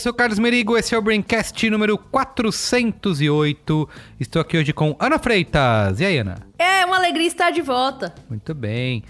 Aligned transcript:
sou 0.00 0.12
o 0.12 0.14
Carlos 0.14 0.38
Merigo, 0.38 0.78
esse 0.78 0.94
é 0.94 0.98
o 0.98 1.02
Braincast 1.02 1.68
número 1.68 1.98
408. 1.98 3.88
Estou 4.18 4.40
aqui 4.40 4.56
hoje 4.56 4.72
com 4.72 4.96
Ana 4.98 5.18
Freitas. 5.18 6.00
E 6.00 6.06
aí, 6.06 6.16
Ana? 6.16 6.38
É 6.58 6.86
uma 6.86 6.96
alegria 6.96 7.26
estar 7.26 7.50
de 7.50 7.60
volta. 7.60 8.14
Muito 8.26 8.54
bem. 8.54 9.04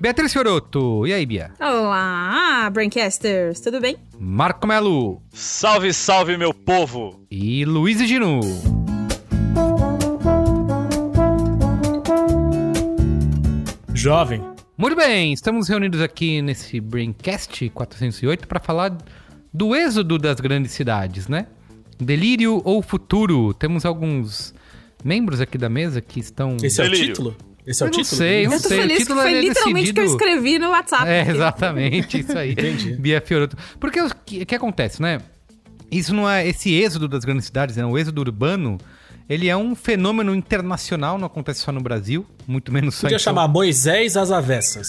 Beatriz 0.00 0.32
Fioroto. 0.32 1.06
E 1.06 1.12
aí, 1.12 1.26
Bia? 1.26 1.50
Olá, 1.60 2.70
Braincasters, 2.72 3.60
tudo 3.60 3.82
bem? 3.82 3.98
Marco 4.18 4.66
Melo. 4.66 5.20
Salve, 5.30 5.92
salve, 5.92 6.38
meu 6.38 6.54
povo! 6.54 7.20
E 7.30 7.66
Luiz 7.66 7.98
Ginu. 7.98 8.40
Jovem. 13.92 14.42
Muito 14.76 14.96
bem, 14.96 15.34
estamos 15.34 15.68
reunidos 15.68 16.00
aqui 16.00 16.40
nesse 16.40 16.80
Braincast 16.80 17.68
408 17.70 18.48
para 18.48 18.58
falar 18.58 18.96
do 19.54 19.74
êxodo 19.74 20.18
das 20.18 20.40
grandes 20.40 20.72
cidades, 20.72 21.28
né? 21.28 21.46
Delírio 21.98 22.60
ou 22.64 22.82
futuro? 22.82 23.54
Temos 23.54 23.84
alguns 23.86 24.52
membros 25.04 25.40
aqui 25.40 25.56
da 25.56 25.68
mesa 25.68 26.00
que 26.00 26.18
estão. 26.18 26.56
Esse 26.62 26.80
é 26.82 26.84
o 26.84 26.90
Delírio. 26.90 27.14
título? 27.14 27.36
Esse 27.66 27.82
é 27.82 27.86
o 27.86 27.88
Eu 27.88 27.92
não 27.92 28.02
título? 28.02 28.16
sei, 28.18 28.44
eu 28.44 28.50
não 28.50 28.56
Eu 28.56 28.62
tô 28.62 28.68
sei. 28.68 28.78
O 28.78 28.80
feliz 28.82 28.96
que 28.96 29.02
título 29.04 29.20
foi 29.22 29.32
é 29.34 29.40
literalmente 29.40 29.90
o 29.90 29.94
que 29.94 30.00
eu 30.00 30.04
decidido- 30.04 30.24
escrevi 30.24 30.58
no 30.58 30.68
WhatsApp. 30.70 31.08
É, 31.08 31.30
exatamente, 31.30 32.18
isso 32.20 32.36
aí. 32.36 32.52
Entendi. 32.52 32.96
Bia 33.00 33.20
Fioroto. 33.22 33.56
Porque 33.80 34.00
o 34.02 34.10
que, 34.26 34.42
o 34.42 34.46
que 34.46 34.54
acontece, 34.54 35.00
né? 35.00 35.20
Isso 35.90 36.12
não 36.14 36.28
é. 36.28 36.46
Esse 36.46 36.74
êxodo 36.74 37.06
das 37.08 37.24
grandes 37.24 37.46
cidades, 37.46 37.76
né? 37.76 37.86
O 37.86 37.96
êxodo 37.96 38.20
urbano, 38.20 38.76
ele 39.30 39.48
é 39.48 39.56
um 39.56 39.74
fenômeno 39.74 40.34
internacional, 40.34 41.16
não 41.16 41.26
acontece 41.26 41.60
só 41.60 41.70
no 41.72 41.80
Brasil, 41.80 42.26
muito 42.46 42.70
menos 42.72 42.96
só 42.96 43.02
Podia 43.02 43.16
em 43.16 43.18
São 43.18 43.32
chamar 43.32 43.48
Moisés 43.48 44.16
às 44.16 44.30
avessas. 44.30 44.88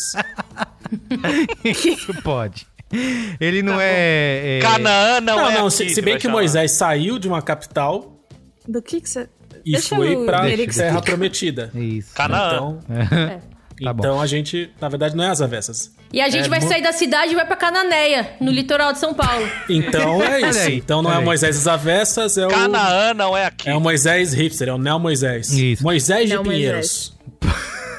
Isso 1.64 2.14
pode. 2.24 2.68
Ele 3.40 3.62
não 3.62 3.80
é, 3.82 4.58
é- 4.58 4.60
Canaã 4.62 5.20
não, 5.22 5.36
não, 5.38 5.50
é 5.50 5.54
não, 5.56 5.68
aqui, 5.68 5.76
se, 5.78 5.90
se 5.90 6.02
bem 6.02 6.16
que 6.16 6.24
chamar. 6.24 6.36
Moisés 6.36 6.72
saiu 6.72 7.18
de 7.20 7.28
uma 7.28 7.42
capital 7.42 8.20
Do 8.68 8.82
que 8.82 9.02
que 9.02 9.10
você... 9.10 9.28
e 9.66 9.72
Deixa 9.74 9.96
foi 9.96 10.16
o 10.16 10.26
pra 10.26 10.42
Terra. 10.74 11.02
Prometida. 11.02 11.72
Isso. 11.76 12.14
Canaã. 12.14 12.48
Então, 12.56 12.80
Tá 13.84 13.92
bom. 13.92 14.04
então 14.06 14.22
a 14.22 14.26
gente, 14.26 14.72
na 14.80 14.88
verdade, 14.88 15.18
não 15.18 15.24
é 15.26 15.28
às 15.30 15.42
avessas. 15.42 15.92
E 16.14 16.22
a 16.22 16.30
gente 16.30 16.46
É, 16.46 16.50
vai 16.50 16.62
mo- 16.62 16.68
sair 16.70 16.82
da 16.82 16.94
cidade 16.94 17.34
e 17.34 17.36
vai 17.36 17.46
pra 17.46 17.58
Cananéia, 17.58 18.30
no 18.40 18.50
litoral 18.50 18.94
de 18.94 19.00
São 19.00 19.14
Paulo. 19.14 19.46
Então 19.68 20.24
é 20.24 20.40
isso. 20.50 20.60
aí, 20.60 20.78
então 20.78 21.02
não 21.02 21.12
é 21.14 21.20
Moisés 21.22 21.58
às 21.58 21.68
avessas, 21.68 22.38
é 22.38 22.46
o, 22.48 22.50
Canaã 22.50 23.14
não 23.14 23.36
é 23.36 23.48
aqui. 23.48 23.68
é 23.70 23.76
o 23.76 23.82
Moisés 23.82 24.32
hipster, 24.34 24.70
é 24.70 24.74
o 24.74 24.78
Neo 24.78 24.98
Moisés. 24.98 25.52
Isso. 25.52 25.84
Moisés 25.84 26.30
de 26.30 26.40
Pinheiros. 26.40 27.18
Pode 27.42 27.54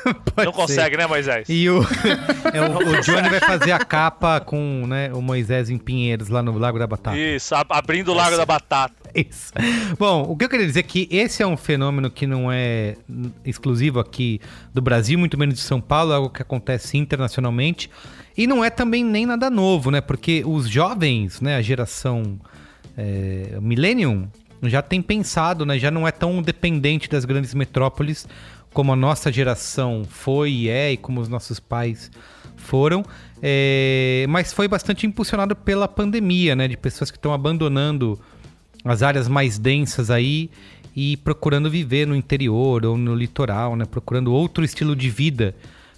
Não 0.36 0.44
ser. 0.44 0.52
consegue, 0.52 0.96
né, 0.96 1.06
Moisés? 1.06 1.48
E 1.48 1.68
o, 1.68 1.80
é, 2.52 2.60
o, 2.62 2.76
o 2.98 3.00
Johnny 3.02 3.28
vai 3.28 3.40
fazer 3.40 3.72
a 3.72 3.78
capa 3.84 4.40
com 4.40 4.84
né, 4.86 5.10
o 5.12 5.20
Moisés 5.20 5.68
em 5.70 5.78
Pinheiros, 5.78 6.28
lá 6.28 6.42
no 6.42 6.56
Lago 6.58 6.78
da 6.78 6.86
Batata. 6.86 7.16
Isso, 7.18 7.54
ab- 7.54 7.72
abrindo 7.72 8.12
o 8.12 8.14
Lago 8.14 8.36
da 8.36 8.46
Batata. 8.46 8.94
Isso. 9.14 9.52
Bom, 9.98 10.22
o 10.28 10.36
que 10.36 10.44
eu 10.44 10.48
queria 10.48 10.66
dizer 10.66 10.80
é 10.80 10.82
que 10.82 11.08
esse 11.10 11.42
é 11.42 11.46
um 11.46 11.56
fenômeno 11.56 12.10
que 12.10 12.26
não 12.26 12.50
é 12.52 12.96
exclusivo 13.44 13.98
aqui 13.98 14.40
do 14.74 14.82
Brasil, 14.82 15.18
muito 15.18 15.38
menos 15.38 15.54
de 15.54 15.60
São 15.62 15.80
Paulo, 15.80 16.12
é 16.12 16.16
algo 16.16 16.30
que 16.30 16.42
acontece 16.42 16.96
internacionalmente. 16.98 17.90
E 18.36 18.46
não 18.46 18.62
é 18.62 18.68
também 18.68 19.02
nem 19.02 19.24
nada 19.24 19.48
novo, 19.48 19.90
né? 19.90 20.00
Porque 20.02 20.42
os 20.44 20.68
jovens, 20.68 21.40
né, 21.40 21.56
a 21.56 21.62
geração 21.62 22.38
é, 22.96 23.58
Millennium, 23.62 24.28
já 24.62 24.82
tem 24.82 25.00
pensado, 25.00 25.64
né? 25.64 25.78
Já 25.78 25.90
não 25.90 26.06
é 26.06 26.10
tão 26.10 26.42
dependente 26.42 27.08
das 27.08 27.24
grandes 27.24 27.54
metrópoles 27.54 28.26
como 28.76 28.92
a 28.92 28.97
nossa 28.97 29.32
geração 29.32 30.04
foi 30.06 30.50
e 30.50 30.69
é, 30.69 30.92
e 30.92 30.98
como 30.98 31.19
os 31.19 31.31
nossos 31.31 31.59
pais 31.59 32.10
foram. 32.59 33.03
É, 33.42 34.26
mas 34.28 34.53
foi 34.53 34.69
bastante 34.69 35.06
impulsionado 35.06 35.56
pela 35.56 35.88
pandemia, 35.88 36.54
né? 36.54 36.69
De 36.69 36.76
pessoas 36.76 37.10
que 37.10 37.16
estão 37.16 37.32
abandonando 37.32 38.20
as 38.84 39.03
áreas 39.03 39.28
mais 39.28 39.59
densas 39.59 40.10
aí 40.10 40.50
e 40.94 41.16
procurando 41.16 41.70
viver 41.70 42.06
no 42.06 42.15
interior 42.15 42.84
ou 42.84 42.98
no 42.98 43.15
litoral, 43.15 43.76
né? 43.76 43.86
Procurando 43.86 44.31
outro 44.31 44.62
estilo 44.62 44.94
de 44.94 45.09
vida, 45.09 45.56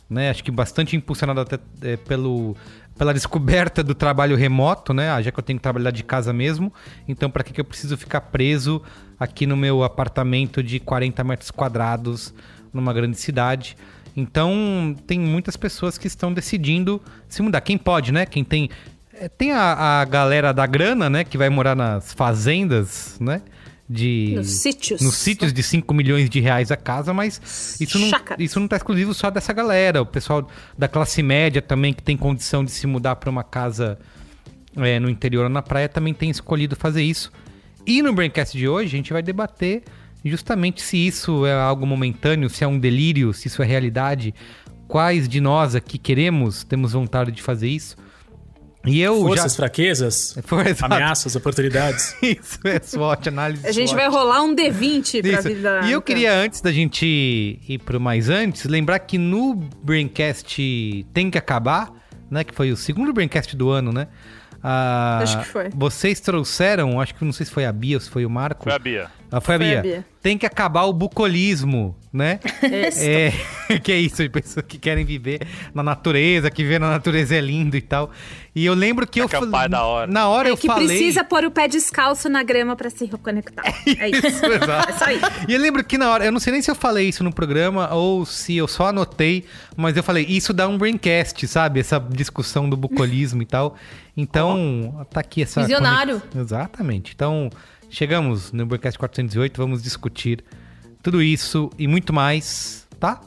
né? 0.09 0.31
Acho 0.31 0.45
que 0.45 0.53
bastante 0.53 0.95
impulsionado 0.95 1.41
até 1.41 1.59
é, 1.83 1.97
pelo 1.97 2.57
pela 2.97 3.13
descoberta 3.13 3.83
do 3.83 3.95
trabalho 3.95 4.37
remoto, 4.37 4.95
né? 4.95 5.11
Ah, 5.11 5.21
já 5.21 5.33
que 5.33 5.39
eu 5.39 5.43
tenho 5.43 5.59
que 5.59 5.63
trabalhar 5.65 5.91
de 5.91 6.05
casa 6.05 6.33
mesmo, 6.33 6.73
então 7.09 7.29
para 7.29 7.43
que, 7.43 7.53
que 7.53 7.61
eu 7.61 7.65
preciso 7.65 7.97
ficar 7.97 8.21
preso 8.21 8.81
aqui 9.19 9.47
no 9.47 9.57
meu 9.57 9.83
apartamento 9.83 10.63
de 10.63 10.79
40 10.79 11.25
metros 11.25 11.51
quadrados 11.51 12.33
numa 12.73 12.93
grande 12.93 13.19
cidade? 13.19 13.77
Então 14.17 14.97
tem 15.07 15.19
muitas 15.19 15.57
pessoas 15.57 15.97
que 15.97 16.07
estão 16.07 16.33
decidindo 16.33 17.01
se 17.29 17.41
mudar. 17.43 17.61
Quem 17.61 17.79
pode, 17.79 18.13
né? 18.13 18.27
Quem 18.27 18.43
tem 18.43 18.69
é, 19.21 19.29
tem 19.29 19.53
a, 19.53 20.01
a 20.01 20.05
galera 20.05 20.53
da 20.53 20.67
grana, 20.67 21.11
né? 21.11 21.25
Que 21.25 21.37
vai 21.37 21.49
morar 21.49 21.75
nas 21.75 22.13
fazendas, 22.13 23.17
né? 23.21 23.43
De, 23.89 24.35
Nos 24.37 24.61
sítios. 24.61 25.01
Nos 25.01 25.15
sítios 25.17 25.53
de 25.53 25.63
5 25.63 25.95
milhões 25.95 26.29
de 26.29 26.41
reais 26.41 26.71
a 26.71 26.77
casa, 26.77 27.15
mas 27.15 27.81
isso 27.81 27.99
não, 27.99 28.09
Chácaras. 28.09 28.45
isso 28.45 28.61
não 28.61 28.69
tá 28.69 28.77
exclusivo 28.77 29.15
só 29.15 29.31
dessa 29.31 29.53
galera. 29.53 30.03
O 30.03 30.07
pessoal 30.07 30.49
da 30.77 30.87
classe 30.87 31.23
média 31.23 31.63
também, 31.63 31.95
que 31.95 32.03
tem 32.03 32.17
condição 32.17 32.63
de 32.63 32.71
se 32.71 32.87
mudar 32.87 33.17
para 33.17 33.31
uma 33.31 33.43
casa 33.43 33.99
é, 34.77 35.01
no 35.01 35.09
interior 35.09 35.45
ou 35.45 35.49
na 35.49 35.63
praia, 35.63 35.89
também 35.89 36.13
tem 36.13 36.29
escolhido 36.29 36.77
fazer 36.77 37.03
isso. 37.03 37.33
E 37.87 38.03
no 38.03 38.13
Braincast 38.13 38.57
de 38.57 38.69
hoje, 38.69 38.89
a 38.89 38.97
gente 38.99 39.13
vai 39.13 39.23
debater 39.23 39.83
justamente 40.25 40.83
se 40.83 40.97
isso 40.97 41.47
é 41.47 41.53
algo 41.53 41.87
momentâneo, 41.87 42.49
se 42.51 42.65
é 42.65 42.67
um 42.67 42.79
delírio, 42.79 43.33
se 43.33 43.49
isso 43.49 43.63
é 43.63 43.67
realidade. 43.67 44.35
Quais 44.87 45.29
de 45.29 45.41
nós 45.41 45.75
aqui 45.75 45.99
queremos, 45.99 46.65
temos 46.65 46.93
vontade 46.93 47.31
de 47.31 47.43
fazer 47.43 47.69
isso. 47.69 47.97
E 48.87 49.01
eu 49.03 49.21
Forças, 49.21 49.53
já... 49.53 49.57
fraquezas, 49.57 50.39
Foi, 50.45 50.69
exato. 50.71 50.95
ameaças, 50.95 51.35
oportunidades. 51.37 52.17
Isso 52.23 52.59
é 52.65 52.81
SWOT, 52.81 53.29
análise 53.29 53.67
A 53.67 53.73
gente 53.73 53.89
SWOT. 53.89 54.01
vai 54.01 54.09
rolar 54.09 54.43
um 54.43 54.55
D20 54.55 55.21
pra 55.21 55.31
Isso. 55.33 55.49
vida... 55.49 55.81
E 55.85 55.93
eu 55.93 56.01
queria, 56.01 56.33
antes 56.33 56.61
da 56.61 56.73
gente 56.73 57.05
ir 57.69 57.79
pro 57.85 58.01
mais 58.01 58.31
antes, 58.31 58.65
lembrar 58.65 59.01
que 59.01 59.19
no 59.19 59.55
Braincast 59.83 61.05
Tem 61.13 61.29
que 61.31 61.37
Acabar, 61.37 61.91
né? 62.31 62.45
Que 62.45 62.55
foi 62.55 62.71
o 62.71 62.77
segundo 62.77 63.13
Braincast 63.13 63.55
do 63.57 63.69
ano, 63.69 63.93
né? 63.93 64.07
Ah, 64.63 65.21
Acho 65.23 65.39
que 65.41 65.47
foi. 65.47 65.69
Vocês 65.75 66.21
trouxeram, 66.21 67.01
acho 67.01 67.15
que 67.15 67.25
não 67.25 67.33
sei 67.33 67.47
se 67.47 67.53
foi 67.53 67.65
a 67.67 67.73
Bia 67.73 67.97
ou 67.97 68.01
se 68.01 68.09
foi 68.09 68.25
o 68.25 68.31
Marco. 68.31 68.65
Foi 68.65 68.73
a 68.73 68.79
Bia. 68.79 69.11
Ah, 69.31 69.41
foi 69.41 69.55
a 69.57 69.59
Bia. 69.59 69.83
Bia. 69.83 70.07
Tem 70.23 70.37
que 70.37 70.45
acabar 70.47 70.83
o 70.85 70.93
bucolismo, 70.93 71.97
né? 72.13 72.41
é, 73.01 73.33
que 73.79 73.93
é 73.93 73.99
isso, 73.99 74.23
de 74.23 74.29
pessoas 74.29 74.65
que 74.67 74.79
querem 74.79 75.05
viver 75.05 75.41
na 75.73 75.83
natureza, 75.83 76.51
que 76.51 76.63
viver 76.63 76.81
na 76.81 76.91
natureza 76.91 77.37
é 77.37 77.41
lindo 77.41 77.77
e 77.77 77.81
tal. 77.81 78.11
E 78.55 78.67
eu 78.67 78.75
lembro 78.75 79.07
que 79.07 79.21
eu 79.21 79.29
falei- 79.29 79.67
é 79.67 79.69
da 79.69 79.85
hora. 79.85 80.11
Na 80.11 80.29
hora 80.29 80.49
É 80.49 80.53
eu 80.53 80.57
que 80.57 80.67
falei. 80.67 80.87
precisa 80.87 81.23
pôr 81.23 81.45
o 81.45 81.51
pé 81.51 81.69
descalço 81.69 82.29
na 82.29 82.43
grama 82.43 82.75
pra 82.75 82.91
se 82.91 83.05
reconectar. 83.05 83.65
É 83.99 84.09
isso. 84.11 84.27
Isso, 84.27 84.45
exato. 84.47 84.91
É 84.91 84.93
só 84.95 85.11
isso. 85.11 85.27
E 85.49 85.55
eu 85.55 85.61
lembro 85.61 85.85
que 85.85 85.97
na 85.97 86.11
hora, 86.11 86.25
eu 86.25 86.33
não 86.33 86.41
sei 86.41 86.53
nem 86.53 86.61
se 86.63 86.71
eu 86.71 86.75
falei 86.75 87.09
isso 87.09 87.23
no 87.23 87.33
programa 87.33 87.93
ou 87.95 88.27
se 88.27 88.57
eu 88.57 88.67
só 88.67 88.87
anotei, 88.89 89.45
mas 89.77 89.97
eu 89.97 90.03
falei, 90.03 90.25
isso 90.29 90.53
dá 90.53 90.67
um 90.67 90.77
braincast, 90.77 91.47
sabe? 91.47 91.79
Essa 91.81 91.99
discussão 92.01 92.69
do 92.69 92.77
bucolismo 92.77 93.41
e 93.43 93.47
tal. 93.47 93.77
Então, 94.17 95.07
tá 95.11 95.21
aqui 95.21 95.43
essa. 95.43 95.61
Visionário. 95.61 96.21
conex- 96.21 96.37
Exatamente. 96.37 97.13
Então, 97.15 97.49
chegamos 97.91 98.53
no 98.53 98.67
Braincast 98.67 98.99
408, 98.99 99.57
vamos 99.57 99.83
discutir 99.83 100.45
tudo 101.03 101.23
isso 101.23 101.71
e 101.79 101.87
muito 101.87 102.13
mais, 102.13 102.87
tá? 102.99 103.21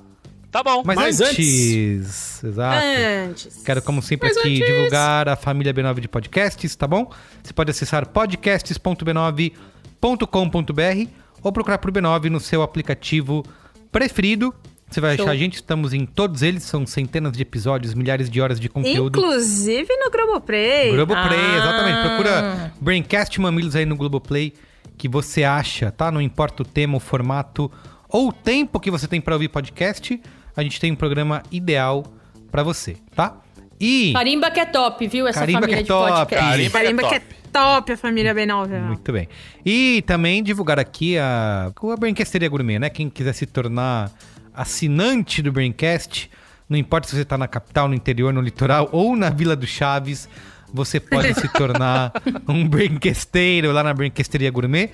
Tá 0.51 0.61
bom. 0.61 0.83
Mas, 0.85 0.97
Mas 0.97 1.21
antes. 1.21 2.43
Exato. 2.43 2.85
Antes. 3.29 3.63
Quero, 3.63 3.81
como 3.81 4.01
sempre, 4.01 4.27
Mas 4.27 4.37
aqui 4.37 4.55
antes- 4.61 4.67
divulgar 4.67 5.29
a 5.29 5.37
família 5.37 5.73
B9 5.73 6.01
de 6.01 6.09
podcasts, 6.09 6.75
tá 6.75 6.85
bom? 6.85 7.09
Você 7.41 7.53
pode 7.53 7.71
acessar 7.71 8.05
podcasts.b9.com.br 8.09 11.09
ou 11.43 11.51
procurar 11.51 11.77
por 11.77 11.91
B9 11.91 12.29
no 12.29 12.39
seu 12.39 12.61
aplicativo 12.61 13.43
preferido. 13.91 14.53
Você 14.91 14.99
vai 14.99 15.15
Show. 15.15 15.25
achar 15.25 15.31
a 15.33 15.37
gente, 15.37 15.55
estamos 15.55 15.93
em 15.93 16.05
todos 16.05 16.41
eles, 16.41 16.63
são 16.63 16.85
centenas 16.85 17.31
de 17.31 17.41
episódios, 17.41 17.93
milhares 17.93 18.29
de 18.29 18.41
horas 18.41 18.59
de 18.59 18.67
conteúdo. 18.67 19.17
Inclusive 19.17 19.87
no 19.97 20.11
Globoplay. 20.11 20.91
Globoplay, 20.91 21.39
Ah. 21.39 21.57
exatamente. 21.57 22.07
Procura 22.07 22.73
Braincast 22.81 23.39
Mamilos 23.39 23.75
aí 23.75 23.85
no 23.85 23.95
Globoplay, 23.95 24.53
que 24.97 25.07
você 25.07 25.43
acha, 25.45 25.91
tá? 25.91 26.11
Não 26.11 26.21
importa 26.21 26.61
o 26.63 26.65
tema, 26.65 26.97
o 26.97 26.99
formato 26.99 27.71
ou 28.09 28.27
o 28.29 28.33
tempo 28.33 28.79
que 28.79 28.91
você 28.91 29.07
tem 29.07 29.21
pra 29.21 29.33
ouvir 29.35 29.47
podcast, 29.47 30.21
a 30.55 30.61
gente 30.61 30.79
tem 30.79 30.91
um 30.91 30.95
programa 30.95 31.41
ideal 31.49 32.03
pra 32.51 32.61
você, 32.61 32.97
tá? 33.15 33.37
E... 33.79 34.11
Carimba 34.13 34.51
que 34.51 34.59
é 34.59 34.65
top, 34.65 35.07
viu? 35.07 35.25
Essa 35.27 35.39
Carimba 35.39 35.61
família 35.61 35.75
que 35.77 35.79
é 35.79 35.83
de 35.83 35.87
top. 35.87 36.11
podcast. 36.11 36.45
Carimba. 36.47 36.71
Carimba 36.71 37.01
é 37.01 37.09
que 37.09 37.15
é 37.15 37.21
top 37.51 37.91
a 37.93 37.97
família 37.97 38.35
B9. 38.35 38.79
Muito 38.81 39.11
bem. 39.11 39.27
E 39.65 40.03
também 40.05 40.43
divulgar 40.43 40.77
aqui 40.79 41.17
a, 41.17 41.71
a 41.75 41.95
Braincasteria 41.97 42.47
Gourmet, 42.49 42.77
né? 42.77 42.89
Quem 42.89 43.09
quiser 43.09 43.33
se 43.33 43.45
tornar 43.47 44.11
assinante 44.53 45.41
do 45.41 45.51
Braincast, 45.51 46.29
não 46.69 46.77
importa 46.77 47.07
se 47.07 47.15
você 47.15 47.25
tá 47.25 47.37
na 47.37 47.47
capital, 47.47 47.87
no 47.87 47.93
interior, 47.93 48.33
no 48.33 48.41
litoral 48.41 48.89
ou 48.91 49.15
na 49.15 49.29
Vila 49.29 49.55
do 49.55 49.67
Chaves, 49.67 50.29
você 50.73 50.99
pode 50.99 51.33
se 51.33 51.47
tornar 51.49 52.13
um 52.47 52.67
Braincasteiro 52.67 53.71
lá 53.71 53.83
na 53.83 53.93
Braincasteria 53.93 54.49
Gourmet 54.49 54.89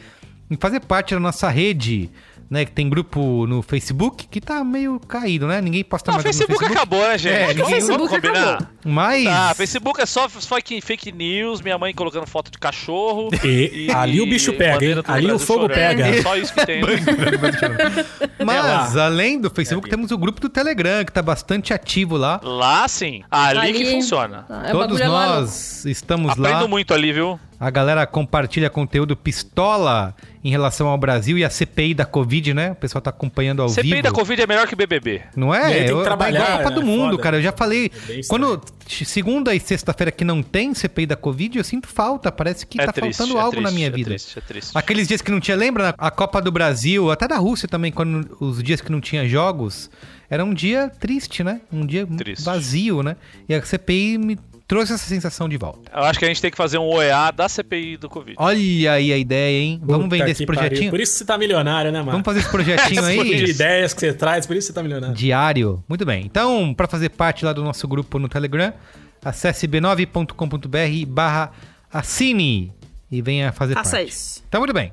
e 0.50 0.57
fazer 0.57 0.80
parte 0.80 1.13
da 1.13 1.19
nossa 1.19 1.50
rede, 1.50 2.09
né? 2.50 2.66
Que 2.66 2.72
tem 2.72 2.90
grupo 2.90 3.46
no 3.48 3.62
Facebook 3.62 4.28
que 4.28 4.40
tá 4.42 4.64
meio 4.64 5.00
caído, 5.00 5.48
né? 5.48 5.60
Ninguém 5.62 5.84
posta 5.84 6.12
Não, 6.12 6.20
o 6.20 6.24
mais 6.24 6.36
no 6.36 6.46
Facebook, 6.46 6.66
acabou, 6.74 7.00
né, 7.08 7.18
gente? 7.18 7.34
É, 7.34 7.48
ninguém- 7.48 7.56
Vamos 7.64 7.74
Facebook 7.74 8.10
combinar? 8.16 8.54
acabou. 8.56 8.68
Mas... 8.86 9.28
Ah, 9.28 9.54
Facebook 9.56 10.02
é 10.02 10.06
só 10.06 10.30
fake, 10.30 10.80
fake 10.82 11.12
news, 11.12 11.62
minha 11.62 11.78
mãe 11.78 11.94
colocando 11.94 12.26
foto 12.26 12.50
de 12.52 12.58
cachorro. 12.58 13.30
E 13.44 13.92
ali 13.92 14.22
o 14.22 14.26
bicho 14.26 14.54
pega, 14.54 15.04
Ali 15.08 15.32
o 15.32 15.40
fogo 15.40 15.62
chorando. 15.62 15.76
pega. 15.76 16.08
É 16.08 16.22
só 16.22 16.36
isso 16.36 16.54
que 16.54 16.66
tem. 16.66 16.82
né? 16.82 16.88
Mas, 18.46 18.96
É 18.96 19.02
além 19.02 19.40
do 19.40 19.50
Facebook, 19.50 19.90
temos 19.90 20.12
o 20.12 20.18
grupo 20.18 20.40
do 20.40 20.50
Telegram, 20.50 21.04
que 21.06 21.12
tá 21.12 21.22
bastante 21.22 21.74
ativo 21.74 22.16
lá. 22.18 22.40
Lá 22.44 22.88
sim, 22.88 23.24
ali, 23.30 23.60
Ali- 23.60 23.74
que 23.74 23.92
funciona. 23.92 24.46
É, 24.50 24.54
o 24.70 24.72
Todos 24.72 24.80
bagulho 25.00 25.04
é 25.04 25.08
maluco. 25.08 25.42
nós 25.42 25.86
estamos 25.86 26.32
Aprendo 26.32 26.62
lá. 26.62 26.68
muito 26.68 26.94
ali, 26.94 27.12
viu? 27.12 27.40
A 27.59 27.71
galera 27.71 28.06
compartilha 28.06 28.69
conteúdo 28.69 29.15
pistola 29.15 30.15
em 30.44 30.51
relação 30.51 30.88
ao 30.88 30.98
Brasil 30.98 31.38
e 31.39 31.44
a 31.44 31.50
CPI 31.50 31.94
da 31.95 32.06
Covid, 32.06 32.54
né? 32.54 32.71
O 32.71 32.75
pessoal 32.75 33.01
tá 33.01 33.09
acompanhando 33.09 33.62
ao 33.63 33.69
CPI 33.69 33.89
vivo. 33.95 34.04
da 34.04 34.12
Covid 34.12 34.42
é 34.42 34.45
melhor 34.48 34.68
que 34.68 34.75
BBB. 34.75 35.24
Não 35.36 35.54
E 35.54 35.57
é? 35.57 35.74
tem 35.74 35.86
que 35.86 35.92
Eu- 35.92 36.04
trabalhar, 36.04 36.39
igual 36.44 36.54
a 36.54 36.57
Copa 36.63 36.71
do 36.75 36.81
é 36.81 36.83
Mundo, 36.83 37.12
foda. 37.12 37.24
cara. 37.24 37.38
Eu 37.38 37.42
já 37.42 37.51
falei. 37.51 37.92
É 38.09 38.19
quando 38.27 38.62
segunda 38.88 39.56
e 39.56 39.59
sexta-feira 39.59 40.12
que 40.12 40.24
não 40.24 40.44
tem 40.44 40.74
CPI 40.75 41.07
da 41.07 41.15
Covid, 41.15 41.57
eu 41.57 41.63
sinto 41.63 41.88
falta. 41.88 42.31
Parece 42.31 42.65
que 42.65 42.80
é 42.80 42.86
tá 42.86 42.94
triste, 42.94 43.18
faltando 43.18 43.38
é 43.39 43.42
algo 43.42 43.51
triste, 43.57 43.63
na 43.65 43.71
minha 43.71 43.88
é 43.88 43.92
vida. 43.92 44.09
Triste, 44.12 44.38
é 44.38 44.42
triste. 44.42 44.71
Aqueles 44.75 45.07
dias 45.07 45.21
que 45.24 45.31
não 45.31 45.39
tinha, 45.39 45.57
lembra? 45.57 45.95
A 45.98 46.12
Copa 46.12 46.39
do 46.39 46.51
Brasil, 46.51 47.09
até 47.12 47.27
da 47.27 47.38
Rússia 47.38 47.68
também, 47.68 47.92
quando 47.92 48.38
os 48.39 48.62
dias 48.62 48.81
que 48.81 48.92
não 48.92 49.01
tinha 49.01 49.27
jogos, 49.27 49.89
era 50.30 50.45
um 50.45 50.54
dia 50.54 50.89
triste, 51.00 51.44
né? 51.44 51.62
Um 51.74 51.86
dia 51.86 52.06
Triste. 52.06 52.44
vazio, 52.44 53.01
né? 53.01 53.15
E 53.50 53.54
a 53.56 53.62
CPI 53.63 54.18
me 54.18 54.38
trouxe 54.68 54.94
essa 54.94 55.06
sensação 55.06 55.48
de 55.48 55.56
volta. 55.58 55.90
Eu 55.96 56.04
acho 56.04 56.19
que 56.19 56.25
a 56.25 56.28
gente 56.28 56.42
tem 56.42 56.52
que 56.52 56.58
fazer 56.58 56.78
um 56.78 56.84
OEA 56.88 57.31
da 57.31 57.48
CPI 57.48 57.98
do 57.98 58.10
Covid. 58.10 58.36
Olha 58.38 58.92
aí 58.94 59.14
a 59.14 59.18
ideia, 59.18 59.60
hein? 59.64 59.80
Vamos 59.81 60.06
Puta 60.08 60.18
vender 60.18 60.31
esse 60.31 60.46
que 60.46 60.46
pariu. 60.46 60.62
projetinho? 60.62 60.90
Por 60.92 61.00
isso 61.00 61.14
que 61.14 61.18
você 61.19 61.25
tá 61.25 61.38
milionário, 61.38 61.92
né, 61.92 62.00
mano? 62.00 62.12
Vamos 62.12 62.25
fazer 62.25 62.40
esse 62.40 62.50
projetinho 62.50 63.02
tipo 63.10 63.24
de 63.24 63.34
aí? 63.34 63.50
ideias 63.50 63.94
que 63.94 64.02
você 64.02 64.14
traz, 64.14 64.46
por 64.46 64.56
isso 64.56 64.68
você 64.68 64.74
tá 64.74 64.84
milionário. 64.84 65.16
Diário. 65.16 65.84
Muito 65.88 66.06
bem. 66.06 66.25
Então, 66.25 66.74
para 66.74 66.88
fazer 66.88 67.10
parte 67.10 67.46
lá 67.46 67.54
do 67.54 67.64
nosso 67.64 67.88
grupo 67.88 68.19
no 68.19 68.28
Telegram, 68.28 68.74
acesse 69.24 69.68
b9.com.br 69.68 71.06
barra 71.08 71.52
assine 71.92 72.74
e 73.10 73.22
venha 73.22 73.52
fazer 73.54 73.74
Faça 73.74 73.98
parte. 73.98 74.10
isso. 74.10 74.44
Então, 74.48 74.60
muito 74.60 74.74
bem. 74.74 74.92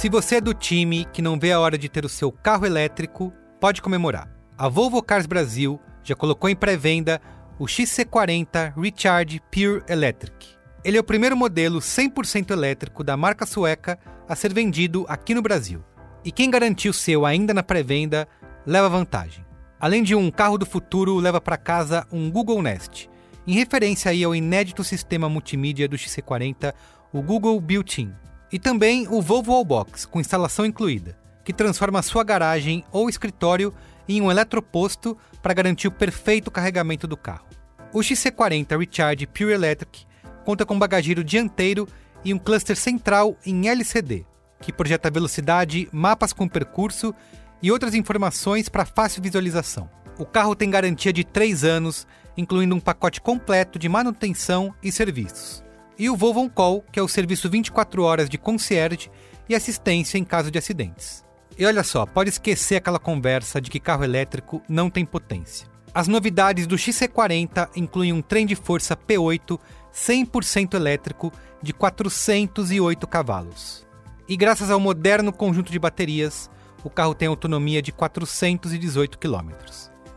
Se 0.00 0.08
você 0.08 0.36
é 0.36 0.40
do 0.40 0.54
time 0.54 1.04
que 1.12 1.20
não 1.20 1.38
vê 1.38 1.52
a 1.52 1.60
hora 1.60 1.76
de 1.76 1.86
ter 1.86 2.06
o 2.06 2.08
seu 2.08 2.32
carro 2.32 2.64
elétrico, 2.64 3.30
pode 3.60 3.82
comemorar. 3.82 4.34
A 4.56 4.66
Volvo 4.66 5.02
Cars 5.02 5.26
Brasil 5.26 5.78
já 6.02 6.14
colocou 6.14 6.48
em 6.48 6.56
pré-venda 6.56 7.20
o 7.58 7.66
XC40 7.66 8.72
Recharge 8.80 9.42
Pure 9.52 9.82
Electric. 9.86 10.56
Ele 10.82 10.96
é 10.96 11.00
o 11.00 11.04
primeiro 11.04 11.36
modelo 11.36 11.80
100% 11.80 12.50
elétrico 12.50 13.04
da 13.04 13.14
marca 13.14 13.44
sueca 13.44 13.98
a 14.26 14.34
ser 14.34 14.54
vendido 14.54 15.04
aqui 15.06 15.34
no 15.34 15.42
Brasil. 15.42 15.84
E 16.24 16.32
quem 16.32 16.50
garantiu 16.50 16.94
seu 16.94 17.26
ainda 17.26 17.52
na 17.52 17.62
pré-venda 17.62 18.26
leva 18.64 18.88
vantagem. 18.88 19.44
Além 19.78 20.02
de 20.02 20.14
um 20.14 20.30
carro 20.30 20.56
do 20.56 20.64
futuro, 20.64 21.16
leva 21.16 21.42
para 21.42 21.58
casa 21.58 22.06
um 22.10 22.30
Google 22.30 22.62
Nest, 22.62 23.10
em 23.46 23.52
referência 23.52 24.10
aí 24.10 24.24
ao 24.24 24.34
inédito 24.34 24.82
sistema 24.82 25.28
multimídia 25.28 25.86
do 25.86 25.96
XC40, 25.96 26.72
o 27.12 27.20
Google 27.20 27.60
Built-in. 27.60 28.14
E 28.52 28.58
também 28.58 29.06
o 29.08 29.22
Volvo 29.22 29.52
Wallbox, 29.52 30.04
com 30.04 30.20
instalação 30.20 30.66
incluída, 30.66 31.16
que 31.44 31.52
transforma 31.52 32.02
sua 32.02 32.24
garagem 32.24 32.84
ou 32.90 33.08
escritório 33.08 33.72
em 34.08 34.20
um 34.20 34.30
eletroposto 34.30 35.16
para 35.40 35.54
garantir 35.54 35.88
o 35.88 35.92
perfeito 35.92 36.50
carregamento 36.50 37.06
do 37.06 37.16
carro. 37.16 37.46
O 37.92 38.00
XC40 38.00 38.78
Recharge 38.78 39.26
Pure 39.26 39.52
Electric 39.52 40.04
conta 40.44 40.66
com 40.66 40.78
bagageiro 40.78 41.22
dianteiro 41.22 41.86
e 42.24 42.34
um 42.34 42.38
cluster 42.38 42.76
central 42.76 43.36
em 43.46 43.68
LCD, 43.68 44.26
que 44.60 44.72
projeta 44.72 45.10
velocidade, 45.10 45.88
mapas 45.92 46.32
com 46.32 46.48
percurso 46.48 47.14
e 47.62 47.70
outras 47.70 47.94
informações 47.94 48.68
para 48.68 48.84
fácil 48.84 49.22
visualização. 49.22 49.88
O 50.18 50.26
carro 50.26 50.54
tem 50.54 50.68
garantia 50.68 51.12
de 51.12 51.24
3 51.24 51.64
anos, 51.64 52.06
incluindo 52.36 52.74
um 52.74 52.80
pacote 52.80 53.20
completo 53.20 53.78
de 53.78 53.88
manutenção 53.88 54.74
e 54.82 54.92
serviços. 54.92 55.64
E 56.00 56.08
o 56.08 56.16
Volvo 56.16 56.48
Call, 56.48 56.82
que 56.90 56.98
é 56.98 57.02
o 57.02 57.06
serviço 57.06 57.50
24 57.50 58.02
horas 58.02 58.30
de 58.30 58.38
concierge 58.38 59.10
e 59.46 59.54
assistência 59.54 60.16
em 60.16 60.24
caso 60.24 60.50
de 60.50 60.58
acidentes. 60.58 61.22
E 61.58 61.66
olha 61.66 61.84
só, 61.84 62.06
pode 62.06 62.30
esquecer 62.30 62.76
aquela 62.76 62.98
conversa 62.98 63.60
de 63.60 63.70
que 63.70 63.78
carro 63.78 64.02
elétrico 64.02 64.62
não 64.66 64.88
tem 64.88 65.04
potência. 65.04 65.68
As 65.92 66.08
novidades 66.08 66.66
do 66.66 66.76
XC40 66.76 67.68
incluem 67.76 68.14
um 68.14 68.22
trem 68.22 68.46
de 68.46 68.54
força 68.54 68.96
P8 68.96 69.60
100% 69.92 70.72
elétrico 70.72 71.30
de 71.62 71.74
408 71.74 73.06
cavalos. 73.06 73.86
E 74.26 74.38
graças 74.38 74.70
ao 74.70 74.80
moderno 74.80 75.30
conjunto 75.30 75.70
de 75.70 75.78
baterias, 75.78 76.50
o 76.82 76.88
carro 76.88 77.14
tem 77.14 77.28
autonomia 77.28 77.82
de 77.82 77.92
418 77.92 79.18
km. 79.18 79.50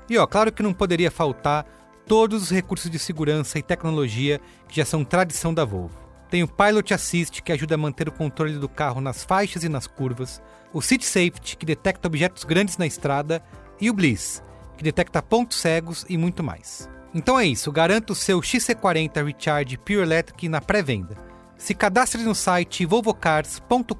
E 0.10 0.18
ó, 0.18 0.26
claro 0.26 0.50
que 0.50 0.64
não 0.64 0.74
poderia 0.74 1.12
faltar 1.12 1.66
todos 2.08 2.44
os 2.44 2.50
recursos 2.50 2.90
de 2.90 3.00
segurança 3.00 3.58
e 3.58 3.64
tecnologia 3.64 4.40
que 4.68 4.76
já 4.76 4.86
são 4.86 5.04
tradição 5.04 5.54
da 5.54 5.66
Volvo. 5.66 6.02
Tem 6.30 6.42
o 6.42 6.48
Pilot 6.48 6.94
Assist, 6.94 7.42
que 7.42 7.52
ajuda 7.52 7.76
a 7.76 7.78
manter 7.78 8.10
o 8.10 8.12
controle 8.12 8.58
do 8.58 8.68
carro 8.68 9.00
nas 9.00 9.24
faixas 9.24 9.64
e 9.64 9.70
nas 9.70 9.86
curvas, 9.86 10.42
o 10.74 10.82
Seat 10.82 11.06
Safety, 11.06 11.56
que 11.56 11.66
detecta 11.66 12.08
objetos 12.08 12.44
grandes 12.44 12.78
na 12.78 12.88
estrada, 12.88 13.44
e 13.80 13.90
o 13.90 13.94
Bliss, 13.94 14.42
que 14.76 14.84
detecta 14.84 15.22
pontos 15.22 15.60
cegos 15.60 16.06
e 16.10 16.18
muito 16.18 16.44
mais. 16.44 16.90
Então 17.14 17.40
é 17.40 17.46
isso, 17.46 17.72
garanta 17.72 18.14
o 18.14 18.16
seu 18.16 18.40
XC40 18.40 19.24
Recharge 19.24 19.78
Pure 19.78 20.00
Electric 20.00 20.50
na 20.50 20.60
pré-venda. 20.60 21.16
Se 21.58 21.76
cadastre 21.76 22.24
no 22.24 22.34
site 22.34 22.86
volvocars.com.br 22.86 23.94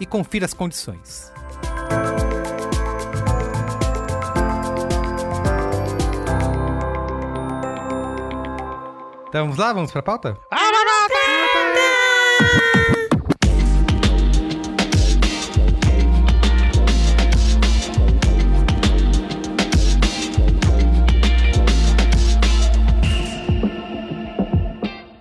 e 0.00 0.06
confira 0.06 0.46
as 0.46 0.54
condições. 0.54 1.30
Então 9.30 9.42
vamos 9.42 9.58
lá, 9.58 9.72
vamos 9.72 9.92
para 9.92 10.00
a 10.00 10.02
pauta? 10.02 10.36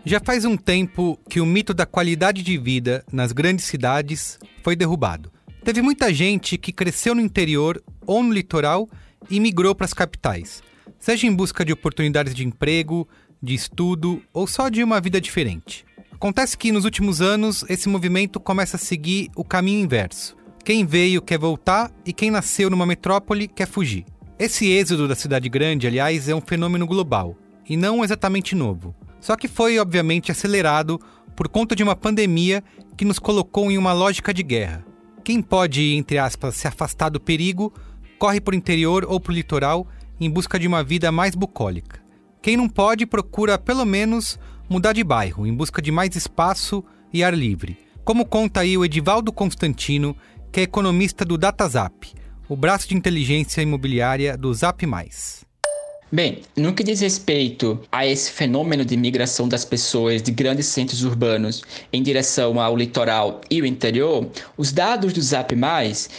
Já 0.03 0.19
faz 0.19 0.43
um 0.43 0.57
tempo 0.57 1.19
que 1.29 1.39
o 1.39 1.45
mito 1.45 1.71
da 1.71 1.85
qualidade 1.85 2.41
de 2.41 2.57
vida 2.57 3.05
nas 3.13 3.31
grandes 3.31 3.65
cidades 3.65 4.39
foi 4.63 4.75
derrubado. 4.75 5.31
Teve 5.63 5.83
muita 5.83 6.11
gente 6.11 6.57
que 6.57 6.73
cresceu 6.73 7.13
no 7.13 7.21
interior 7.21 7.79
ou 8.07 8.23
no 8.23 8.33
litoral 8.33 8.89
e 9.29 9.39
migrou 9.39 9.75
para 9.75 9.85
as 9.85 9.93
capitais, 9.93 10.63
seja 10.97 11.27
em 11.27 11.35
busca 11.35 11.63
de 11.63 11.71
oportunidades 11.71 12.33
de 12.33 12.43
emprego, 12.43 13.07
de 13.41 13.53
estudo 13.53 14.21
ou 14.33 14.45
só 14.47 14.69
de 14.69 14.83
uma 14.83 14.99
vida 14.99 15.19
diferente. 15.19 15.85
Acontece 16.11 16.57
que 16.57 16.71
nos 16.71 16.85
últimos 16.85 17.21
anos 17.21 17.63
esse 17.69 17.87
movimento 17.87 18.39
começa 18.39 18.75
a 18.75 18.79
seguir 18.79 19.29
o 19.35 19.43
caminho 19.43 19.83
inverso. 19.83 20.35
Quem 20.65 20.85
veio 20.85 21.21
quer 21.21 21.39
voltar 21.39 21.91
e 22.05 22.11
quem 22.11 22.29
nasceu 22.29 22.69
numa 22.69 22.85
metrópole 22.85 23.47
quer 23.47 23.67
fugir. 23.67 24.05
Esse 24.37 24.69
êxodo 24.69 25.07
da 25.07 25.15
cidade 25.15 25.49
grande, 25.49 25.87
aliás, 25.87 26.27
é 26.27 26.35
um 26.35 26.41
fenômeno 26.41 26.85
global 26.85 27.35
e 27.67 27.77
não 27.77 28.03
exatamente 28.03 28.55
novo. 28.55 28.93
Só 29.21 29.35
que 29.35 29.47
foi, 29.47 29.79
obviamente, 29.79 30.31
acelerado 30.31 30.99
por 31.35 31.47
conta 31.47 31.75
de 31.75 31.83
uma 31.83 31.95
pandemia 31.95 32.63
que 32.97 33.05
nos 33.05 33.19
colocou 33.19 33.71
em 33.71 33.77
uma 33.77 33.93
lógica 33.93 34.33
de 34.33 34.43
guerra. 34.43 34.85
Quem 35.23 35.41
pode, 35.41 35.95
entre 35.95 36.17
aspas, 36.17 36.55
se 36.55 36.67
afastar 36.67 37.09
do 37.09 37.19
perigo, 37.19 37.73
corre 38.17 38.41
para 38.41 38.53
o 38.53 38.57
interior 38.57 39.05
ou 39.07 39.19
para 39.19 39.31
o 39.31 39.35
litoral 39.35 39.87
em 40.19 40.29
busca 40.29 40.59
de 40.59 40.67
uma 40.67 40.83
vida 40.83 41.11
mais 41.11 41.35
bucólica. 41.35 42.01
Quem 42.41 42.55
não 42.55 42.69
pode 42.69 43.05
procura, 43.05 43.57
pelo 43.57 43.85
menos, 43.85 44.39
mudar 44.69 44.93
de 44.93 45.03
bairro, 45.03 45.45
em 45.45 45.53
busca 45.53 45.81
de 45.81 45.91
mais 45.91 46.15
espaço 46.15 46.83
e 47.13 47.21
ar 47.21 47.33
livre. 47.33 47.77
Como 48.05 48.25
conta 48.25 48.61
aí 48.61 48.77
o 48.77 48.85
Edivaldo 48.85 49.31
Constantino, 49.31 50.15
que 50.49 50.61
é 50.61 50.63
economista 50.63 51.25
do 51.25 51.37
DataZap, 51.37 52.13
o 52.47 52.55
braço 52.55 52.87
de 52.87 52.95
inteligência 52.95 53.61
imobiliária 53.61 54.37
do 54.37 54.53
Zap. 54.53 54.85
Bem, 56.11 56.41
no 56.55 56.73
que 56.73 56.83
diz 56.83 57.01
respeito 57.01 57.79
a 57.91 58.07
esse 58.07 58.31
fenômeno 58.31 58.83
de 58.83 58.97
migração 58.97 59.47
das 59.47 59.63
pessoas 59.63 60.23
de 60.23 60.31
grandes 60.31 60.65
centros 60.65 61.03
urbanos 61.03 61.61
em 61.93 62.01
direção 62.01 62.59
ao 62.59 62.75
litoral 62.75 63.41
e 63.51 63.61
o 63.61 63.65
interior, 63.65 64.27
os 64.57 64.71
dados 64.71 65.13
do 65.13 65.21
Zap 65.21 65.53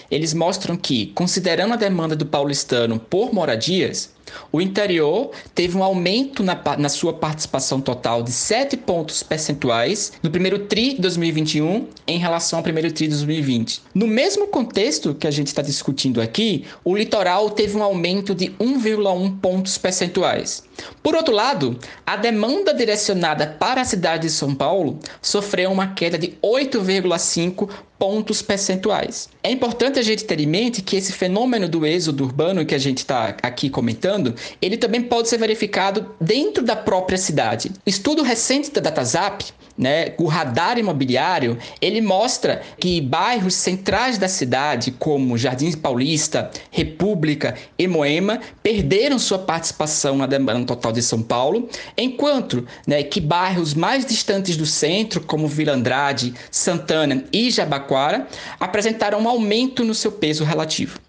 eles 0.09 0.33
mostram 0.33 0.77
que, 0.77 1.07
considerando 1.07 1.75
a 1.75 1.77
demanda 1.77 2.15
do 2.15 2.27
paulistano 2.27 3.01
por 3.01 3.35
moradias, 3.35 4.11
o 4.53 4.61
interior 4.61 5.31
teve 5.55 5.77
um 5.77 5.83
aumento 5.83 6.43
na, 6.43 6.61
na, 6.79 6.89
sua 6.89 7.13
participação 7.13 7.81
total 7.81 8.23
de 8.23 8.33
7 8.33 8.77
pontos 8.77 9.23
percentuais 9.23 10.13
no 10.23 10.31
primeiro 10.31 10.61
TRI 10.61 10.95
de 10.95 11.01
2021 11.01 11.87
em 12.07 12.19
relação 12.19 12.59
ao 12.59 12.63
primeiro 12.63 12.93
TRI 12.93 13.07
de 13.07 13.15
2020. 13.15 13.83
No 13.95 14.07
mesmo 14.07 14.49
contexto 14.49 15.15
que 15.15 15.27
a 15.27 15.31
gente 15.31 15.49
está 15.49 15.63
discutindo 15.63 16.21
aqui, 16.21 16.65
o 16.85 16.97
litoral 16.97 17.51
teve 17.51 17.77
um 17.77 17.83
aumento 17.83 18.35
de 18.35 18.49
1,1 18.61 19.39
pontos 19.41 19.79
percentuais. 19.79 20.63
Por 21.03 21.15
outro 21.15 21.35
lado, 21.35 21.79
a 22.07 22.17
demanda 22.17 22.73
direcionada 22.73 23.47
para 23.47 23.81
a 23.81 23.85
cidade 23.85 24.23
de 24.23 24.31
São 24.31 24.55
Paulo 24.55 24.99
sofreu 25.21 25.71
uma 25.71 25.89
queda 25.89 26.19
de 26.19 26.39
8,5 26.43 27.69
pontos 28.01 28.41
percentuais. 28.41 29.29
É 29.43 29.51
importante 29.51 29.99
a 29.99 30.03
gente 30.03 30.25
ter 30.25 30.41
em 30.41 30.47
mente 30.47 30.81
que 30.81 30.97
esse 30.97 31.13
fenômeno 31.13 31.69
do 31.69 31.85
êxodo 31.85 32.25
urbano 32.25 32.65
que 32.65 32.75
a 32.75 32.79
gente 32.79 32.99
está 32.99 33.37
aqui 33.43 33.69
comentando, 33.69 34.35
ele 34.63 34.79
também 34.79 35.03
pode 35.03 35.29
ser 35.29 35.37
verificado 35.37 36.11
dentro 36.19 36.65
da 36.65 36.75
própria 36.75 37.19
cidade. 37.19 37.71
Estudo 37.85 38.23
recente 38.23 38.71
da 38.71 38.81
DataZap 38.81 39.45
né, 39.81 40.13
o 40.19 40.27
radar 40.27 40.79
imobiliário, 40.79 41.57
ele 41.81 42.03
mostra 42.03 42.61
que 42.79 43.01
bairros 43.01 43.55
centrais 43.55 44.19
da 44.19 44.29
cidade, 44.29 44.91
como 44.91 45.39
Jardim 45.39 45.73
Paulista, 45.73 46.51
República 46.71 47.57
e 47.79 47.89
Moema, 47.89 48.41
perderam 48.63 49.19
sua 49.19 49.39
participação 49.39 50.19
na 50.19 50.27
demanda 50.27 50.67
total 50.67 50.93
de 50.93 51.01
São 51.01 51.23
Paulo, 51.23 51.67
enquanto 51.97 52.67
né, 52.87 53.03
que 53.03 53.21
bairros 53.21 53.73
mais 53.73 54.05
distantes 54.05 54.57
do 54.59 54.67
centro, 54.67 55.23
como 55.23 55.49
Vila 55.49 55.73
Andrade, 55.73 56.35
Santana 56.51 57.25
e 57.33 57.51
Jabaquara, 57.51 58.29
apresentaram 58.59 59.21
um 59.21 59.29
aumento 59.29 59.83
no 59.83 59.95
seu 59.95 60.13
peso 60.13 60.45
relativo. 60.45 61.01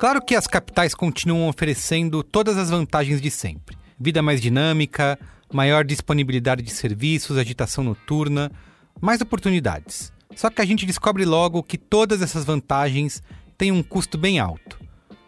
Claro 0.00 0.20
que 0.22 0.34
as 0.34 0.46
capitais 0.46 0.94
continuam 0.94 1.48
oferecendo 1.48 2.24
todas 2.24 2.56
as 2.56 2.70
vantagens 2.70 3.20
de 3.20 3.30
sempre. 3.30 3.76
Vida 3.98 4.22
mais 4.22 4.40
dinâmica, 4.40 5.18
maior 5.52 5.84
disponibilidade 5.84 6.62
de 6.62 6.70
serviços, 6.70 7.36
agitação 7.36 7.82
noturna, 7.82 8.50
mais 9.00 9.20
oportunidades. 9.20 10.12
Só 10.34 10.48
que 10.50 10.60
a 10.62 10.64
gente 10.64 10.86
descobre 10.86 11.24
logo 11.24 11.62
que 11.62 11.76
todas 11.76 12.22
essas 12.22 12.44
vantagens 12.44 13.22
têm 13.58 13.72
um 13.72 13.82
custo 13.82 14.16
bem 14.16 14.38
alto. 14.38 14.78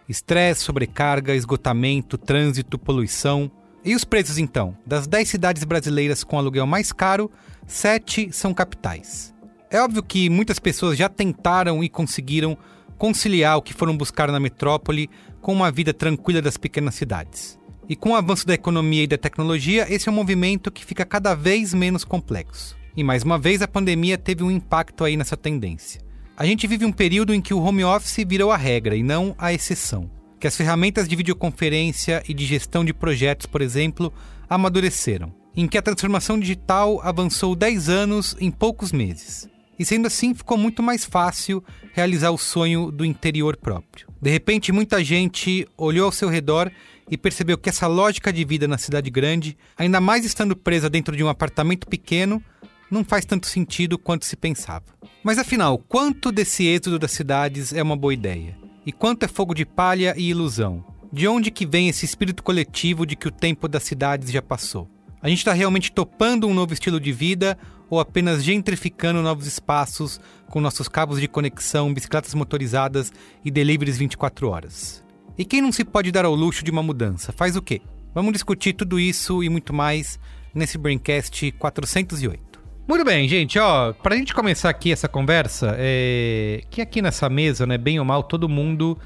Estresse, 0.08 0.62
sobrecarga, 0.62 1.34
esgotamento, 1.34 2.16
trânsito, 2.16 2.78
poluição. 2.78 3.50
E 3.84 3.94
os 3.94 4.04
preços 4.04 4.38
então? 4.38 4.76
Das 4.86 5.06
10 5.06 5.28
cidades 5.28 5.64
brasileiras 5.64 6.22
com 6.22 6.38
aluguel 6.38 6.66
mais 6.66 6.92
caro, 6.92 7.30
7 7.66 8.30
são 8.32 8.54
capitais. 8.54 9.34
É 9.70 9.80
óbvio 9.80 10.02
que 10.02 10.28
muitas 10.28 10.58
pessoas 10.58 10.98
já 10.98 11.08
tentaram 11.08 11.82
e 11.82 11.88
conseguiram 11.88 12.56
conciliar 12.98 13.56
o 13.56 13.62
que 13.62 13.74
foram 13.74 13.96
buscar 13.96 14.30
na 14.30 14.38
metrópole 14.38 15.10
com 15.40 15.52
uma 15.52 15.72
vida 15.72 15.92
tranquila 15.92 16.40
das 16.40 16.56
pequenas 16.56 16.94
cidades. 16.94 17.58
E 17.88 17.96
com 17.96 18.10
o 18.10 18.14
avanço 18.14 18.46
da 18.46 18.54
economia 18.54 19.02
e 19.02 19.06
da 19.06 19.18
tecnologia, 19.18 19.86
esse 19.92 20.08
é 20.08 20.12
um 20.12 20.14
movimento 20.14 20.70
que 20.70 20.84
fica 20.84 21.04
cada 21.04 21.34
vez 21.34 21.74
menos 21.74 22.04
complexo. 22.04 22.76
E 22.96 23.02
mais 23.02 23.22
uma 23.22 23.38
vez 23.38 23.60
a 23.62 23.68
pandemia 23.68 24.16
teve 24.16 24.44
um 24.44 24.50
impacto 24.50 25.04
aí 25.04 25.16
nessa 25.16 25.36
tendência. 25.36 26.00
A 26.36 26.46
gente 26.46 26.66
vive 26.66 26.84
um 26.84 26.92
período 26.92 27.34
em 27.34 27.40
que 27.40 27.52
o 27.52 27.62
home 27.62 27.84
office 27.84 28.24
virou 28.26 28.50
a 28.50 28.56
regra 28.56 28.94
e 28.94 29.02
não 29.02 29.34
a 29.36 29.52
exceção. 29.52 30.10
Que 30.38 30.46
as 30.46 30.56
ferramentas 30.56 31.08
de 31.08 31.16
videoconferência 31.16 32.22
e 32.28 32.34
de 32.34 32.44
gestão 32.44 32.84
de 32.84 32.92
projetos, 32.92 33.46
por 33.46 33.62
exemplo, 33.62 34.12
amadureceram. 34.48 35.32
Em 35.54 35.66
que 35.66 35.76
a 35.76 35.82
transformação 35.82 36.38
digital 36.38 37.00
avançou 37.02 37.54
10 37.54 37.88
anos 37.88 38.36
em 38.40 38.50
poucos 38.50 38.92
meses. 38.92 39.48
E 39.78 39.84
sendo 39.84 40.06
assim, 40.06 40.34
ficou 40.34 40.56
muito 40.56 40.82
mais 40.82 41.04
fácil 41.04 41.62
realizar 41.92 42.30
o 42.30 42.38
sonho 42.38 42.90
do 42.90 43.04
interior 43.04 43.56
próprio. 43.56 44.06
De 44.20 44.30
repente, 44.30 44.72
muita 44.72 45.02
gente 45.02 45.66
olhou 45.76 46.06
ao 46.06 46.12
seu 46.12 46.28
redor 46.28 46.70
e 47.11 47.16
percebeu 47.16 47.59
que 47.59 47.68
essa 47.68 47.87
lógica 47.87 48.32
de 48.32 48.44
vida 48.44 48.66
na 48.68 48.78
cidade 48.78 49.11
grande, 49.11 49.56
ainda 49.76 50.00
mais 50.00 50.25
estando 50.25 50.56
presa 50.56 50.88
dentro 50.88 51.16
de 51.16 51.23
um 51.23 51.28
apartamento 51.28 51.87
pequeno, 51.87 52.42
não 52.90 53.04
faz 53.04 53.25
tanto 53.25 53.47
sentido 53.47 53.99
quanto 53.99 54.25
se 54.25 54.37
pensava. 54.37 54.85
Mas 55.23 55.38
afinal, 55.38 55.78
quanto 55.78 56.30
desse 56.30 56.66
êxodo 56.66 56.99
das 56.99 57.12
cidades 57.12 57.73
é 57.73 57.82
uma 57.82 57.97
boa 57.97 58.12
ideia? 58.12 58.56
E 58.85 58.92
quanto 58.92 59.25
é 59.25 59.28
fogo 59.28 59.54
de 59.54 59.64
palha 59.64 60.14
e 60.16 60.28
ilusão? 60.28 60.85
De 61.12 61.28
onde 61.28 61.50
que 61.50 61.66
vem 61.66 61.88
esse 61.88 62.04
espírito 62.04 62.42
coletivo 62.42 63.06
de 63.06 63.16
que 63.16 63.28
o 63.28 63.30
tempo 63.30 63.68
das 63.68 63.82
cidades 63.82 64.30
já 64.30 64.42
passou? 64.42 64.88
A 65.23 65.28
gente 65.28 65.38
está 65.38 65.52
realmente 65.52 65.92
topando 65.92 66.49
um 66.49 66.54
novo 66.54 66.73
estilo 66.73 66.99
de 66.99 67.12
vida 67.12 67.56
ou 67.88 68.00
apenas 68.00 68.42
gentrificando 68.42 69.23
novos 69.23 69.47
espaços 69.47 70.21
com 70.49 70.61
nossos 70.61 70.88
cabos 70.88 71.21
de 71.21 71.28
conexão, 71.28 71.92
bicicletas 71.92 72.35
motorizadas 72.35 73.12
e 73.44 73.50
deliveries 73.50 73.99
24 73.99 74.49
horas? 74.49 75.01
E 75.36 75.44
quem 75.44 75.62
não 75.62 75.72
se 75.72 75.84
pode 75.84 76.12
dar 76.12 76.24
ao 76.24 76.34
luxo 76.34 76.64
de 76.64 76.70
uma 76.70 76.82
mudança, 76.82 77.32
faz 77.32 77.56
o 77.56 77.62
quê? 77.62 77.80
Vamos 78.14 78.32
discutir 78.32 78.74
tudo 78.74 79.00
isso 79.00 79.42
e 79.42 79.48
muito 79.48 79.72
mais 79.72 80.18
nesse 80.54 80.76
Braincast 80.76 81.50
408. 81.52 82.60
Muito 82.86 83.04
bem, 83.04 83.26
gente, 83.28 83.58
ó, 83.58 83.92
pra 83.92 84.16
gente 84.16 84.34
começar 84.34 84.68
aqui 84.68 84.92
essa 84.92 85.08
conversa, 85.08 85.74
é... 85.78 86.62
que 86.68 86.82
aqui 86.82 87.00
nessa 87.00 87.28
mesa, 87.28 87.66
né, 87.66 87.78
bem 87.78 87.98
ou 87.98 88.04
mal, 88.04 88.22
todo 88.22 88.48
mundo 88.48 88.98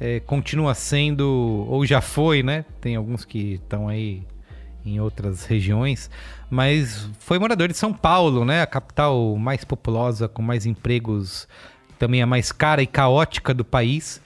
é, 0.00 0.20
continua 0.20 0.74
sendo, 0.74 1.66
ou 1.68 1.84
já 1.84 2.00
foi, 2.00 2.42
né? 2.42 2.64
Tem 2.80 2.96
alguns 2.96 3.24
que 3.24 3.54
estão 3.54 3.88
aí 3.88 4.22
em 4.84 5.00
outras 5.00 5.44
regiões, 5.44 6.10
mas 6.48 7.08
foi 7.18 7.38
morador 7.38 7.68
de 7.68 7.76
São 7.76 7.92
Paulo, 7.92 8.44
né? 8.44 8.62
A 8.62 8.66
capital 8.66 9.36
mais 9.36 9.64
populosa, 9.64 10.28
com 10.28 10.42
mais 10.42 10.64
empregos, 10.64 11.48
também 11.98 12.22
a 12.22 12.26
mais 12.26 12.52
cara 12.52 12.82
e 12.82 12.86
caótica 12.86 13.52
do 13.52 13.64
país. 13.64 14.20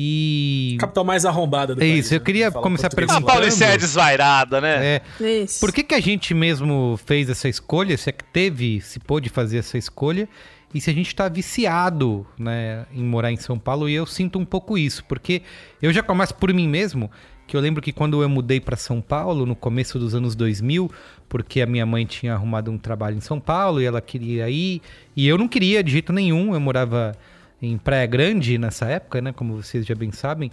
E. 0.00 0.76
Capital 0.78 1.02
mais 1.02 1.24
arrombada 1.24 1.74
do 1.74 1.82
É 1.82 1.84
país, 1.84 2.06
isso, 2.06 2.14
eu 2.14 2.20
né? 2.20 2.24
queria 2.24 2.52
Fala 2.52 2.62
começar 2.62 2.88
português. 2.88 3.18
A. 3.18 3.20
Paulice 3.20 3.64
é 3.64 3.76
desvairada, 3.76 4.60
né? 4.60 5.02
É, 5.20 5.42
Isso. 5.42 5.58
por 5.58 5.72
que, 5.72 5.82
que 5.82 5.92
a 5.92 5.98
gente 5.98 6.32
mesmo 6.34 6.96
fez 7.04 7.28
essa 7.28 7.48
escolha? 7.48 7.98
Se 7.98 8.08
é 8.08 8.12
que 8.12 8.22
teve, 8.22 8.80
se 8.80 9.00
pôde 9.00 9.28
fazer 9.28 9.58
essa 9.58 9.76
escolha? 9.76 10.28
E 10.72 10.80
se 10.80 10.88
a 10.88 10.94
gente 10.94 11.08
está 11.08 11.28
viciado 11.28 12.24
né, 12.38 12.86
em 12.94 13.02
morar 13.02 13.32
em 13.32 13.36
São 13.36 13.58
Paulo? 13.58 13.88
E 13.88 13.94
eu 13.94 14.06
sinto 14.06 14.38
um 14.38 14.44
pouco 14.44 14.78
isso, 14.78 15.04
porque 15.04 15.42
eu 15.82 15.92
já 15.92 16.00
começo 16.00 16.32
por 16.36 16.54
mim 16.54 16.68
mesmo, 16.68 17.10
que 17.44 17.56
eu 17.56 17.60
lembro 17.60 17.82
que 17.82 17.92
quando 17.92 18.22
eu 18.22 18.28
mudei 18.28 18.60
para 18.60 18.76
São 18.76 19.00
Paulo, 19.00 19.44
no 19.44 19.56
começo 19.56 19.98
dos 19.98 20.14
anos 20.14 20.36
2000, 20.36 20.88
porque 21.28 21.60
a 21.60 21.66
minha 21.66 21.84
mãe 21.84 22.06
tinha 22.06 22.34
arrumado 22.34 22.70
um 22.70 22.78
trabalho 22.78 23.16
em 23.16 23.20
São 23.20 23.40
Paulo 23.40 23.82
e 23.82 23.84
ela 23.84 24.00
queria 24.00 24.48
ir, 24.48 24.80
e 25.16 25.26
eu 25.26 25.36
não 25.36 25.48
queria 25.48 25.82
de 25.82 25.90
jeito 25.90 26.12
nenhum, 26.12 26.54
eu 26.54 26.60
morava 26.60 27.16
em 27.60 27.76
Praia 27.76 28.06
Grande 28.06 28.58
nessa 28.58 28.86
época, 28.86 29.20
né, 29.20 29.32
como 29.32 29.56
vocês 29.60 29.84
já 29.84 29.94
bem 29.94 30.12
sabem, 30.12 30.50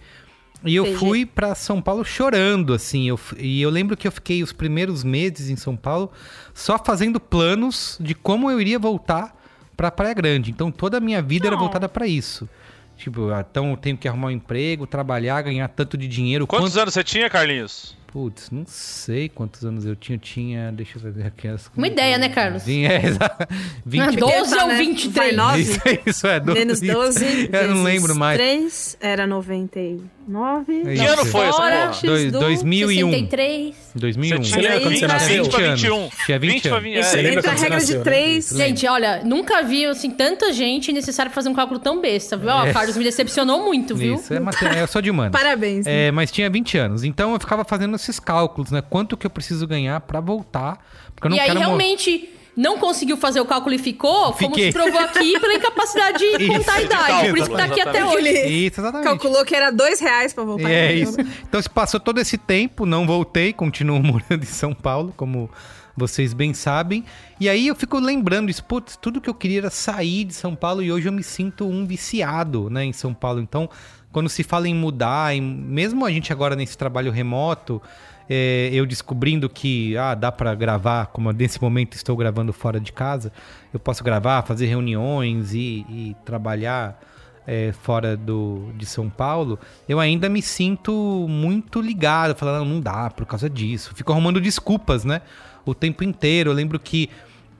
e 0.64 0.76
eu 0.76 0.84
Entendi. 0.84 1.00
fui 1.00 1.26
para 1.26 1.54
São 1.54 1.80
Paulo 1.82 2.04
chorando, 2.04 2.74
assim. 2.74 3.08
Eu, 3.08 3.20
e 3.38 3.62
eu 3.62 3.70
lembro 3.70 3.96
que 3.96 4.08
eu 4.08 4.12
fiquei 4.12 4.42
os 4.42 4.52
primeiros 4.52 5.04
meses 5.04 5.50
em 5.50 5.56
São 5.56 5.76
Paulo 5.76 6.12
só 6.54 6.80
fazendo 6.84 7.20
planos 7.20 7.98
de 8.02 8.16
como 8.16 8.50
eu 8.50 8.60
iria 8.60 8.80
voltar 8.80 9.36
para 9.78 9.92
Praia 9.92 10.14
Grande. 10.14 10.50
Então 10.50 10.72
toda 10.72 10.98
a 10.98 11.00
minha 11.00 11.22
vida 11.22 11.48
era 11.48 11.56
voltada 11.56 11.88
para 11.88 12.08
isso. 12.08 12.50
Tipo, 12.98 13.30
ah, 13.30 13.46
então 13.48 13.72
eu 13.72 13.78
tenho 13.78 13.98
que 13.98 14.08
arrumar 14.08 14.28
um 14.28 14.32
emprego, 14.32 14.88
trabalhar, 14.88 15.42
ganhar 15.42 15.68
tanto 15.68 15.98
de 15.98 16.08
dinheiro. 16.08 16.48
Quantos 16.48 16.72
quanto... 16.72 16.82
anos 16.82 16.94
você 16.94 17.04
tinha, 17.04 17.30
Carlinhos? 17.30 17.96
Putz, 18.16 18.50
não 18.50 18.64
sei 18.66 19.28
quantos 19.28 19.66
anos 19.66 19.86
eu 19.86 19.94
tinha. 19.94 20.16
Eu 20.16 20.20
tinha. 20.22 20.72
Deixa 20.72 20.98
eu 20.98 21.12
ver 21.12 21.26
aqui. 21.26 21.50
As... 21.50 21.70
Uma 21.76 21.88
ideia, 21.88 22.18
né, 22.18 22.30
Carlos? 22.30 22.64
Vim, 22.64 22.86
é, 22.86 23.08
exato. 23.08 23.46
20 23.86 24.18
Não, 24.22 24.30
12 24.30 24.56
Tá, 24.56 24.62
ou 24.64 24.68
né? 24.70 24.78
23? 24.78 25.14
Vai 25.14 25.32
nove? 25.34 25.62
Isso, 25.62 25.80
isso 26.06 26.28
é 26.28 26.40
12. 26.40 26.60
Menos 26.60 26.80
12. 26.80 27.50
Eu 27.52 27.76
não 27.76 27.84
lembro 27.84 28.16
mais. 28.16 28.38
3 28.38 28.98
era 29.02 29.28
99. 29.28 30.82
É 30.86 30.94
Que 30.96 31.02
ano 31.06 31.26
foi 31.26 31.46
essa 31.48 31.58
porra? 31.58 31.92
Dois- 32.04 32.32
do- 32.32 32.40
2001. 32.40 33.10
63. 33.12 33.76
2001. 33.96 34.44
Você 34.44 34.60
tinha 34.60 34.72
aí 34.72 34.88
20, 34.88 35.00
tá- 35.02 35.18
20 35.18 35.50
pra 35.50 35.60
20 35.60 35.74
21. 35.76 35.96
anos. 35.98 36.14
Tinha 36.26 36.40
20 36.40 36.62
pra 36.62 36.72
anos. 36.72 36.84
20 36.84 37.00
Isso, 37.00 37.16
lembra 37.18 37.32
entra 37.34 37.52
a 37.52 37.58
você 37.58 37.62
regra 37.64 37.76
nasceu, 37.78 37.92
de 37.92 37.98
né? 37.98 38.04
3. 38.04 38.50
Gente, 38.56 38.88
olha, 38.88 39.24
nunca 39.26 39.62
vi 39.62 39.86
assim 39.86 40.10
tanta 40.10 40.54
gente 40.54 40.94
necessário 40.94 41.32
fazer 41.34 41.50
um 41.50 41.54
cálculo 41.54 41.82
tão 41.82 42.00
besta, 42.00 42.38
viu? 42.38 42.48
Ó, 42.50 42.70
o 42.70 42.72
Carlos 42.74 42.96
me 42.96 43.04
decepcionou 43.04 43.62
muito, 43.66 43.94
viu? 43.94 44.16
Isso, 44.16 44.34
é 44.34 44.40
eu 44.82 44.88
sou 44.88 45.02
de 45.02 45.12
humanos. 45.12 45.34
Parabéns. 45.38 45.86
né? 45.86 46.08
É, 46.08 46.12
mas 46.12 46.32
tinha 46.32 46.50
20 46.50 46.78
anos. 46.78 47.04
Então 47.04 47.34
eu 47.34 47.40
ficava 47.42 47.66
fazendo 47.66 47.98
esses 48.06 48.20
cálculos, 48.20 48.72
né? 48.72 48.82
Quanto 48.82 49.18
que 49.18 49.26
eu 49.26 49.30
preciso 49.30 49.68
ganhar 49.68 50.00
pra 50.02 50.20
voltar. 50.20 50.84
Porque 51.14 51.28
eu 51.28 51.30
não 51.30 51.38
e 51.38 51.40
aí 51.40 51.48
quero 51.48 51.60
morrer. 51.60 51.68
realmente 51.68 52.30
não 52.58 52.78
conseguiu 52.78 53.18
fazer 53.18 53.42
o 53.42 53.46
cálculo 53.46 53.76
e 53.76 53.78
ficou, 53.78 54.32
como 54.34 54.38
Fiquei. 54.56 54.72
se 54.72 54.78
provou 54.78 55.00
aqui 55.02 55.38
pela 55.40 55.54
incapacidade 55.56 56.20
de 56.20 56.26
Isso, 56.46 56.54
contar 56.54 56.74
a 56.74 56.80
de 56.80 56.86
idade. 56.86 57.06
cálculo, 57.08 57.30
Por 57.32 57.38
isso 57.40 57.50
que 57.50 57.58
tá 57.58 57.64
aqui 57.66 57.82
até 57.82 58.06
hoje. 58.06 58.30
Isso, 58.48 58.80
exatamente. 58.80 59.04
calculou 59.08 59.44
que 59.46 59.54
era 59.56 59.72
dois 59.72 60.00
reais 60.00 60.34
pra 60.34 60.44
voltar. 60.46 60.70
E 60.70 60.74
é 60.74 60.94
isso. 60.94 61.18
Então 61.48 61.62
se 61.62 61.70
passou 61.70 62.00
todo 62.00 62.18
esse 62.20 62.38
tempo, 62.38 62.86
não 62.86 63.06
voltei, 63.06 63.52
continuo 63.52 64.00
morando 64.04 64.42
em 64.42 64.46
São 64.46 64.74
Paulo, 64.74 65.14
como 65.18 65.50
vocês 65.98 66.34
bem 66.34 66.54
sabem. 66.54 67.04
E 67.40 67.50
aí 67.50 67.68
eu 67.68 67.76
fico 67.76 68.00
lembrando 68.00 68.50
isso, 68.50 68.64
putz, 68.64 68.98
tudo 69.02 69.20
que 69.20 69.30
eu 69.30 69.34
queria 69.34 69.60
era 69.60 69.70
sair 69.70 70.24
de 70.24 70.34
São 70.34 70.56
Paulo 70.56 70.82
e 70.82 70.92
hoje 70.92 71.10
eu 71.10 71.14
me 71.14 71.24
sinto 71.24 71.66
um 71.68 71.86
viciado, 71.86 72.70
né, 72.70 72.86
em 72.86 72.94
São 72.94 73.14
Paulo. 73.14 73.42
Então, 73.42 73.70
quando 74.16 74.30
se 74.30 74.44
fala 74.44 74.66
em 74.66 74.74
mudar, 74.74 75.36
em- 75.36 75.42
mesmo 75.42 76.06
a 76.06 76.10
gente 76.10 76.32
agora 76.32 76.56
nesse 76.56 76.78
trabalho 76.78 77.12
remoto, 77.12 77.82
é, 78.30 78.70
eu 78.72 78.86
descobrindo 78.86 79.50
que 79.50 79.98
ah, 79.98 80.16
dá 80.16 80.32
pra 80.32 80.56
gravar, 80.56 81.08
como 81.08 81.30
nesse 81.34 81.62
momento 81.62 81.96
estou 81.96 82.16
gravando 82.16 82.54
fora 82.54 82.80
de 82.80 82.94
casa, 82.94 83.30
eu 83.74 83.80
posso 83.80 84.06
gravar, 84.06 84.42
fazer 84.44 84.68
reuniões 84.68 85.54
e, 85.54 85.86
e 85.90 86.16
trabalhar 86.24 86.98
é, 87.46 87.74
fora 87.74 88.16
do, 88.16 88.70
de 88.78 88.86
São 88.86 89.10
Paulo, 89.10 89.60
eu 89.88 90.00
ainda 90.00 90.30
me 90.30 90.42
sinto 90.42 90.94
muito 91.28 91.82
ligado, 91.82 92.34
falando, 92.36 92.60
não, 92.66 92.76
não 92.76 92.80
dá 92.80 93.10
por 93.10 93.26
causa 93.26 93.50
disso. 93.50 93.92
Fico 93.96 94.14
arrumando 94.14 94.40
desculpas, 94.40 95.04
né? 95.04 95.22
O 95.66 95.76
tempo 95.76 96.06
inteiro. 96.06 96.52
Eu 96.52 96.56
lembro 96.56 96.80
que 96.80 97.10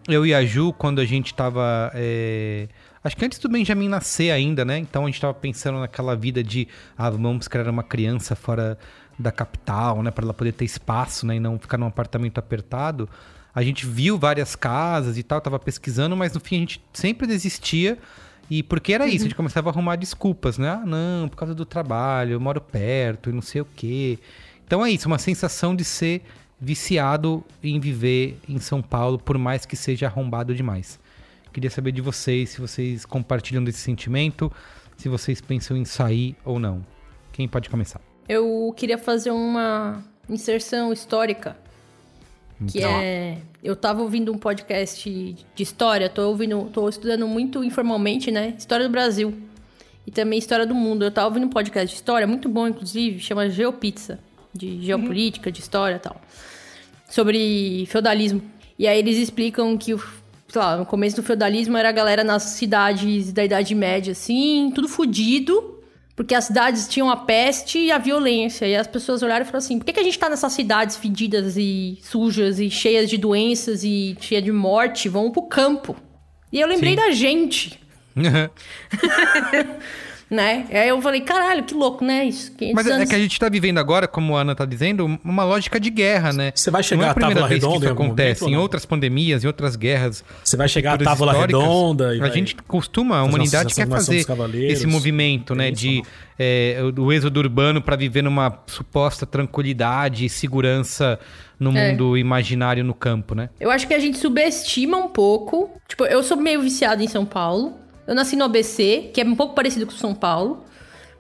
eu 0.08 0.26
e 0.26 0.34
a 0.34 0.46
Ju, 0.46 0.72
quando 0.72 1.02
a 1.02 1.06
gente 1.06 1.34
tava. 1.34 1.92
é, 1.94 2.70
Acho 3.06 3.16
que 3.16 3.24
antes 3.24 3.38
do 3.38 3.48
Benjamin 3.48 3.88
nascer 3.88 4.32
ainda, 4.32 4.66
né? 4.66 4.80
Então 4.80 5.04
a 5.04 5.06
gente 5.06 5.22
tava 5.22 5.36
pensando 5.36 5.80
naquela 5.80 6.16
vida 6.16 6.44
de, 6.44 6.68
ah, 6.98 7.08
vamos 7.08 7.48
criar 7.48 7.70
uma 7.70 7.84
criança 7.84 8.36
fora 8.36 8.80
da 9.18 9.32
capital, 9.32 10.02
né? 10.02 10.10
Para 10.10 10.26
ela 10.26 10.34
poder 10.34 10.54
ter 10.54 10.66
espaço, 10.66 11.24
né? 11.24 11.36
E 11.36 11.40
não 11.40 11.60
ficar 11.60 11.78
num 11.78 11.86
apartamento 11.86 12.40
apertado. 12.40 13.08
A 13.54 13.62
gente 13.62 13.86
viu 13.86 14.18
várias 14.18 14.56
casas 14.56 15.20
e 15.20 15.24
tal, 15.24 15.40
tava 15.40 15.60
pesquisando, 15.60 16.18
mas 16.18 16.34
no 16.34 16.40
fim 16.40 16.56
a 16.56 16.60
gente 16.62 16.84
sempre 16.94 17.28
desistia. 17.28 18.00
E 18.50 18.64
porque 18.64 18.92
era 18.92 19.06
isso, 19.06 19.26
a 19.26 19.28
gente 19.28 19.36
começava 19.36 19.70
a 19.70 19.72
arrumar 19.72 19.98
desculpas, 19.98 20.58
né? 20.58 20.70
Ah, 20.70 20.84
não, 20.84 21.30
por 21.30 21.38
causa 21.38 21.54
do 21.54 21.64
trabalho, 21.64 22.32
eu 22.32 22.40
moro 22.40 22.60
perto 22.60 23.30
e 23.30 23.34
não 23.34 23.42
sei 23.42 23.62
o 23.62 23.68
quê. 23.76 24.18
Então 24.66 24.84
é 24.84 24.90
isso, 24.90 25.08
uma 25.08 25.20
sensação 25.20 25.76
de 25.76 25.84
ser 25.84 26.24
viciado 26.60 27.44
em 27.64 27.80
viver 27.80 28.40
em 28.50 28.58
São 28.58 28.82
Paulo, 28.82 29.20
por 29.20 29.38
mais 29.38 29.64
que 29.64 29.76
seja 29.76 30.08
arrombado 30.08 30.56
demais. 30.56 31.00
Queria 31.56 31.70
saber 31.70 31.94
de 31.94 32.02
vocês, 32.02 32.50
se 32.50 32.60
vocês 32.60 33.06
compartilham 33.06 33.64
desse 33.64 33.78
sentimento, 33.80 34.52
se 34.98 35.08
vocês 35.08 35.40
pensam 35.40 35.78
em 35.78 35.86
sair 35.86 36.36
ou 36.44 36.60
não. 36.60 36.86
Quem 37.32 37.48
pode 37.48 37.70
começar? 37.70 38.02
Eu 38.28 38.74
queria 38.76 38.98
fazer 38.98 39.32
uma 39.32 40.04
inserção 40.30 40.92
histórica. 40.92 41.56
Que 42.68 42.80
Então. 42.80 42.92
é. 42.92 43.38
Eu 43.64 43.74
tava 43.74 44.02
ouvindo 44.02 44.34
um 44.34 44.38
podcast 44.38 45.10
de 45.56 45.64
história, 45.64 46.10
tô 46.10 46.28
ouvindo, 46.28 46.70
tô 46.74 46.90
estudando 46.90 47.26
muito 47.26 47.64
informalmente, 47.64 48.30
né? 48.32 48.54
História 48.58 48.86
do 48.86 48.92
Brasil. 48.92 49.34
E 50.06 50.12
também 50.12 50.38
história 50.38 50.66
do 50.68 50.76
mundo. 50.76 51.06
Eu 51.06 51.12
tava 51.12 51.28
ouvindo 51.28 51.46
um 51.46 51.50
podcast 51.50 51.88
de 51.88 51.96
história, 51.96 52.28
muito 52.28 52.50
bom, 52.50 52.68
inclusive, 52.68 53.18
chama 53.22 53.50
Geopizza, 53.50 54.20
de 54.54 54.82
geopolítica, 54.82 55.50
de 55.50 55.62
história 55.62 55.96
e 55.96 56.00
tal. 56.00 56.20
Sobre 57.10 57.86
feudalismo. 57.88 58.42
E 58.78 58.88
aí 58.90 59.00
eles 59.00 59.18
explicam 59.18 59.78
que, 59.78 59.94
o- 59.94 60.04
sei 60.56 60.62
lá, 60.62 60.78
no 60.78 60.86
começo 60.86 61.18
do 61.18 61.24
feudalismo 61.24 61.76
era 61.76 61.90
a 61.90 61.92
galera 61.92 62.24
nas 62.24 62.44
cidades 62.44 63.34
da 63.34 63.44
Idade 63.44 63.76
Média, 63.76 64.14
assim, 64.14 64.72
tudo 64.74 64.88
fudido. 64.88 65.74
Porque 66.16 66.34
as 66.34 66.46
cidades 66.46 66.88
tinham 66.88 67.10
a 67.10 67.18
peste 67.18 67.78
e 67.78 67.92
a 67.92 67.98
violência. 67.98 68.66
E 68.66 68.74
as 68.74 68.88
pessoas 68.88 69.22
olharam 69.22 69.44
e 69.44 69.46
falaram 69.46 69.66
assim: 69.66 69.78
por 69.78 69.84
que, 69.84 69.92
que 69.92 70.00
a 70.00 70.04
gente 70.04 70.18
tá 70.18 70.30
nessas 70.30 70.54
cidades 70.54 70.96
fedidas 70.96 71.58
e 71.58 72.00
sujas 72.02 72.58
e 72.58 72.70
cheias 72.70 73.10
de 73.10 73.18
doenças 73.18 73.84
e 73.84 74.16
cheia 74.22 74.42
de 74.42 74.50
morte? 74.50 75.10
Vamos 75.10 75.34
pro 75.34 75.42
campo. 75.42 75.94
E 76.54 76.62
eu 76.62 76.68
lembrei 76.70 76.92
Sim. 76.92 76.96
da 76.96 77.12
gente, 77.12 77.82
né? 80.30 80.66
Aí 80.72 80.90
eu 80.90 81.02
falei: 81.02 81.22
caralho, 81.22 81.64
que 81.64 81.74
louco, 81.74 82.04
né? 82.04 82.26
Isso. 82.26 82.52
500 82.54 82.76
Mas 82.76 82.88
é 82.88 82.92
anos. 82.96 83.10
que 83.10 83.16
a 83.16 83.20
gente 83.20 83.40
tá 83.40 83.48
vivendo 83.50 83.78
agora, 83.78 84.08
como 84.08 84.36
a 84.36 84.42
Ana 84.42 84.56
tá 84.56 84.66
dizendo, 84.66 85.20
uma 85.24 85.44
lógica 85.44 85.80
de 85.80 85.90
guerra, 85.90 86.34
né? 86.34 86.52
Você 86.56 86.72
vai 86.72 86.82
chegar 86.84 86.98
Não 87.02 87.06
é 87.06 87.08
à 87.10 87.12
a 87.12 87.14
primeira 87.16 87.48
vez 87.48 87.48
que 87.48 87.54
Redonda 87.66 87.76
isso 87.78 87.86
em 87.86 87.90
algum 87.90 88.04
acontece. 88.06 88.42
momento, 88.42 88.52
Em 88.54 88.56
não? 88.56 88.62
outras 88.64 88.86
pandemias, 88.86 89.44
em 89.44 89.48
outras 89.48 89.76
guerras. 89.76 90.24
Você 90.44 90.58
vai 90.58 90.68
chegar 90.68 91.00
à 91.00 91.04
históricas, 91.04 91.40
Redonda 91.42 92.14
e 92.16 92.18
A 92.18 92.22
vai 92.22 92.32
gente 92.32 92.56
costuma, 92.68 93.18
a 93.20 93.24
humanidade 93.24 93.74
quer 93.74 93.88
fazer 93.88 94.26
esse 94.70 94.88
movimento, 94.88 95.54
né? 95.54 95.70
Isso 95.70 95.82
De 95.82 96.04
é, 96.38 96.82
do 96.94 97.14
êxodo 97.14 97.40
urbano 97.40 97.82
para 97.82 97.96
viver 97.96 98.22
numa 98.22 98.60
suposta 98.68 99.26
tranquilidade 99.26 100.26
e 100.26 100.30
segurança 100.30 101.18
no 101.58 101.76
É. 101.78 101.92
mundo 101.92 102.18
imaginário 102.18 102.84
no 102.84 102.94
campo, 102.94 103.34
né? 103.34 103.50
Eu 103.60 103.72
acho 103.72 103.88
que 103.88 103.94
a 103.94 104.00
gente 104.00 104.18
subestima 104.18 104.98
um 104.98 105.08
pouco. 105.08 105.70
Tipo, 105.88 106.04
eu 106.06 106.22
sou 106.24 106.36
meio 106.36 106.62
viciada 106.62 107.02
em 107.04 107.08
São 107.08 107.26
Paulo. 107.26 107.78
Eu 108.08 108.14
nasci 108.16 108.36
no 108.36 108.46
ABC, 108.46 109.10
que 109.14 109.22
é 109.22 109.24
um 109.26 109.36
pouco 109.36 109.56
parecido 109.56 109.86
com 109.86 109.92
São 109.94 110.14
Paulo. 110.14 110.64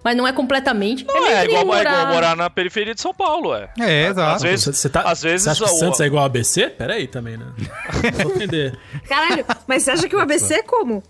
Mas 0.03 0.15
não 0.15 0.27
é 0.27 0.31
completamente. 0.31 1.03
Não, 1.03 1.25
é, 1.25 1.41
que 1.47 1.51
nem 1.53 1.61
igual, 1.61 1.77
é 1.79 1.81
igual 1.81 2.07
morar 2.09 2.35
na 2.37 2.47
periferia 2.47 2.93
de 2.93 3.01
São 3.01 3.11
Paulo, 3.11 3.55
é. 3.55 3.69
É, 3.79 4.03
Às 4.05 4.11
exato. 4.11 4.43
vezes, 4.43 4.65
Você, 4.77 4.87
tá, 4.87 5.01
às 5.01 5.23
vezes 5.23 5.41
você 5.45 5.49
acha 5.49 5.65
que 5.65 5.71
o- 5.71 5.79
Santos 5.79 5.99
é 5.99 6.05
igual 6.05 6.21
a 6.21 6.25
ABC? 6.27 6.69
Pera 6.69 6.93
aí 6.93 7.07
também, 7.07 7.37
né? 7.37 7.45
Vou 8.21 8.31
ofender. 8.31 8.77
Caralho, 9.09 9.43
mas 9.67 9.81
você 9.81 9.89
acha 9.91 10.07
que 10.07 10.15
o 10.15 10.19
ABC 10.19 10.53
é 10.53 10.61
como? 10.61 11.01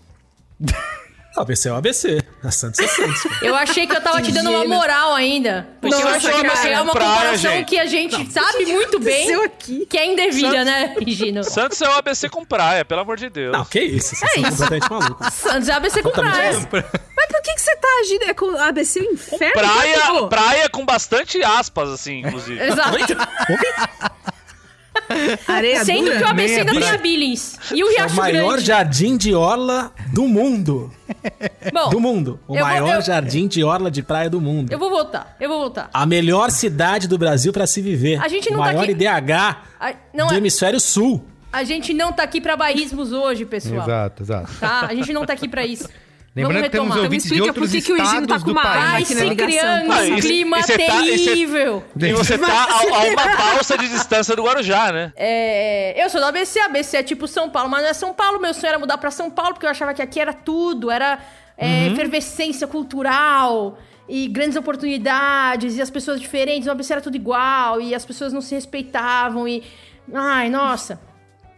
ABC 1.36 1.68
é 1.68 1.72
o 1.72 1.74
ABC. 1.76 2.22
A 2.42 2.50
Santos 2.50 2.80
é 2.80 2.86
Santos. 2.88 3.22
Eu 3.42 3.54
achei 3.54 3.86
que 3.86 3.94
eu 3.96 4.00
tava 4.00 4.22
te 4.22 4.32
dando 4.32 4.50
uma 4.50 4.60
gênio. 4.60 4.74
moral 4.74 5.14
ainda. 5.14 5.68
Porque 5.80 5.94
eu 5.94 6.00
Nossa, 6.00 6.16
acho 6.16 6.26
que 6.26 6.42
cara. 6.48 6.68
é 6.68 6.80
uma 6.80 6.92
Praia, 6.92 7.10
comparação 7.14 7.52
gente. 7.52 7.66
que 7.66 7.78
a 7.78 7.86
gente 7.86 8.32
sabe 8.32 8.66
muito 8.66 8.98
bem 8.98 9.14
aconteceu 9.32 9.42
aqui? 9.44 9.86
que 9.86 9.98
é 9.98 10.06
indevida, 10.06 10.64
né, 10.64 10.94
Gino? 11.06 11.44
Santos 11.44 11.80
é 11.82 11.88
o 11.88 11.92
ABC 11.92 12.28
com 12.28 12.44
praia, 12.44 12.84
pelo 12.84 13.00
amor 13.00 13.16
de 13.16 13.28
Deus. 13.28 13.52
Não, 13.52 13.64
que 13.64 13.80
isso. 13.80 14.14
Vocês 14.16 14.32
são 14.32 14.42
completamente 14.50 14.90
malucos. 14.90 15.34
Santos 15.34 15.68
é 15.68 15.72
ABC 15.72 16.02
com 16.02 16.10
praia. 16.10 16.52
Mas 17.16 17.26
por 17.28 17.42
que, 17.42 17.54
que 17.54 17.60
você 17.60 17.76
tá 17.76 17.88
agindo? 18.00 18.22
É 18.24 18.34
com 18.34 18.50
ABC 18.58 19.00
o 19.00 19.12
inferno? 19.12 19.52
praia, 19.54 20.26
praia 20.28 20.68
com 20.68 20.84
bastante 20.84 21.42
aspas, 21.42 21.90
assim, 21.90 22.20
inclusive. 22.20 22.62
Exato. 22.62 22.96
Areia 25.46 25.84
Sendo 25.84 26.04
dura? 26.04 26.16
que 26.18 26.22
o 26.24 26.26
ABC 26.28 26.54
ainda 26.60 26.70
a 26.72 26.74
tem 26.74 26.90
a 26.90 26.96
Billings. 26.98 27.58
E 27.72 27.82
o 27.82 27.86
É 27.86 27.90
o 27.90 27.92
Riacho 27.92 28.16
maior 28.16 28.48
Grande. 28.52 28.64
jardim 28.66 29.16
de 29.16 29.34
orla 29.34 29.92
do 30.12 30.26
mundo. 30.28 30.92
Bom, 31.72 31.90
Do 31.90 32.00
mundo. 32.00 32.40
O 32.46 32.54
Eu 32.54 32.58
vou- 32.60 32.66
maior 32.68 32.96
eu- 32.96 33.02
jardim 33.02 33.46
de 33.48 33.62
orla 33.64 33.90
de 33.90 34.02
praia 34.02 34.28
do 34.30 34.40
mundo. 34.40 34.72
eu 34.72 34.78
vou 34.78 34.90
voltar. 34.90 35.36
Eu 35.40 35.48
vou 35.48 35.58
voltar. 35.58 35.90
A 35.92 36.06
melhor 36.06 36.50
cidade 36.50 37.06
do 37.08 37.16
Brasil 37.18 37.52
pra 37.52 37.66
se 37.66 37.80
viver. 37.80 38.20
A 38.22 38.28
gente 38.28 38.50
não 38.50 38.60
o 38.60 38.62
tá 38.62 38.66
maior 38.66 38.82
aqui- 38.82 38.92
IDH 38.92 39.56
A, 39.80 39.94
não 40.14 40.28
do 40.28 40.34
é, 40.34 40.36
hemisfério 40.38 40.80
sul. 40.80 41.24
a 41.52 41.62
gente 41.64 41.92
não 41.94 42.12
tá 42.12 42.22
aqui 42.22 42.40
pra 42.40 42.56
bairrismos 42.56 43.12
hoje, 43.12 43.44
pessoal. 43.44 43.82
Exato, 43.82 44.22
exato. 44.22 44.52
Tá? 44.60 44.86
A 44.88 44.94
gente 44.94 45.12
não 45.12 45.24
tá 45.24 45.32
aqui 45.32 45.48
pra 45.48 45.64
isso. 45.66 45.88
Lembrando 46.36 46.52
Vamos 46.56 46.66
que 46.66 46.70
temos 46.70 46.88
retomar. 46.88 47.04
ouvintes 47.04 47.26
de 47.26 47.32
explica 47.34 47.46
outros 47.50 47.66
por 47.70 47.72
que 47.76 47.82
que 47.82 47.92
o 47.92 47.96
Higino 47.96 48.06
estados 48.24 48.28
tá 48.28 48.38
com 48.40 48.44
do 48.44 48.52
uma 48.52 48.62
país. 48.62 48.84
Ai, 48.84 49.04
se 49.06 49.34
criando 49.36 49.92
Ah, 49.92 50.02
um 50.02 50.20
clima 50.20 50.58
e 50.58 50.62
cê 50.64 50.78
tá- 50.78 51.00
e 51.02 51.18
cê- 51.18 51.24
terrível. 51.24 51.84
E 51.98 52.12
você 52.12 52.36
tá 52.36 52.46
a, 52.64 52.78
a 52.80 53.04
uma 53.04 53.26
balsa 53.36 53.78
de 53.78 53.88
distância 53.88 54.36
do 54.36 54.42
Guarujá, 54.44 54.92
né? 54.92 55.12
É, 55.16 55.94
eu 56.04 56.10
sou 56.10 56.20
do 56.20 56.26
ABC, 56.26 56.60
ABC 56.60 56.98
é 56.98 57.02
tipo 57.02 57.26
São 57.26 57.48
Paulo, 57.48 57.70
mas 57.70 57.82
não 57.82 57.88
é 57.88 57.94
São 57.94 58.12
Paulo. 58.12 58.38
Meu 58.38 58.52
sonho 58.52 58.68
era 58.68 58.78
mudar 58.78 58.98
pra 58.98 59.10
São 59.10 59.30
Paulo, 59.30 59.54
porque 59.54 59.64
eu 59.64 59.70
achava 59.70 59.94
que 59.94 60.02
aqui 60.02 60.20
era 60.20 60.34
tudo, 60.34 60.90
era 60.90 61.18
é, 61.56 61.86
efervescência 61.86 62.66
cultural 62.66 63.78
e 64.06 64.28
grandes 64.28 64.56
oportunidades 64.58 65.76
e 65.76 65.80
as 65.80 65.88
pessoas 65.88 66.20
diferentes. 66.20 66.68
O 66.68 66.70
ABC 66.70 66.92
era 66.92 67.00
tudo 67.00 67.16
igual 67.16 67.80
e 67.80 67.94
as 67.94 68.04
pessoas 68.04 68.32
não 68.32 68.42
se 68.42 68.54
respeitavam 68.54 69.48
e. 69.48 69.62
Ai, 70.12 70.50
nossa. 70.50 71.00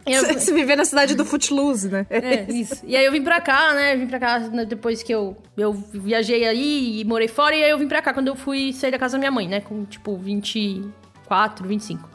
Eu- 0.05 0.21
Você 0.25 0.39
se 0.39 0.53
viver 0.53 0.75
na 0.75 0.85
cidade 0.85 1.13
do 1.15 1.23
Footloose, 1.25 1.89
né? 1.89 2.05
é, 2.09 2.45
isso. 2.51 2.83
E 2.85 2.95
aí 2.95 3.05
eu 3.05 3.11
vim 3.11 3.21
pra 3.23 3.39
cá, 3.41 3.73
né? 3.73 3.95
Vim 3.95 4.07
pra 4.07 4.19
cá 4.19 4.39
depois 4.67 5.03
que 5.03 5.13
eu, 5.13 5.37
eu 5.57 5.71
viajei 5.73 6.45
aí 6.47 7.01
e 7.01 7.05
morei 7.05 7.27
fora. 7.27 7.55
E 7.55 7.63
aí 7.63 7.69
eu 7.69 7.77
vim 7.77 7.87
pra 7.87 8.01
cá 8.01 8.13
quando 8.13 8.27
eu 8.27 8.35
fui 8.35 8.73
sair 8.73 8.91
da 8.91 8.97
casa 8.97 9.13
da 9.13 9.19
minha 9.19 9.31
mãe, 9.31 9.47
né? 9.47 9.61
Com, 9.61 9.85
tipo, 9.85 10.17
24, 10.17 11.67
25. 11.67 12.09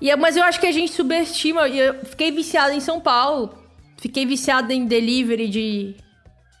E, 0.00 0.14
mas 0.16 0.36
eu 0.36 0.42
acho 0.44 0.60
que 0.60 0.66
a 0.66 0.72
gente 0.72 0.92
subestima. 0.92 1.68
Eu 1.68 2.04
fiquei 2.04 2.30
viciada 2.30 2.74
em 2.74 2.80
São 2.80 3.00
Paulo. 3.00 3.54
Fiquei 3.98 4.26
viciada 4.26 4.72
em 4.74 4.84
delivery 4.86 5.48
de... 5.48 5.96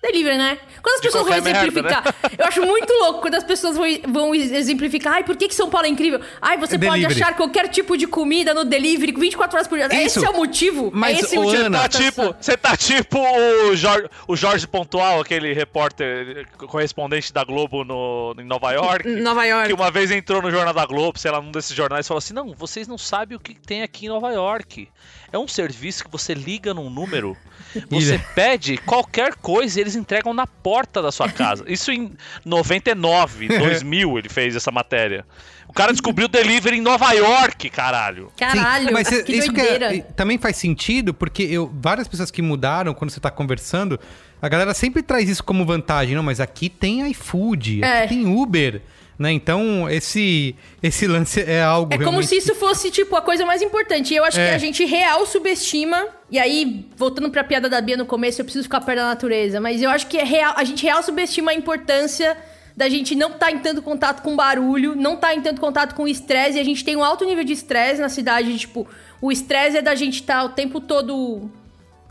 Delivery, 0.06 0.36
né? 0.38 0.58
Quando 0.82 0.94
as 0.96 1.00
De 1.00 1.08
pessoas 1.08 1.24
vão 1.26 1.42
merda, 1.42 1.50
exemplificar... 1.50 2.14
Eu 2.38 2.46
acho 2.46 2.62
muito 2.62 2.92
louco 2.92 3.20
quando 3.20 3.34
as 3.34 3.44
pessoas 3.44 3.76
vão, 3.76 3.86
vão 4.08 4.34
exemplificar. 4.34 5.14
Ai, 5.14 5.24
por 5.24 5.36
que, 5.36 5.48
que 5.48 5.54
São 5.54 5.68
Paulo 5.68 5.86
é 5.86 5.90
incrível? 5.90 6.20
Ai, 6.40 6.56
você 6.56 6.78
pode 6.78 7.00
Delivery. 7.02 7.22
achar 7.22 7.36
qualquer 7.36 7.68
tipo 7.68 7.96
de 7.96 8.06
comida 8.06 8.54
no 8.54 8.64
delivery 8.64 9.12
24 9.12 9.56
horas 9.56 9.66
por 9.68 9.76
dia. 9.78 9.86
Isso. 10.04 10.18
Esse 10.18 10.24
é 10.24 10.30
o 10.30 10.36
motivo? 10.36 10.90
Mas, 10.94 11.18
é 11.18 11.20
esse 11.22 11.38
o 11.38 11.42
motivo 11.42 11.62
Ana, 11.62 11.70
da 11.70 11.88
Tá 11.88 11.98
votação. 11.98 12.26
tipo, 12.32 12.36
você 12.40 12.56
tá 12.56 12.76
tipo 12.76 13.18
o 13.18 13.74
Jorge, 13.76 14.08
o 14.28 14.36
Jorge 14.36 14.66
Pontual, 14.66 15.20
aquele 15.20 15.52
repórter 15.52 16.46
correspondente 16.56 17.32
da 17.32 17.42
Globo 17.44 17.84
no, 17.84 18.34
em 18.38 18.44
Nova 18.44 18.72
York. 18.72 19.08
Nova 19.08 19.44
York. 19.44 19.68
Que 19.68 19.74
uma 19.74 19.90
vez 19.90 20.10
entrou 20.10 20.40
no 20.40 20.50
Jornal 20.50 20.72
da 20.74 20.86
Globo, 20.86 21.18
sei 21.18 21.30
lá, 21.30 21.40
num 21.40 21.50
desses 21.50 21.74
jornais, 21.76 22.06
e 22.06 22.08
falou 22.08 22.18
assim: 22.18 22.34
Não, 22.34 22.54
vocês 22.54 22.86
não 22.86 22.98
sabem 22.98 23.36
o 23.36 23.40
que 23.40 23.54
tem 23.54 23.82
aqui 23.82 24.06
em 24.06 24.08
Nova 24.08 24.30
York. 24.32 24.88
É 25.36 25.38
um 25.38 25.46
serviço 25.48 26.04
que 26.04 26.10
você 26.10 26.32
liga 26.34 26.72
num 26.72 26.88
número, 26.90 27.36
você 27.90 28.18
pede 28.34 28.78
qualquer 28.78 29.34
coisa 29.34 29.78
e 29.78 29.82
eles 29.82 29.94
entregam 29.94 30.32
na 30.32 30.46
porta 30.46 31.02
da 31.02 31.12
sua 31.12 31.28
casa. 31.28 31.64
Isso 31.68 31.92
em 31.92 32.12
99, 32.44 33.48
2000 33.48 34.18
ele 34.18 34.28
fez 34.28 34.56
essa 34.56 34.70
matéria. 34.70 35.24
O 35.68 35.72
cara 35.72 35.92
descobriu 35.92 36.26
delivery 36.28 36.78
em 36.78 36.80
Nova 36.80 37.12
York, 37.12 37.68
caralho. 37.70 38.32
Caralho, 38.36 38.86
Sim, 38.88 38.92
mas 38.94 39.08
que 39.08 39.32
isso 39.32 39.52
que 39.52 39.60
é- 39.60 40.00
também 40.16 40.38
faz 40.38 40.56
sentido, 40.56 41.12
porque 41.12 41.42
eu, 41.42 41.70
várias 41.80 42.08
pessoas 42.08 42.30
que 42.30 42.40
mudaram 42.40 42.94
quando 42.94 43.10
você 43.10 43.20
tá 43.20 43.30
conversando, 43.30 44.00
a 44.40 44.48
galera 44.48 44.72
sempre 44.72 45.02
traz 45.02 45.28
isso 45.28 45.42
como 45.44 45.66
vantagem. 45.66 46.14
Não, 46.14 46.22
mas 46.22 46.40
aqui 46.40 46.68
tem 46.70 47.06
iFood, 47.10 47.82
É. 47.84 48.04
aqui 48.04 48.14
tem 48.14 48.26
Uber, 48.26 48.80
né? 49.18 49.32
Então, 49.32 49.88
esse, 49.88 50.54
esse 50.82 51.06
lance 51.06 51.40
é 51.40 51.62
algo 51.62 51.92
É 51.92 51.96
como 51.96 52.10
realmente- 52.10 52.28
se 52.28 52.36
isso 52.36 52.54
fosse, 52.54 52.90
tipo, 52.90 53.16
a 53.16 53.22
coisa 53.22 53.44
mais 53.46 53.62
importante. 53.62 54.12
E 54.12 54.16
eu 54.16 54.24
acho 54.24 54.38
É. 54.38 54.48
que 54.50 54.54
a 54.54 54.58
gente 54.58 54.84
real 54.84 55.24
subestima. 55.26 56.06
E 56.30 56.38
aí, 56.38 56.86
voltando 56.96 57.30
pra 57.30 57.42
piada 57.44 57.68
da 57.68 57.80
Bia 57.80 57.96
no 57.96 58.04
começo, 58.06 58.40
eu 58.40 58.44
preciso 58.44 58.64
ficar 58.64 58.80
perto 58.80 58.98
da 58.98 59.06
natureza. 59.06 59.60
Mas 59.60 59.80
eu 59.82 59.88
acho 59.90 60.06
que 60.06 60.18
é 60.18 60.24
real, 60.24 60.54
a 60.56 60.64
gente 60.64 60.82
real 60.84 61.02
subestima 61.02 61.50
a 61.50 61.54
importância 61.54 62.36
da 62.76 62.90
gente 62.90 63.14
não 63.14 63.30
estar 63.30 63.50
em 63.50 63.58
tanto 63.58 63.80
contato 63.80 64.20
com 64.22 64.36
barulho, 64.36 64.94
não 64.94 65.14
estar 65.14 65.34
em 65.34 65.40
tanto 65.40 65.60
contato 65.62 65.94
com 65.94 66.06
estresse. 66.06 66.58
E 66.58 66.60
a 66.60 66.64
gente 66.64 66.84
tem 66.84 66.94
um 66.94 67.02
alto 67.02 67.24
nível 67.24 67.42
de 67.42 67.54
estresse 67.54 68.00
na 68.02 68.10
cidade. 68.10 68.56
Tipo, 68.58 68.86
o 69.22 69.32
estresse 69.32 69.78
é 69.78 69.82
da 69.82 69.94
gente 69.94 70.16
estar 70.20 70.44
o 70.44 70.50
tempo 70.50 70.78
todo 70.78 71.50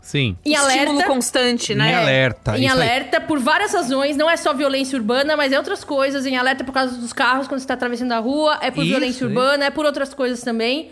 Sim. 0.06 0.36
em 0.44 0.52
Estímulo 0.52 0.90
alerta. 0.90 1.04
constante, 1.06 1.74
né? 1.74 1.90
Em 1.90 1.94
alerta. 1.96 2.56
Em 2.56 2.64
isso 2.64 2.74
aí. 2.76 2.80
alerta 2.82 3.20
por 3.20 3.40
várias 3.40 3.72
razões, 3.74 4.16
não 4.16 4.30
é 4.30 4.36
só 4.36 4.54
violência 4.54 4.96
urbana, 4.96 5.36
mas 5.36 5.52
é 5.52 5.58
outras 5.58 5.82
coisas. 5.82 6.24
Em 6.26 6.36
alerta 6.36 6.62
por 6.62 6.70
causa 6.72 6.96
dos 6.96 7.12
carros 7.12 7.48
quando 7.48 7.60
você 7.60 7.66
tá 7.66 7.74
atravessando 7.74 8.12
a 8.12 8.18
rua, 8.18 8.56
é 8.62 8.70
por 8.70 8.82
Isso, 8.82 8.90
violência 8.90 9.16
isso. 9.16 9.26
urbana, 9.26 9.64
é 9.64 9.70
por 9.70 9.84
outras 9.84 10.14
coisas 10.14 10.40
também. 10.42 10.90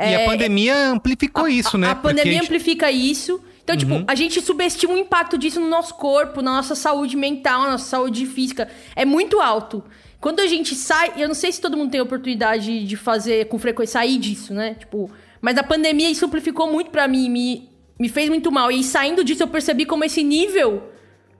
E 0.00 0.14
a 0.14 0.24
pandemia 0.24 0.88
amplificou 0.90 1.46
isso, 1.48 1.76
né? 1.76 1.90
A 1.90 1.94
Porque 1.94 2.08
pandemia 2.08 2.32
gente- 2.34 2.40
Uhum. 2.42 2.46
amplifica 2.46 2.90
isso. 2.90 3.42
Então, 3.64 3.76
tipo, 3.76 4.02
a 4.06 4.14
gente 4.14 4.40
subestima 4.40 4.94
o 4.94 4.96
impacto 4.96 5.36
disso 5.36 5.60
no 5.60 5.68
nosso 5.68 5.92
corpo, 5.94 6.40
na 6.40 6.52
nossa 6.54 6.74
saúde 6.74 7.16
mental, 7.16 7.62
na 7.64 7.70
nossa 7.72 7.84
saúde 7.84 8.24
física. 8.24 8.66
É 8.96 9.04
muito 9.04 9.40
alto. 9.40 9.84
Quando 10.20 10.40
a 10.40 10.46
gente 10.46 10.74
sai, 10.74 11.12
eu 11.18 11.28
não 11.28 11.34
sei 11.34 11.52
se 11.52 11.60
todo 11.60 11.76
mundo 11.76 11.90
tem 11.90 12.00
a 12.00 12.02
oportunidade 12.02 12.84
de 12.84 12.96
fazer 12.96 13.46
com 13.48 13.58
frequência, 13.58 13.94
sair 14.00 14.16
disso, 14.18 14.54
né? 14.54 14.74
Tipo, 14.78 15.10
mas 15.40 15.58
a 15.58 15.62
pandemia 15.62 16.08
isso 16.10 16.24
amplificou 16.24 16.72
muito 16.72 16.90
pra 16.90 17.06
mim, 17.06 17.28
me, 17.28 17.67
me 17.98 18.08
fez 18.08 18.28
muito 18.28 18.50
mal. 18.52 18.70
E 18.70 18.82
saindo 18.82 19.24
disso 19.24 19.42
eu 19.42 19.48
percebi 19.48 19.84
como 19.84 20.04
esse 20.04 20.22
nível 20.22 20.90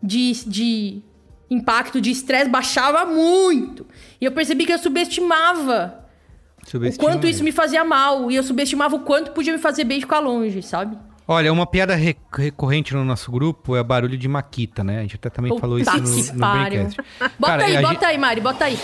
de, 0.03 0.33
de 0.47 1.03
impacto, 1.51 2.01
de 2.01 2.11
estresse 2.11 2.49
baixava 2.51 3.05
muito. 3.05 3.87
E 4.21 4.25
eu 4.25 4.33
percebi 4.33 4.67
que 4.67 4.73
eu 4.73 4.79
subestimava 4.79 6.05
o 6.75 6.99
quanto 6.99 7.27
isso 7.27 7.43
me 7.45 7.53
fazia 7.53 7.85
mal. 7.85 8.31
E 8.31 8.37
eu 8.37 8.43
subestimava 8.43 8.97
o 8.97 9.01
quanto 9.01 9.31
podia 9.33 9.53
me 9.53 9.59
fazer 9.59 9.85
bem 9.85 10.01
ficar 10.01 10.19
longe, 10.21 10.63
sabe? 10.63 10.97
Olha, 11.31 11.53
uma 11.53 11.67
piada 11.67 11.95
re- 11.95 12.17
recorrente 12.35 12.95
no 12.95 13.05
nosso 13.05 13.31
grupo 13.31 13.77
é 13.77 13.83
barulho 13.83 14.17
de 14.17 14.27
maquita, 14.27 14.83
né? 14.83 14.99
A 14.99 15.03
gente 15.03 15.17
até 15.17 15.29
também 15.29 15.59
falou 15.59 15.79
isso 15.79 15.91
Puta 15.91 16.03
no, 16.03 16.17
no. 16.17 16.39
Braincast. 16.69 17.01
Bota 17.39 17.53
Cara, 17.53 17.65
aí, 17.67 17.83
bota 17.83 18.07
aí, 18.07 18.19
Mari, 18.19 18.41
bota 18.41 18.65
aí. 18.65 18.79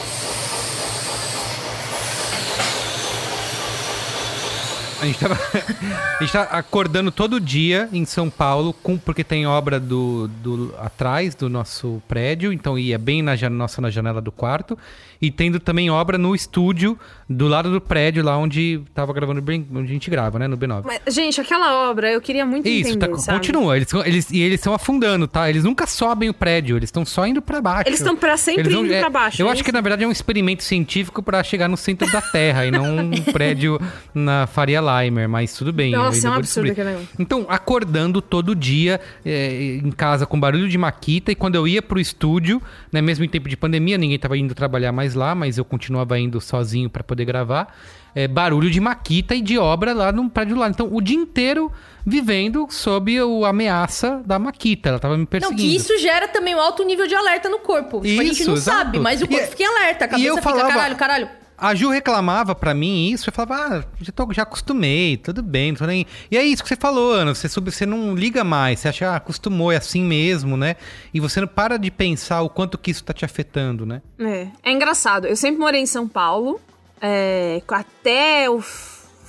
A 5.05 5.07
gente, 5.07 5.19
tava, 5.19 5.35
a 6.19 6.23
gente 6.23 6.33
tá 6.33 6.43
acordando 6.45 7.13
todo 7.13 7.39
dia 7.39 7.91
em 7.93 8.07
São 8.07 8.31
Paulo, 8.31 8.73
com, 8.73 8.97
porque 8.97 9.23
tem 9.23 9.47
obra 9.47 9.79
do, 9.79 10.29
do 10.43 10.75
atrás 10.79 11.35
do 11.35 11.51
nosso 11.51 12.03
prédio, 12.09 12.51
então 12.55 12.79
ia 12.79 12.99
bem 12.99 13.21
na 13.21 13.37
nossa 13.51 13.83
na 13.83 13.91
janela 13.91 14.23
do 14.23 14.33
quarto, 14.33 14.79
e 15.21 15.31
tendo 15.31 15.59
também 15.61 15.91
obra 15.91 16.19
no 16.19 16.35
estúdio 16.35 16.99
do 17.29 17.49
lado 17.49 17.71
do 17.71 17.81
prédio, 17.81 18.23
lá 18.23 18.37
onde 18.37 18.83
tava 18.95 19.13
gravando 19.13 19.43
onde 19.51 19.91
a 19.91 19.93
gente 19.93 20.11
grava, 20.11 20.39
né? 20.39 20.47
No 20.47 20.59
B9. 20.59 20.83
Mas, 20.85 21.15
gente, 21.15 21.41
aquela 21.41 21.89
obra, 21.91 22.11
eu 22.13 22.21
queria 22.21 22.45
muito 22.45 22.69
Isso, 22.69 22.91
entender, 22.91 23.09
tá, 23.09 23.19
sabe? 23.19 23.39
continua. 23.39 23.77
Eles, 23.77 23.89
eles, 24.05 24.31
e 24.31 24.41
eles 24.41 24.61
estão 24.61 24.75
afundando, 24.75 25.27
tá? 25.27 25.49
Eles 25.49 25.65
nunca 25.65 25.87
sobem 25.87 26.29
o 26.29 26.35
prédio, 26.35 26.77
eles 26.77 26.89
estão 26.89 27.05
só 27.05 27.27
indo 27.27 27.41
pra 27.41 27.61
baixo. 27.61 27.89
Eles 27.89 28.01
estão 28.01 28.17
pra 28.17 28.37
sempre 28.37 28.69
vão- 28.69 28.85
indo 28.85 28.93
é, 28.95 29.01
pra 29.01 29.11
baixo. 29.11 29.41
Eu 29.41 29.49
é 29.49 29.53
acho 29.53 29.65
que 29.65 29.73
na 29.73 29.81
verdade 29.81 30.05
é 30.05 30.07
um 30.09 30.13
experimento 30.13 30.63
científico 30.63 31.23
pra 31.23 31.43
chegar 31.43 31.69
no 31.69 31.77
centro 31.77 32.11
da 32.11 32.21
Terra 32.21 32.67
e 32.67 32.71
não 32.71 32.85
um 32.99 33.11
prédio 33.33 33.81
na 34.15 34.47
Faria 34.47 34.81
Limer, 34.81 35.29
mas 35.29 35.55
tudo 35.55 35.73
bem. 35.73 35.93
Nossa, 35.93 36.27
é 36.27 36.31
um 36.31 36.35
absurdo 36.35 36.71
aquele 36.73 36.91
negócio. 36.91 37.09
Então, 37.19 37.47
acordando 37.49 38.21
todo 38.23 38.55
dia 38.55 39.01
é, 39.25 39.77
em 39.83 39.91
casa 39.91 40.27
com 40.27 40.39
barulho 40.39 40.69
de 40.69 40.79
maquita 40.79 41.33
e 41.33 41.35
quando 41.35 41.55
eu 41.55 41.67
ia 41.67 41.81
pro 41.83 41.99
estúdio, 42.01 42.61
né, 42.93 43.01
mesmo 43.01 43.25
em 43.25 43.29
tempo 43.29 43.49
de 43.49 43.57
pandemia, 43.57 43.97
ninguém 43.99 44.19
tava 44.19 44.37
indo 44.39 44.55
trabalhar 44.55 44.93
mais 44.93 45.04
lá, 45.13 45.35
mas 45.35 45.59
eu 45.59 45.65
continuava 45.67 46.19
indo 46.19 46.41
sozinho 46.41 46.89
pra 46.89 47.05
poder 47.05 47.27
gravar. 47.27 47.75
é, 48.17 48.29
barulho 48.29 48.71
de 48.71 48.79
maquita 48.79 49.35
e 49.35 49.43
de 49.43 49.59
obra 49.59 49.93
lá 49.93 50.13
no 50.13 50.31
prédio 50.31 50.57
lá. 50.57 50.69
Então, 50.69 50.89
o 50.89 51.01
dia 51.01 51.17
inteiro 51.17 51.71
vivendo 52.07 52.69
sob 52.71 53.21
o 53.21 53.45
ameaça 53.45 54.23
da 54.25 54.39
maquita. 54.39 54.89
Ela 54.91 54.99
tava 55.01 55.15
me 55.15 55.21
Não, 55.21 55.27
perseguindo. 55.27 55.61
que 55.61 55.75
isso 55.77 55.99
gera 55.99 56.29
também 56.29 56.55
um 56.55 56.61
alto 56.61 56.85
nível 56.85 57.09
de 57.09 57.15
alerta 57.17 57.49
no 57.49 57.59
corpo. 57.59 58.01
Tipo, 58.03 58.21
a 58.21 58.25
gente 58.25 58.41
Isso, 58.41 58.47
não 58.51 58.55
exato. 58.57 58.79
sabe, 58.79 58.99
mas 59.01 59.21
o 59.21 59.27
corpo 59.27 59.43
E- 59.43 59.47
fica 59.49 59.65
em 59.65 59.67
alerta. 59.67 60.05
A 60.05 60.09
cabeça 60.09 60.29
eu 60.29 60.37
fica, 60.37 60.49
falava- 60.49 60.69
caralho, 60.69 60.97
caralho. 60.97 61.29
A 61.57 61.75
Ju 61.75 61.89
reclamava 61.89 62.55
pra 62.55 62.75
mim 62.75 63.11
isso, 63.11 63.29
eu 63.29 63.33
falava, 63.33 63.77
ah, 63.79 63.85
já, 64.01 64.13
tô, 64.13 64.33
já 64.33 64.43
acostumei, 64.43 65.17
tudo 65.17 65.43
bem, 65.43 65.71
não 65.73 65.79
tô 65.79 65.87
nem... 65.87 66.05
E 66.31 66.37
é 66.37 66.43
isso 66.45 66.63
que 66.63 66.69
você 66.69 66.77
falou, 66.77 67.13
Ana, 67.13 67.35
você, 67.35 67.49
sub- 67.49 67.71
você 67.71 67.87
não 67.87 68.15
liga 68.15 68.43
mais, 68.43 68.81
você 68.81 68.89
acha, 68.89 69.09
ah, 69.11 69.17
acostumou, 69.17 69.71
é 69.71 69.77
assim 69.77 70.03
mesmo, 70.03 70.57
né? 70.57 70.75
E 71.13 71.21
você 71.21 71.41
não 71.41 71.47
para 71.49 71.79
de 71.79 71.91
pensar 71.91 72.43
o 72.43 72.49
quanto 72.51 72.77
que 72.77 72.91
isso 72.91 73.05
tá 73.05 73.13
te 73.13 73.25
afetando, 73.25 73.87
né? 73.87 74.03
É, 74.19 74.49
é 74.65 74.73
engraçado. 74.73 75.27
Eu 75.27 75.37
sempre 75.37 75.61
morei 75.61 75.81
em 75.81 75.87
São 75.87 76.09
Paulo. 76.09 76.61
é, 77.01 77.63
até 77.69 78.49
o 78.51 78.61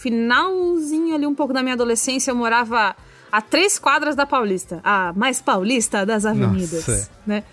finalzinho 0.06 1.16
ali, 1.16 1.26
um 1.26 1.36
pouco 1.36 1.54
da 1.54 1.62
minha 1.64 1.74
adolescência, 1.74 2.32
eu 2.32 2.36
morava 2.36 2.96
a 3.32 3.42
três 3.42 3.78
quadras 3.80 4.16
da 4.16 4.26
Paulista. 4.26 4.80
A 4.84 5.12
mais 5.14 5.42
paulista 5.42 6.06
das 6.06 6.26
avenidas, 6.26 6.88
Nossa. 6.88 7.12
né? 7.26 7.44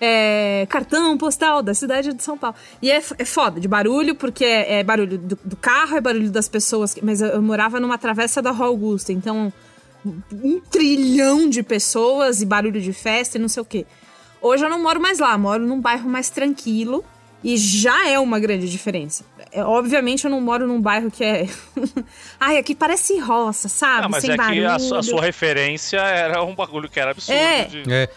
É, 0.00 0.66
cartão 0.68 1.16
postal 1.16 1.62
da 1.62 1.72
cidade 1.72 2.12
de 2.12 2.22
São 2.22 2.36
Paulo. 2.36 2.54
E 2.82 2.90
é, 2.90 3.02
é 3.18 3.24
foda, 3.24 3.58
de 3.60 3.66
barulho, 3.66 4.14
porque 4.14 4.44
é, 4.44 4.80
é 4.80 4.84
barulho 4.84 5.16
do, 5.16 5.38
do 5.42 5.56
carro, 5.56 5.96
é 5.96 6.00
barulho 6.00 6.30
das 6.30 6.48
pessoas. 6.48 6.92
que- 6.94 7.04
Mas 7.04 7.20
eu, 7.22 7.28
eu 7.28 7.42
morava 7.42 7.80
numa 7.80 7.96
travessa 7.96 8.42
da 8.42 8.50
Rua 8.50 8.66
Augusta, 8.68 9.12
então 9.12 9.52
um 10.32 10.60
trilhão 10.60 11.48
de 11.48 11.62
pessoas 11.62 12.40
e 12.40 12.46
barulho 12.46 12.80
de 12.80 12.92
festa 12.92 13.38
e 13.38 13.40
não 13.40 13.48
sei 13.48 13.62
o 13.62 13.64
quê. 13.66 13.86
Hoje 14.40 14.64
eu 14.64 14.68
não 14.70 14.80
moro 14.82 15.00
mais 15.00 15.18
lá, 15.18 15.36
moro 15.36 15.66
num 15.66 15.80
bairro 15.80 16.08
mais 16.08 16.28
tranquilo 16.30 17.04
e 17.42 17.56
já 17.56 18.08
é 18.08 18.18
uma 18.18 18.38
grande 18.38 18.70
diferença. 18.70 19.24
É, 19.50 19.64
obviamente 19.64 20.24
eu 20.24 20.30
não 20.30 20.40
moro 20.40 20.66
num 20.66 20.80
bairro 20.80 21.10
que 21.10 21.24
é. 21.24 21.48
Ai, 22.38 22.58
aqui 22.58 22.74
parece 22.74 23.18
roça, 23.18 23.68
sabe? 23.68 24.02
Não, 24.02 24.08
mas 24.10 24.20
Sem 24.22 24.32
é 24.32 24.34
que 24.34 24.38
barulho. 24.42 24.70
a, 24.70 24.78
su- 24.78 24.94
a 24.94 25.02
sua 25.02 25.22
referência 25.22 25.98
era 25.98 26.42
um 26.44 26.54
bagulho 26.54 26.88
que 26.88 27.00
era 27.00 27.10
absurdo. 27.12 27.36
É. 27.38 27.64
de- 27.64 27.92
É, 27.92 28.08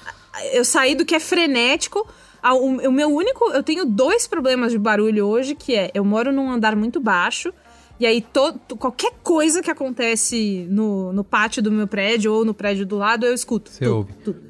Eu 0.53 0.63
saí 0.65 0.95
do 0.95 1.05
que 1.05 1.15
é 1.15 1.19
frenético. 1.19 2.07
Ah, 2.41 2.53
O, 2.53 2.91
meu 2.91 3.09
único. 3.09 3.51
Eu 3.51 3.61
tenho 3.63 3.85
dois 3.85 4.27
problemas 4.27 4.71
de 4.71 4.77
barulho 4.77 5.25
hoje, 5.25 5.55
que 5.55 5.75
é 5.75 5.91
eu 5.93 6.05
moro 6.05 6.31
num 6.31 6.49
andar 6.51 6.75
muito 6.75 6.99
baixo. 6.99 7.53
E 7.99 8.05
aí, 8.05 8.21
to- 8.21 8.53
to- 8.65 8.77
qualquer 8.77 9.11
coisa 9.21 9.61
que 9.61 9.69
acontece 9.69 10.65
no, 10.69 11.11
no 11.11 11.21
pátio 11.23 11.61
do 11.61 11.69
meu 11.69 11.85
prédio 11.85 12.31
ou 12.33 12.45
no 12.45 12.53
prédio 12.53 12.85
do 12.85 12.97
lado, 12.97 13.25
eu 13.25 13.33
escuto. 13.33 13.69
Você 13.69 13.83
tudo, 13.83 13.95
ouve. 13.97 14.13
tudo. 14.23 14.41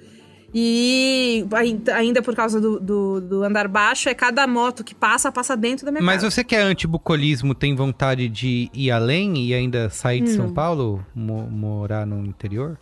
E 0.54 1.46
ai- 1.54 1.80
ainda 1.96 2.22
por 2.22 2.36
causa 2.36 2.60
do, 2.60 2.80
do, 2.80 3.22
do 3.22 3.44
andar 3.44 3.68
baixo, 3.68 4.10
é 4.10 4.14
cada 4.14 4.46
moto 4.48 4.84
que 4.84 4.94
passa, 4.96 5.32
passa 5.32 5.56
dentro 5.58 5.86
da 5.86 5.92
minha 5.92 6.04
mas 6.04 6.18
casa. 6.22 6.30
você 6.32 6.44
que 6.44 6.56
é 6.56 6.62
antibucolismo 6.62 7.54
tem 7.56 7.76
vontade 7.76 8.28
de 8.28 8.70
ir 8.74 8.92
além 8.92 9.38
e 9.46 9.54
ainda 9.54 9.90
sair 9.90 10.22
de 10.22 10.32
Hum. 10.32 10.36
São 10.36 10.54
Paulo, 10.54 11.06
mo- 11.16 11.48
morar 11.50 12.06
no 12.06 12.26
interior? 12.26 12.78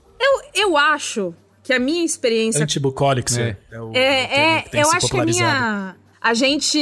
Eu 0.59 0.75
acho 0.75 1.35
que 1.67 1.73
a 1.73 1.79
minha 1.79 2.03
experiência 2.05 2.63
Antibucólico, 2.63 3.29
É. 3.37 3.57
é. 3.71 3.81
o 3.81 3.91
É, 3.93 4.25
termo 4.25 4.33
é 4.57 4.61
que 4.61 4.69
tem 4.71 4.81
eu 4.81 4.91
acho 4.91 5.07
que 5.09 5.19
a 5.19 5.25
minha. 5.25 5.95
A 6.19 6.33
gente. 6.33 6.77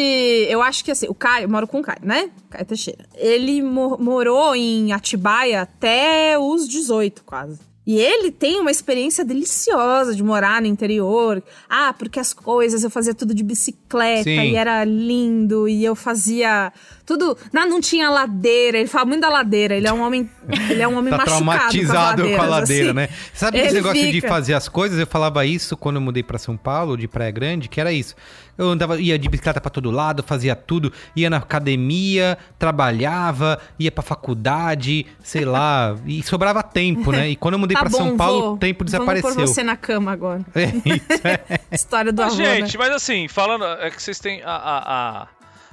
Eu 0.49 0.61
acho 0.61 0.83
que 0.85 0.91
assim, 0.91 1.07
o 1.09 1.13
Caio, 1.13 1.45
eu 1.45 1.49
moro 1.49 1.67
com 1.67 1.79
o 1.79 1.83
Caio, 1.83 1.99
né? 2.03 2.29
Caio 2.49 2.65
Teixeira. 2.65 3.05
Ele 3.15 3.61
mo- 3.61 3.97
morou 3.99 4.55
em 4.55 4.93
Atibaia 4.93 5.61
até 5.63 6.37
os 6.39 6.67
18, 6.67 7.23
quase. 7.23 7.59
E 7.85 7.99
ele 7.99 8.31
tem 8.31 8.59
uma 8.59 8.71
experiência 8.71 9.23
deliciosa 9.23 10.15
de 10.15 10.23
morar 10.23 10.59
no 10.61 10.67
interior. 10.67 11.43
Ah, 11.69 11.93
porque 11.93 12.19
as 12.19 12.33
coisas 12.33 12.83
eu 12.83 12.89
fazia 12.89 13.13
tudo 13.13 13.33
de 13.33 13.43
bicicleta 13.43 14.23
Sim. 14.23 14.39
e 14.39 14.55
era 14.55 14.83
lindo 14.83 15.67
e 15.67 15.85
eu 15.85 15.95
fazia 15.95 16.73
tudo. 17.05 17.37
Não, 17.53 17.69
não 17.69 17.79
tinha 17.79 18.09
ladeira. 18.09 18.79
Ele 18.79 18.87
fala 18.87 19.05
muito 19.05 19.21
da 19.21 19.29
ladeira. 19.29 19.75
Ele 19.75 19.87
é 19.87 19.93
um 19.93 20.01
homem, 20.01 20.27
ele 20.69 20.81
é 20.81 20.87
um 20.87 20.97
homem 20.97 21.11
Tá 21.11 21.17
machucado 21.17 21.45
traumatizado 21.45 22.23
com, 22.23 22.35
com 22.35 22.41
a 22.41 22.45
ladeira, 22.45 22.85
assim. 22.85 22.93
né? 22.93 23.09
Sabe 23.33 23.59
esse 23.59 23.75
negócio 23.75 24.01
de 24.01 24.11
fica. 24.13 24.27
fazer 24.27 24.55
as 24.55 24.67
coisas? 24.67 24.97
Eu 24.97 25.05
falava 25.07 25.45
isso 25.45 25.77
quando 25.77 25.97
eu 25.97 26.01
mudei 26.01 26.23
pra 26.23 26.39
São 26.39 26.57
Paulo, 26.57 26.97
de 26.97 27.07
Praia 27.07 27.31
Grande, 27.31 27.69
que 27.69 27.79
era 27.79 27.91
isso. 27.93 28.15
Eu 28.57 28.69
andava, 28.69 28.99
ia 29.01 29.17
de 29.19 29.27
bicicleta 29.27 29.59
pra 29.59 29.69
todo 29.69 29.91
lado, 29.91 30.23
fazia 30.23 30.55
tudo, 30.55 30.91
ia 31.15 31.29
na 31.29 31.37
academia, 31.37 32.37
trabalhava, 32.57 33.59
ia 33.79 33.91
pra 33.91 34.01
faculdade, 34.03 35.05
sei 35.21 35.43
lá, 35.45 35.95
e 36.05 36.21
sobrava 36.23 36.63
tempo, 36.63 37.11
né? 37.11 37.29
E 37.29 37.35
quando 37.35 37.55
eu 37.55 37.59
mudei 37.59 37.75
Tá 37.77 37.81
pra 37.81 37.89
bom, 37.89 37.97
São 37.97 38.17
Paulo, 38.17 38.41
vou. 38.41 38.53
o 38.53 38.57
tempo 38.57 38.79
Vamos 38.85 38.91
desapareceu. 38.91 39.29
pôr 39.35 39.47
você 39.47 39.63
na 39.63 39.75
cama 39.75 40.11
agora. 40.11 40.41
É 40.55 40.65
isso, 40.65 41.27
é. 41.27 41.59
História 41.75 42.11
do 42.13 42.21
Mas, 42.21 42.33
avô, 42.33 42.43
né? 42.43 42.55
gente, 42.57 42.77
mas 42.77 42.89
assim, 42.91 43.27
falando. 43.27 43.65
É 43.65 43.89
que 43.89 44.01
vocês 44.01 44.19
têm 44.19 44.41
a. 44.43 44.49
a- 44.51 45.21
a- 45.23 45.27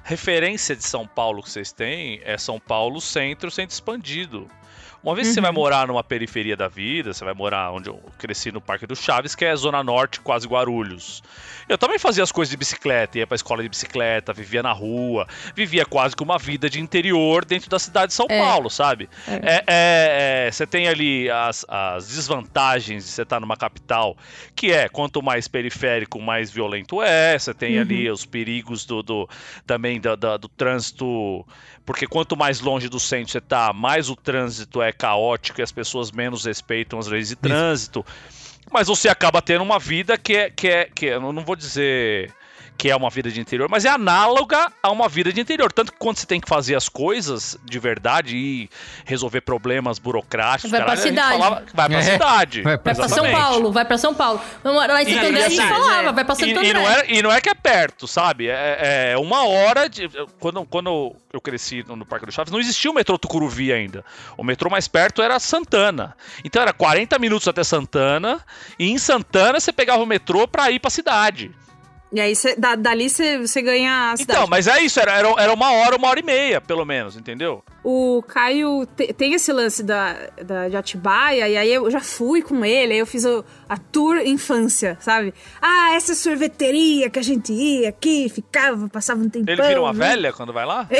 referência 0.04 0.74
de 0.74 0.82
São 0.84 1.06
Paulo 1.06 1.40
que 1.44 1.48
vocês 1.48 1.70
têm 1.70 2.20
é 2.24 2.36
São 2.36 2.58
Paulo 2.58 3.00
centro, 3.00 3.50
centro 3.52 3.72
expandido. 3.72 4.48
Uma 5.00 5.14
vez 5.14 5.28
que 5.28 5.34
você 5.34 5.40
vai 5.40 5.52
morar 5.52 5.86
numa 5.86 6.02
periferia 6.02 6.56
da 6.56 6.66
vida, 6.68 7.12
você 7.12 7.24
vai 7.24 7.34
morar 7.34 7.70
onde 7.72 7.88
eu 7.88 8.00
cresci 8.18 8.50
no 8.52 8.60
Parque 8.60 8.84
do 8.86 8.94
Chaves, 8.96 9.34
que 9.36 9.44
é 9.44 9.50
a 9.52 9.56
Zona 9.56 9.82
Norte, 9.82 10.20
quase 10.20 10.46
Guarulhos. 10.46 11.22
Eu 11.68 11.78
também 11.78 11.98
fazia 11.98 12.22
as 12.24 12.32
coisas 12.32 12.50
de 12.50 12.56
bicicleta, 12.56 13.18
ia 13.18 13.26
pra 13.26 13.34
escola 13.36 13.62
de 13.62 13.68
bicicleta, 13.68 14.32
vivia 14.32 14.62
na 14.62 14.72
rua, 14.72 15.26
vivia 15.54 15.84
quase 15.84 16.14
que 16.16 16.22
uma 16.22 16.38
vida 16.38 16.68
de 16.68 16.80
interior 16.80 17.44
dentro 17.44 17.70
da 17.70 17.78
cidade 17.78 18.08
de 18.08 18.14
São 18.14 18.26
É. 18.28 18.38
Paulo, 18.38 18.68
sabe? 18.68 19.08
É, 19.28 19.64
é- 19.66 20.46
é- 20.46 20.50
você 20.50 20.66
tem 20.66 20.88
ali 20.88 21.30
as, 21.30 21.64
as 21.68 22.08
desvantagens 22.08 23.04
de 23.04 23.10
você 23.10 23.22
estar 23.22 23.40
numa 23.40 23.56
capital, 23.56 24.16
que 24.54 24.72
é 24.72 24.88
quanto 24.88 25.22
mais 25.22 25.46
periférico, 25.48 26.20
mais 26.20 26.50
violento 26.50 27.02
é. 27.02 27.38
Você 27.38 27.54
tem 27.54 27.78
ali 27.78 28.10
os 28.10 28.24
perigos 28.26 28.84
do, 28.84 29.02
do- 29.02 29.28
também 29.66 30.00
da- 30.00 30.16
da- 30.16 30.36
do 30.36 30.48
trânsito, 30.48 31.46
porque 31.86 32.06
quanto 32.06 32.36
mais 32.36 32.60
longe 32.60 32.88
do 32.88 32.98
centro 33.00 33.32
você 33.32 33.40
tá, 33.40 33.72
mais 33.72 34.10
o 34.10 34.16
trânsito 34.16 34.82
é 34.82 34.92
caótico 34.92 35.60
e 35.60 35.62
as 35.62 35.72
pessoas 35.72 36.10
menos 36.10 36.44
respeitam 36.44 36.98
as 36.98 37.06
leis 37.06 37.28
de 37.28 37.36
trânsito. 37.36 38.04
Mas 38.70 38.88
você 38.88 39.08
acaba 39.08 39.42
tendo 39.42 39.62
uma 39.62 39.78
vida 39.78 40.16
que 40.16 40.36
é, 40.36 40.50
que 40.50 40.68
é, 40.68 40.84
que 40.94 41.06
é, 41.06 41.14
eu 41.14 41.32
não 41.32 41.44
vou 41.44 41.56
dizer 41.56 42.32
que 42.82 42.90
é 42.90 42.96
uma 42.96 43.10
vida 43.10 43.30
de 43.30 43.40
interior, 43.40 43.68
mas 43.70 43.84
é 43.84 43.88
análoga 43.90 44.66
a 44.82 44.90
uma 44.90 45.08
vida 45.08 45.32
de 45.32 45.40
interior. 45.40 45.70
Tanto 45.72 45.92
que 45.92 45.98
quando 46.00 46.16
você 46.16 46.26
tem 46.26 46.40
que 46.40 46.48
fazer 46.48 46.74
as 46.74 46.88
coisas 46.88 47.56
de 47.64 47.78
verdade 47.78 48.36
e 48.36 48.68
resolver 49.04 49.40
problemas 49.42 50.00
burocráticos, 50.00 50.68
Vai 50.68 50.80
pra 50.80 50.96
caralho, 50.96 51.00
a 51.00 51.04
gente 51.06 51.14
cidade. 51.14 51.38
falava- 51.38 51.64
vai 51.72 51.88
pra 51.88 51.98
É. 51.98 52.02
cidade. 52.02 52.62
Vai 52.62 52.76
Vai 52.76 52.94
pra 52.96 53.08
São. 53.08 53.30
Paulo, 53.30 53.70
vai 53.70 53.84
pra 53.84 53.98
São 53.98 54.12
Paulo. 54.12 54.40
Lá 54.64 55.00
em 55.00 55.06
E- 55.06 55.14
Santo 55.14 55.26
André 55.26 55.40
e 55.40 55.44
a 55.44 55.48
gente 55.48 55.68
falava, 55.68 56.08
é. 56.08 56.12
vai 56.12 56.24
pra 56.24 56.34
Santo 56.34 56.48
E, 56.48 56.52
André. 56.54 56.68
e 56.70 56.72
não 56.72 56.88
é, 56.90 57.04
e 57.06 57.22
não 57.22 57.30
é 57.32 57.40
que 57.40 57.48
é 57.50 57.54
perto, 57.54 58.08
sabe? 58.08 58.48
É, 58.48 59.12
é 59.12 59.16
uma 59.16 59.46
hora 59.46 59.88
de. 59.88 60.10
Quando, 60.40 60.64
quando 60.64 61.14
eu 61.32 61.40
cresci 61.40 61.84
no, 61.86 61.94
no 61.94 62.04
Parque 62.04 62.26
do 62.26 62.32
Chaves, 62.32 62.52
não 62.52 62.58
existia 62.58 62.90
o 62.90 62.94
metrô 62.94 63.16
Tucuruvi 63.16 63.72
ainda. 63.72 64.04
O 64.36 64.42
metrô 64.42 64.68
mais 64.68 64.88
perto 64.88 65.22
era 65.22 65.38
Santana. 65.38 66.16
Então 66.44 66.60
era 66.60 66.72
40 66.72 67.16
minutos 67.20 67.46
até 67.46 67.62
Santana. 67.62 68.44
E 68.76 68.90
em 68.90 68.98
Santana 68.98 69.60
você 69.60 69.72
pegava 69.72 70.02
o 70.02 70.06
metrô 70.06 70.48
pra 70.48 70.68
ir 70.72 70.80
pra 70.80 70.90
cidade. 70.90 71.52
E 72.14 72.20
aí, 72.20 72.36
cê- 72.36 72.54
da- 72.56 72.74
dali 72.74 73.08
você 73.08 73.62
ganha 73.62 74.12
a 74.12 74.16
cidade. 74.18 74.38
Então, 74.38 74.46
mas 74.46 74.66
é 74.66 74.82
isso, 74.82 75.00
era, 75.00 75.12
era, 75.16 75.28
era 75.38 75.52
uma 75.52 75.72
hora, 75.72 75.96
uma 75.96 76.08
hora 76.08 76.20
e 76.20 76.22
meia, 76.22 76.60
pelo 76.60 76.84
menos, 76.84 77.16
entendeu? 77.16 77.64
O 77.82 78.22
Caio 78.28 78.84
te- 78.86 79.14
tem 79.14 79.32
esse 79.32 79.50
lance 79.50 79.82
da, 79.82 80.14
da, 80.44 80.68
de 80.68 80.76
Atibaia, 80.76 81.48
e 81.48 81.56
aí 81.56 81.72
eu 81.72 81.90
já 81.90 82.00
fui 82.00 82.42
com 82.42 82.62
ele, 82.64 82.92
aí 82.92 82.98
eu 82.98 83.06
fiz 83.06 83.24
o- 83.24 83.42
a 83.66 83.78
tour 83.78 84.18
infância, 84.18 84.98
sabe? 85.00 85.32
Ah, 85.60 85.94
essa 85.94 86.14
sorveteria 86.14 87.08
que 87.08 87.18
a 87.18 87.22
gente 87.22 87.50
ia 87.50 87.88
aqui, 87.88 88.28
ficava, 88.28 88.88
passava 88.90 89.22
um 89.22 89.30
tempão. 89.30 89.54
Ele 89.54 89.62
vira 89.62 89.80
uma 89.80 89.94
né? 89.94 90.08
velha 90.10 90.32
quando 90.34 90.52
vai 90.52 90.66
lá? 90.66 90.86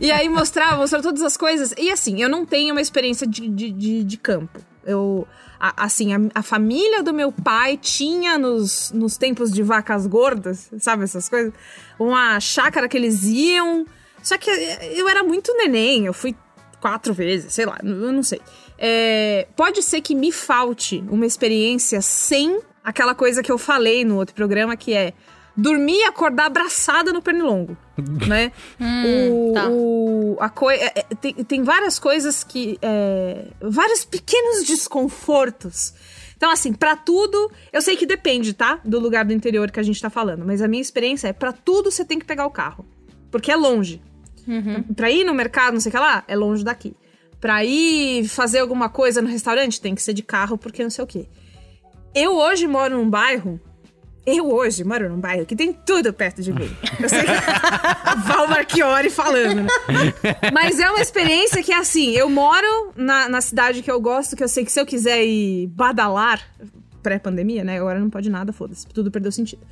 E 0.00 0.10
aí 0.12 0.28
mostrava, 0.28 0.76
mostrava 0.76 1.02
todas 1.02 1.22
as 1.22 1.36
coisas. 1.36 1.74
E 1.76 1.90
assim, 1.90 2.22
eu 2.22 2.28
não 2.28 2.46
tenho 2.46 2.72
uma 2.72 2.80
experiência 2.80 3.26
de, 3.26 3.48
de, 3.48 3.70
de, 3.70 4.04
de 4.04 4.16
campo. 4.16 4.60
Eu, 4.84 5.26
a- 5.64 5.84
assim, 5.84 6.12
a, 6.12 6.18
a 6.34 6.42
família 6.42 7.04
do 7.04 7.14
meu 7.14 7.30
pai 7.30 7.76
tinha 7.76 8.36
nos, 8.36 8.90
nos 8.92 9.16
tempos 9.16 9.52
de 9.52 9.62
vacas 9.62 10.08
gordas, 10.08 10.68
sabe 10.80 11.04
essas 11.04 11.28
coisas? 11.28 11.52
Uma 11.98 12.40
chácara 12.40 12.88
que 12.88 12.96
eles 12.96 13.22
iam. 13.24 13.86
Só 14.22 14.36
que 14.36 14.50
eu 14.50 15.08
era 15.08 15.22
muito 15.22 15.52
neném, 15.56 16.06
eu 16.06 16.12
fui 16.12 16.34
quatro 16.80 17.14
vezes, 17.14 17.54
sei 17.54 17.64
lá, 17.64 17.78
eu 17.82 18.12
não 18.12 18.22
sei. 18.24 18.40
É, 18.76 19.46
pode 19.56 19.82
ser 19.82 20.00
que 20.00 20.14
me 20.16 20.32
falte 20.32 21.02
uma 21.08 21.24
experiência 21.24 22.00
sem 22.02 22.60
aquela 22.82 23.14
coisa 23.14 23.40
que 23.42 23.52
eu 23.52 23.58
falei 23.58 24.04
no 24.04 24.16
outro 24.16 24.34
programa, 24.34 24.76
que 24.76 24.92
é 24.92 25.12
dormir 25.56 25.98
e 25.98 26.04
acordar 26.04 26.46
abraçada 26.46 27.12
no 27.12 27.22
pernilongo, 27.22 27.76
né? 28.26 28.52
o, 28.80 29.52
tá. 29.52 29.68
o- 29.70 30.36
a 30.40 30.48
coi- 30.48 30.76
é, 30.78 30.92
é, 30.96 31.02
tem, 31.20 31.34
tem 31.34 31.62
várias 31.62 31.98
coisas 31.98 32.42
que... 32.44 32.78
é, 32.82 33.46
vários 33.60 34.04
pequenos 34.04 34.64
desconfortos. 34.66 35.92
Então, 36.36 36.50
assim, 36.50 36.72
pra 36.72 36.96
tudo... 36.96 37.50
Eu 37.72 37.80
sei 37.80 37.96
que 37.96 38.04
depende, 38.06 38.52
tá? 38.52 38.80
Do 38.84 38.98
lugar 38.98 39.24
do 39.24 39.32
interior 39.32 39.70
que 39.70 39.78
a 39.78 39.82
gente 39.82 40.00
tá 40.00 40.10
falando. 40.10 40.44
Mas 40.44 40.60
a 40.60 40.66
minha 40.68 40.82
experiência 40.82 41.28
é, 41.28 41.32
pra 41.32 41.52
tudo 41.52 41.90
você 41.90 42.04
tem 42.04 42.18
que 42.18 42.24
pegar 42.24 42.46
o 42.46 42.50
carro. 42.50 42.84
Porque 43.30 43.50
é 43.52 43.56
longe. 43.56 44.02
Pra 44.96 45.08
ir 45.10 45.24
no 45.24 45.32
mercado, 45.34 45.74
não 45.74 45.80
sei 45.80 45.90
o 45.90 45.92
que 45.92 45.98
lá, 46.00 46.24
é 46.26 46.34
longe 46.34 46.64
daqui. 46.64 46.96
Pra 47.40 47.64
ir 47.64 48.26
fazer 48.28 48.58
alguma 48.58 48.88
coisa 48.88 49.22
no 49.22 49.28
restaurante, 49.28 49.80
tem 49.80 49.94
que 49.94 50.02
ser 50.02 50.12
de 50.14 50.22
carro, 50.22 50.58
porque 50.58 50.82
não 50.82 50.90
sei 50.90 51.04
o 51.04 51.06
quê. 51.06 51.28
Eu 52.14 52.36
hoje 52.36 52.66
moro 52.66 52.96
num 52.96 53.08
bairro. 53.08 53.60
Eu 54.24 54.50
hoje 54.52 54.84
moro 54.84 55.08
num 55.08 55.18
bairro 55.18 55.44
que 55.44 55.56
tem 55.56 55.72
tudo 55.72 56.12
perto 56.12 56.42
de 56.42 56.52
mim. 56.52 56.70
Eu 57.00 57.08
sei 57.08 57.20
que 57.22 57.26
Val 58.28 58.46
Marchiori 58.46 59.10
falando, 59.10 59.62
né? 59.62 59.68
Mas 60.52 60.78
é 60.78 60.88
uma 60.88 61.00
experiência 61.00 61.60
que, 61.62 61.72
assim, 61.72 62.10
eu 62.12 62.28
moro 62.30 62.92
na, 62.94 63.28
na 63.28 63.40
cidade 63.40 63.82
que 63.82 63.90
eu 63.90 64.00
gosto, 64.00 64.36
que 64.36 64.44
eu 64.44 64.48
sei 64.48 64.64
que 64.64 64.70
se 64.70 64.78
eu 64.80 64.86
quiser 64.86 65.24
ir 65.24 65.66
badalar, 65.68 66.40
pré-pandemia, 67.02 67.64
né? 67.64 67.78
Agora 67.78 67.98
não 67.98 68.08
pode 68.08 68.30
nada, 68.30 68.52
foda-se. 68.52 68.86
Tudo 68.86 69.10
perdeu 69.10 69.32
sentido. 69.32 69.62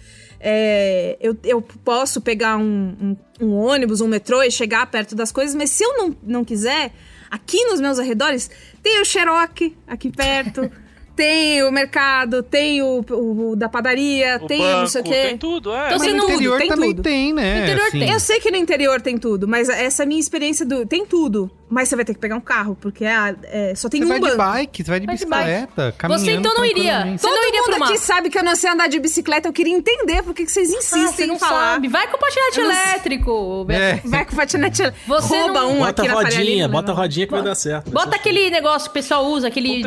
É, 0.40 1.16
eu, 1.20 1.36
eu 1.44 1.62
posso 1.62 2.20
pegar 2.20 2.56
um, 2.56 3.16
um- 3.40 3.46
um 3.46 3.54
ônibus, 3.54 4.00
um 4.00 4.08
metrô 4.08 4.42
e 4.42 4.50
chegar 4.50 4.84
perto 4.88 5.14
das 5.14 5.30
coisas, 5.30 5.54
mas 5.54 5.70
se 5.70 5.84
eu 5.84 5.96
não, 5.96 6.16
não 6.24 6.44
quiser, 6.44 6.92
aqui 7.30 7.64
nos 7.66 7.80
meus 7.80 8.00
arredores, 8.00 8.50
tem 8.82 9.00
o 9.00 9.04
Xerox 9.04 9.70
aqui 9.86 10.10
perto, 10.10 10.68
tem 11.16 11.62
o 11.64 11.70
mercado, 11.70 12.42
tem 12.42 12.82
o, 12.82 13.04
o- 13.10 13.50
o 13.50 13.56
da 13.56 13.68
padaria, 13.68 14.38
O 14.42 14.46
tem 14.46 14.58
banco, 14.58 14.80
não 14.80 14.86
sei 14.86 15.00
o 15.00 15.04
quê. 15.04 15.10
tem 15.28 15.38
tudo, 15.38 15.74
é. 15.74 15.86
Então, 15.86 15.98
Mas 15.98 16.08
no 16.12 16.16
não- 16.18 16.30
interior 16.30 16.58
tem 16.58 16.68
também 16.68 16.90
tudo. 16.90 17.02
tem, 17.02 17.32
né? 17.32 17.54
No 17.56 17.62
interior 17.64 17.86
assim. 17.88 17.98
tem. 18.00 18.10
Eu 18.10 18.20
sei 18.20 18.40
que 18.40 18.50
no 18.50 18.56
interior 18.56 19.00
tem 19.00 19.18
tudo, 19.18 19.46
mas 19.48 19.68
essa 19.68 20.02
é 20.02 20.04
a 20.04 20.06
minha 20.06 20.20
experiência 20.20 20.64
do. 20.64 20.86
Tem 20.86 21.04
tudo. 21.04 21.50
Mas 21.72 21.88
você 21.88 21.94
vai 21.94 22.04
ter 22.04 22.14
que 22.14 22.18
pegar 22.18 22.34
um 22.34 22.40
carro, 22.40 22.76
porque 22.80 23.04
é, 23.04 23.32
é- 23.44 23.74
só 23.76 23.88
tem 23.88 24.00
Você 24.00 24.04
um 24.04 24.08
vai 24.08 24.18
de 24.18 24.26
banco. 24.26 24.36
bike, 24.38 24.82
você 24.84 24.90
vai 24.90 24.98
de 24.98 25.06
Vai 25.06 25.16
de 25.16 25.24
bicicleta, 25.24 25.94
caminhando 25.96 26.24
Você 26.24 26.30
então 26.32 26.54
não 26.54 26.64
iria. 26.64 26.98
Você 27.16 27.26
não 27.28 27.36
Todo 27.36 27.46
iria 27.48 27.62
mundo 27.62 27.84
aqui 27.84 27.98
sabe 27.98 28.28
que 28.28 28.36
eu 28.36 28.42
não 28.42 28.56
sei 28.56 28.70
andar 28.70 28.88
de 28.88 28.98
bicicleta. 28.98 29.46
Eu 29.48 29.52
queria 29.52 29.72
entender 29.72 30.20
por 30.24 30.34
que 30.34 30.48
vocês 30.48 30.68
Ah, 30.74 30.78
insistem 30.78 31.06
você 31.06 31.26
não 31.26 31.36
em 31.36 31.38
falar. 31.38 31.74
sabe. 31.74 31.86
Vai 31.86 32.08
com 32.08 32.16
o 32.16 32.18
patinete 32.18 32.58
elétrico. 32.60 33.64
Beto. 33.66 33.80
É. 34.04 34.08
Vai 34.08 34.24
com 34.24 34.32
o 34.32 34.36
patinete. 34.36 34.82
Você 35.06 35.28
rouba 35.38 35.60
não- 35.60 35.72
um 35.74 35.78
Bota 35.78 36.02
aqui 36.02 36.10
a 36.10 36.14
na 36.14 36.22
Faria 36.22 36.38
rodinha, 36.38 36.68
bota 36.68 36.92
rodinha 36.92 37.26
que 37.26 37.32
vai 37.32 37.42
dar 37.42 37.54
certo. 37.54 37.90
Bota 37.92 38.16
aquele 38.16 38.50
negócio 38.50 38.90
que 38.90 38.98
o 38.98 39.00
pessoal 39.00 39.24
usa, 39.26 39.46
aquele 39.46 39.84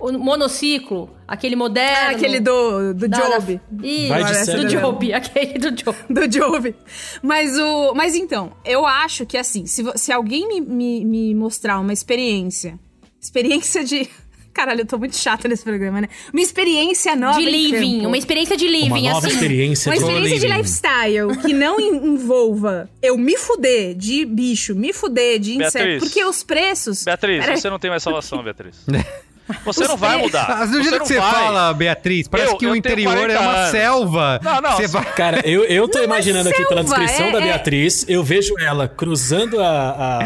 Um 0.00 0.18
triciclo. 0.66 0.96
o 0.96 1.06
monociclo, 1.06 1.10
aquele 1.28 1.56
moderno. 1.56 1.96
Ah, 2.08 2.10
aquele 2.10 2.40
do, 2.40 2.94
do 2.94 3.08
da- 3.08 3.18
Job. 3.18 3.60
da- 3.70 3.86
Isso, 3.86 4.50
de 4.52 4.56
do 4.56 4.62
do 4.62 4.68
Job, 4.68 5.12
aquele 5.14 5.58
do 5.58 5.70
Job. 5.70 5.96
do 6.10 6.28
Job. 6.28 6.74
Mas 7.22 7.58
o. 7.58 7.94
Mas 7.94 8.14
então, 8.14 8.52
eu 8.64 8.84
acho 8.86 9.24
que 9.26 9.36
assim, 9.36 9.66
se, 9.66 9.84
se 9.96 10.12
alguém 10.12 10.46
me, 10.48 10.60
me, 10.60 11.04
me 11.04 11.34
mostrar 11.34 11.78
uma 11.80 11.92
experiência. 11.92 12.78
Experiência 13.20 13.84
de. 13.84 14.08
Caralho, 14.56 14.80
eu 14.80 14.86
tô 14.86 14.96
muito 14.96 15.14
chata 15.14 15.46
nesse 15.48 15.62
programa, 15.62 16.00
né? 16.00 16.08
Uma 16.32 16.40
experiência 16.40 17.14
nova. 17.14 17.38
De 17.38 17.44
living, 17.44 17.96
campo. 17.96 18.06
uma 18.08 18.16
experiência 18.16 18.56
de 18.56 18.66
living, 18.66 18.88
Uma 18.88 19.12
nova 19.12 19.26
assim. 19.26 19.36
experiência 19.36 19.90
Uma 19.90 19.96
de 19.96 20.02
experiência 20.02 20.38
de 20.40 20.46
living. 20.46 20.56
lifestyle 20.56 21.36
que 21.44 21.52
não 21.52 21.78
en- 21.78 22.06
envolva 22.14 22.88
eu 23.02 23.18
me 23.18 23.36
fuder 23.36 23.94
de 23.94 24.24
bicho, 24.24 24.74
me 24.74 24.94
fuder 24.94 25.38
de 25.38 25.56
inseto. 25.56 25.72
Beatriz. 25.84 26.02
Porque 26.04 26.24
os 26.24 26.42
preços. 26.42 27.04
Beatriz, 27.04 27.44
Peraí. 27.44 27.60
você 27.60 27.68
não 27.68 27.78
tem 27.78 27.90
mais 27.90 28.02
salvação, 28.02 28.42
Beatriz. 28.42 28.76
Você 29.64 29.82
Os 29.82 29.88
não 29.88 29.96
vai 29.96 30.16
mudar. 30.18 30.46
Ah, 30.62 30.64
do 30.66 30.82
jeito 30.82 31.00
que 31.00 31.06
você 31.08 31.20
vai. 31.20 31.30
fala, 31.32 31.72
Beatriz, 31.72 32.26
parece 32.28 32.52
Eu- 32.52 32.56
que 32.58 32.66
o 32.66 32.68
eu 32.68 32.72
tenho 32.72 32.78
interior 32.94 33.30
é 33.30 33.34
40 33.34 33.40
uma 33.40 33.52
anos. 33.52 33.70
selva. 33.70 34.40
Não, 34.42 34.60
não, 34.60 34.72
Você 34.72 34.86
vai... 34.88 35.04
Cara, 35.12 35.40
eu, 35.48 35.64
eu 35.64 35.86
tô 35.88 35.98
Não 35.98 36.02
é 36.02 36.06
imaginando 36.06 36.48
aqui 36.48 36.64
pela 36.66 36.82
descrição 36.82 37.26
é- 37.26 37.32
da 37.32 37.38
é- 37.40 37.42
Beatriz, 37.42 38.04
eu 38.08 38.24
vejo 38.24 38.54
ela 38.58 38.88
cruzando 38.88 39.60
a. 39.60 39.68
a- 39.90 40.20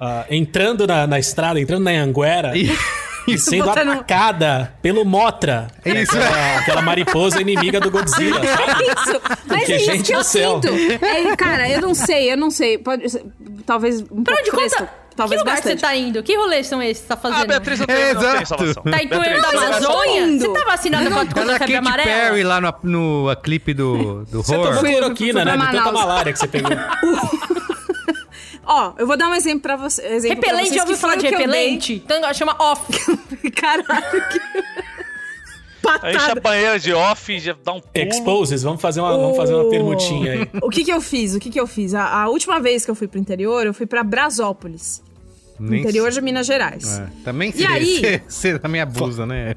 a- 0.00 0.24
entrando 0.30 0.86
na, 0.86 1.06
na 1.06 1.18
estrada, 1.18 1.58
entrando 1.60 1.84
na 1.84 1.90
Anguera 1.92 2.52
e 3.26 3.38
sendo 3.38 3.64
Botando- 3.66 3.92
atacada 3.92 4.74
pelo 4.82 5.04
Motra. 5.04 5.68
Isso. 5.84 6.16
Aquela, 6.16 6.58
aquela 6.58 6.82
mariposa 6.82 7.40
inimiga 7.40 7.80
do 7.80 7.90
Godzilla. 7.90 8.40
sabe? 8.44 8.82
É 8.82 8.92
isso, 8.92 9.20
mas 9.24 9.38
Porque, 9.58 9.72
é 9.72 9.76
isso 9.76 9.84
gente 9.86 10.02
que 10.06 10.12
eu 10.12 10.18
do 10.18 10.24
céu. 10.24 10.60
sinto. 10.62 11.04
É, 11.04 11.36
cara, 11.36 11.68
eu 11.70 11.80
não 11.80 11.94
sei, 11.94 12.32
eu 12.32 12.36
não 12.36 12.50
sei. 12.50 12.78
Pode, 12.78 13.04
talvez 13.64 14.00
um 14.02 14.22
Pra 14.24 14.34
pouco 14.36 14.40
onde 14.40 14.50
fresco, 14.50 14.78
conta? 14.80 15.01
Talvez 15.16 15.40
que 15.42 15.44
lugar 15.48 15.56
bastante. 15.62 15.80
você 15.80 15.86
tá 15.86 15.96
indo? 15.96 16.22
Que 16.22 16.36
rolês 16.36 16.66
são 16.66 16.82
esses 16.82 16.98
que 16.98 17.02
você 17.02 17.08
tá 17.08 17.16
fazendo? 17.16 17.42
Ah, 17.42 17.46
Beatriz 17.46 17.78
não 17.80 17.86
tem, 17.86 17.96
É, 17.96 18.14
não 18.14 18.20
tem 18.20 18.30
exato. 18.30 18.46
salvação. 18.46 18.82
Tá 18.84 19.02
em 19.02 19.08
Coelho 19.08 19.42
da 19.42 19.48
Amazônia? 19.48 20.20
indo. 20.22 20.40
Você 20.44 20.52
tá 20.52 20.64
vacinado 20.64 21.10
com 21.10 21.18
a, 21.18 21.24
Tá 21.26 21.34
febre 21.42 21.58
Katy 21.58 21.74
amarela? 21.76 22.10
Perry 22.10 22.42
lá 22.44 22.60
no, 22.60 22.74
no 22.82 23.28
a 23.30 23.36
clipe 23.36 23.74
do, 23.74 24.24
do 24.24 24.42
Você 24.42 24.56
horror. 24.56 24.76
tomou 24.76 24.90
cloroquina, 24.92 25.44
né? 25.44 25.56
pra 25.56 25.66
De 25.66 25.76
tanta 25.76 25.92
malária 25.92 26.32
que 26.32 26.38
você 26.38 26.48
pegou. 26.48 26.70
Ó, 28.64 28.92
eu 28.96 29.06
vou 29.06 29.16
dar 29.16 29.28
um 29.28 29.34
exemplo 29.34 29.60
pra 29.60 29.76
você. 29.76 30.02
Exemplo 30.06 30.40
pra 30.40 30.48
Repelente, 30.50 30.68
vocês, 30.68 30.76
já 30.76 30.82
ouviu 30.82 30.96
falar 30.96 31.16
de 31.16 31.28
repelente? 31.28 31.94
Então 32.04 32.32
chama 32.32 32.54
off. 32.60 32.82
Caralho, 33.56 34.28
que... 34.30 34.81
Enche 35.84 36.16
a 36.16 36.20
Patada. 36.20 36.40
banheira 36.40 36.78
de 36.78 36.92
off 36.92 37.32
e 37.32 37.38
já 37.40 37.56
dá 37.64 37.72
um 37.72 37.80
pulo. 37.80 38.08
Exposes, 38.08 38.62
vamos 38.62 38.80
fazer 38.80 39.00
uma, 39.00 39.16
vamos 39.16 39.36
fazer 39.36 39.54
uma 39.54 39.64
O- 39.64 39.70
permutinha 39.70 40.32
aí. 40.32 40.48
O 40.62 40.70
que 40.70 40.84
que 40.84 40.92
eu 40.92 41.00
fiz? 41.00 41.34
O 41.34 41.38
que 41.40 41.50
que 41.50 41.58
eu 41.60 41.66
fiz? 41.66 41.94
A, 41.94 42.04
a 42.22 42.28
última 42.28 42.60
vez 42.60 42.84
que 42.84 42.90
eu 42.90 42.94
fui 42.94 43.08
pro 43.08 43.18
interior, 43.18 43.66
eu 43.66 43.74
fui 43.74 43.86
pra 43.86 44.02
Brasópolis. 44.02 45.02
Nem 45.60 45.80
interior 45.80 46.10
sei. 46.12 46.20
de 46.20 46.24
Minas 46.24 46.46
Gerais. 46.46 46.98
É, 46.98 47.06
também 47.24 47.52
E 47.54 47.64
aí? 47.66 48.20
Você, 48.26 48.58
também 48.58 48.80
abusa, 48.80 49.24
né? 49.26 49.54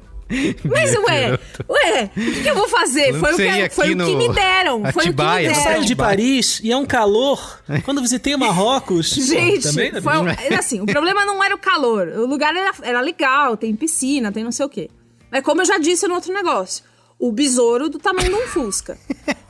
Mas, 0.64 0.92
ué, 0.96 1.38
ué, 1.68 2.10
o 2.16 2.20
que, 2.20 2.42
que 2.42 2.50
eu 2.50 2.54
vou 2.56 2.68
fazer? 2.68 3.14
Foi 3.14 3.32
o 3.32 3.36
que, 3.36 3.70
foi 3.70 3.94
o 3.94 3.96
que 3.96 4.16
me 4.16 4.28
deram. 4.28 4.80
Foi 4.86 4.88
o 4.90 4.92
que 4.92 4.98
me 4.98 5.04
Atibaia, 5.06 5.48
você 5.48 5.54
deram. 5.60 5.62
saio 5.72 5.84
de 5.84 5.94
Paris 5.96 6.60
e 6.64 6.72
é 6.72 6.76
um 6.76 6.84
calor. 6.84 7.60
Quando 7.84 8.00
visitei 8.02 8.34
o 8.34 8.38
Marrocos. 8.38 9.14
pô, 9.14 9.20
Gente, 9.22 9.62
também, 9.62 9.92
né, 9.92 10.00
foi, 10.00 10.12
era 10.44 10.58
assim, 10.58 10.80
o 10.80 10.86
problema 10.86 11.24
não 11.24 11.42
era 11.44 11.54
o 11.54 11.58
calor. 11.58 12.08
O 12.08 12.26
lugar 12.26 12.54
era, 12.56 12.72
era 12.82 13.00
legal, 13.00 13.56
tem 13.56 13.74
piscina, 13.76 14.32
tem 14.32 14.42
não 14.42 14.50
sei 14.52 14.66
o 14.66 14.68
quê. 14.68 14.90
Mas 15.36 15.44
como 15.44 15.60
eu 15.60 15.66
já 15.66 15.76
disse 15.76 16.08
no 16.08 16.14
outro 16.14 16.32
negócio, 16.32 16.82
o 17.18 17.30
besouro 17.30 17.90
do 17.90 17.98
tamanho 17.98 18.30
de 18.30 18.34
um 18.34 18.46
Fusca. 18.46 18.96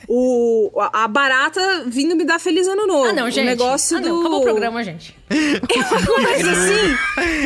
O, 0.09 0.71
a 0.81 1.05
a 1.05 1.09
barata 1.09 1.85
vindo 1.87 2.15
me 2.17 2.25
dar 2.25 2.39
feliz 2.41 2.67
ano 2.67 2.87
novo. 2.89 3.09
Ah, 3.09 3.13
não, 3.13 3.31
gente. 3.31 3.45
O 3.45 3.47
negócio 3.47 3.97
ah, 3.97 4.01
do... 4.01 4.09
não, 4.09 4.21
acabou 4.21 4.39
o 4.41 4.43
programa, 4.43 4.83
gente. 4.83 5.17
Mas 5.29 6.49
assim, 6.49 6.97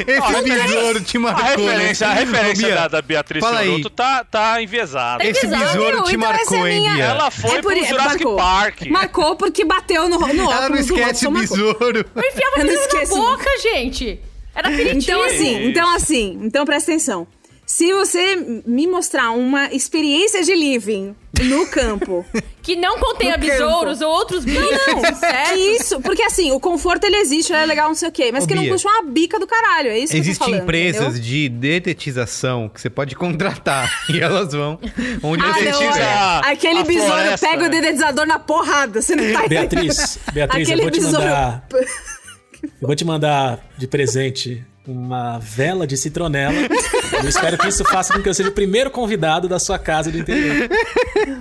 Esse 0.06 0.42
besouro 0.42 1.00
te 1.02 1.16
A 1.16 1.20
marcou, 1.20 1.66
referência, 1.66 2.06
né? 2.06 2.12
a 2.12 2.16
referência 2.16 2.64
Ô, 2.64 2.68
Bia, 2.70 2.74
da, 2.76 2.88
da 2.88 3.02
Beatriz 3.02 3.40
fala 3.44 3.60
aí. 3.60 3.90
Tá, 3.90 4.24
tá 4.24 4.62
enviesada. 4.62 5.22
Esse 5.24 5.46
Exato. 5.46 5.64
besouro 5.64 6.02
te 6.04 6.16
Então 6.16 6.28
marcou, 6.30 6.66
é 6.66 6.72
hein, 6.72 6.80
minha- 6.80 6.94
Bia? 6.94 7.04
Ela 7.04 7.30
foi 7.30 7.62
por- 7.62 7.72
pro 7.74 7.84
Jurassic 7.84 8.24
marcou. 8.24 8.36
Park. 8.36 8.86
Marcou 8.88 9.36
porque 9.36 9.64
bateu 9.66 10.08
no, 10.08 10.18
no 10.18 10.24
óculos 10.24 10.38
Ela 10.38 10.60
não 10.68 10.76
do 10.76 10.76
esquece 10.82 11.28
marcou. 11.28 11.56
besouro. 11.56 11.98
Eu 12.14 12.22
enfiava 12.22 12.56
Eu 12.58 12.64
não 12.64 12.72
besouro 12.74 13.22
na 13.22 13.30
boca, 13.36 13.58
gente. 13.62 14.20
Era 14.54 14.68
aperitivo. 14.68 14.98
Então 14.98 15.22
assim, 15.22 15.64
então 15.66 15.94
assim, 15.94 16.38
então 16.42 16.64
presta 16.66 16.90
atenção. 16.90 17.26
Se 17.72 17.92
você 17.92 18.34
me 18.66 18.84
mostrar 18.88 19.30
uma 19.30 19.72
experiência 19.72 20.42
de 20.42 20.52
living 20.56 21.14
no 21.44 21.66
campo, 21.68 22.26
Que 22.62 22.74
não 22.76 22.98
contenha 22.98 23.38
besouros 23.38 24.00
ou 24.02 24.10
outros 24.10 24.44
bichos, 24.44 24.62
não, 24.88 25.14
certo? 25.14 25.54
que 25.54 25.60
isso, 25.76 26.00
porque 26.00 26.22
assim, 26.22 26.50
o 26.52 26.58
conforto 26.60 27.04
ele 27.04 27.16
existe, 27.16 27.52
ele 27.52 27.62
é 27.62 27.66
legal, 27.66 27.88
não 27.88 27.94
sei 27.94 28.08
o 28.08 28.12
quê, 28.12 28.30
mas 28.32 28.44
Ô, 28.44 28.46
que 28.48 28.54
não 28.54 28.62
Bia, 28.64 28.72
custa 28.72 28.88
uma 28.88 29.02
bica 29.10 29.38
do 29.38 29.46
caralho, 29.46 29.88
é 29.88 29.98
isso 29.98 30.12
que 30.12 30.18
eu 30.18 30.22
tô 30.22 30.28
Existem 30.28 30.46
falando, 30.48 30.62
empresas 30.64 31.02
entendeu? 31.02 31.22
de 31.22 31.48
detetização 31.48 32.68
que 32.68 32.80
você 32.80 32.90
pode 32.90 33.14
contratar 33.16 33.88
e 34.12 34.20
elas 34.20 34.52
vão 34.52 34.78
onde 35.22 35.42
Ah, 35.44 35.54
você 35.54 35.64
não, 35.70 35.82
estiver. 35.82 36.02
é. 36.02 36.40
Aquele 36.52 36.80
a 36.80 36.84
besouro 36.84 37.12
floresta, 37.12 37.46
pega 37.48 37.62
né? 37.62 37.68
o 37.68 37.70
dedetizador 37.70 38.26
na 38.26 38.38
porrada, 38.38 39.00
você 39.00 39.14
não 39.16 39.32
tá 39.32 39.48
Beatriz, 39.48 40.18
Beatriz, 40.32 40.68
eu 40.68 40.74
Aquele 40.74 40.82
vou 40.82 40.90
te 40.90 41.00
besouro- 41.00 41.24
mandar. 41.24 41.66
Eu 42.62 42.86
vou 42.88 42.94
te 42.94 43.06
mandar 43.06 43.58
de 43.78 43.86
presente 43.86 44.62
uma 44.86 45.38
vela 45.38 45.86
de 45.86 45.96
citronela. 45.96 46.52
Eu 47.22 47.28
espero 47.28 47.58
que 47.58 47.68
isso 47.68 47.84
faça 47.84 48.12
com 48.14 48.22
que 48.22 48.28
eu 48.28 48.34
seja 48.34 48.48
o 48.48 48.52
primeiro 48.52 48.90
convidado 48.90 49.48
da 49.48 49.58
sua 49.58 49.78
casa 49.78 50.10
do 50.10 50.18
interior. 50.18 50.68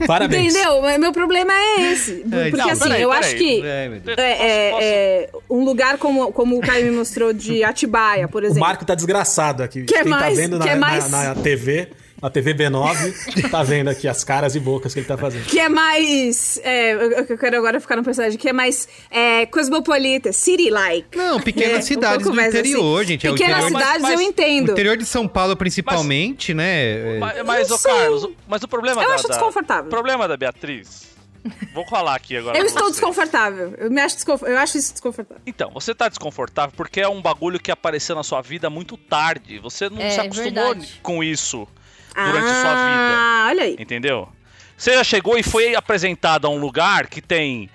Parabéns. 0.07 0.53
Entendeu? 0.55 0.81
Meu 0.99 1.11
problema 1.11 1.53
é 1.53 1.91
esse. 1.91 2.25
É, 2.31 2.49
Porque 2.49 2.57
não, 2.57 2.69
assim, 2.69 2.83
peraí, 2.83 3.01
eu 3.01 3.09
peraí. 3.09 3.25
acho 3.25 3.35
que 3.35 3.61
É, 3.65 3.91
é, 4.17 4.21
é, 4.23 4.73
é, 4.81 5.29
um 5.49 5.63
lugar 5.63 5.97
como, 5.97 6.31
como 6.31 6.57
o 6.57 6.61
Caio 6.61 6.85
me 6.85 6.91
mostrou 6.91 7.33
de 7.33 7.63
Atibaia, 7.63 8.27
por 8.27 8.43
O 8.43 8.45
exemplo. 8.45 8.61
Marco 8.61 8.85
tá 8.85 8.95
desgraçado 8.95 9.63
aqui. 9.63 9.83
Quer 9.83 10.03
Quem 10.03 10.09
mais? 10.11 10.35
tá 10.35 10.41
vendo 10.41 10.57
na, 10.59 10.75
na- 10.75 11.09
na 11.09 11.35
TV, 11.35 11.89
na 12.21 12.29
TV 12.29 12.53
B9, 12.53 13.49
tá 13.49 13.63
vendo 13.63 13.89
aqui 13.89 14.07
as 14.07 14.23
caras 14.23 14.55
e 14.55 14.59
bocas 14.59 14.93
que 14.93 14.99
ele 14.99 15.07
tá 15.07 15.17
fazendo. 15.17 15.45
Que 15.45 15.59
é 15.59 15.69
mais. 15.69 16.59
É, 16.63 16.93
eu, 16.93 17.11
eu 17.11 17.37
quero 17.37 17.57
agora 17.57 17.79
ficar 17.79 17.95
no 17.95 18.03
personagem. 18.03 18.37
Que 18.37 18.49
é 18.49 18.53
mais 18.53 18.87
é, 19.09 19.45
cosmopolita, 19.45 20.31
city-like. 20.33 21.17
Não, 21.17 21.39
pequenas 21.39 21.75
É, 21.75 21.79
um 21.79 21.81
cidades 21.81 22.23
pouco 22.25 22.37
do 22.39 22.45
interior, 22.45 22.99
assim. 23.01 23.07
gente. 23.09 23.27
É 23.27 23.31
Pequenas 23.31 23.57
interior, 23.65 23.79
cidades 23.79 24.01
mas- 24.01 24.11
eu 24.11 24.17
mas- 24.17 24.25
o 24.25 24.29
entendo. 24.29 24.71
interior 24.71 24.97
de 24.97 25.05
São 25.05 25.27
Paulo, 25.27 25.55
principalmente, 25.55 26.53
né? 26.53 27.15
é- 27.15 27.19
Mas, 27.19 27.43
mas, 27.45 27.69
não 27.69 27.75
ô. 27.75 27.79
Carlos, 27.79 28.29
mas 28.47 28.63
o 28.63 28.67
problema 28.67 29.01
Eu 29.01 29.07
da, 29.09 29.15
acho 29.15 29.27
da- 29.27 29.35
desconfortável. 29.35 29.85
O 29.85 29.89
problema 29.89 30.27
da 30.27 30.35
Beatriz. 30.37 31.09
Vou 31.73 31.87
falar 31.87 32.15
aqui 32.15 32.35
agora. 32.35 32.57
Eu 32.57 32.65
estou 32.65 32.83
você. 32.83 32.91
desconfortável. 32.91 33.73
Eu, 33.77 33.89
me 33.89 34.01
acho 34.01 34.15
desconf... 34.15 34.43
eu 34.43 34.57
acho 34.57 34.77
isso 34.77 34.91
desconfortável. 34.91 35.41
Então, 35.47 35.71
você 35.73 35.95
tá 35.95 36.09
desconfortável 36.09 36.73
porque 36.75 36.99
é 36.99 37.07
um 37.07 37.21
bagulho 37.21 37.57
que 37.59 37.71
apareceu 37.71 38.13
na 38.13 38.23
sua 38.23 38.41
vida 38.41 38.69
muito 38.69 38.97
tarde. 38.97 39.57
Você 39.59 39.89
não 39.89 40.01
É, 40.01 40.09
se 40.09 40.19
acostumou 40.19 40.51
verdade. 40.73 40.99
com 41.01 41.23
isso 41.23 41.65
durante 42.15 42.47
a 42.49 42.61
sua 42.61 42.73
vida. 42.75 43.15
Ah, 43.15 43.45
olha 43.49 43.63
aí. 43.63 43.75
Entendeu? 43.79 44.29
Você 44.77 44.93
já 44.93 45.03
chegou 45.03 45.37
e 45.37 45.43
foi 45.43 45.75
apresentado 45.75 46.47
a 46.47 46.49
um 46.49 46.57
lugar 46.57 47.07
que 47.07 47.21
tem 47.21 47.69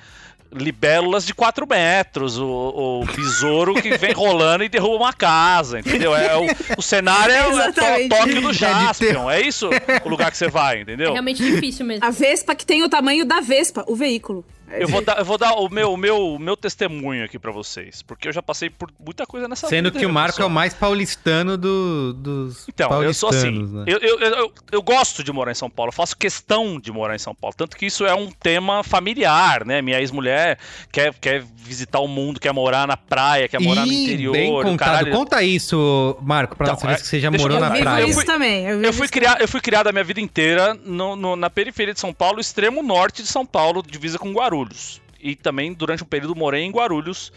libélulas 0.52 1.26
de 1.26 1.34
4 1.34 1.66
metros, 1.66 2.38
o, 2.38 2.46
o 2.46 3.04
besouro 3.06 3.74
que 3.74 3.96
vem 3.98 4.12
rolando 4.14 4.62
e 4.62 4.68
derruba 4.68 4.96
uma 5.04 5.12
casa, 5.12 5.80
entendeu? 5.80 6.14
É 6.14 6.36
o, 6.36 6.46
o 6.78 6.82
cenário 6.82 7.34
é 7.34 7.48
o 7.48 7.58
é 7.60 7.72
to- 7.72 7.80
Tóquio 8.08 8.40
do 8.40 8.50
É 8.50 8.52
Jaspion, 8.52 9.28
é 9.28 9.40
isso 9.40 9.68
o 10.04 10.08
lugar 10.08 10.30
que 10.30 10.36
você 10.36 10.48
vai, 10.48 10.78
É 10.78 10.80
entendeu? 10.82 11.12
realmente 11.12 11.42
difícil 11.42 11.84
mesmo. 11.84 12.04
A 12.06 12.10
Vespa 12.10 12.54
que 12.54 12.64
tem 12.64 12.84
o 12.84 12.88
tamanho 12.88 13.24
da 13.24 13.40
Vespa, 13.40 13.84
o 13.88 13.96
veículo. 13.96 14.44
Eu 14.80 14.88
vou 14.88 15.00
dar, 15.02 15.18
eu 15.18 15.24
vou 15.24 15.38
dar 15.38 15.52
o 15.54 15.68
meu, 15.68 15.92
o 15.92 15.96
meu, 15.96 16.34
o 16.34 16.38
meu 16.38 16.56
testemunho 16.56 17.24
aqui 17.24 17.38
pra 17.38 17.52
vocês, 17.52 18.02
porque 18.02 18.28
eu 18.28 18.32
já 18.32 18.42
passei 18.42 18.68
por 18.70 18.90
muita 18.98 19.26
coisa 19.26 19.46
nessa 19.48 19.68
Sendo 19.68 19.86
vida. 19.86 19.98
que 20.00 20.06
o 20.06 20.12
Marco 20.12 20.30
é 20.30 20.32
pessoal. 20.36 20.48
o 20.48 20.52
mais 20.52 20.74
paulistano 20.74 21.56
do- 21.56 22.12
dos 22.14 22.68
Então, 22.68 23.02
eu 23.02 23.12
sou 23.14 23.28
assim. 23.30 23.50
né? 23.66 23.84
Eu, 23.86 23.98
eu, 23.98 24.18
eu, 24.20 24.52
eu 24.72 24.82
gosto 24.82 25.22
de 25.22 25.32
morar 25.32 25.52
em 25.52 25.54
São 25.54 25.70
Paulo, 25.70 25.88
eu 25.90 25.94
faço 25.94 26.16
questão 26.16 26.78
de 26.80 26.90
morar 26.92 27.14
em 27.14 27.18
São 27.18 27.34
Paulo. 27.34 27.54
Tanto 27.56 27.76
que 27.76 27.86
isso 27.86 28.04
é 28.06 28.14
um 28.14 28.30
tema 28.30 28.82
familiar, 28.82 29.64
né? 29.64 29.80
Minha 29.82 30.00
ex-mulher 30.00 30.58
quer, 30.90 31.14
quer 31.14 31.44
visitar 31.64 31.98
o 32.00 32.06
mundo, 32.08 32.38
quer 32.38 32.52
morar 32.52 32.86
na 32.86 32.96
praia, 32.96 33.48
quer 33.48 33.60
morar 33.60 33.86
no 33.86 33.92
Ih, 33.92 34.04
interior. 34.04 34.32
Bem 34.32 34.52
contado. 34.52 34.76
caralho. 34.78 35.12
Conta 35.12 35.42
isso, 35.42 36.16
Marco, 36.22 36.54
pra 36.56 36.66
Então, 36.66 36.74
nossa 36.74 36.86
vez 36.86 36.98
é, 36.98 37.02
que 37.02 37.08
você 37.08 37.20
já 37.20 37.30
deixa 37.30 37.44
eu 37.44 37.50
morou 37.50 37.60
na 37.68 37.76
praia. 37.76 38.02
Eu 38.02 38.06
isso 38.08 38.16
fui- 38.16 38.24
também. 38.24 38.64
Eu, 38.66 38.76
vivo 38.76 38.86
Eu 38.86 38.92
fui, 38.92 39.04
isso 39.06 39.12
criar, 39.12 39.40
eu 39.40 39.48
fui 39.48 39.60
criado 39.60 39.86
a 39.88 39.92
minha 39.92 40.04
vida 40.04 40.20
inteira 40.20 40.74
no, 40.84 41.16
no- 41.16 41.36
na 41.36 41.48
periferia 41.50 41.94
de 41.94 42.00
São 42.00 42.12
Paulo, 42.12 42.40
extremo 42.40 42.82
norte 42.82 43.22
de 43.22 43.28
São 43.28 43.44
Paulo, 43.46 43.82
divisa 43.82 44.18
com 44.18 44.32
Guarulhos. 44.32 45.00
E 45.20 45.34
também, 45.34 45.72
durante 45.72 46.02
um 46.02 46.06
período, 46.06 46.36
morei 46.36 46.62
em 46.62 46.70
Guarulhos. 46.70 47.32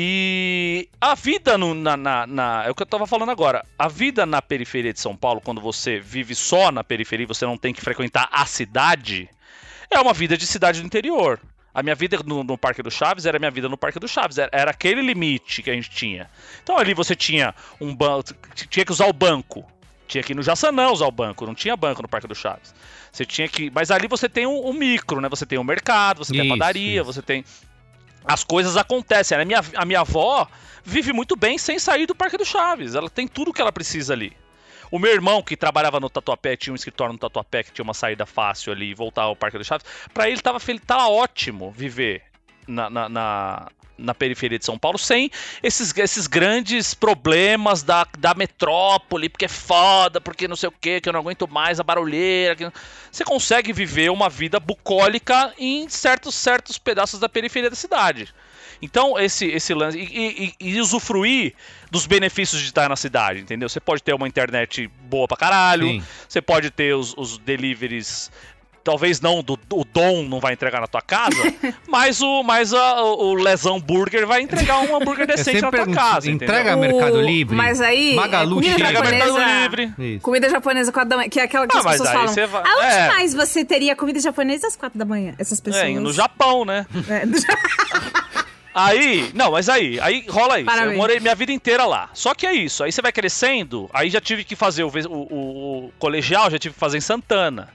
E 0.00 0.88
a 1.00 1.14
vida 1.14 1.56
no- 1.58 1.74
na, 1.74 1.96
na- 1.96 2.26
na- 2.26 2.64
É 2.66 2.70
o 2.70 2.74
que 2.74 2.82
eu 2.82 2.86
tava 2.86 3.06
falando 3.06 3.30
agora. 3.30 3.64
A 3.78 3.88
vida 3.88 4.24
na 4.26 4.40
periferia 4.40 4.92
de 4.92 5.00
São 5.00 5.16
Paulo, 5.16 5.40
quando 5.42 5.60
você 5.60 5.98
vive 5.98 6.34
só 6.34 6.70
na 6.70 6.84
periferia 6.84 7.24
e 7.24 7.26
você 7.26 7.44
não 7.44 7.56
tem 7.56 7.72
que 7.72 7.80
frequentar 7.80 8.28
a 8.30 8.44
cidade, 8.46 9.28
é 9.90 9.98
uma 9.98 10.12
vida 10.12 10.36
de 10.36 10.46
cidade 10.46 10.80
do 10.80 10.86
interior. 10.86 11.40
A 11.74 11.82
minha 11.82 11.94
vida 11.94 12.18
no, 12.24 12.42
no 12.42 12.58
Parque 12.58 12.82
do 12.82 12.90
Chaves 12.90 13.26
era 13.26 13.36
a 13.36 13.40
minha 13.40 13.50
vida 13.50 13.68
no 13.68 13.76
Parque 13.76 13.98
do 13.98 14.08
Chaves. 14.08 14.38
Era, 14.38 14.50
era 14.52 14.70
aquele 14.70 15.02
limite 15.02 15.62
que 15.62 15.70
a 15.70 15.74
gente 15.74 15.90
tinha. 15.90 16.28
Então 16.62 16.76
ali 16.78 16.94
você 16.94 17.14
tinha 17.14 17.54
um 17.80 17.94
banco. 17.94 18.34
Tinha 18.54 18.84
que 18.84 18.92
usar 18.92 19.06
o 19.06 19.12
banco. 19.12 19.64
Tinha 20.06 20.22
que 20.22 20.32
ir 20.32 20.34
no 20.34 20.42
Jaçanã 20.42 20.90
usar 20.90 21.06
o 21.06 21.12
banco. 21.12 21.46
Não 21.46 21.54
tinha 21.54 21.76
banco 21.76 22.02
no 22.02 22.08
Parque 22.08 22.26
do 22.26 22.34
Chaves. 22.34 22.74
Você 23.12 23.24
tinha 23.24 23.48
que. 23.48 23.70
Mas 23.70 23.90
ali 23.90 24.08
você 24.08 24.28
tem 24.28 24.46
um, 24.46 24.68
um 24.68 24.72
micro, 24.72 25.20
né? 25.20 25.28
Você 25.28 25.44
tem 25.44 25.58
o 25.58 25.64
mercado, 25.64 26.24
você 26.24 26.32
tem 26.32 26.40
a 26.40 26.44
Isso, 26.44 26.58
padaria, 26.58 27.00
isso. 27.00 27.04
você 27.04 27.22
tem. 27.22 27.44
As 28.24 28.42
coisas 28.42 28.76
acontecem. 28.76 29.38
A 29.38 29.44
minha, 29.44 29.60
a 29.76 29.84
minha 29.84 30.00
avó 30.00 30.48
vive 30.82 31.12
muito 31.12 31.36
bem 31.36 31.58
sem 31.58 31.78
sair 31.78 32.06
do 32.06 32.14
Parque 32.14 32.36
do 32.36 32.44
Chaves. 32.44 32.94
Ela 32.94 33.10
tem 33.10 33.28
tudo 33.28 33.52
que 33.52 33.60
ela 33.60 33.72
precisa 33.72 34.14
ali. 34.14 34.34
O 34.90 34.98
meu 34.98 35.12
irmão, 35.12 35.42
que 35.42 35.56
trabalhava 35.56 36.00
no 36.00 36.08
Tatuapé, 36.08 36.56
tinha 36.56 36.72
um 36.72 36.76
escritório 36.76 37.12
no 37.12 37.18
Tatuapé 37.18 37.62
que 37.62 37.72
tinha 37.72 37.82
uma 37.84 37.94
saída 37.94 38.24
fácil 38.24 38.72
ali 38.72 38.90
e 38.90 38.94
voltar 38.94 39.22
ao 39.22 39.36
Parque 39.36 39.58
do 39.58 39.64
Chaves. 39.64 39.86
Pra 40.14 40.28
ele 40.28 40.40
tava, 40.40 40.58
fel- 40.58 40.80
tava 40.80 41.08
ótimo 41.08 41.70
viver 41.70 42.22
na, 42.66 42.88
na, 42.88 43.08
na, 43.08 43.68
na 43.98 44.14
periferia 44.14 44.58
de 44.58 44.64
São 44.64 44.78
Paulo 44.78 44.98
sem 44.98 45.30
esses, 45.62 45.96
esses 45.96 46.26
grandes 46.26 46.94
problemas 46.94 47.82
da, 47.82 48.06
da 48.18 48.32
metrópole, 48.34 49.28
porque 49.28 49.44
é 49.44 49.48
foda, 49.48 50.20
porque 50.20 50.46
não 50.48 50.56
sei 50.56 50.68
o 50.68 50.72
que, 50.72 51.00
que 51.00 51.08
eu 51.08 51.12
não 51.12 51.20
aguento 51.20 51.46
mais 51.48 51.78
a 51.80 51.82
barulheira. 51.82 52.56
que 52.56 52.70
Você 53.10 53.24
consegue 53.24 53.72
viver 53.72 54.10
uma 54.10 54.28
vida 54.28 54.58
bucólica 54.60 55.52
em 55.58 55.88
certos, 55.88 56.34
certos 56.34 56.78
pedaços 56.78 57.20
da 57.20 57.28
periferia 57.28 57.70
da 57.70 57.76
cidade. 57.76 58.32
Então, 58.80 59.18
esse, 59.18 59.46
esse 59.46 59.74
lance. 59.74 59.98
E, 59.98 60.54
e- 60.60 60.74
e 60.74 60.80
usufruir 60.80 61.54
dos 61.90 62.06
benefícios 62.06 62.60
de 62.60 62.68
estar 62.68 62.88
na 62.88 62.96
cidade, 62.96 63.40
entendeu? 63.40 63.68
Você 63.68 63.80
pode 63.80 64.02
ter 64.02 64.14
uma 64.14 64.28
internet 64.28 64.88
boa 65.08 65.26
pra 65.26 65.36
caralho, 65.36 65.86
Sim. 65.88 66.02
você 66.28 66.40
pode 66.40 66.70
ter 66.70 66.94
os, 66.94 67.14
os 67.16 67.38
deliveries. 67.38 68.30
Talvez 68.84 69.20
não, 69.20 69.42
do, 69.42 69.58
o 69.74 69.84
Dom 69.84 70.22
não 70.22 70.40
vai 70.40 70.54
entregar 70.54 70.80
na 70.80 70.86
tua 70.86 71.02
casa, 71.02 71.36
mas 71.86 72.22
o, 72.22 72.42
mas 72.42 72.72
a- 72.72 73.02
o 73.02 73.34
Lesão 73.34 73.78
Burger 73.78 74.26
vai 74.26 74.40
entregar 74.40 74.78
um 74.78 74.96
hambúrguer 74.96 75.26
decente 75.28 75.60
na 75.60 75.70
tua 75.70 75.86
casa. 75.92 76.30
entrega 76.30 76.72
entendeu? 76.72 76.78
Mercado 76.98 77.20
Livre? 77.20 77.54
mas 77.54 77.82
aí, 77.82 78.14
Magalu 78.14 78.52
é 78.60 78.62
comida 78.62 78.78
chega. 78.78 78.90
Entrega 78.90 79.10
Mercado 79.10 79.28
japonesa- 79.38 79.60
Livre. 79.62 79.94
Isso. 80.14 80.20
Comida 80.22 80.48
japonesa 80.48 80.92
4 80.92 81.08
da 81.10 81.16
manhã, 81.16 81.28
que 81.28 81.38
é 81.38 81.42
aquela 81.42 81.66
que 81.66 81.76
Ah, 81.76 81.80
as 81.80 81.84
mas 81.84 81.92
pessoas 81.98 82.08
aí 82.08 82.14
falam. 82.16 82.32
você 82.32 82.46
vai- 82.46 82.62
Aonde 82.66 82.86
é. 82.96 83.08
mais 83.08 83.34
você 83.34 83.64
teria 83.64 83.94
comida 83.94 84.20
japonesa 84.20 84.68
às 84.68 84.76
4 84.76 84.98
da 84.98 85.04
manhã? 85.04 85.34
Essas 85.38 85.60
pessoas. 85.60 85.84
É, 85.84 85.90
no 85.90 86.12
Japão, 86.12 86.64
né? 86.64 86.86
É, 87.10 87.26
do 87.26 87.36
Ja- 87.38 87.58
Aí, 88.86 89.30
não, 89.34 89.52
mas 89.52 89.68
aí, 89.68 89.98
aí 90.00 90.24
rola 90.28 90.58
isso. 90.58 90.66
Parabéns. 90.66 90.92
Eu 90.92 90.96
morei 90.98 91.20
minha 91.20 91.34
vida 91.34 91.52
inteira 91.52 91.84
lá. 91.84 92.10
Só 92.14 92.34
que 92.34 92.46
é 92.46 92.52
isso. 92.52 92.82
Aí 92.84 92.92
você 92.92 93.02
vai 93.02 93.12
crescendo, 93.12 93.88
aí 93.92 94.08
já 94.10 94.20
tive 94.20 94.44
que 94.44 94.54
fazer 94.56 94.84
o, 94.84 94.88
o- 95.08 95.86
o 95.86 95.92
colegial, 95.98 96.50
já 96.50 96.58
tive 96.58 96.74
que 96.74 96.80
fazer 96.80 96.98
em 96.98 97.00
Santana. 97.00 97.68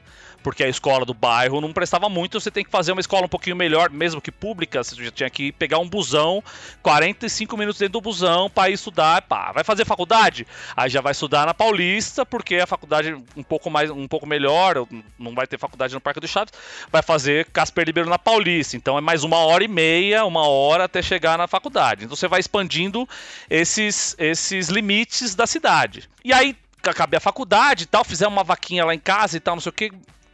Porque 0.44 0.64
a 0.64 0.68
escola 0.68 1.06
do 1.06 1.14
bairro 1.14 1.62
não 1.62 1.72
prestava 1.72 2.10
muito, 2.10 2.40
você 2.40 2.52
tem 2.52 2.64
que 2.64 2.70
fazer 2.70 2.92
uma 2.92 3.02
escola 3.02 3.26
um 3.26 3.30
pouquinho 3.30 3.56
melhor, 3.56 3.90
mesmo 3.90 4.22
que 4.22 4.32
pública, 4.32 4.84
você 4.84 5.02
já 5.04 5.12
tinha 5.12 5.30
que 5.30 5.52
pegar 5.54 5.80
um 5.80 5.88
busão, 5.88 6.44
45 6.82 7.58
minutos 7.58 7.80
dentro 7.80 7.94
do 7.94 8.02
busão 8.02 8.52
ir 8.68 8.74
estudar, 8.74 9.22
pá. 9.24 9.52
Vai 9.52 9.64
fazer 9.64 9.86
faculdade? 9.86 10.46
Aí 10.76 10.90
já 10.90 11.02
vai 11.02 11.12
estudar 11.12 11.46
na 11.46 11.54
Paulista, 11.54 12.26
porque 12.26 12.56
a 12.58 12.68
faculdade 12.68 13.14
um 13.36 13.44
pouco 13.44 13.70
mais, 13.70 13.90
um 13.90 14.08
pouco 14.08 14.28
melhor, 14.28 14.86
não 15.18 15.34
vai 15.34 15.48
ter 15.48 15.58
faculdade 15.58 15.94
no 15.94 16.02
Parque 16.02 16.20
do 16.20 16.28
Chaves, 16.28 16.54
vai 16.92 17.02
fazer 17.02 17.46
Casper 17.52 17.86
Libero 17.86 18.10
na 18.10 18.20
Paulista. 18.20 18.76
Então 18.76 18.98
é 18.98 19.02
mais 19.02 19.24
uma 19.24 19.38
hora 19.38 19.64
e 19.64 19.68
meia, 19.68 20.26
uma 20.26 20.48
hora 20.48 20.86
até 20.86 21.02
chegar 21.02 21.38
na 21.38 21.48
faculdade. 21.48 22.06
Então 22.06 22.16
você 22.16 22.28
vai 22.28 22.40
expandindo 22.40 23.08
esses, 23.50 24.16
esses 24.20 24.70
limites 24.70 25.36
da 25.36 25.48
cidade. 25.48 26.10
E 26.24 26.34
aí 26.34 26.56
acabei 26.84 27.18
a 27.18 27.22
faculdade 27.22 27.84
e 27.84 27.88
tal, 27.88 28.04
fizeram 28.04 28.32
uma 28.32 28.44
vaquinha 28.44 28.86
lá 28.86 28.94
em 28.94 29.00
casa 29.00 29.38
e 29.38 29.40
tal, 29.40 29.56
não 29.56 29.62
sei 29.62 29.70
o 29.70 29.74
que. 29.74 29.92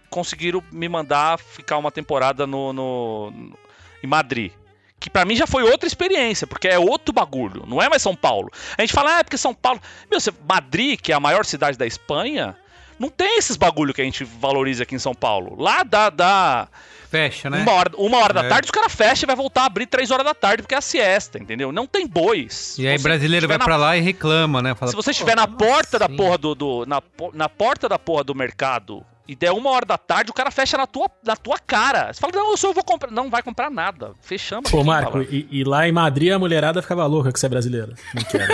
Conseguiram 0.09 0.63
me 0.71 0.89
mandar 0.89 1.37
ficar 1.39 1.77
uma 1.77 1.91
temporada 1.91 2.45
no, 2.47 2.73
no- 2.73 3.31
no- 3.31 3.57
em 4.03 4.07
Madrid. 4.07 4.51
Que 4.99 5.09
pra 5.09 5.23
mim 5.23 5.35
já 5.35 5.47
foi 5.47 5.63
outra 5.63 5.87
experiência, 5.87 6.45
porque 6.45 6.67
é 6.67 6.77
outro 6.77 7.13
bagulho, 7.13 7.63
não 7.65 7.81
é 7.81 7.87
mais 7.87 8.01
São 8.01 8.13
Paulo. 8.15 8.51
A 8.77 8.81
gente 8.81 8.91
fala, 8.93 9.15
ah, 9.15 9.19
é 9.19 9.23
porque 9.23 9.37
São 9.37 9.53
Paulo. 9.53 9.79
Meu, 10.11 10.19
você- 10.19 10.33
Madrid, 10.47 10.99
que 10.99 11.11
é 11.13 11.15
a 11.15 11.19
maior 11.21 11.45
cidade 11.45 11.77
da 11.77 11.87
Espanha, 11.87 12.53
não 12.99 13.09
tem 13.09 13.37
esses 13.37 13.55
bagulho 13.55 13.93
que 13.93 14.01
a 14.01 14.03
gente 14.03 14.25
valoriza 14.25 14.83
aqui 14.83 14.95
em 14.95 14.99
São 14.99 15.13
Paulo. 15.15 15.55
Lá 15.57 15.83
dá, 15.83 16.09
dá 16.09 16.67
Fecha, 17.09 17.49
né? 17.49 17.61
uma 17.61 17.71
hora, 17.71 17.91
uma 17.95 18.17
hora 18.17 18.33
da 18.33 18.43
É. 18.43 18.49
tarde, 18.49 18.65
os 18.65 18.71
caras 18.71 18.93
fecham 18.93 19.25
e 19.25 19.27
vai 19.27 19.37
voltar 19.37 19.61
a 19.61 19.65
abrir 19.67 19.85
três 19.87 20.11
horas 20.11 20.25
da 20.25 20.33
tarde, 20.33 20.63
porque 20.63 20.75
é 20.75 20.79
a 20.79 20.81
siesta, 20.81 21.39
entendeu? 21.39 21.71
Não 21.71 21.87
tem 21.87 22.05
bois. 22.05 22.77
E 22.77 22.85
aí 22.85 22.97
você 22.97 23.03
brasileiro 23.03 23.47
vai 23.47 23.57
na- 23.57 23.75
lá 23.77 23.95
e 23.95 24.01
reclama, 24.01 24.61
né? 24.61 24.75
Fala, 24.75 24.91
Se 24.91 24.97
você 24.97 25.05
"Pô, 25.07 25.11
estiver 25.11 25.35
na 25.37 25.47
porta 25.47 25.97
da 25.97 26.07
assim?" 26.07 26.17
porra 26.17 26.37
do. 26.37 26.53
do- 26.53 26.85
na, 26.85 27.01
na 27.33 27.47
porta 27.47 27.87
da 27.87 27.97
porra 27.97 28.25
do 28.25 28.35
mercado 28.35 29.05
e 29.29 29.35
der 29.35 29.51
uma 29.51 29.69
hora 29.69 29.85
da 29.85 29.95
tarde, 29.95 30.31
o 30.31 30.33
cara 30.33 30.49
fecha 30.49 30.75
na 30.75 30.87
tua, 30.87 31.07
na 31.23 31.35
tua 31.35 31.59
cara. 31.59 32.11
Você 32.11 32.19
fala, 32.19 32.33
não, 32.35 32.49
eu 32.49 32.57
só 32.57 32.73
vou 32.73 32.83
comprar. 32.83 33.11
Não 33.11 33.29
vai 33.29 33.43
comprar 33.43 33.69
nada. 33.69 34.13
Fechamos. 34.21 34.71
Pô, 34.71 34.77
aqui, 34.79 34.87
Marco, 34.87 35.21
e, 35.21 35.47
e 35.51 35.63
lá 35.63 35.87
em 35.87 35.91
Madrid 35.91 36.31
a 36.31 36.39
mulherada 36.39 36.81
ficava 36.81 37.05
louca 37.05 37.31
que 37.31 37.39
você 37.39 37.45
é 37.45 37.49
brasileiro. 37.49 37.93
Não 38.15 38.23
quero. 38.23 38.53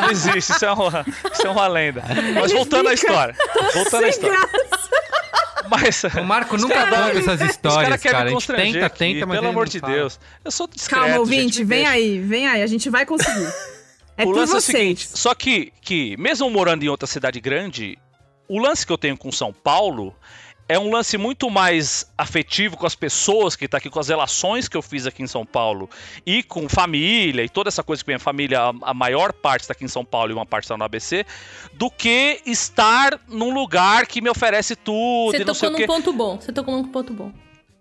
Não 0.00 0.10
existe, 0.10 0.52
isso 0.52 0.64
é 0.64 0.72
uma, 0.72 1.04
isso 1.32 1.46
é 1.46 1.50
uma 1.50 1.66
lenda. 1.68 2.02
Mas 2.40 2.52
voltando 2.52 2.88
à 2.88 2.94
história. 2.94 3.34
Voltando 3.74 4.04
à 4.04 4.08
história. 4.08 4.38
Mas. 5.68 6.04
O 6.04 6.24
Marco 6.24 6.56
nunca 6.56 6.74
cara- 6.74 6.90
conta 6.90 7.18
essas 7.18 7.40
histórias, 7.50 8.02
cara 8.02 8.16
cara. 8.16 8.28
A 8.30 8.32
gente 8.32 8.46
tenta, 8.46 8.86
aqui, 8.86 8.98
tenta, 8.98 9.26
mas 9.26 9.36
Pelo 9.36 9.46
ele 9.46 9.52
amor 9.52 9.68
de. 9.68 9.80
Deus. 9.80 10.18
Eu 10.44 10.50
sou 10.50 10.66
discreto. 10.66 11.00
Calma, 11.00 11.14
gente, 11.16 11.18
ouvinte, 11.20 11.58
me 11.60 11.64
vem 11.64 11.78
deixa. 11.80 11.92
aí, 11.92 12.18
vem 12.20 12.48
aí, 12.48 12.62
a 12.62 12.66
gente 12.66 12.88
vai 12.88 13.04
conseguir. 13.04 13.52
É 14.16 14.24
o 14.24 14.30
lance 14.30 14.54
é 14.54 14.56
o 14.56 14.60
seguinte, 14.60 15.08
só 15.08 15.34
que, 15.34 15.72
que 15.80 16.16
mesmo 16.16 16.50
morando 16.50 16.82
em 16.82 16.88
outra 16.88 17.06
cidade 17.06 17.40
grande, 17.40 17.98
o 18.48 18.58
lance 18.58 18.86
que 18.86 18.92
eu 18.92 18.98
tenho 18.98 19.16
com 19.16 19.32
São 19.32 19.52
Paulo 19.52 20.14
é 20.68 20.78
um 20.78 20.90
lance 20.90 21.18
muito 21.18 21.50
mais 21.50 22.10
afetivo 22.16 22.76
com 22.76 22.86
as 22.86 22.94
pessoas 22.94 23.56
que 23.56 23.68
tá 23.68 23.78
aqui, 23.78 23.90
com 23.90 23.98
as 23.98 24.08
relações 24.08 24.68
que 24.68 24.76
eu 24.76 24.82
fiz 24.82 25.06
aqui 25.06 25.22
em 25.22 25.26
São 25.26 25.44
Paulo 25.44 25.88
e 26.24 26.42
com 26.42 26.68
família 26.68 27.44
e 27.44 27.48
toda 27.48 27.68
essa 27.68 27.82
coisa 27.82 28.02
que 28.02 28.08
minha 28.08 28.18
família, 28.18 28.58
a, 28.82 28.94
maior 28.94 29.32
parte 29.32 29.62
está 29.62 29.72
aqui 29.72 29.84
em 29.84 29.88
São 29.88 30.04
Paulo 30.04 30.30
e 30.30 30.34
uma 30.34 30.46
parte 30.46 30.64
está 30.64 30.76
no 30.76 30.84
ABC, 30.84 31.26
do 31.74 31.90
que 31.90 32.40
estar 32.46 33.20
num 33.28 33.52
lugar 33.52 34.06
que 34.06 34.20
me 34.20 34.30
oferece 34.30 34.76
tudo 34.76 35.32
Você 35.32 35.44
tocou 35.44 35.70
num 35.70 35.86
ponto 35.86 36.12
bom. 36.12 36.40
Você 36.40 36.52
tocou 36.52 36.74
num 36.74 36.84
ponto 36.84 37.12
bom. 37.12 37.32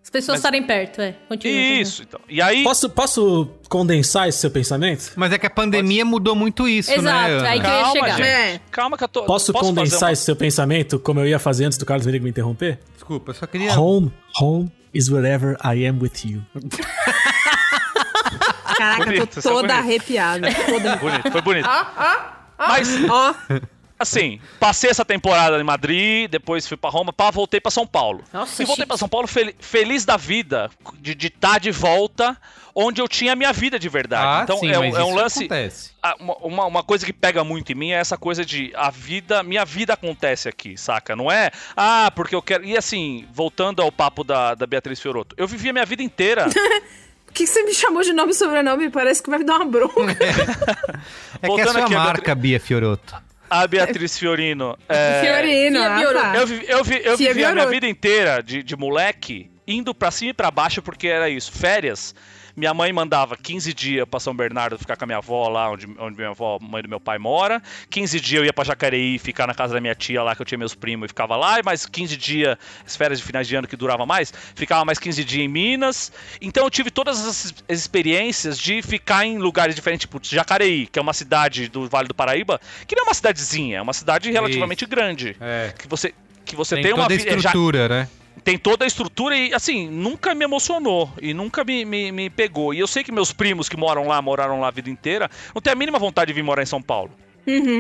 As 0.04 0.10
pessoas 0.10 0.36
Mas- 0.36 0.40
estarem 0.40 0.64
perto, 0.64 1.00
é. 1.02 1.16
Continua. 1.30 1.56
Isso, 1.82 2.02
então. 2.04 2.20
E 2.28 2.42
aí, 2.42 2.64
Posso, 2.64 2.90
posso 2.90 3.50
condensar 3.70 4.28
esse 4.28 4.40
seu 4.40 4.50
pensamento? 4.52 5.14
Mas 5.16 5.32
é 5.32 5.38
que 5.38 5.46
a 5.46 5.50
pandemia 5.50 6.04
mudou 6.04 6.36
muito 6.36 6.68
isso, 6.68 6.92
Exato, 6.92 7.04
né? 7.06 7.38
Ana? 7.38 7.50
aí 7.50 7.60
que 7.62 7.66
eu 7.68 7.72
ia 7.72 7.80
calma, 7.82 7.92
chegar. 7.94 8.18
gente. 8.18 8.28
É. 8.28 8.62
Calma 8.72 8.98
que 8.98 9.04
eu 9.04 9.08
tô. 9.08 9.24
Posso, 9.26 9.54
fazer 9.54 9.66
condensar 9.66 10.10
uma- 10.10 10.12
esse 10.14 10.24
seu 10.24 10.36
pensamento 10.36 11.00
como 11.00 11.20
eu 11.20 11.28
ia 11.28 11.40
fazer 11.40 11.66
antes 11.66 11.78
do 11.78 11.86
Carlos 11.86 12.06
Rodrigo 12.06 12.24
me 12.24 12.30
interromper? 12.32 12.80
Desculpa, 12.96 13.32
eu 13.32 13.36
só 13.36 13.46
queria. 13.48 13.80
Home, 13.80 14.12
home 14.40 14.72
is 14.94 15.08
wherever 15.10 15.56
I 15.64 15.86
am 15.88 16.00
with 16.02 16.12
you. 16.26 16.42
Caraca, 18.78 19.06
Bonito, 19.06 19.28
tô 19.28 19.40
isso 19.40 19.48
é 19.50 19.52
toda 19.52 19.76
arrepiada. 19.76 20.48
Toda... 20.66 20.96
Bonito, 20.98 21.32
foi 21.32 21.42
bonito. 21.42 21.70
Mas 22.58 22.90
Ó, 23.10 23.34
assim, 24.02 24.40
passei 24.60 24.90
essa 24.90 25.06
temporada 25.06 25.60
em 25.60 25.64
Madrid, 25.64 26.30
depois 26.30 26.68
fui 26.68 26.78
pra 26.78 26.90
Roma, 26.90 27.12
pá, 27.14 27.32
voltei 27.32 27.60
pra 27.60 27.72
São 27.72 27.86
Paulo. 27.88 28.24
Nossa, 28.34 28.62
e 28.62 28.66
voltei 28.66 28.86
pra 28.86 28.98
São 28.98 29.08
Paulo 29.10 29.28
fel- 29.28 29.54
feliz 29.60 30.06
da 30.06 30.18
vida, 30.18 30.70
de 31.00 31.28
estar 31.28 31.60
de 31.60 31.72
volta 31.72 32.38
onde 32.74 33.02
eu 33.02 33.08
tinha 33.08 33.34
a 33.34 33.36
minha 33.36 33.52
vida 33.52 33.78
de 33.78 33.90
verdade. 33.90 34.26
Ah, 34.26 34.42
então 34.44 34.58
sim, 34.60 34.72
é, 34.72 34.80
um- 34.80 34.90
mas 34.90 34.96
é 34.96 35.04
um 35.04 35.14
lance. 35.14 35.40
acontece. 35.40 35.92
Uma, 36.20 36.66
uma, 36.66 36.84
coisa 36.84 37.06
que 37.06 37.14
pega 37.14 37.44
muito 37.44 37.72
em 37.72 37.76
mim 37.76 37.92
é 37.92 37.96
essa 38.00 38.18
coisa 38.18 38.46
de 38.46 38.72
a 38.76 38.90
vida, 38.90 39.44
minha 39.44 39.66
vida 39.66 39.94
acontece 39.94 40.48
aqui, 40.50 40.78
saca? 40.78 41.16
Não 41.16 41.32
é, 41.32 41.52
ah, 41.76 42.12
porque 42.16 42.34
eu 42.34 42.42
quero. 42.42 42.64
E 42.64 42.78
assim, 42.78 43.28
voltando 43.34 43.82
ao 43.82 43.92
papo 43.92 44.24
da, 44.24 44.56
da 44.56 44.66
Beatriz 44.66 45.00
Fioroto, 45.00 45.36
eu 45.38 45.48
vivi 45.48 45.70
a 45.70 45.74
minha 45.74 45.86
vida 45.86 46.02
inteira. 46.02 46.48
por 47.26 47.34
que 47.34 47.46
você 47.46 47.64
me 47.64 47.74
chamou 47.74 48.02
de 48.04 48.14
nome 48.14 48.32
e 48.32 48.36
sobrenome? 48.36 48.90
Parece 48.90 49.22
que 49.22 49.30
vai 49.30 49.40
me 49.40 49.46
dar 49.46 49.58
uma 49.58 49.66
bronca. 49.66 50.16
É 51.44 51.48
que 51.48 51.48
é 51.48 51.48
Voltando 51.48 51.72
sua 51.72 51.86
aqui, 51.86 51.96
a 51.96 52.00
marca, 52.00 52.36
Bia 52.36 52.60
Fioroto. 52.60 53.16
A 53.52 53.68
Beatriz 53.68 54.18
Fiorino. 54.18 54.78
é, 54.88 55.22
Fiorino, 55.26 55.80
Fia 55.80 56.10
ah, 56.10 56.14
tá. 56.14 56.36
Eu, 56.38 56.48
vi- 56.48 56.66
eu, 56.70 56.84
vi- 56.86 57.02
eu 57.04 57.18
Fia 57.18 57.34
vivi 57.34 57.44
a 57.44 57.52
minha 57.52 57.66
vida 57.68 57.86
inteira 57.86 58.42
de, 58.42 58.64
de 58.64 58.78
moleque 58.78 59.52
indo 59.68 59.94
pra 59.94 60.10
cima 60.10 60.32
e 60.32 60.34
pra 60.34 60.50
baixo 60.50 60.82
porque 60.82 61.08
era 61.08 61.30
isso. 61.30 61.52
Férias. 61.52 62.16
Minha 62.56 62.74
mãe 62.74 62.92
mandava 62.92 63.36
15 63.38 63.74
dias 63.74 64.08
pra 64.10 64.20
São 64.20 64.36
Bernardo 64.36 64.78
ficar 64.78 64.96
com 64.96 65.04
a 65.04 65.08
minha 65.08 65.18
avó 65.18 65.48
lá, 65.48 65.70
onde, 65.72 65.88
onde 65.98 66.18
minha 66.18 66.30
avó, 66.30 66.58
mãe 66.62 66.82
do 66.84 66.90
meu 66.90 67.00
pai, 67.00 67.18
mora. 67.18 67.62
15 67.90 68.20
dias 68.20 68.40
eu 68.42 68.46
ia 68.46 68.54
pra 68.54 68.64
Jacareí 68.64 69.18
ficar 69.20 69.48
na 69.48 69.54
casa 69.54 69.74
da 69.74 69.82
minha 69.82 69.96
tia 69.96 70.22
lá, 70.22 70.36
que 70.36 70.42
eu 70.42 70.46
tinha 70.46 70.58
meus 70.58 70.76
primos 70.76 71.06
e 71.06 71.08
ficava 71.10 71.36
lá. 71.36 71.60
E 71.60 71.64
mais 71.64 71.86
15 71.86 72.18
dias, 72.18 72.58
as 72.86 72.96
férias 72.96 73.20
de 73.20 73.26
finais 73.26 73.48
de 73.48 73.56
ano 73.56 73.68
que 73.68 73.76
durava 73.76 74.06
mais, 74.06 74.34
ficava 74.56 74.84
mais 74.86 75.00
15 75.00 75.24
dias 75.24 75.44
em 75.46 75.48
Minas. 75.48 76.12
Então 76.42 76.64
eu 76.66 76.70
tive 76.70 76.92
todas 76.92 77.20
essas 77.20 77.54
experiências 77.70 78.58
de 78.58 78.82
ficar 78.82 79.26
em 79.26 79.38
lugares 79.38 79.76
diferentes, 79.76 80.02
tipo 80.02 80.20
Jacareí, 80.24 80.88
que 80.88 80.98
é 80.98 81.02
uma 81.02 81.14
cidade 81.14 81.68
do 81.68 81.88
Vale 81.88 82.08
do 82.08 82.14
Paraíba, 82.16 82.60
que 82.88 82.96
não 82.96 83.04
é 83.04 83.08
uma 83.08 83.14
cidadezinha, 83.14 83.78
é 83.78 83.82
uma 83.82 83.94
cidade 83.94 84.32
relativamente 84.32 84.86
grande. 84.86 85.36
É. 85.40 85.74
Que 85.78 85.88
você, 85.88 86.14
que 86.46 86.56
você 86.56 86.76
Tem, 86.76 86.84
tem, 86.86 86.94
uma 86.94 87.06
é, 87.06 87.18
já- 87.20 87.36
estrutura, 87.36 87.88
né? 87.88 88.08
Tem 88.44 88.58
toda 88.58 88.84
a 88.86 88.88
estrutura 88.88 89.36
e, 89.38 89.54
assim, 89.54 89.88
nunca 89.90 90.34
me 90.34 90.44
emocionou 90.44 91.12
e 91.22 91.34
nunca 91.34 91.64
me, 91.64 91.86
me, 91.86 92.12
me 92.12 92.30
pegou. 92.30 92.74
E 92.74 92.80
eu 92.80 92.88
sei 92.88 93.04
que 93.04 93.12
meus 93.12 93.32
primos 93.32 93.70
que 93.70 93.78
moram 93.78 94.08
lá, 94.08 94.22
moraram 94.22 94.60
lá 94.60 94.68
a 94.70 94.72
vida 94.72 94.90
inteira, 94.90 95.30
não 95.54 95.62
têm 95.62 95.74
a 95.74 95.76
mínima 95.76 96.00
vontade 96.00 96.28
de 96.30 96.34
vir 96.34 96.44
morar 96.44 96.64
em 96.64 96.66
São 96.66 96.82
Paulo. 96.82 97.12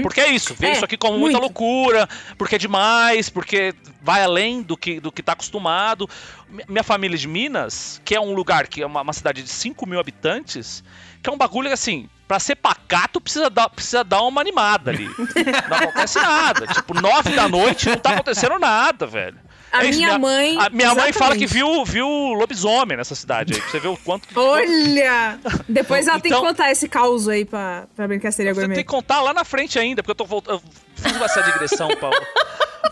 Porque 0.01 0.19
é 0.19 0.27
isso, 0.27 0.55
vê 0.55 0.67
É, 0.67 0.71
isso 0.71 0.83
aqui 0.85 0.97
como 0.97 1.19
muita 1.19 1.37
muito. 1.39 1.43
loucura, 1.43 2.09
porque 2.35 2.55
é 2.55 2.57
demais, 2.57 3.29
porque 3.29 3.75
vai 4.01 4.23
além 4.23 4.63
do 4.63 4.75
que, 4.75 4.99
do 4.99 5.11
que 5.11 5.21
tá 5.21 5.33
acostumado. 5.33 6.09
Mi- 6.49 6.63
Minha 6.67 6.83
família 6.83 7.15
é 7.15 7.19
de 7.19 7.27
Minas, 7.27 8.01
que 8.03 8.15
é 8.15 8.19
um 8.19 8.33
lugar 8.33 8.65
que 8.67 8.81
é 8.81 8.85
uma, 8.87 9.01
uma 9.01 9.13
cidade 9.13 9.43
de 9.43 9.49
5 9.49 9.87
mil 9.87 9.99
habitantes, 9.99 10.83
que 11.21 11.29
é 11.29 11.33
um 11.33 11.37
bagulho 11.37 11.67
que, 11.67 11.73
assim, 11.75 12.09
pra 12.27 12.39
ser 12.39 12.55
pacato 12.55 13.21
precisa 13.21 13.51
dar, 13.51 13.69
precisa 13.69 14.03
dar 14.03 14.23
uma 14.23 14.41
animada 14.41 14.89
ali. 14.89 15.07
não 15.69 15.77
acontece 15.77 16.17
nada. 16.19 16.65
Tipo, 16.65 16.99
9 16.99 17.35
da 17.35 17.47
noite 17.47 17.87
não 17.87 17.97
tá 17.99 18.13
acontecendo 18.13 18.57
nada, 18.57 19.05
velho. 19.05 19.37
A 19.71 19.85
É 19.85 19.89
isso, 19.89 19.99
minha 19.99 20.19
mãe- 20.19 20.57
a 20.59 20.69
minha 20.69 20.93
mãe 20.93 21.13
fala 21.13 21.35
que 21.35 21.45
exatamente. 21.45 21.47
viu, 21.47 21.85
viu 21.85 22.07
lobisomem 22.33 22.97
nessa 22.97 23.15
cidade 23.15 23.53
aí. 23.53 23.61
Pra 23.61 23.69
você 23.71 23.79
ver 23.79 23.87
o 23.87 23.97
quanto. 23.97 24.27
Olha! 24.37 25.39
Depois 25.67 26.07
ela 26.07 26.19
tem 26.19 26.31
que 26.31 26.37
Então- 26.37 26.45
contar 26.47 26.71
esse 26.71 26.89
caos 26.89 27.27
aí 27.29 27.45
pra, 27.45 27.85
pra 27.95 28.07
brincadeira 28.07 28.53
Você 28.53 28.59
gourmet. 28.61 28.75
tem 28.75 28.83
que 28.83 28.89
contar 28.89 29.21
lá 29.21 29.33
na 29.33 29.43
frente 29.45 29.79
ainda, 29.79 30.03
porque 30.03 30.11
eu 30.11 30.15
tô 30.15 30.25
voltando. 30.25 30.55
Eu 30.61 30.63
fiz 30.95 31.21
essa 31.21 31.41
digressão 31.41 31.87
pra, 31.95 32.09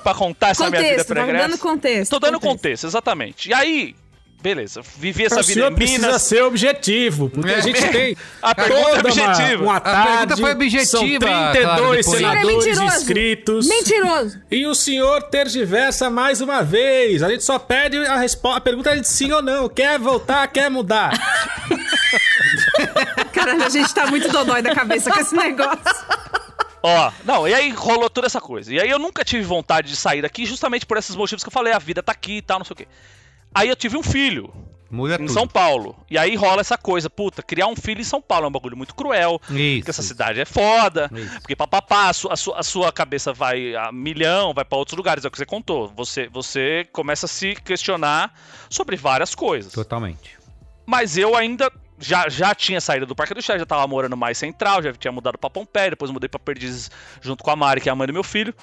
pra 0.03 0.13
contar 0.13 0.49
essa 0.49 0.69
minha 0.69 0.81
vida 0.81 0.91
Contexto, 0.91 1.07
pregressa. 1.13 1.47
dando 1.47 1.57
contexto. 1.59 2.11
Tô 2.11 2.19
dando 2.19 2.39
contexto, 2.39 2.87
exatamente. 2.87 3.49
E 3.49 3.53
aí, 3.53 3.95
beleza, 4.41 4.81
vivi 4.97 5.25
essa 5.25 5.41
o 5.41 5.43
vida 5.43 5.53
senhor 5.53 5.71
em 5.71 5.75
precisa 5.75 6.07
Minas. 6.07 6.21
ser 6.21 6.43
objetivo, 6.43 7.29
porque 7.29 7.51
É, 7.51 7.55
a 7.55 7.61
gente 7.61 7.87
tem 7.89 8.15
a 8.41 8.55
pergunta 8.55 8.79
é 8.79 8.83
toda 8.83 9.13
uma, 9.13 9.31
objetiva. 9.31 9.63
uma 9.63 9.75
A 9.77 9.81
pergunta 9.81 10.27
tarde, 10.27 10.41
foi 10.41 10.51
objetiva, 10.51 10.85
são 10.85 11.19
claro, 11.19 11.51
32 11.51 11.97
depois. 11.97 12.05
Senhor 12.05 12.15
é 12.15 12.19
senadores 12.39 12.65
mentiroso. 12.65 12.97
inscritos. 12.97 13.67
Mentiroso! 13.67 14.41
E 14.49 14.65
o 14.67 14.75
senhor 14.75 15.23
tergiversa 15.23 16.09
mais 16.09 16.41
uma 16.41 16.63
vez. 16.63 17.21
A 17.21 17.29
gente 17.29 17.43
só 17.43 17.59
pede 17.59 17.97
a, 17.97 18.17
respo- 18.17 18.51
a 18.51 18.61
pergunta 18.61 18.91
é 18.91 18.95
de 18.97 19.07
sim 19.07 19.31
ou 19.31 19.41
não. 19.41 19.67
Quer 19.69 19.99
voltar, 19.99 20.47
quer 20.47 20.69
mudar? 20.69 21.11
Caralho, 23.33 23.63
a 23.63 23.69
gente 23.69 23.93
tá 23.93 24.07
muito 24.07 24.29
dodói 24.31 24.61
da 24.61 24.73
cabeça 24.73 25.11
com 25.11 25.19
esse 25.19 25.35
negócio. 25.35 25.79
Ó, 26.81 27.11
não, 27.25 27.45
e 27.47 27.53
aí 27.53 27.69
rolou 27.71 28.09
toda 28.09 28.27
essa 28.27 28.39
coisa. 28.39 28.73
E 28.73 28.79
aí 28.79 28.89
eu 28.89 28.97
nunca 28.97 29.23
tive 29.25 29.43
vontade 29.43 29.89
de 29.89 29.95
sair 29.97 30.21
daqui 30.21 30.45
justamente 30.45 30.85
por 30.85 30.97
esses 30.97 31.13
motivos 31.15 31.43
que 31.43 31.49
eu 31.49 31.53
falei, 31.53 31.73
a 31.73 31.79
vida 31.79 32.01
tá 32.01 32.13
aqui 32.13 32.37
e 32.37 32.41
tal, 32.41 32.59
não 32.59 32.65
sei 32.65 32.73
o 32.73 32.77
quê. 32.77 32.87
Aí 33.53 33.69
eu 33.69 33.75
tive 33.75 33.97
um 33.97 34.03
filho 34.03 34.53
Muda 34.89 35.15
em 35.15 35.17
tudo. 35.19 35.31
São 35.31 35.47
Paulo. 35.47 35.95
E 36.09 36.17
aí 36.17 36.35
rola 36.35 36.61
essa 36.61 36.77
coisa, 36.77 37.09
puta, 37.09 37.43
criar 37.43 37.67
um 37.67 37.75
filho 37.75 38.01
em 38.01 38.03
São 38.03 38.21
Paulo 38.21 38.45
é 38.45 38.49
um 38.49 38.51
bagulho 38.51 38.75
muito 38.75 38.95
cruel. 38.95 39.39
Isso, 39.49 39.79
porque 39.79 39.91
essa 39.91 40.01
isso. 40.01 40.09
cidade 40.09 40.39
é 40.39 40.45
foda. 40.45 41.09
Isso. 41.13 41.39
Porque 41.41 41.55
papapá, 41.55 42.09
a 42.09 42.13
sua, 42.13 42.33
a, 42.33 42.37
sua, 42.37 42.59
a 42.59 42.63
sua 42.63 42.91
cabeça 42.91 43.31
vai 43.31 43.75
a 43.75 43.91
milhão, 43.91 44.53
vai 44.53 44.65
pra 44.65 44.77
outros 44.77 44.97
lugares, 44.97 45.23
é 45.23 45.27
o 45.27 45.31
que 45.31 45.37
você 45.37 45.45
contou. 45.45 45.91
Você, 45.95 46.27
você 46.27 46.87
começa 46.91 47.27
a 47.27 47.29
se 47.29 47.55
questionar 47.55 48.33
sobre 48.69 48.95
várias 48.95 49.35
coisas. 49.35 49.71
Totalmente. 49.73 50.37
Mas 50.85 51.17
eu 51.17 51.35
ainda 51.35 51.71
já, 51.99 52.27
já 52.29 52.55
tinha 52.55 52.81
saído 52.81 53.05
do 53.05 53.15
Parque 53.15 53.33
do 53.33 53.41
Chá, 53.41 53.57
já 53.57 53.65
tava 53.65 53.85
morando 53.85 54.17
mais 54.17 54.37
central, 54.37 54.81
já 54.81 54.93
tinha 54.93 55.11
mudado 55.11 55.37
pra 55.37 55.49
Pompeia, 55.49 55.91
depois 55.91 56.09
mudei 56.09 56.29
pra 56.29 56.39
Perdizes 56.39 56.89
junto 57.21 57.43
com 57.43 57.51
a 57.51 57.55
Mari, 57.55 57.81
que 57.81 57.89
é 57.89 57.91
a 57.91 57.95
mãe 57.95 58.07
do 58.07 58.13
meu 58.13 58.23
filho. 58.23 58.55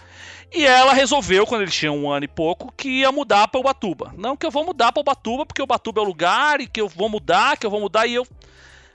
E 0.53 0.65
ela 0.65 0.93
resolveu, 0.93 1.47
quando 1.47 1.63
ele 1.63 1.71
tinha 1.71 1.93
um 1.93 2.11
ano 2.11 2.25
e 2.25 2.29
pouco, 2.29 2.73
que 2.77 2.89
ia 3.01 3.13
mudar 3.13 3.49
pra 3.49 3.61
Ubatuba. 3.61 4.15
Não 4.17 4.37
que 4.37 4.47
eu 4.47 4.51
vou 4.51 4.65
mudar 4.65 4.93
pra 4.93 5.01
Ubatuba, 5.01 5.45
porque 5.45 5.61
Ubatuba 5.61 6.01
é 6.01 6.05
o 6.05 6.07
lugar, 6.07 6.61
e 6.61 6.67
que 6.67 6.81
eu 6.81 6.89
vou 6.89 7.09
mudar, 7.09 7.57
que 7.57 7.67
eu 7.67 7.71
vou 7.71 7.81
mudar, 7.81 8.07
e 8.07 8.15
eu... 8.15 8.27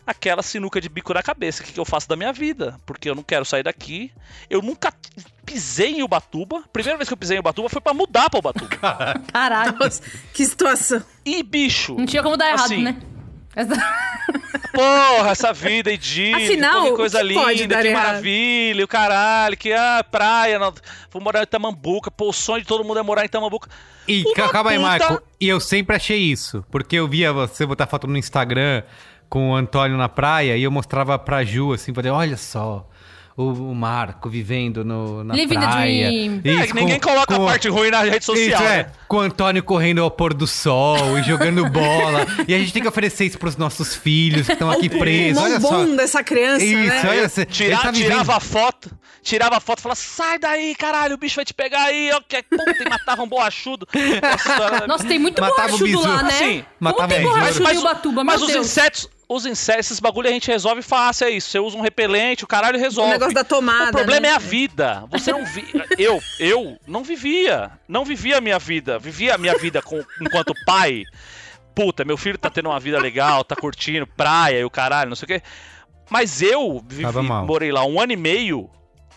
Aquela 0.08 0.42
sinuca 0.42 0.82
de 0.82 0.90
bico 0.90 1.14
na 1.14 1.22
cabeça, 1.22 1.62
o 1.62 1.66
que, 1.66 1.74
que 1.74 1.80
eu 1.80 1.86
faço 1.86 2.10
da 2.10 2.16
minha 2.16 2.34
vida? 2.34 2.80
Porque 2.88 3.08
eu 3.08 3.14
não 3.14 3.22
quero 3.22 3.46
sair 3.46 3.62
daqui. 3.62 4.12
Eu 4.50 4.60
nunca 4.60 4.92
pisei 5.46 5.92
em 6.00 6.04
Ubatuba. 6.04 6.64
Primeira 6.74 6.98
vez 6.98 7.08
que 7.08 7.14
eu 7.14 7.18
pisei 7.18 7.38
em 7.38 7.40
Ubatuba 7.40 7.70
foi 7.70 7.80
pra 7.80 7.94
mudar 7.94 8.28
pra 8.28 8.40
Ubatuba. 8.40 9.22
Caralho. 9.32 9.78
Que 10.34 10.44
situação. 10.44 11.04
E 11.24 11.44
bicho... 11.44 11.94
Não 11.94 12.08
tinha 12.08 12.24
como 12.24 12.36
dar 12.36 12.48
errado, 12.48 12.66
assim, 12.66 12.82
né? 12.82 13.00
Essa- 13.56 14.02
Porra, 14.74 15.32
essa 15.32 15.52
vida 15.52 15.92
idílica, 15.92 16.38
Afinal, 16.46 16.84
que 16.86 16.92
coisa 16.94 17.18
que 17.20 17.26
linda, 17.26 17.82
que 17.82 17.88
errado? 17.88 18.04
maravilha, 18.06 18.86
o 18.86 18.88
caralho, 18.88 19.58
que 19.58 19.74
ah, 19.74 20.04
praia, 20.10 20.58
não, 20.58 20.74
vou 21.12 21.22
morar 21.22 21.44
em 21.44 21.46
Tamambuca, 21.46 22.10
pô, 22.10 22.30
o 22.30 22.34
sonho 22.34 22.62
de 22.62 22.68
todo 22.68 22.84
mundo 22.84 23.00
é 23.00 23.04
morar 23.04 23.26
em 23.26 23.30
Tamambuca. 23.30 23.70
E 24.08 24.24
Uma 24.26 24.50
calma 24.50 24.72
aí, 24.72 24.78
puta- 24.78 24.88
Marco. 24.90 25.24
E 25.40 25.48
eu 25.50 25.60
sempre 25.60 25.96
achei 25.96 26.18
isso. 26.18 26.66
Porque 26.72 26.96
eu 26.96 27.08
via 27.08 27.32
você 27.34 27.66
botar 27.66 27.86
foto 27.88 28.08
no 28.08 28.18
Instagram 28.18 28.84
com 29.30 29.52
o 29.52 29.56
Antônio 29.56 29.98
na 29.98 30.10
praia 30.10 30.56
e 30.58 30.64
eu 30.64 30.72
mostrava 30.72 31.18
pra 31.20 31.44
Ju, 31.44 31.74
assim, 31.74 31.94
falei, 31.94 32.12
olha 32.12 32.38
só. 32.38 32.88
O, 33.42 33.72
o 33.72 33.76
Marco 33.76 34.30
vivendo 34.30 34.84
no, 34.86 35.24
na 35.24 35.34
Living 35.34 35.56
the 35.60 35.66
praia. 35.66 36.08
dream. 36.10 36.42
É, 36.44 36.68
que 36.68 36.74
ninguém 36.76 37.00
coloca 37.00 37.36
a 37.36 37.40
parte 37.40 37.68
ruim 37.70 37.90
na 37.92 38.02
rede 38.04 38.24
social, 38.26 38.62
Isso, 38.62 38.64
é. 38.72 38.78
né? 38.84 38.92
Com 39.08 39.18
o 39.18 39.20
Antônio 39.22 39.64
correndo 39.64 40.02
ao 40.02 40.12
pôr 40.12 40.34
do 40.34 40.46
sol 40.48 41.18
e 41.20 41.24
jogando 41.24 41.68
bola. 41.72 42.26
e 42.48 42.54
a 42.54 42.58
gente 42.60 42.72
tem 42.74 42.82
que 42.82 42.88
oferecer 42.88 43.26
isso 43.26 43.38
pros 43.38 43.58
nossos 43.58 43.96
filhos 43.96 44.48
que 44.48 44.54
estão 44.54 44.70
aqui 44.72 44.90
presos. 44.90 45.42
Olha 45.42 45.60
só. 45.60 45.70
bom 45.70 45.96
dessa 45.96 46.24
criança, 46.24 46.64
Isso, 46.64 46.76
né? 46.88 47.02
olha, 47.10 47.30
você, 47.30 47.46
Tira- 47.46 47.74
ele 47.74 47.82
tá 47.82 47.92
vivendo- 47.92 48.10
tirava 48.12 48.36
a 48.36 48.40
foto, 48.40 48.92
tirava 49.24 49.58
a 49.58 49.60
foto 49.60 49.80
e 49.80 49.82
falava, 49.82 50.00
sai 50.00 50.40
daí, 50.40 50.76
caralho, 50.76 51.16
o 51.16 51.18
bicho 51.18 51.36
vai 51.36 51.46
te 51.46 51.54
pegar 51.54 51.84
aí, 51.84 52.12
ó, 52.14 52.22
que 52.28 52.36
é 52.38 52.42
puta, 52.42 52.76
e 52.84 52.90
matava 52.90 53.24
um 53.24 53.28
borrachudo. 53.28 53.88
Nossa, 54.22 54.88
Nossa, 54.88 55.04
tem 55.08 55.20
muito 55.20 55.42
Matava 55.42 55.68
borrachudo 55.78 56.02
lá, 56.02 56.24
né? 56.24 56.40
Como 56.40 56.66
matava 56.80 57.08
tem 57.08 57.18
o 57.18 57.20
besouro. 57.22 57.40
borrachudo 57.40 57.72
em 57.72 57.78
Ubatuba, 57.78 58.24
meu 58.24 58.26
mas 58.26 58.42
os 58.42 58.56
insetos, 58.56 59.10
os 59.34 59.46
insetos, 59.46 59.88
esses 59.88 60.00
bagulho 60.00 60.28
a 60.28 60.32
gente 60.32 60.48
resolve 60.48 60.82
fácil, 60.82 61.26
é 61.28 61.30
isso. 61.32 61.50
Você 61.50 61.60
usa 61.60 61.78
um 61.78 61.82
repelente, 61.82 62.44
o 62.44 62.48
caralho 62.48 62.78
resolve. 62.80 63.10
O 63.12 63.14
negócio 63.14 63.34
da 63.34 63.44
tomada, 63.44 63.90
O 63.90 63.94
problema 63.94 64.22
né? 64.22 64.28
é 64.30 64.34
a 64.36 64.38
vida. 64.40 65.06
Você 65.10 65.32
não 65.32 65.46
vi... 65.46 65.66
eu, 65.98 66.20
eu 66.40 66.78
não 66.88 67.04
vivia, 67.04 67.72
não 67.88 68.04
vivia 68.06 68.38
a 68.38 68.42
minha 68.42 68.60
vida, 68.60 69.00
vivia 69.00 69.36
a 69.36 69.38
minha 69.38 69.58
vida 69.58 69.82
com, 69.82 70.04
enquanto 70.22 70.54
pai. 70.66 71.04
Puta, 71.74 72.04
meu 72.04 72.18
filho 72.18 72.38
tá 72.38 72.50
tendo 72.50 72.70
uma 72.70 72.80
vida 72.80 73.00
legal, 73.00 73.44
tá 73.44 73.56
curtindo 73.56 74.06
praia 74.06 74.60
e 74.60 74.66
o 74.66 74.70
caralho, 74.70 75.10
não 75.10 75.16
sei 75.16 75.26
o 75.26 75.28
quê. 75.28 75.42
Mas 76.10 76.42
eu 76.42 76.84
vivi, 76.86 77.06
morei 77.48 77.72
lá 77.72 77.86
um 77.86 78.00
ano 78.02 78.12
e 78.12 78.18
meio. 78.18 78.70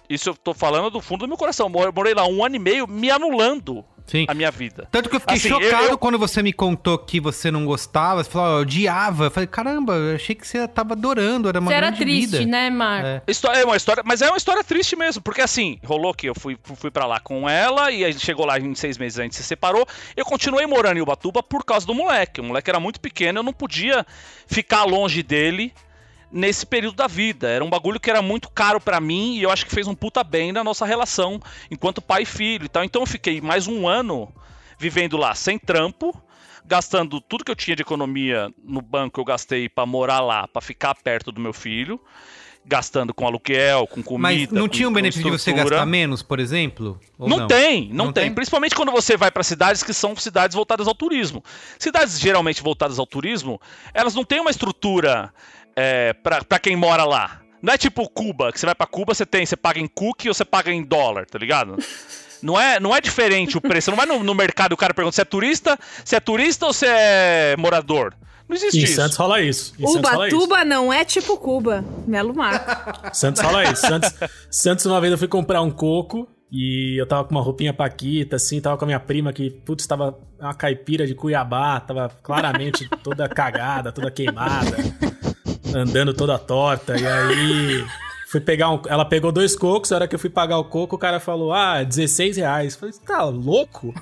Isso 0.09 0.29
eu 0.31 0.35
tô 0.37 0.55
falando 0.55 0.91
do 0.91 1.01
fundo 1.01 1.21
do 1.21 1.29
meu 1.29 1.37
coração. 1.37 1.69
Mor- 1.69 1.93
Morei 1.93 2.15
lá 2.15 2.27
um 2.27 2.45
ano 2.45 2.55
e 2.55 2.59
meio 2.59 2.87
me 2.87 3.11
anulando 3.11 3.85
Sim. 4.07 4.27
a 4.29 4.35
minha 4.35 4.51
vida. 4.51 4.87
Tanto 4.91 5.09
que 5.09 5.17
eu 5.17 5.21
fiquei 5.21 5.37
Assim, 5.37 5.49
chocado 5.49 5.85
eu- 5.85 5.91
eu- 5.93 5.99
quando 5.99 6.19
você 6.19 6.43
me 6.43 6.53
contou 6.53 6.99
que 6.99 7.19
você 7.19 7.51
não 7.51 7.65
gostava. 7.65 8.23
Você 8.23 8.31
falou, 8.31 8.49
"Ah, 8.49 8.57
eu 8.59 8.61
odiava. 8.63 9.25
Eu 9.25 9.31
falei, 9.31 9.47
caramba, 9.47 9.95
eu 9.95 10.15
achei 10.15 10.35
que 10.35 10.47
você 10.47 10.69
tava 10.69 10.93
adorando, 10.93 11.49
era 11.49 11.59
uma 11.59 11.71
Você 11.71 11.75
era 11.77 11.91
triste, 11.91 12.39
vida. 12.39 12.47
né, 12.51 12.69
Marco? 12.69 13.07
É. 13.07 13.23
História, 13.27 13.61
é 13.61 13.65
uma 13.65 13.77
história, 13.77 14.03
mas 14.05 14.21
é 14.21 14.29
uma 14.29 14.37
história 14.37 14.63
triste 14.63 14.95
mesmo, 14.95 15.23
porque 15.23 15.41
assim, 15.41 15.79
rolou 15.85 16.13
que 16.13 16.29
eu 16.29 16.35
fui, 16.35 16.57
fui 16.63 16.91
pra 16.91 17.07
lá 17.07 17.19
com 17.19 17.49
ela 17.49 17.91
e 17.91 18.05
a 18.05 18.11
gente 18.11 18.25
chegou 18.25 18.45
lá 18.45 18.59
em 18.59 18.75
seis 18.75 18.99
meses 18.99 19.19
a 19.19 19.23
gente 19.23 19.37
se 19.37 19.43
separou. 19.43 19.87
Eu 20.15 20.25
continuei 20.27 20.67
morando 20.67 20.99
em 20.99 21.01
Ubatuba 21.01 21.43
por 21.43 21.65
causa 21.65 21.87
do 21.87 21.95
moleque. 21.95 22.41
O 22.41 22.45
moleque 22.45 22.69
era 22.71 22.79
muito 22.79 23.01
pequeno, 23.01 23.39
eu 23.39 23.43
não 23.43 23.53
podia 23.55 24.05
ficar 24.47 24.85
longe 24.85 25.23
dele 25.23 25.73
nesse 26.35 26.67
período 26.67 26.97
da 26.97 27.07
vida. 27.07 27.49
Era 27.49 27.65
um 27.65 27.71
bagulho 27.71 28.01
que 28.01 28.11
era 28.11 28.21
muito 28.21 28.51
caro 28.51 28.81
pra 28.81 29.01
mim 29.01 29.37
e 29.37 29.43
eu 29.45 29.51
acho 29.51 29.65
que 29.65 29.73
fez 29.75 29.87
um 29.87 29.95
puta 29.95 30.25
bem 30.25 30.51
na 30.51 30.65
nossa 30.65 30.85
relação 30.85 31.41
enquanto 31.71 32.03
pai 32.03 32.23
e 32.25 32.27
filho 32.27 32.65
e 32.65 32.69
tal. 32.69 32.83
Então 32.83 33.03
eu 33.03 33.07
fiquei 33.07 33.41
mais 33.41 33.69
um 33.69 33.87
ano 33.87 34.35
vivendo 34.77 35.17
lá 35.17 35.35
sem 35.37 35.57
trampo, 35.57 36.13
gastando 36.67 37.21
tudo 37.21 37.45
que 37.45 37.51
eu 37.51 37.57
tinha 37.57 37.77
de 37.77 37.83
economia 37.83 38.53
no 38.63 38.83
banco, 38.83 39.21
eu 39.21 39.25
gastei 39.25 39.69
pra 39.69 39.87
morar 39.87 40.21
lá, 40.21 40.49
pra 40.49 40.61
ficar 40.61 40.95
perto 40.97 41.31
do 41.31 41.41
meu 41.41 41.53
filho, 41.53 42.01
gastando 42.67 43.15
com 43.15 43.25
aluguel, 43.27 43.87
com 43.87 44.03
comida. 44.03 44.23
Mas 44.23 44.51
não 44.51 44.69
tinha 44.69 44.89
um 44.89 44.93
benefício 44.93 45.31
de 45.31 45.31
você 45.31 45.53
gastar 45.53 45.87
menos, 45.87 46.21
por 46.23 46.41
exemplo? 46.41 46.99
Ou 47.17 47.29
Não, 47.29 47.47
tem, 47.47 47.89
não, 47.91 48.07
Não 48.07 48.13
tem. 48.13 48.25
tem? 48.25 48.35
Principalmente 48.35 48.75
quando 48.75 48.91
você 48.91 49.17
vai 49.17 49.31
pra 49.31 49.45
cidades 49.45 49.85
que 49.85 49.95
são 49.95 50.17
cidades 50.17 50.57
voltadas 50.57 50.89
ao 50.89 50.95
turismo. 50.95 51.45
Cidades 51.79 52.19
geralmente 52.19 52.61
voltadas 52.61 52.99
ao 52.99 53.07
turismo, 53.07 53.61
elas 53.93 54.15
não 54.17 54.25
têm 54.25 54.41
uma 54.41 54.51
estrutura 54.51 55.33
é, 55.77 56.13
pra 56.13 56.43
pra 56.45 56.59
quem 56.59 56.77
mora 56.77 57.05
lá. 57.05 57.41
Não 57.63 57.73
é 57.73 57.79
tipo 57.79 58.09
Cuba, 58.11 58.53
que 58.53 58.61
você 58.61 58.67
vai 58.67 58.75
pra 58.75 58.87
Cuba, 58.87 59.15
você 59.15 59.25
tem, 59.25 59.47
você 59.47 59.57
paga 59.57 59.81
em 59.81 59.87
cookie 59.87 60.29
ou 60.29 60.35
você 60.35 60.45
paga 60.45 60.71
em 60.71 60.83
dólar, 60.83 61.25
tá 61.27 61.39
ligado? 61.39 61.77
Não 62.43 62.61
é, 62.61 62.79
não 62.79 62.95
é 62.95 63.01
diferente 63.01 63.57
o 63.57 63.61
preço. 63.61 63.87
Você 63.87 63.91
não 63.91 63.97
vai 63.97 64.05
no, 64.05 64.23
no 64.23 64.35
mercado 64.35 64.73
e 64.73 64.75
o 64.75 64.77
cara 64.77 64.93
pergunta 64.93 65.15
se 65.15 65.23
é 65.23 65.25
turista, 65.25 65.79
se 66.05 66.15
é 66.15 66.21
turista 66.21 66.67
ou 66.67 66.75
se 66.75 66.85
é 66.87 67.57
morador. 67.57 68.13
Não 68.47 68.55
existe 68.55 68.81
Em 68.81 68.85
isso. 68.85 68.97
Santos 68.97 69.17
rola 69.17 69.41
isso. 69.41 69.73
Em 69.79 69.87
Santos 69.87 70.11
rola 70.11 70.29
isso. 70.29 70.37
Ubatuba 70.37 70.63
não 70.63 70.93
é 70.93 71.07
tipo 71.07 71.39
Cuba. 71.39 71.83
Melo 72.07 72.35
Marco. 72.35 72.71
Santos 73.17 73.41
rola 73.41 73.65
isso. 73.65 73.87
Santos, 73.87 74.13
Santos, 74.51 74.85
uma 74.85 75.01
vez 75.01 75.13
eu 75.13 75.19
fui 75.19 75.27
comprar 75.27 75.63
um 75.63 75.71
coco 75.71 76.29
e 76.53 77.01
eu 77.01 77.07
tava 77.07 77.25
com 77.25 77.31
uma 77.31 77.41
roupinha 77.41 77.73
paquita, 77.73 78.37
assim, 78.37 78.61
tava 78.61 78.77
com 78.77 78.85
a 78.85 78.87
minha 78.87 79.01
prima 79.01 79.33
que, 79.33 79.51
putz, 79.51 79.87
tava 79.87 80.17
uma 80.39 80.53
caipira 80.53 81.07
de 81.07 81.15
Cuiabá, 81.15 81.81
tava 81.81 82.11
claramente 82.23 82.87
toda 83.03 83.27
cagada, 83.27 83.91
toda 83.91 84.11
queimada, 84.11 84.77
andando 85.75 86.13
toda 86.15 86.39
torta. 86.39 86.97
E 86.99 87.07
aí 87.07 87.85
fui 88.29 88.41
pegar 88.41 88.71
um. 88.71 88.81
Ela 88.89 89.05
pegou 89.05 89.31
dois 89.33 89.55
cocos, 89.57 89.93
a 89.93 89.97
hora 89.97 90.09
que 90.09 90.15
eu 90.15 90.19
fui 90.19 90.31
pagar 90.31 90.59
o 90.59 90.65
coco, 90.65 90.97
o 90.97 90.99
cara 90.99 91.21
falou: 91.21 91.53
Ah, 91.53 91.83
16 91.83 92.37
reais. 92.37 92.75
Eu 92.75 92.81
falei, 92.81 92.95
tá 93.07 93.23
louco? 93.25 93.95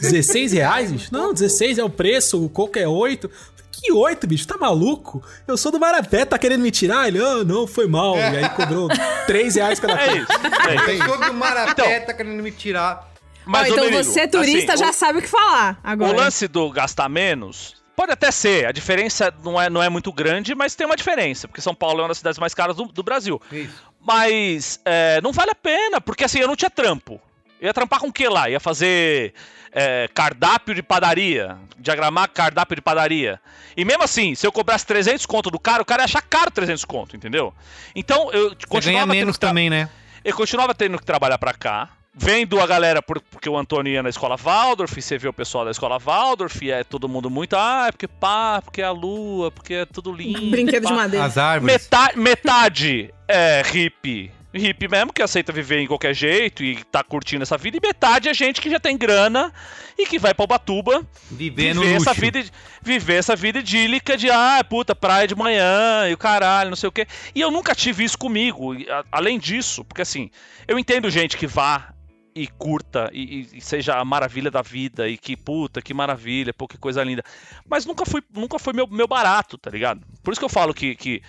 16 0.00 0.52
reais, 0.52 0.92
bicho? 0.92 1.08
Não, 1.12 1.32
16 1.32 1.78
é 1.78 1.84
o 1.84 1.90
preço, 1.90 2.44
o 2.44 2.48
coco 2.48 2.78
é 2.78 2.86
8. 2.86 3.30
Que 3.72 3.92
8, 3.92 4.26
bicho? 4.26 4.46
Tá 4.46 4.58
maluco? 4.58 5.22
Eu 5.48 5.56
sou 5.56 5.72
do 5.72 5.80
Marapé, 5.80 6.24
tá 6.26 6.36
querendo 6.38 6.60
me 6.60 6.70
tirar? 6.70 7.08
Ele, 7.08 7.18
ah, 7.24 7.42
não, 7.44 7.66
foi 7.66 7.86
mal. 7.86 8.16
E 8.18 8.20
aí 8.20 8.48
cobrou 8.50 8.88
3 9.26 9.54
reais 9.54 9.80
cada 9.80 9.94
É 9.94 10.06
coco. 10.20 10.32
isso. 10.32 10.88
É 10.88 10.94
isso. 10.94 11.06
Todo 11.06 11.32
marapé 11.34 11.70
Então. 11.96 12.06
tá 12.06 12.12
querendo 12.12 12.42
me 12.42 12.50
tirar. 12.52 13.08
Mas, 13.46 13.70
ô, 13.70 13.72
então 13.72 13.84
Merigo, 13.86 14.04
você, 14.04 14.28
turista, 14.28 14.74
assim, 14.74 14.84
já 14.84 14.90
o- 14.90 14.92
sabe 14.92 15.18
o 15.20 15.22
que 15.22 15.28
falar 15.28 15.80
agora. 15.82 16.12
O 16.12 16.16
lance 16.16 16.46
do 16.46 16.70
gastar 16.70 17.08
menos 17.08 17.74
pode 18.00 18.12
até 18.12 18.30
ser, 18.30 18.66
a 18.66 18.72
diferença 18.72 19.30
não 19.44 19.60
é, 19.60 19.68
não 19.68 19.82
é 19.82 19.90
muito 19.90 20.10
grande, 20.10 20.54
mas 20.54 20.74
tem 20.74 20.86
uma 20.86 20.96
diferença, 20.96 21.46
porque 21.46 21.60
São 21.60 21.74
Paulo 21.74 21.98
é 21.98 22.02
uma 22.02 22.08
das 22.08 22.16
cidades 22.16 22.38
mais 22.38 22.54
caras 22.54 22.74
do, 22.74 22.86
do 22.86 23.02
Brasil. 23.02 23.38
Isso. 23.52 23.84
Mas 24.00 24.80
é, 24.86 25.20
não 25.20 25.32
vale 25.32 25.50
a 25.50 25.54
pena, 25.54 26.00
porque 26.00 26.24
assim, 26.24 26.38
eu 26.38 26.48
não 26.48 26.56
tinha 26.56 26.70
trampo. 26.70 27.20
Eu 27.60 27.66
ia 27.66 27.74
trampar 27.74 28.00
com 28.00 28.06
o 28.06 28.12
que 28.12 28.26
lá? 28.26 28.48
Ia 28.48 28.58
fazer 28.58 29.34
é, 29.70 30.08
cardápio 30.14 30.74
de 30.74 30.82
padaria, 30.82 31.58
diagramar 31.78 32.30
cardápio 32.30 32.74
de 32.74 32.80
padaria. 32.80 33.38
E 33.76 33.84
mesmo 33.84 34.02
assim, 34.02 34.34
se 34.34 34.46
eu 34.46 34.52
cobrasse 34.52 34.86
300 34.86 35.26
conto 35.26 35.50
do 35.50 35.58
cara, 35.58 35.82
o 35.82 35.84
cara 35.84 36.00
ia 36.00 36.06
achar 36.06 36.22
caro 36.22 36.50
300 36.50 36.82
conto, 36.86 37.14
entendeu? 37.14 37.52
Então 37.94 38.32
eu 38.32 38.48
Você 38.48 38.66
continuava 38.66 39.12
tendo 39.12 39.18
menos 39.18 39.36
também, 39.36 39.68
né? 39.68 39.90
eu 40.24 40.34
continuava 40.34 40.74
tendo 40.74 40.98
que 40.98 41.04
trabalhar 41.04 41.36
pra 41.36 41.52
cá. 41.52 41.90
Vendo 42.12 42.60
a 42.60 42.66
galera, 42.66 43.00
por- 43.00 43.20
porque 43.20 43.48
o 43.48 43.56
Antônio 43.56 43.92
ia 43.92 44.02
na 44.02 44.08
escola 44.08 44.36
Waldorf, 44.36 45.00
você 45.00 45.16
vê 45.16 45.28
o 45.28 45.32
pessoal 45.32 45.64
da 45.64 45.70
escola 45.70 45.96
Waldorf, 45.98 46.60
e 46.64 46.70
é 46.70 46.82
todo 46.82 47.08
mundo 47.08 47.30
muito, 47.30 47.54
ah, 47.56 47.86
é 47.88 47.92
porque 47.92 48.08
pá, 48.08 48.60
porque 48.62 48.82
é 48.82 48.84
a 48.84 48.90
lua, 48.90 49.50
porque 49.52 49.74
é 49.74 49.84
tudo 49.86 50.12
lindo. 50.12 50.40
Brinquedo 50.50 50.82
de 50.82 50.88
pá." 50.88 50.96
madeira. 50.96 51.24
As 51.24 51.38
árvores. 51.38 51.72
Metade, 51.72 52.18
metade 52.18 53.14
é 53.28 53.62
hippie, 53.64 54.32
hippie 54.52 54.88
mesmo, 54.88 55.12
que 55.12 55.22
aceita 55.22 55.52
viver 55.52 55.78
em 55.78 55.86
qualquer 55.86 56.12
jeito 56.12 56.64
e 56.64 56.82
tá 56.90 57.04
curtindo 57.04 57.44
essa 57.44 57.56
vida, 57.56 57.76
e 57.76 57.80
metade 57.80 58.28
é 58.28 58.34
gente 58.34 58.60
que 58.60 58.68
já 58.68 58.80
tem 58.80 58.98
grana 58.98 59.52
e 59.96 60.04
que 60.04 60.18
vai 60.18 60.34
pra 60.34 60.44
Ubatuba 60.44 61.06
Viver 61.30 61.74
viver 61.74 61.94
essa 61.94 62.10
luxo. 62.10 62.20
vida 62.20 62.44
viver 62.82 63.14
essa 63.14 63.36
vida 63.36 63.60
idílica 63.60 64.16
de 64.16 64.28
ah 64.30 64.64
puta 64.68 64.96
praia 64.96 65.28
de 65.28 65.36
manhã 65.36 66.08
e 66.08 66.14
o 66.14 66.18
caralho 66.18 66.70
não 66.70 66.76
sei 66.76 66.88
o 66.88 66.92
quê 66.92 67.06
e 67.34 67.40
eu 67.40 67.50
nunca 67.50 67.74
tive 67.74 68.02
isso 68.02 68.16
comigo 68.18 68.74
além 69.12 69.38
disso 69.38 69.84
porque 69.84 70.00
assim 70.00 70.30
eu 70.66 70.78
entendo 70.78 71.10
gente 71.10 71.36
que 71.36 71.46
vá 71.46 71.92
e 72.34 72.46
curta 72.46 73.10
e, 73.12 73.48
e- 73.54 73.60
seja 73.60 73.96
a 73.98 74.04
maravilha 74.04 74.50
da 74.50 74.62
vida 74.62 75.08
e 75.08 75.16
que 75.18 75.36
puta 75.36 75.82
que 75.82 75.92
maravilha 75.94 76.52
pô 76.54 76.66
que 76.68 76.78
coisa 76.78 77.02
linda 77.02 77.22
mas 77.68 77.84
nunca 77.86 78.04
foi 78.06 78.22
nunca 78.34 78.58
foi 78.58 78.72
meu, 78.72 78.86
meu 78.86 79.08
barato 79.08 79.58
tá 79.58 79.70
ligado 79.70 80.00
por 80.22 80.32
isso 80.32 80.40
que 80.40 80.44
eu 80.44 80.48
falo 80.50 80.72
que, 80.74 80.94
que 80.94 81.22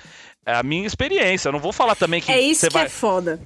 é 0.45 0.55
a 0.55 0.63
minha 0.63 0.85
experiência 0.87 1.49
eu 1.49 1.53
não 1.53 1.59
vou 1.59 1.71
falar 1.73 1.95
também 1.95 2.21
que 2.21 2.31
É 2.31 2.39
isso 2.41 2.67
que 2.67 2.73
vai 2.73 2.85
é 2.85 2.89
foda. 2.89 3.39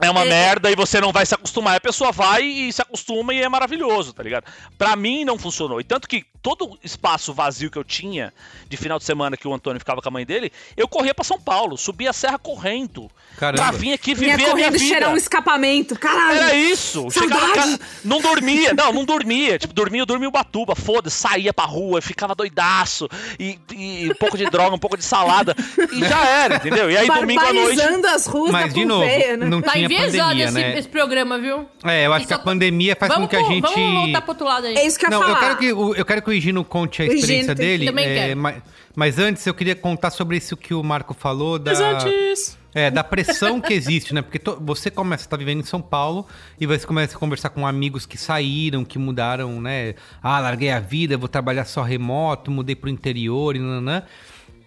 é 0.00 0.10
uma 0.10 0.22
É- 0.24 0.28
merda 0.28 0.70
e 0.70 0.76
você 0.76 1.00
não 1.00 1.10
vai 1.12 1.26
se 1.26 1.34
acostumar. 1.34 1.74
A 1.76 1.80
pessoa 1.80 2.12
vai 2.12 2.42
e 2.44 2.72
se 2.72 2.80
acostuma 2.80 3.34
e 3.34 3.42
é 3.42 3.48
maravilhoso, 3.48 4.12
tá 4.12 4.22
ligado? 4.22 4.44
Pra 4.78 4.94
mim 4.94 5.24
não 5.24 5.36
funcionou. 5.36 5.80
E 5.80 5.84
tanto 5.84 6.06
que 6.08 6.24
todo 6.42 6.78
espaço 6.82 7.32
vazio 7.34 7.70
que 7.70 7.78
eu 7.78 7.84
tinha 7.84 8.32
de 8.68 8.76
final 8.76 8.98
de 8.98 9.04
semana 9.04 9.36
que 9.36 9.46
o 9.46 9.52
Antônio 9.54 9.78
ficava 9.78 10.00
com 10.00 10.08
a 10.08 10.12
mãe 10.12 10.24
dele, 10.24 10.52
eu 10.76 10.86
corria 10.88 11.14
pra 11.14 11.24
São 11.24 11.40
Paulo, 11.40 11.76
subia 11.76 12.10
a 12.10 12.12
serra 12.12 12.38
correndo. 12.38 13.10
Caramba. 13.36 13.62
Pra 13.62 13.70
vir 13.72 13.92
aqui 13.92 14.14
viver 14.14 14.32
a 14.32 14.36
minha 14.36 14.50
correndo 14.50 14.72
vida. 14.72 14.84
cheirar 14.84 15.10
um 15.12 15.16
escapamento. 15.16 15.96
Caralho. 15.98 16.38
Era 16.38 16.54
isso. 16.54 17.08
Chegava 17.10 17.52
casa, 17.52 17.78
não 18.04 18.20
dormia, 18.20 18.72
não, 18.74 18.92
não 18.92 19.04
dormia. 19.04 19.58
Tipo, 19.58 19.72
dormia, 19.74 20.02
eu 20.02 20.06
dormia 20.06 20.26
em 20.26 20.28
Ubatuba, 20.28 20.74
foda-se, 20.74 21.16
saía 21.16 21.52
pra 21.52 21.64
rua, 21.64 22.00
ficava 22.02 22.34
doidaço, 22.34 23.08
e, 23.38 23.58
e 23.72 24.10
um 24.10 24.14
pouco 24.14 24.36
de 24.36 24.44
droga, 24.50 24.74
um 24.74 24.78
pouco 24.78 24.96
de 24.96 25.04
salada, 25.04 25.54
e 25.92 26.00
já 26.04 26.24
era, 26.26 26.56
entendeu? 26.56 26.90
E 26.90 26.96
aí 26.96 27.06
domingo 27.06 27.40
à 27.44 27.52
noite. 27.52 27.80
As 28.08 28.26
ruas 28.26 28.50
Mas, 28.52 28.66
da 28.68 28.72
de 28.72 28.84
novo, 28.84 29.04
né? 29.04 29.36
não 29.36 29.60
Tá 29.60 29.72
tinha 29.72 29.88
pandemia, 29.88 30.44
esse, 30.46 30.54
né? 30.54 30.78
esse 30.78 30.88
programa, 30.88 31.38
viu? 31.38 31.68
É, 31.84 32.06
eu 32.06 32.12
acho 32.12 32.20
Isso 32.22 32.28
que 32.28 32.34
a 32.34 32.38
pandemia 32.38 32.96
faz 32.96 33.12
vamos 33.12 33.28
com 33.28 33.30
que 33.30 33.36
a 33.36 33.42
gente... 33.44 33.60
Vamos 33.62 33.94
voltar 34.04 34.20
pro 34.22 34.30
outro 34.30 34.46
lado 34.46 34.66
aí. 34.66 34.74
É 34.76 34.86
isso 34.86 34.98
que 34.98 35.04
eu 35.06 35.10
ia 35.10 35.16
Não, 35.18 35.22
eu 35.22 35.28
falar. 35.34 35.40
quero, 35.40 35.58
que, 35.58 35.72
o- 35.72 35.94
eu 35.94 36.04
quero 36.04 36.22
que 36.22 36.27
o 36.30 36.32
Higino 36.32 36.64
conte 36.64 37.02
a 37.02 37.06
O 37.06 37.12
experiência 37.12 37.54
que- 37.54 37.60
dele. 37.60 37.86
Também 37.86 38.06
é, 38.06 38.34
mas, 38.34 38.62
mas 38.94 39.18
antes 39.18 39.46
eu 39.46 39.54
queria 39.54 39.74
contar 39.76 40.10
sobre 40.10 40.36
isso 40.36 40.56
que 40.56 40.74
o 40.74 40.82
Marco 40.82 41.14
falou 41.14 41.58
da, 41.58 41.72
Mas 41.72 41.80
antes. 41.80 42.58
é, 42.74 42.90
da 42.90 43.02
pressão 43.04 43.60
que 43.60 43.72
existe, 43.74 44.12
né? 44.14 44.22
Porque 44.22 44.38
to- 44.38 44.58
você 44.60 44.90
começa 44.90 45.24
a 45.24 45.26
estar 45.26 45.36
vivendo 45.36 45.60
em 45.60 45.64
São 45.64 45.80
Paulo 45.80 46.26
e 46.60 46.66
você 46.66 46.86
começa 46.86 47.16
a 47.16 47.18
conversar 47.18 47.50
com 47.50 47.66
amigos 47.66 48.06
que 48.06 48.16
saíram, 48.18 48.84
que 48.84 48.98
mudaram, 48.98 49.60
né? 49.60 49.94
Ah, 50.22 50.38
larguei 50.40 50.70
a 50.70 50.80
vida, 50.80 51.16
vou 51.16 51.28
trabalhar 51.28 51.64
só 51.64 51.82
remoto, 51.82 52.50
mudei 52.50 52.74
pro 52.76 52.88
interior 52.90 53.56
e 53.56 53.58
nananã. 53.58 54.02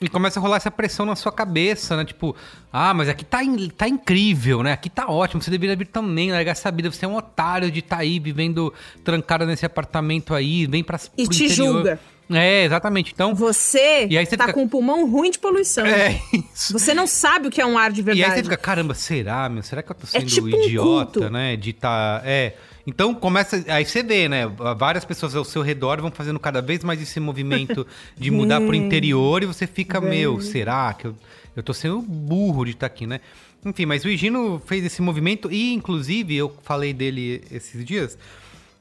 E 0.01 0.09
começa 0.09 0.39
a 0.39 0.41
rolar 0.41 0.57
essa 0.57 0.71
pressão 0.71 1.05
na 1.05 1.15
sua 1.15 1.31
cabeça, 1.31 1.95
né? 1.95 2.03
Tipo, 2.03 2.35
ah, 2.73 2.91
mas 2.93 3.07
aqui 3.07 3.23
tá, 3.23 3.43
in- 3.43 3.69
tá 3.69 3.87
incrível, 3.87 4.63
né? 4.63 4.71
Aqui 4.73 4.89
tá 4.89 5.07
ótimo, 5.07 5.41
você 5.41 5.51
deveria 5.51 5.75
vir 5.75 5.85
também, 5.87 6.31
largar 6.31 6.53
essa 6.53 6.71
vida. 6.71 6.91
Você 6.91 7.05
é 7.05 7.07
um 7.07 7.15
otário 7.15 7.69
de 7.69 7.79
estar 7.79 7.97
aí 7.97 8.19
vivendo 8.19 8.73
trancado 9.03 9.45
nesse 9.45 9.63
apartamento 9.65 10.33
aí, 10.33 10.65
vem 10.65 10.83
pra, 10.83 10.99
E 11.17 11.27
te 11.27 11.43
interior. 11.45 11.73
julga. 11.75 11.99
É, 12.33 12.63
exatamente. 12.63 13.11
Então, 13.13 13.35
Você, 13.35 14.07
E 14.09 14.17
aí 14.17 14.25
você 14.25 14.37
tá 14.37 14.45
fica- 14.45 14.53
com 14.53 14.63
um 14.63 14.67
pulmão 14.67 15.07
ruim 15.07 15.29
de 15.29 15.37
poluição. 15.37 15.85
é 15.85 16.19
isso. 16.53 16.71
Você 16.73 16.93
não 16.93 17.05
sabe 17.05 17.49
o 17.49 17.51
que 17.51 17.61
é 17.61 17.65
um 17.65 17.77
ar 17.77 17.91
de 17.91 17.99
E 17.99 18.03
verdade. 18.03 18.31
aí 18.31 18.37
você 18.37 18.43
fica, 18.43 18.57
caramba, 18.57 18.93
será, 18.95 19.49
meu? 19.49 19.61
Será 19.61 19.83
que 19.83 19.91
eu 19.91 19.95
tô 19.95 20.07
sendo 20.07 20.25
tipo 20.25 20.47
um 20.47 20.63
idiota, 20.63 21.19
culto. 21.19 21.29
né? 21.29 21.55
De 21.57 21.73
tá. 21.73 22.21
É. 22.25 22.53
Então 22.85 23.13
começa. 23.13 23.63
Aí 23.67 23.85
você 23.85 24.01
vê, 24.01 24.27
né? 24.27 24.47
Várias 24.77 25.05
pessoas 25.05 25.35
ao 25.35 25.45
seu 25.45 25.61
redor 25.61 26.01
vão 26.01 26.11
fazendo 26.11 26.39
cada 26.39 26.61
vez 26.61 26.83
mais 26.83 27.01
esse 27.01 27.19
movimento 27.19 27.85
de 28.17 28.29
mudar 28.31 28.59
pro 28.61 28.73
interior 28.75 29.43
e 29.43 29.45
você 29.45 29.67
fica, 29.67 30.01
meu, 30.01 30.41
será 30.41 30.93
que 30.93 31.05
eu, 31.07 31.15
eu 31.55 31.61
tô 31.63 31.73
sendo 31.73 32.01
burro 32.01 32.65
de 32.65 32.71
estar 32.71 32.87
aqui, 32.87 33.05
né? 33.05 33.19
Enfim, 33.63 33.85
mas 33.85 34.03
o 34.03 34.09
Higino 34.09 34.59
fez 34.65 34.83
esse 34.83 35.01
movimento 35.03 35.51
e, 35.51 35.71
inclusive, 35.73 36.35
eu 36.35 36.51
falei 36.63 36.93
dele 36.93 37.43
esses 37.51 37.85
dias, 37.85 38.17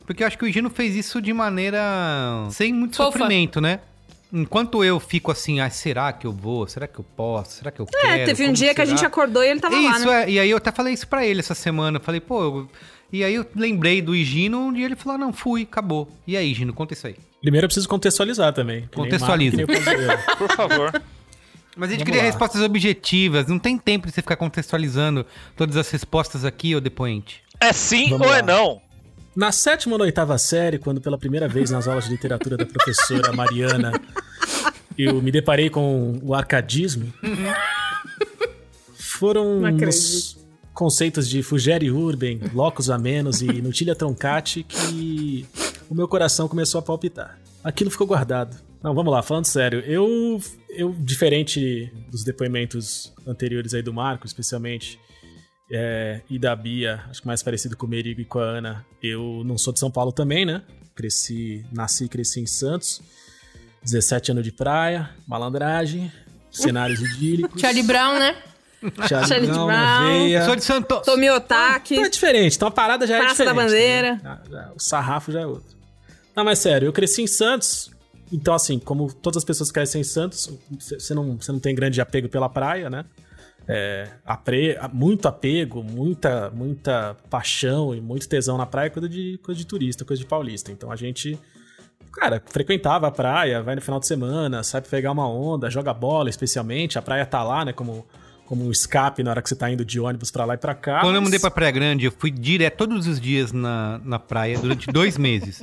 porque 0.07 0.23
eu 0.23 0.27
acho 0.27 0.39
que 0.39 0.45
o 0.45 0.49
Higino 0.49 0.71
fez 0.71 0.97
isso 0.97 1.21
de 1.21 1.35
maneira. 1.35 1.79
sem 2.51 2.73
muito 2.73 2.97
Fofa. 2.97 3.13
sofrimento, 3.19 3.61
né? 3.61 3.81
Enquanto 4.33 4.83
eu 4.85 4.99
fico 5.01 5.31
assim, 5.33 5.61
ah, 5.61 5.69
será 5.69 6.13
que 6.13 6.27
eu 6.27 6.33
vou? 6.33 6.67
Será 6.67 6.87
que 6.87 6.99
eu 6.99 7.05
posso? 7.17 7.59
Será 7.59 7.71
que 7.71 7.81
eu 7.81 7.85
quero? 7.87 8.07
É, 8.09 8.25
teve 8.25 8.45
um 8.45 8.47
Como 8.47 8.57
dia 8.57 8.75
que 8.75 8.81
a 8.81 8.87
será? 8.87 8.97
gente 8.97 9.05
acordou 9.07 9.43
e 9.43 9.49
ele 9.49 9.61
tava 9.61 9.75
lá, 9.75 9.97
Isso, 9.99 10.07
né? 10.07 10.23
é. 10.25 10.31
E 10.31 10.39
aí 10.39 10.51
eu 10.51 10.57
até 10.57 10.71
falei 10.71 10.95
isso 10.95 11.07
pra 11.09 11.27
ele 11.27 11.41
essa 11.41 11.55
semana. 11.55 11.99
Eu 11.99 12.03
falei, 12.03 12.21
pô. 12.21 12.43
eu- 12.43 12.69
E 13.13 13.25
aí 13.25 13.35
eu 13.35 13.45
lembrei 13.57 14.01
do 14.01 14.15
Higino 14.15 14.77
e 14.77 14.85
ele 14.85 14.95
falou: 14.97 15.15
ah, 15.17 15.19
não, 15.19 15.33
fui, 15.33 15.63
acabou. 15.63 16.09
E 16.27 16.37
aí, 16.37 16.51
Higino, 16.51 16.73
conta 16.73 16.95
isso 16.95 17.07
aí. 17.07 17.17
Primeiro 17.41 17.65
eu 17.65 17.69
preciso 17.69 17.89
contextualizar 17.89 18.53
também. 18.53 18.89
Contextualiza. 18.95 19.57
Marco. 19.57 20.37
Por 20.39 20.53
favor. 20.55 21.03
Mas 21.77 21.89
a 21.89 21.93
gente 21.93 22.01
Vamos 22.01 22.05
queria 22.05 22.21
lá. 22.23 22.27
respostas 22.27 22.63
objetivas. 22.63 23.47
Não 23.47 23.59
tem 23.59 23.79
tempo 23.79 24.07
de 24.07 24.13
você 24.13 24.21
ficar 24.21 24.37
contextualizando 24.37 25.25
todas 25.57 25.77
as 25.77 25.89
respostas 25.91 26.45
aqui, 26.45 26.75
ô 26.77 26.81
depoente. 26.81 27.43
É 27.61 27.73
sim 27.73 28.11
Vamos 28.11 28.27
ou 28.27 28.33
lá. 28.33 28.39
é 28.39 28.43
não? 28.43 28.81
Na 29.35 29.53
sétima 29.53 29.95
ou 29.95 29.99
na 29.99 30.05
oitava 30.05 30.37
série, 30.37 30.79
quando 30.79 31.01
pela 31.01 31.17
primeira 31.17 31.49
vez 31.49 31.71
nas 31.71 31.87
aulas 31.89 32.05
de 32.05 32.11
literatura 32.11 32.57
da 32.57 32.67
professora 32.67 33.33
Mariana 33.33 33.93
eu 34.99 35.23
me 35.23 35.31
deparei 35.31 35.71
com 35.71 36.19
o 36.23 36.35
arcadismo, 36.35 37.13
foram 38.93 39.61
Não 39.61 39.71
nos 39.71 40.37
conceitos 40.81 41.29
de 41.29 41.43
Fugere 41.43 41.91
Urben, 41.91 42.41
Locus 42.55 42.89
Amenos 42.89 43.43
e 43.43 43.61
Nutilia 43.61 43.95
Troncati 43.95 44.63
que 44.63 45.47
o 45.91 45.95
meu 45.95 46.09
coração 46.09 46.49
começou 46.49 46.79
a 46.79 46.83
palpitar. 46.83 47.39
Aquilo 47.63 47.91
ficou 47.91 48.07
guardado. 48.07 48.57
Não, 48.83 48.95
vamos 48.95 49.13
lá, 49.13 49.23
falando 49.23 49.45
sério. 49.45 49.81
Eu, 49.81 50.41
eu 50.71 50.97
diferente 50.99 51.93
dos 52.11 52.25
depoimentos 52.25 53.13
anteriores 53.27 53.75
aí 53.75 53.83
do 53.83 53.93
Marco, 53.93 54.27
especialmente, 54.27 54.99
é, 55.71 56.23
e 56.31 56.39
da 56.39 56.57
Bia, 56.57 57.05
acho 57.11 57.21
que 57.21 57.27
mais 57.27 57.43
parecido 57.43 57.77
com 57.77 57.85
o 57.85 57.89
Merigo 57.91 58.23
e 58.23 58.25
com 58.25 58.39
a 58.39 58.45
Ana. 58.45 58.87
Eu 59.03 59.43
não 59.45 59.59
sou 59.59 59.75
de 59.75 59.81
São 59.81 59.91
Paulo 59.91 60.13
também, 60.13 60.47
né? 60.47 60.63
Cresci, 60.95 61.63
nasci 61.71 62.05
e 62.05 62.09
cresci 62.09 62.41
em 62.41 62.47
Santos. 62.47 63.03
17 63.83 64.31
anos 64.31 64.45
de 64.45 64.51
praia, 64.51 65.11
malandragem, 65.29 66.11
cenários 66.51 67.03
idílicos. 67.05 67.61
Charlie 67.61 67.83
Brown, 67.83 68.19
né? 68.19 68.35
Charlie 69.09 69.47
Brown. 69.49 70.27
Eu 70.29 70.45
sou 70.45 70.57
de 70.57 70.65
Santos. 70.65 71.01
Tomiotaki. 71.05 71.95
Então 71.95 72.07
é 72.07 72.09
diferente, 72.11 72.57
então 72.57 72.69
a 72.69 72.71
parada 72.71 73.07
já 73.07 73.17
é 73.17 73.21
Praça 73.21 73.45
da 73.45 73.53
diferente. 73.53 73.71
Bandeira. 73.71 74.13
né? 74.15 74.21
Já- 74.23 74.41
já- 74.51 74.73
o 74.75 74.81
sarrafo 74.81 75.33
já 75.33 75.41
é 75.41 75.47
outro. 75.47 75.77
Não, 76.35 76.45
mas 76.45 76.59
sério, 76.59 76.87
eu 76.87 76.93
cresci 76.93 77.23
em 77.23 77.27
Santos, 77.27 77.91
então 78.33 78.55
assim, 78.55 78.79
como 78.79 79.13
todas 79.13 79.39
as 79.39 79.45
pessoas 79.45 79.71
que 79.71 79.75
crescem 79.75 80.01
em 80.01 80.05
Santos, 80.05 80.51
você 80.79 81.13
não, 81.15 81.37
você 81.37 81.53
não 81.53 81.59
tem 81.59 81.75
grande 81.75 82.01
apego 82.01 82.29
pela 82.29 82.49
praia, 82.49 82.89
né? 82.89 83.05
É, 83.69 84.09
apre- 84.25 84.79
muito 84.93 85.29
apego, 85.29 85.83
muita, 85.83 86.51
muita 86.51 87.17
paixão 87.29 87.95
e 87.95 88.01
muito 88.01 88.29
tesão 88.29 88.57
na 88.57 88.67
praia 88.67 88.87
é 88.87 88.91
coisa 88.91 89.09
de, 89.09 89.39
coisa 89.43 89.59
de 89.59 89.67
turista, 89.67 90.05
coisa 90.05 90.21
de 90.21 90.27
paulista. 90.27 90.73
Então 90.73 90.91
a 90.91 90.97
gente, 90.97 91.39
cara, 92.13 92.43
frequentava 92.47 93.07
a 93.07 93.11
praia, 93.11 93.63
vai 93.63 93.75
no 93.77 93.81
final 93.83 94.01
de 94.01 94.07
semana, 94.07 94.63
sai 94.65 94.81
pra 94.81 94.91
pegar 94.91 95.13
uma 95.13 95.29
onda, 95.29 95.71
joga 95.71 95.93
bola 95.95 96.29
especialmente, 96.31 96.99
a 96.99 97.03
praia 97.03 97.25
tá 97.27 97.45
lá, 97.45 97.65
né, 97.65 97.73
como, 97.73 98.07
como 98.51 98.67
um 98.67 98.71
escape 98.73 99.23
na 99.23 99.31
hora 99.31 99.41
que 99.41 99.49
você 99.49 99.55
tá 99.55 99.71
indo 99.71 99.85
de 99.85 100.01
ônibus 100.01 100.29
pra 100.33 100.45
lá 100.45 100.55
e 100.55 100.59
pra 100.59 100.75
cá. 100.75 101.03
Quando 101.03 101.15
eu 101.15 101.21
mas- 101.21 101.29
mudei 101.29 101.39
pra 101.39 101.53
Praia 101.53 101.71
Grande, 101.71 102.05
eu 102.05 102.11
fui 102.19 102.33
direto 102.33 102.79
todos 102.79 103.07
os 103.07 103.21
dias 103.21 103.53
na, 103.53 104.01
na 104.05 104.19
praia 104.19 104.59
durante 104.59 104.89
dois 104.93 105.17
meses. 105.17 105.63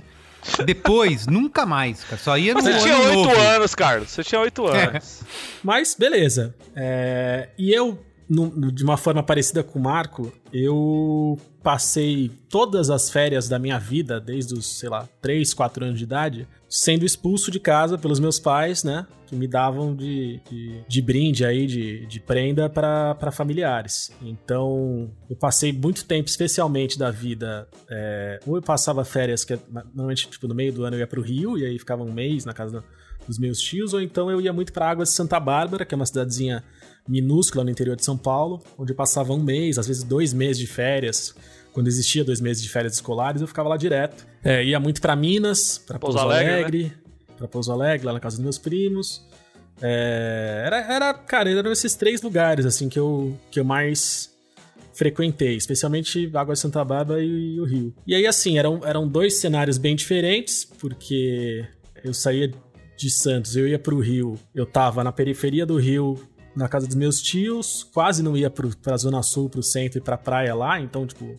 Depois, 0.65 1.27
nunca 1.27 1.65
mais, 1.65 2.01
cara. 2.05 2.17
Só 2.17 2.37
ia 2.37 2.53
no 2.53 2.61
Você 2.61 2.69
ano 2.71 2.79
tinha 2.81 2.97
oito 2.97 3.29
anos, 3.41 3.75
Carlos. 3.75 4.09
Você 4.09 4.23
tinha 4.23 4.39
oito 4.39 4.65
É. 4.69 4.85
anos. 4.85 5.21
Mas 5.61 5.97
beleza. 5.99 6.55
É, 6.73 7.49
e 7.57 7.73
eu, 7.73 8.01
no- 8.29 8.47
no- 8.55 8.71
de 8.71 8.85
uma 8.85 8.95
forma 8.95 9.21
parecida 9.21 9.61
com 9.63 9.77
o 9.79 9.81
Marco, 9.83 10.31
eu 10.53 11.37
passei 11.61 12.31
todas 12.49 12.89
as 12.89 13.09
férias 13.09 13.49
da 13.49 13.59
minha 13.59 13.77
vida, 13.77 14.17
desde 14.21 14.53
os, 14.53 14.79
sei 14.79 14.87
lá, 14.87 15.05
3, 15.21 15.53
4 15.53 15.83
anos 15.83 15.97
de 15.97 16.05
idade, 16.05 16.47
sendo 16.69 17.03
expulso 17.03 17.51
de 17.51 17.59
casa 17.59 17.97
pelos 17.97 18.17
meus 18.21 18.39
pais, 18.39 18.81
né? 18.85 19.05
Que 19.27 19.35
me 19.35 19.47
davam 19.47 19.93
de, 19.95 20.39
de, 20.49 20.81
de 20.87 21.01
brinde 21.01 21.45
aí, 21.45 21.67
de, 21.67 22.05
de 22.05 22.19
prenda 22.19 22.69
para 22.69 23.29
familiares. 23.31 24.09
Então, 24.21 25.09
eu 25.29 25.35
passei 25.35 25.73
muito 25.73 26.05
tempo, 26.05 26.29
especialmente 26.29 26.97
da 26.97 27.11
vida. 27.11 27.67
é, 27.89 28.39
ou 28.47 28.55
eu 28.55 28.61
passava 28.61 29.03
férias, 29.03 29.43
que 29.43 29.53
é, 29.53 29.59
normalmente, 29.93 30.29
tipo, 30.29 30.47
no 30.47 30.55
meio 30.55 30.71
do 30.71 30.83
ano 30.85 30.95
eu 30.95 30.99
ia 31.01 31.07
pro 31.07 31.21
Rio, 31.21 31.57
e 31.57 31.65
aí 31.65 31.77
ficava 31.77 32.03
um 32.03 32.11
mês 32.11 32.45
na 32.45 32.53
casa 32.53 32.79
do- 32.79 32.83
dos 33.27 33.37
meus 33.37 33.59
tios, 33.59 33.93
ou 33.93 33.99
então 34.01 34.31
eu 34.31 34.39
ia 34.39 34.53
muito 34.53 34.71
pra 34.71 34.89
Águas 34.89 35.09
de 35.09 35.15
Santa 35.15 35.37
Bárbara, 35.39 35.83
que 35.85 35.93
é 35.93 35.97
uma 35.97 36.05
cidadezinha 36.05 36.63
minúscula 37.05 37.63
no 37.65 37.69
interior 37.69 37.95
de 37.97 38.05
São 38.05 38.17
Paulo, 38.17 38.63
onde 38.77 38.93
eu 38.93 38.95
passava 38.95 39.33
um 39.33 39.43
mês, 39.43 39.77
às 39.77 39.87
vezes 39.87 40.03
dois 40.03 40.31
meses 40.33 40.57
de 40.57 40.67
férias. 40.67 41.35
Quando 41.73 41.87
existia 41.87 42.23
dois 42.23 42.39
meses 42.41 42.63
de 42.63 42.69
férias 42.69 42.93
escolares, 42.93 43.41
eu 43.41 43.47
ficava 43.47 43.67
lá 43.69 43.77
direto. 43.77 44.25
É, 44.43 44.63
ia 44.63 44.79
muito 44.79 45.01
pra 45.01 45.15
Minas, 45.15 45.77
pra 45.77 45.99
Pouso 45.99 46.17
Alegre, 46.17 46.53
Alegre, 46.53 46.93
pra 47.37 47.47
Pouso 47.47 47.71
Alegre, 47.71 48.05
lá 48.05 48.13
na 48.13 48.19
casa 48.19 48.37
dos 48.37 48.43
meus 48.43 48.57
primos. 48.57 49.25
É, 49.81 50.63
era, 50.65 50.93
era, 50.93 51.13
cara, 51.13 51.49
eram 51.49 51.71
esses 51.71 51.95
três 51.95 52.21
lugares, 52.21 52.65
assim, 52.65 52.89
que 52.89 52.97
eu, 52.97 53.37
que 53.51 53.59
eu 53.59 53.65
mais 53.65 54.35
frequentei, 54.93 55.55
especialmente 55.55 56.29
Água 56.33 56.55
de 56.55 56.59
Santa 56.59 56.83
Bárbara 56.83 57.23
e, 57.23 57.59
o 57.59 57.65
Rio. 57.65 57.93
E 58.05 58.15
aí, 58.15 58.25
assim, 58.25 58.57
eram, 58.57 58.81
eram 58.83 59.07
dois 59.07 59.39
cenários 59.39 59.77
bem 59.77 59.95
diferentes, 59.95 60.65
porque 60.65 61.63
eu 62.03 62.13
saía 62.13 62.51
de 62.97 63.09
Santos, 63.11 63.55
eu 63.55 63.67
ia 63.67 63.77
pro 63.77 63.99
Rio, 63.99 64.39
eu 64.55 64.65
tava 64.65 65.03
na 65.03 65.11
periferia 65.11 65.67
do 65.67 65.77
Rio, 65.77 66.19
na 66.55 66.67
casa 66.67 66.87
dos 66.87 66.95
meus 66.95 67.21
tios, 67.21 67.83
quase 67.83 68.23
não 68.23 68.35
ia 68.35 68.49
pro, 68.49 68.75
pra 68.77 68.97
Zona 68.97 69.21
Sul, 69.21 69.47
pro 69.47 69.61
centro 69.61 69.99
e 69.99 70.01
pra 70.01 70.17
praia 70.17 70.55
lá, 70.55 70.81
então, 70.81 71.05
tipo, 71.05 71.35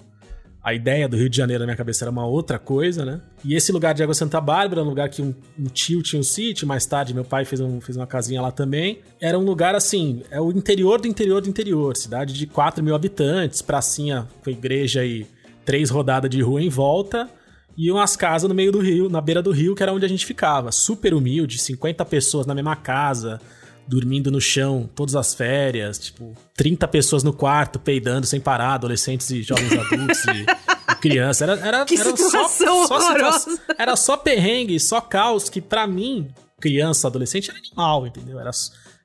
a 0.69 0.75
ideia 0.75 1.09
do 1.09 1.17
Rio 1.17 1.31
de 1.31 1.37
Janeiro 1.37 1.61
na 1.61 1.67
minha 1.67 1.77
cabeça 1.77 2.05
era 2.05 2.11
uma 2.11 2.27
outra 2.27 2.59
coisa, 2.59 3.03
né? 3.03 3.21
E 3.43 3.55
esse 3.55 3.73
lugar 3.73 3.95
de 3.95 4.03
Água 4.03 4.15
Santa 4.15 4.39
Bárbara, 4.39 4.83
um 4.83 4.89
lugar 4.89 5.09
que 5.09 5.23
um, 5.23 5.35
um 5.59 5.65
tio 5.65 6.03
tinha 6.03 6.21
um 6.21 6.23
sítio, 6.23 6.69
mais 6.69 6.85
tarde 6.85 7.15
meu 7.15 7.25
pai 7.25 7.47
fez, 7.47 7.59
um, 7.59 7.81
fez 7.81 7.97
uma 7.97 8.07
casinha 8.07 8.43
lá 8.43 8.51
também. 8.51 9.01
Era 9.19 9.39
um 9.39 9.45
lugar 9.45 9.75
assim, 9.75 10.23
é 10.31 10.39
o 10.39 10.51
interior 10.51 11.01
do 11.01 11.09
interior 11.09 11.41
do 11.41 11.49
interior, 11.49 11.97
cidade 11.97 12.35
de 12.35 12.47
4 12.47 12.85
mil 12.85 12.95
habitantes, 12.95 13.63
pracinha 13.63 14.29
com 14.45 14.51
igreja 14.51 15.03
e 15.07 15.27
três 15.65 15.89
rodadas 15.89 16.31
de 16.31 16.43
rua 16.43 16.61
em 16.61 16.69
volta. 16.69 17.31
E 17.75 17.91
umas 17.91 18.15
casas 18.15 18.47
no 18.47 18.55
meio 18.55 18.71
do 18.71 18.81
rio, 18.81 19.09
na 19.09 19.23
beira 19.23 19.41
do 19.41 19.53
rio, 19.53 19.75
que 19.75 19.83
era 19.83 19.93
onde 19.93 20.05
a 20.05 20.09
gente 20.09 20.27
ficava. 20.27 20.71
Super 20.71 21.15
humilde, 21.15 21.59
50 21.59 22.05
pessoas 22.05 22.45
na 22.45 22.55
mesma 22.55 22.77
casa, 22.77 23.41
dormindo 23.89 24.31
no 24.31 24.41
chão 24.41 24.89
todas 24.95 25.17
as 25.17 25.35
férias, 25.35 25.99
tipo, 25.99 26.35
30 26.55 26.87
pessoas 26.89 27.23
no 27.23 27.33
quarto, 27.33 27.79
peidando 27.79 28.27
sem 28.27 28.39
parar, 28.41 28.75
adolescentes 28.75 29.31
e 29.31 29.43
jovens 29.43 29.73
adultos 29.73 30.25
e, 30.27 30.97
crianças. 31.01 31.43
Era, 31.49 31.59
era, 31.67 31.85
Que 31.85 31.95
era 31.99 32.05
situação 32.17 32.87
só, 32.87 32.87
só 32.87 32.95
horrorosa. 32.99 33.39
situação- 33.39 33.75
Era 33.79 33.97
só 33.97 34.17
perrengue, 34.17 34.79
só 34.79 35.01
caos, 35.01 35.49
que 35.49 35.61
pra 35.61 35.87
mim, 35.87 36.29
criança, 36.61 37.07
adolescente, 37.09 37.51
era 37.51 37.59
animal, 37.59 38.07
entendeu? 38.07 38.39
Era, 38.39 38.51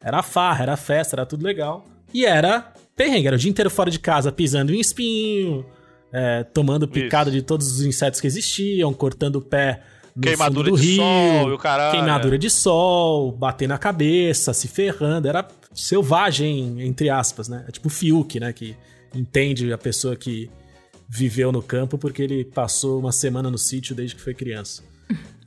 era 0.02 0.22
farra, 0.22 0.64
era 0.64 0.76
festa, 0.78 1.16
era 1.16 1.26
tudo 1.26 1.46
legal. 1.46 1.86
E 2.14 2.26
era 2.26 2.74
perrengue, 2.96 3.28
era 3.28 3.36
o 3.36 3.40
dia 3.40 3.50
inteiro 3.50 3.70
fora 3.70 3.90
de 3.90 4.00
casa, 4.00 4.32
pisando 4.32 4.74
em 4.74 4.80
espinho, 4.80 5.66
é, 6.12 6.44
tomando 6.44 6.88
picada 6.88 7.32
de 7.32 7.42
todos 7.42 7.72
os 7.72 7.82
insetos 7.86 8.20
que 8.22 8.28
existiam, 8.28 8.94
cortando 8.94 9.38
o 9.38 9.42
pé 9.42 9.82
Queimadura 10.22 10.70
do 10.70 10.78
de 10.78 10.88
rio, 10.88 10.98
sol 10.98 11.50
e 11.50 11.54
o 11.54 11.58
caralho. 11.58 11.92
queimadura 11.92 12.38
de 12.38 12.50
sol, 12.50 13.32
bater 13.32 13.68
na 13.68 13.78
cabeça, 13.78 14.54
se 14.54 14.68
ferrando, 14.68 15.28
era 15.28 15.48
selvagem, 15.74 16.82
entre 16.82 17.10
aspas, 17.10 17.48
né? 17.48 17.66
É 17.68 17.72
tipo 17.72 17.88
o 17.88 17.92
Fiuk, 17.92 18.40
né? 18.40 18.54
Que 18.54 18.76
entende 19.16 19.74
a 19.74 19.78
pessoa 19.78 20.16
que 20.16 20.50
viveu 21.10 21.52
no 21.52 21.62
campo 21.62 21.98
porque 21.98 22.22
ele 22.22 22.46
passou 22.46 23.00
uma 23.00 23.12
semana 23.12 23.50
no 23.50 23.58
sítio 23.58 23.96
desde 23.96 24.16
que 24.16 24.22
foi 24.22 24.34
criança. 24.34 24.84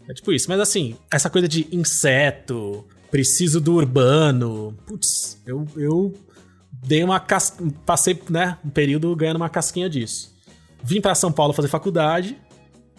É 0.08 0.14
tipo 0.14 0.32
isso. 0.32 0.46
Mas 0.48 0.60
assim, 0.60 0.96
essa 1.10 1.28
coisa 1.28 1.48
de 1.48 1.66
inseto, 1.72 2.86
preciso 3.10 3.60
do 3.60 3.74
urbano. 3.74 4.76
Putz, 4.86 5.42
eu, 5.46 5.66
eu 5.76 6.14
dei 6.72 7.02
uma 7.02 7.18
cas... 7.18 7.56
passei, 7.84 8.20
né, 8.30 8.58
um 8.64 8.70
período 8.70 9.14
ganhando 9.16 9.36
uma 9.36 9.48
casquinha 9.48 9.88
disso. 9.88 10.34
Vim 10.82 11.00
pra 11.00 11.14
São 11.14 11.32
Paulo 11.32 11.52
fazer 11.52 11.68
faculdade, 11.68 12.36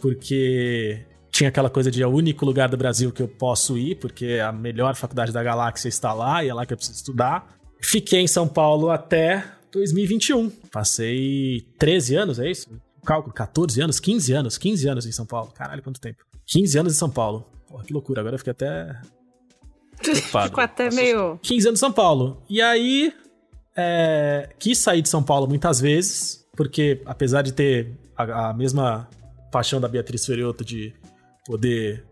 porque 0.02 1.06
tinha 1.38 1.50
aquela 1.50 1.70
coisa 1.70 1.92
de 1.92 2.02
é 2.02 2.08
o 2.08 2.10
único 2.10 2.44
lugar 2.44 2.68
do 2.68 2.76
Brasil 2.76 3.12
que 3.12 3.22
eu 3.22 3.28
posso 3.28 3.78
ir, 3.78 3.96
porque 4.00 4.40
a 4.44 4.52
melhor 4.52 4.96
faculdade 4.96 5.32
da 5.32 5.44
galáxia 5.44 5.88
está 5.88 6.12
lá 6.12 6.44
e 6.44 6.50
é 6.50 6.54
lá 6.54 6.66
que 6.66 6.74
eu 6.74 6.78
preciso 6.78 6.98
estudar. 6.98 7.56
Fiquei 7.80 8.22
em 8.22 8.28
São 8.28 8.48
Paulo 8.48 8.90
até 8.90 9.46
2021. 9.72 10.50
Passei 10.72 11.62
13 11.78 12.16
anos, 12.16 12.40
é 12.40 12.50
isso? 12.50 12.68
Cálculo, 13.06 13.32
14 13.36 13.80
anos, 13.80 14.00
15 14.00 14.34
anos, 14.34 14.58
15 14.58 14.90
anos 14.90 15.06
em 15.06 15.12
São 15.12 15.28
Paulo. 15.28 15.52
Caralho, 15.54 15.84
quanto 15.84 16.02
tempo. 16.02 16.26
15 16.48 16.80
anos 16.80 16.94
em 16.94 16.98
São 16.98 17.10
Paulo. 17.10 17.48
Porra, 17.68 17.84
que 17.84 17.94
loucura. 17.94 18.22
Agora 18.22 18.34
eu 18.34 18.40
fiquei 18.40 18.52
até. 18.52 19.00
Ficou 20.02 20.64
até 20.64 20.90
meio. 20.90 21.38
15 21.44 21.68
anos 21.68 21.80
em 21.80 21.82
São 21.82 21.92
Paulo. 21.92 22.42
E 22.50 22.60
aí, 22.64 23.14
é, 23.76 24.50
quis 24.58 24.80
sair 24.80 25.04
de 25.04 25.10
São 25.10 25.22
Paulo 25.22 25.48
muitas 25.48 25.80
vezes, 25.80 26.48
porque 26.56 27.00
apesar 27.06 27.44
de 27.44 27.54
ter 27.54 27.92
a, 28.16 28.50
a 28.50 28.54
mesma 28.56 29.08
paixão 29.52 29.80
da 29.80 29.88
Beatriz 29.88 30.26
Ferioto 30.26 30.66
de 30.66 30.96
poder 31.48 32.04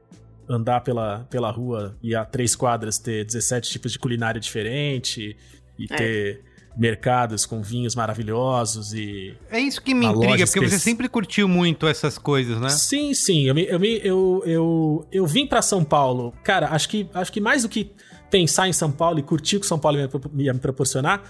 andar 0.48 0.82
pela, 0.82 1.28
pela 1.30 1.52
rua 1.52 1.96
e 2.02 2.16
a 2.16 2.24
três 2.24 2.56
quadras 2.56 2.98
ter 2.98 3.26
17 3.26 3.70
tipos 3.70 3.92
de 3.92 4.00
culinária 4.00 4.40
diferente 4.40 5.36
e 5.78 5.86
É. 5.92 5.96
ter 5.98 6.42
mercados 6.78 7.46
com 7.46 7.62
vinhos 7.62 7.96
maravilhosos 7.96 8.94
e 8.94 9.36
É 9.50 9.60
isso 9.60 9.82
que 9.82 9.94
me 9.94 10.06
intriga, 10.06 10.46
porque 10.46 10.68
você 10.70 10.78
sempre 10.80 11.08
curtiu 11.10 11.48
muito 11.48 11.88
essas 11.88 12.18
coisas, 12.18 12.60
né? 12.60 12.70
Sim, 12.70 13.14
sim. 13.14 13.44
Eu, 13.46 13.58
eu, 13.58 13.84
eu, 13.84 14.44
eu, 14.46 15.08
eu 15.12 15.26
vim 15.28 15.48
pra 15.48 15.62
São 15.62 15.84
Paulo. 15.86 16.34
Cara, 16.44 16.68
acho 16.70 16.90
que, 16.90 17.10
acho 17.14 17.32
que 17.32 17.40
mais 17.42 17.64
do 17.64 17.70
que 17.70 17.92
pensar 18.30 18.68
em 18.68 18.74
São 18.74 18.92
Paulo 18.92 19.20
e 19.20 19.24
curtir 19.24 19.56
o 19.58 19.60
que 19.62 19.66
São 19.66 19.80
Paulo 19.80 19.98
ia, 19.98 20.10
me- 20.54 20.60
proporcionar, 20.60 21.24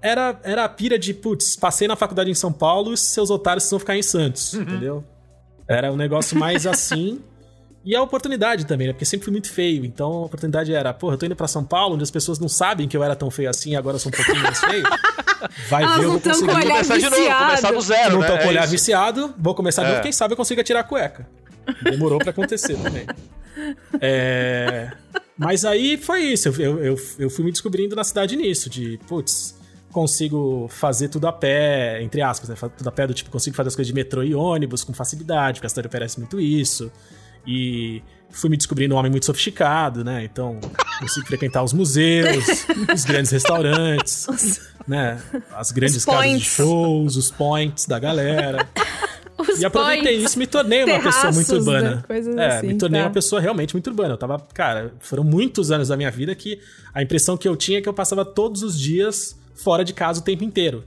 era, 0.00 0.38
era 0.44 0.64
a 0.64 0.68
pira 0.68 0.96
de, 0.98 1.12
putz, 1.12 1.56
passei 1.56 1.88
na 1.88 1.96
faculdade 1.96 2.30
em 2.30 2.34
São 2.34 2.52
Paulo 2.52 2.92
e 2.94 2.96
seus 2.96 3.30
otários 3.30 3.68
vão 3.68 3.78
ficar 3.80 3.96
em 3.96 4.02
Santos, 4.02 4.54
entendeu? 4.54 5.04
Era 5.66 5.90
um 5.92 5.96
negócio 5.96 6.38
mais 6.38 6.66
assim. 6.68 7.20
E 7.84 7.94
a 7.94 8.02
oportunidade 8.02 8.64
também, 8.64 8.86
né? 8.86 8.92
Porque 8.94 9.04
sempre 9.04 9.24
fui 9.24 9.32
muito 9.32 9.50
feio. 9.52 9.84
Então 9.84 10.10
a 10.10 10.24
oportunidade 10.26 10.72
era, 10.74 10.92
porra, 10.94 11.14
eu 11.14 11.18
tô 11.18 11.26
indo 11.26 11.36
pra 11.36 11.46
São 11.46 11.62
Paulo, 11.62 11.94
onde 11.94 12.02
as 12.04 12.10
pessoas 12.10 12.38
não 12.38 12.48
sabem 12.48 12.88
que 12.88 12.96
eu 12.96 13.04
era 13.04 13.14
tão 13.14 13.30
feio 13.30 13.50
assim 13.50 13.72
e 13.72 13.76
agora 13.76 13.96
eu 13.96 14.00
sou 14.00 14.10
um 14.10 14.16
pouquinho 14.16 14.42
mais 14.42 14.58
feio. 14.58 14.84
Vai 15.68 15.82
Elas 15.82 15.96
ver, 15.98 16.04
eu 16.04 16.04
não 16.04 16.12
vou 16.12 16.20
com 16.20 16.30
conseguir. 16.30 16.50
olhar 16.52 16.62
Começar 16.72 16.96
de 16.96 17.04
novo, 17.04 17.16
viciado. 17.16 17.44
começar 17.44 17.72
do 17.72 17.80
zero, 17.82 18.12
não 18.14 18.20
né? 18.20 18.26
tô 18.26 18.32
com 18.32 18.38
É 18.42 18.46
o 18.46 18.48
olhar 18.48 18.62
isso. 18.64 18.72
viciado, 18.72 19.34
vou 19.38 19.54
começar 19.54 19.82
de 19.82 19.88
É. 19.88 19.90
novo, 19.92 20.02
quem 20.02 20.12
sabe 20.12 20.32
eu 20.32 20.36
consiga 20.36 20.64
tirar 20.64 20.80
a 20.80 20.84
cueca. 20.84 21.28
Demorou 21.82 22.18
pra 22.18 22.30
acontecer 22.30 22.76
também. 22.76 23.06
É, 24.00 24.90
Mas 25.36 25.64
aí 25.64 25.96
foi 25.96 26.22
isso, 26.22 26.48
eu, 26.48 26.82
eu, 26.82 26.98
eu, 27.18 27.30
fui 27.30 27.44
me 27.44 27.50
descobrindo 27.50 27.94
na 27.96 28.04
cidade 28.04 28.36
nisso, 28.36 28.70
de, 28.70 28.98
putz, 29.06 29.56
consigo 29.92 30.66
fazer 30.68 31.08
tudo 31.08 31.26
a 31.26 31.32
pé, 31.32 32.02
entre 32.02 32.22
aspas, 32.22 32.48
né? 32.48 32.56
Tudo 32.76 32.88
a 32.88 32.92
pé 32.92 33.06
do 33.06 33.14
tipo, 33.14 33.30
consigo 33.30 33.54
fazer 33.56 33.68
as 33.68 33.74
coisas 33.76 33.88
de 33.88 33.94
metrô 33.94 34.22
e 34.22 34.34
ônibus 34.34 34.82
com 34.84 34.92
facilidade, 34.92 35.58
porque 35.58 35.66
a 35.66 35.70
cidade 35.70 35.88
oferece 35.88 36.18
muito 36.18 36.40
isso. 36.40 36.90
E 37.46 38.02
fui 38.30 38.50
me 38.50 38.56
descobrindo 38.56 38.94
um 38.94 38.98
homem 38.98 39.10
muito 39.10 39.26
sofisticado, 39.26 40.04
né? 40.04 40.24
Então, 40.24 40.58
consigo 40.98 41.26
frequentar 41.26 41.62
os 41.62 41.72
museus, 41.72 42.66
os 42.92 43.04
grandes 43.04 43.30
restaurantes, 43.30 44.60
né? 44.86 45.20
As 45.52 45.70
grandes 45.70 45.96
Os 45.96 46.04
casas 46.04 46.38
de 46.40 46.44
shows, 46.44 47.16
os 47.16 47.30
points 47.30 47.86
da 47.86 47.98
galera. 47.98 48.68
Os 49.38 49.60
E 49.60 49.64
aproveitei 49.64 50.14
points. 50.14 50.24
isso 50.24 50.36
e 50.36 50.38
me 50.38 50.46
tornei 50.46 50.84
uma 50.84 51.00
pessoa 51.00 51.32
muito 51.32 51.54
urbana. 51.54 51.96
né? 51.96 52.02
Coisas 52.06 52.36
é, 52.36 52.46
assim, 52.58 52.66
me 52.68 52.78
tornei 52.78 53.00
tá. 53.00 53.06
uma 53.06 53.12
pessoa 53.12 53.40
realmente 53.40 53.74
muito 53.74 53.88
urbana. 53.88 54.14
Eu 54.14 54.18
tava, 54.18 54.38
cara, 54.52 54.94
foram 55.00 55.24
muitos 55.24 55.70
anos 55.70 55.88
da 55.88 55.96
minha 55.96 56.10
vida 56.10 56.34
que 56.34 56.60
a 56.92 57.02
impressão 57.02 57.36
que 57.36 57.48
eu 57.48 57.56
tinha 57.56 57.78
é 57.78 57.82
que 57.82 57.88
eu 57.88 57.94
passava 57.94 58.24
todos 58.24 58.62
os 58.62 58.78
dias 58.78 59.38
fora 59.54 59.84
de 59.84 59.92
casa 59.92 60.20
o 60.20 60.24
tempo 60.24 60.44
inteiro. 60.44 60.84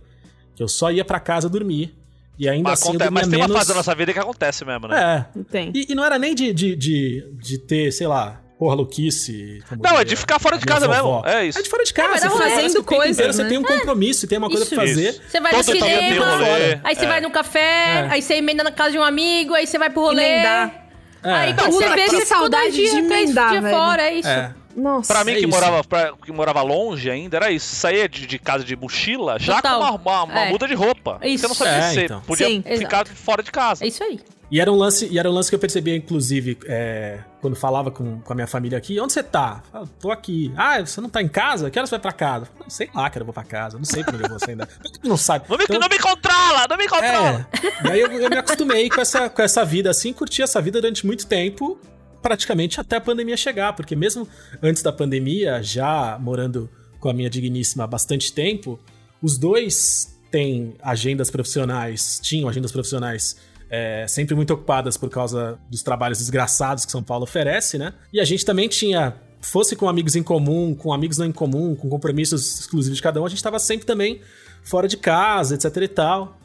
Que 0.55 0.64
eu 0.64 0.68
só 0.68 0.91
ia 0.91 1.05
pra 1.05 1.20
casa 1.20 1.49
dormir. 1.49 1.93
E 2.40 2.48
ainda 2.48 2.70
Mas, 2.70 2.80
assim 2.80 2.90
acontece, 2.90 3.12
mas 3.12 3.28
tem 3.28 3.40
uma 3.40 3.48
menos... 3.48 3.58
fase 3.58 3.70
da 3.70 3.76
nossa 3.76 3.96
vida 3.96 4.14
que 4.14 4.20
acontece 4.20 4.64
mesmo, 4.64 4.88
né? 4.88 5.26
É. 5.36 5.44
Tem. 5.52 5.72
E, 5.74 5.92
e 5.92 5.96
não 5.96 6.06
era 6.06 6.20
nem 6.20 6.36
de, 6.36 6.54
de, 6.54 6.76
de, 6.76 7.32
de 7.34 7.58
ter, 7.58 7.92
sei 7.92 8.06
lá, 8.06 8.40
porra, 8.60 8.76
louquice. 8.76 9.64
Não, 9.80 10.00
é 10.00 10.04
de 10.04 10.16
ficar 10.16 10.38
fora 10.40 10.58
de 10.58 10.66
casa 10.66 10.88
mesmo, 10.88 11.24
é 11.26 11.46
isso. 11.48 11.58
É 11.58 11.62
de 11.64 11.70
fora 11.70 11.84
de 11.84 11.94
casa. 11.94 12.30
faz 12.30 12.54
Fazendo 12.54 12.84
coisas, 12.84 13.18
inteiro, 13.18 13.34
Você 13.34 13.44
né? 13.44 13.50
tem 13.50 13.58
um 13.58 13.64
compromisso, 13.64 14.20
você 14.22 14.28
tem 14.28 14.38
uma 14.38 14.50
coisa 14.50 14.64
Isso. 14.66 14.76
pra 14.76 14.86
fazer. 14.86 15.10
Isso. 15.10 15.22
Você 15.28 15.40
vai 15.40 15.52
Todo 15.52 15.66
no 15.68 15.74
dia 15.74 15.82
cinema, 15.84 16.26
rolê. 16.38 16.80
aí 16.84 16.96
você 16.96 17.06
É. 17.06 17.08
vai 17.08 17.22
no 17.22 17.32
café, 17.32 17.60
É. 17.60 18.08
aí 18.12 18.22
você 18.22 18.34
emenda 18.36 18.64
na 18.64 18.72
casa 18.72 18.92
de 18.92 19.00
um 19.00 19.04
amigo, 19.04 19.54
aí 19.56 19.66
você 19.66 19.78
vai 19.80 19.90
pro 19.90 20.02
rolê. 20.02 20.24
Emendar. 20.24 20.84
Aí 21.24 21.50
É. 21.50 21.54
Puta, 21.54 21.72
você 21.72 21.90
vê, 21.90 22.06
que 22.06 22.26
saudade 22.26 22.72
de 22.72 22.84
emendar, 22.98 23.50
dias 23.50 23.64
velho. 23.64 23.76
fora, 23.76 24.04
é 24.04 24.14
isso. 24.14 24.30
É. 24.30 24.54
Nossa. 24.78 25.11
Pra 25.11 25.23
mim, 25.23 25.32
É 25.32 25.36
que, 25.36 25.39
isso. 25.41 25.49
morava, 25.49 25.84
pra- 25.84 26.13
que 26.23 26.32
morava 26.32 26.61
longe 26.61 27.09
ainda, 27.09 27.36
era 27.38 27.49
isso. 27.51 27.75
Saía 27.75 28.07
de, 28.07 28.28
de 28.28 28.38
casa 28.38 28.63
de 28.63 28.75
mochila 28.75 29.39
já 29.39 29.55
Total. 29.55 29.80
com 29.80 30.09
uma, 30.09 30.21
uma, 30.21 30.23
uma 30.25 30.39
É. 30.45 30.49
muda 30.51 30.67
de 30.67 30.75
roupa. 30.75 31.19
Isso. 31.23 31.41
Você 31.41 31.47
não 31.47 31.55
sabia 31.55 31.73
É, 31.73 31.82
se 31.91 32.03
então. 32.05 32.21
podia 32.21 32.47
Sim, 32.47 32.61
ficar 32.61 33.07
fora 33.07 33.41
de 33.41 33.51
casa. 33.51 33.84
É 33.84 33.88
isso 33.88 34.03
aí. 34.03 34.19
E 34.49 34.61
era 34.61 34.71
um 34.71 34.75
lance, 34.75 35.05
e 35.11 35.19
era 35.19 35.30
um 35.30 35.34
lance 35.34 35.49
que 35.49 35.55
eu 35.55 35.59
percebia, 35.59 35.93
inclusive, 35.93 36.57
é, 36.67 37.19
quando 37.41 37.53
falava 37.57 37.91
com, 37.91 38.21
com 38.21 38.32
a 38.32 38.36
minha 38.36 38.47
família 38.47 38.78
aqui. 38.78 38.97
Onde 38.97 39.11
você 39.11 39.21
tá? 39.21 39.61
Eu 39.65 39.71
falo, 39.71 39.88
tô 39.99 40.09
aqui. 40.11 40.53
Ah, 40.55 40.80
você 40.80 41.01
não 41.01 41.09
tá 41.09 41.21
em 41.21 41.28
casa? 41.28 41.69
Que 41.69 41.78
horas 41.78 41.89
você 41.89 41.95
vai 41.95 42.01
pra 42.01 42.13
casa? 42.13 42.45
Falo, 42.57 42.69
sei 42.71 42.89
lá, 42.95 43.09
que 43.09 43.19
eu 43.19 43.25
vou 43.25 43.34
pra 43.34 43.43
casa. 43.43 43.78
Não 43.78 43.84
sei 43.84 44.05
pra 44.05 44.13
onde 44.13 44.23
eu 44.23 44.30
vou 44.30 44.39
você 44.39 44.51
ainda. 44.51 44.69
Não 45.03 45.17
sabe. 45.17 45.45
Não 45.49 45.57
me, 45.57 45.63
Então, 45.65 45.80
não 45.80 45.89
me 45.89 45.99
controla, 45.99 46.65
não 46.69 46.78
me 46.78 46.88
controla. 46.88 47.45
é. 47.84 47.88
E 47.88 47.91
aí 47.91 47.99
eu, 47.99 48.09
eu 48.09 48.30
me 48.30 48.38
acostumei 48.38 48.89
com 48.89 49.01
essa, 49.01 49.28
com 49.30 49.41
essa 49.41 49.65
vida 49.65 49.89
assim, 49.89 50.13
curti 50.13 50.41
essa 50.41 50.61
vida 50.61 50.80
durante 50.80 51.05
muito 51.05 51.28
tempo, 51.28 51.78
praticamente 52.22 52.80
até 52.80 52.97
a 52.97 53.01
pandemia 53.01 53.38
chegar, 53.38 53.74
porque 53.74 53.95
mesmo 53.95 54.28
antes 54.61 54.82
da 54.82 54.91
pandemia, 54.91 55.61
já 55.61 56.18
morando 56.20 56.70
com 56.99 57.09
a 57.09 57.13
minha 57.13 57.30
digníssima 57.30 57.84
há 57.84 57.88
bastante 57.88 58.34
tempo, 58.34 58.80
os 59.22 59.38
dois 59.38 60.20
têm 60.32 60.76
agendas 60.82 61.30
profissionais, 61.30 62.20
tinham 62.22 62.49
agendas 62.49 62.72
profissionais 62.72 63.38
é, 63.70 64.05
sempre 64.07 64.36
muito 64.36 64.53
ocupadas 64.53 64.97
por 64.97 65.09
causa 65.09 65.59
dos 65.70 65.84
trabalhos 65.84 66.20
desgraçados 66.20 66.86
que 66.86 66.91
São 66.91 67.03
Paulo 67.03 67.24
oferece, 67.24 67.78
né? 67.78 67.93
E 68.13 68.20
a 68.20 68.26
gente 68.26 68.45
também 68.45 68.68
tinha, 68.68 69.15
fosse 69.41 69.76
com 69.76 69.89
amigos 69.89 70.15
em 70.15 70.24
comum, 70.24 70.74
com 70.74 70.93
amigos 70.93 71.18
não 71.18 71.26
em 71.26 71.32
comum, 71.32 71.76
com 71.76 71.89
compromissos 71.89 72.59
exclusivos 72.61 72.97
de 72.97 73.03
cada 73.03 73.22
um, 73.22 73.26
a 73.26 73.30
gente 73.30 73.38
estava 73.38 73.59
sempre 73.59 73.86
também 73.86 74.22
fora 74.63 74.88
de 74.88 74.97
casa, 74.97 75.55
etc 75.55 75.78
e 75.78 75.88
tal. 75.88 76.39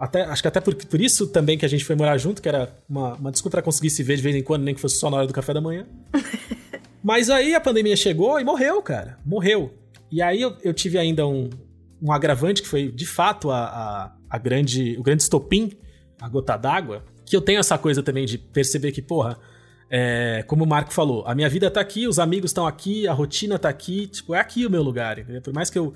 Até, 0.00 0.22
acho 0.22 0.40
que 0.40 0.48
até 0.48 0.60
por, 0.60 0.74
por 0.74 0.98
isso 0.98 1.26
também 1.26 1.58
que 1.58 1.66
a 1.66 1.68
gente 1.68 1.84
foi 1.84 1.94
morar 1.94 2.16
junto, 2.16 2.40
que 2.40 2.48
era 2.48 2.74
uma, 2.88 3.16
uma 3.16 3.30
desculpa 3.30 3.58
pra 3.58 3.62
conseguir 3.62 3.90
se 3.90 4.02
ver 4.02 4.16
de 4.16 4.22
vez 4.22 4.34
em 4.34 4.42
quando, 4.42 4.62
nem 4.62 4.74
que 4.74 4.80
fosse 4.80 4.96
só 4.96 5.10
na 5.10 5.18
hora 5.18 5.26
do 5.26 5.32
café 5.34 5.52
da 5.52 5.60
manhã. 5.60 5.86
Mas 7.04 7.28
aí 7.28 7.54
a 7.54 7.60
pandemia 7.60 7.94
chegou 7.94 8.40
e 8.40 8.44
morreu, 8.44 8.80
cara. 8.80 9.18
Morreu. 9.26 9.74
E 10.10 10.22
aí 10.22 10.40
eu, 10.40 10.56
eu 10.62 10.72
tive 10.72 10.96
ainda 10.96 11.26
um, 11.26 11.50
um 12.00 12.10
agravante 12.10 12.62
que 12.62 12.68
foi, 12.68 12.90
de 12.90 13.04
fato, 13.04 13.50
a, 13.50 13.64
a, 13.64 14.12
a 14.30 14.38
grande, 14.38 14.96
o 14.98 15.02
grande 15.02 15.22
estopim, 15.22 15.70
a 16.18 16.26
gota 16.30 16.56
d'água, 16.56 17.04
que 17.26 17.36
eu 17.36 17.42
tenho 17.42 17.60
essa 17.60 17.76
coisa 17.76 18.02
também 18.02 18.24
de 18.24 18.38
perceber 18.38 18.92
que, 18.92 19.02
porra, 19.02 19.38
é, 19.90 20.42
como 20.46 20.64
o 20.64 20.66
Marco 20.66 20.94
falou, 20.94 21.24
a 21.26 21.34
minha 21.34 21.48
vida 21.48 21.70
tá 21.70 21.80
aqui, 21.80 22.08
os 22.08 22.18
amigos 22.18 22.50
estão 22.50 22.66
aqui, 22.66 23.06
a 23.06 23.12
rotina 23.12 23.58
tá 23.58 23.68
aqui, 23.68 24.06
tipo, 24.06 24.34
é 24.34 24.40
aqui 24.40 24.64
o 24.64 24.70
meu 24.70 24.82
lugar, 24.82 25.18
entendeu? 25.18 25.42
Por 25.42 25.52
mais 25.52 25.68
que 25.68 25.78
eu 25.78 25.92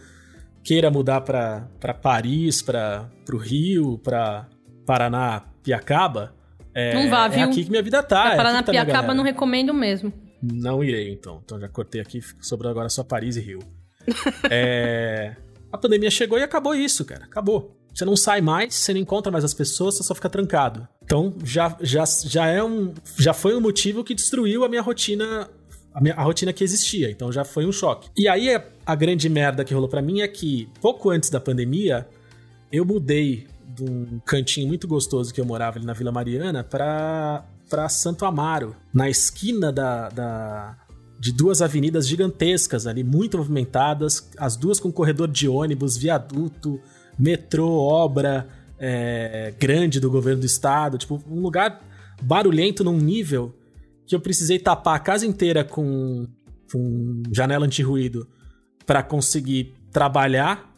queira 0.65 0.91
mudar 0.91 1.21
pra, 1.21 1.69
pra 1.79 1.93
Paris, 1.95 2.62
pra, 2.62 3.09
pro 3.25 3.37
Rio, 3.37 3.99
pra 3.99 4.49
Paraná, 4.87 5.43
Piacaba, 5.62 6.35
é, 6.75 6.95
Não 6.95 7.09
vá, 7.09 7.27
é 7.27 7.29
viu? 7.29 7.45
aqui 7.45 7.65
que 7.65 7.71
minha 7.71 7.83
vida 7.83 8.03
tá. 8.03 8.35
Pra 8.35 8.51
é 8.51 8.62
tá 8.62 8.73
minha 8.73 8.85
Piacaba, 8.85 9.15
não 9.15 9.23
recomendo 9.23 9.73
mesmo. 9.73 10.12
Não 10.43 10.83
irei, 10.83 11.12
então. 11.12 11.41
Então 11.45 11.61
já 11.61 11.69
cortei 11.69 12.01
aqui, 12.01 12.21
sobrou 12.41 12.71
agora 12.71 12.89
só 12.89 13.05
Paris 13.05 13.37
e 13.37 13.41
Rio. 13.41 13.61
É, 14.51 15.37
A 15.73 15.79
pandemia 15.79 16.11
chegou 16.11 16.39
e 16.39 16.43
acabou 16.43 16.75
isso, 16.75 17.05
cara. 17.05 17.25
Acabou. 17.25 17.75
Você 17.95 18.05
não 18.05 18.17
sai 18.17 18.41
mais, 18.41 18.75
você 18.75 18.93
não 18.93 19.01
encontra 19.01 19.31
mais 19.31 19.45
as 19.45 19.55
pessoas, 19.55 19.97
você 19.97 20.03
só 20.03 20.15
fica 20.17 20.29
trancado. 20.29 20.87
Então 21.05 21.33
já, 21.45 21.77
já, 21.81 22.05
já 22.27 22.47
é 22.49 22.62
um. 22.62 22.93
Já 23.17 23.33
foi 23.33 23.55
um 23.55 23.61
motivo 23.61 24.03
que 24.03 24.15
destruiu 24.15 24.65
a 24.65 24.69
minha 24.69 24.83
rotina. 24.83 25.49
A, 25.95 26.01
minha, 26.01 26.15
a 26.15 26.23
rotina 26.23 26.53
que 26.53 26.65
existia. 26.65 27.11
Então 27.11 27.31
já 27.31 27.45
foi 27.45 27.65
um 27.65 27.73
choque. 27.73 28.11
E 28.17 28.27
aí 28.27 28.61
a, 28.85 28.95
grande 28.95 29.29
merda 29.29 29.65
que 29.65 29.73
rolou 29.73 29.89
pra 29.89 30.03
mim 30.03 30.21
é 30.21 30.29
que, 30.29 30.69
pouco 30.81 31.09
antes 31.09 31.31
da 31.31 31.41
pandemia, 31.41 32.07
eu 32.73 32.85
mudei 32.85 33.47
de 33.65 33.85
um 33.85 34.21
cantinho 34.27 34.67
muito 34.67 34.89
gostoso 34.89 35.33
que 35.33 35.41
eu 35.41 35.45
morava 35.45 35.79
ali 35.79 35.87
na 35.87 35.93
Vila 35.93 36.11
Mariana 36.11 36.65
pra, 36.65 37.45
pra 37.71 37.89
Santo 37.89 38.25
Amaro, 38.25 38.75
na 38.93 39.09
esquina 39.09 39.73
da, 39.73 40.09
da, 40.09 40.77
de 41.19 41.33
duas 41.33 41.63
avenidas 41.63 42.07
gigantescas 42.07 42.87
ali, 42.87 43.03
muito 43.03 43.39
movimentadas, 43.39 44.29
as 44.37 44.57
duas 44.57 44.79
com 44.79 44.93
corredor 44.93 45.29
de 45.29 45.49
ônibus, 45.49 45.97
viaduto, 45.97 46.81
metrô, 47.19 47.69
obra 47.69 48.49
é, 48.79 49.55
grande 49.59 50.01
do 50.01 50.11
governo 50.11 50.41
do 50.41 50.47
estado, 50.47 50.99
tipo, 50.99 51.23
um 51.29 51.41
lugar 51.41 51.81
barulhento 52.23 52.85
num 52.85 52.97
nível 52.97 53.55
que 54.07 54.15
eu 54.15 54.21
precisei 54.21 54.59
tapar 54.59 54.97
a 54.97 54.99
casa 54.99 55.27
inteira 55.27 55.65
com, 55.65 56.27
com 56.71 57.23
janela 57.33 57.67
anti-ruído 57.67 58.27
para 58.87 59.03
conseguir 59.03 59.75
trabalhar 59.93 60.73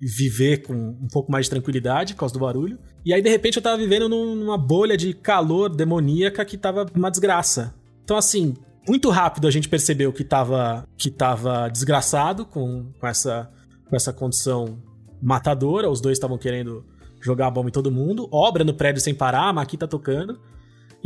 e 0.00 0.06
viver 0.06 0.58
com 0.62 0.74
um 0.74 1.08
pouco 1.10 1.32
mais 1.32 1.46
de 1.46 1.50
tranquilidade 1.50 2.12
por 2.14 2.20
causa 2.20 2.34
do 2.34 2.40
barulho. 2.40 2.78
E 3.04 3.14
aí, 3.14 3.22
de 3.22 3.30
repente, 3.30 3.56
eu 3.56 3.62
tava 3.62 3.78
vivendo 3.78 4.08
num- 4.08 4.34
numa 4.34 4.58
bolha 4.58 4.96
de 4.96 5.14
calor 5.14 5.70
demoníaca 5.74 6.44
que 6.44 6.58
tava 6.58 6.84
uma 6.94 7.10
desgraça. 7.10 7.74
Então, 8.04 8.16
assim, 8.16 8.54
muito 8.86 9.08
rápido 9.08 9.48
a 9.48 9.50
gente 9.50 9.68
percebeu 9.68 10.12
que 10.12 10.22
tava, 10.22 10.86
que 10.98 11.10
tava 11.10 11.68
desgraçado 11.68 12.44
com, 12.44 12.92
com, 13.00 13.06
essa, 13.06 13.50
com 13.88 13.96
essa 13.96 14.12
condição 14.12 14.78
matadora. 15.22 15.88
Os 15.88 16.00
dois 16.00 16.18
estavam 16.18 16.36
querendo 16.36 16.84
jogar 17.22 17.46
a 17.46 17.50
bomba 17.50 17.68
em 17.68 17.72
todo 17.72 17.90
mundo. 17.90 18.28
Obra 18.30 18.64
no 18.64 18.74
prédio 18.74 19.00
sem 19.00 19.14
parar, 19.14 19.48
a 19.48 19.52
Maqui 19.52 19.78
tá 19.78 19.86
tocando. 19.88 20.38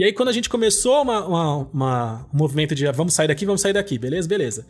E 0.00 0.04
aí, 0.04 0.14
quando 0.14 0.30
a 0.30 0.32
gente 0.32 0.48
começou 0.48 1.02
uma, 1.02 1.26
uma- 1.26 1.56
uma- 1.74 2.26
um 2.32 2.38
movimento 2.38 2.74
de 2.74 2.86
ah, 2.86 2.92
vamos 2.92 3.12
sair 3.12 3.28
daqui, 3.28 3.44
vamos 3.44 3.60
sair 3.60 3.74
daqui, 3.74 3.98
beleza, 3.98 4.26
beleza. 4.26 4.66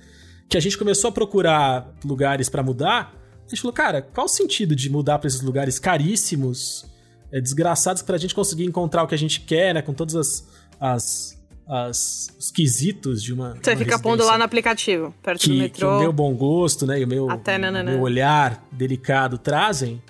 Que 0.49 0.57
a 0.57 0.61
gente 0.61 0.77
começou 0.77 1.09
a 1.09 1.13
procurar 1.13 1.95
lugares 2.05 2.49
pra 2.49 2.65
mudar, 2.65 3.15
a 3.47 3.49
gente 3.49 3.61
falou, 3.63 3.73
cara, 3.73 4.03
qual 4.03 4.27
o 4.27 4.29
sentido 4.29 4.75
de 4.75 4.91
mudar 4.91 5.21
pra 5.21 5.29
esses 5.29 5.41
lugares 5.41 5.79
caríssimos, 5.79 6.85
é, 7.31 7.41
desgraçados, 7.41 8.03
pra 8.03 8.19
gente 8.19 8.35
conseguir 8.35 8.65
encontrar 8.65 9.05
o 9.05 9.07
que 9.07 9.15
a 9.15 9.19
gente 9.19 9.41
quer, 9.43 9.73
né? 9.73 9.83
Com 9.83 9.93
todos 9.95 10.17
as, 10.17 10.49
as, 10.81 11.41
as- 11.69 12.29
os 12.37 12.51
quesitos 12.51 13.23
de 13.23 13.33
uma. 13.33 13.55
Você 13.63 13.71
uma 13.71 13.77
fica 13.77 14.01
pondo 14.01 14.25
lá 14.25 14.37
no 14.37 14.43
aplicativo, 14.43 15.15
perto 15.23 15.43
do 15.43 15.45
que, 15.45 15.49
que 15.55 15.61
metrô. 15.61 15.97
o 15.97 16.01
meu 16.01 16.13
bom 16.13 16.35
gosto, 16.35 16.85
né? 16.89 16.99
E 16.99 17.05
o 17.05 17.07
meu, 17.07 17.31
Até 17.31 17.55
o 17.55 17.61
nananã. 17.61 17.93
meu 17.93 18.01
olhar 18.01 18.67
delicado 18.73 19.39
trazem 19.39 20.03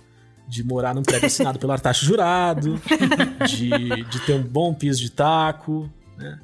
de 0.51 0.65
morar 0.65 0.95
num 0.95 1.03
prédio 1.03 1.27
assinado 1.27 1.59
pelo 1.61 1.71
Artacho 1.73 2.05
Jurado, 2.05 2.81
de, 3.47 3.71
de 4.05 4.21
ter 4.27 4.33
um 4.35 4.43
bom 4.43 4.75
piso 4.75 5.01
de 5.01 5.11
taco, 5.11 5.89
né? 6.19 6.39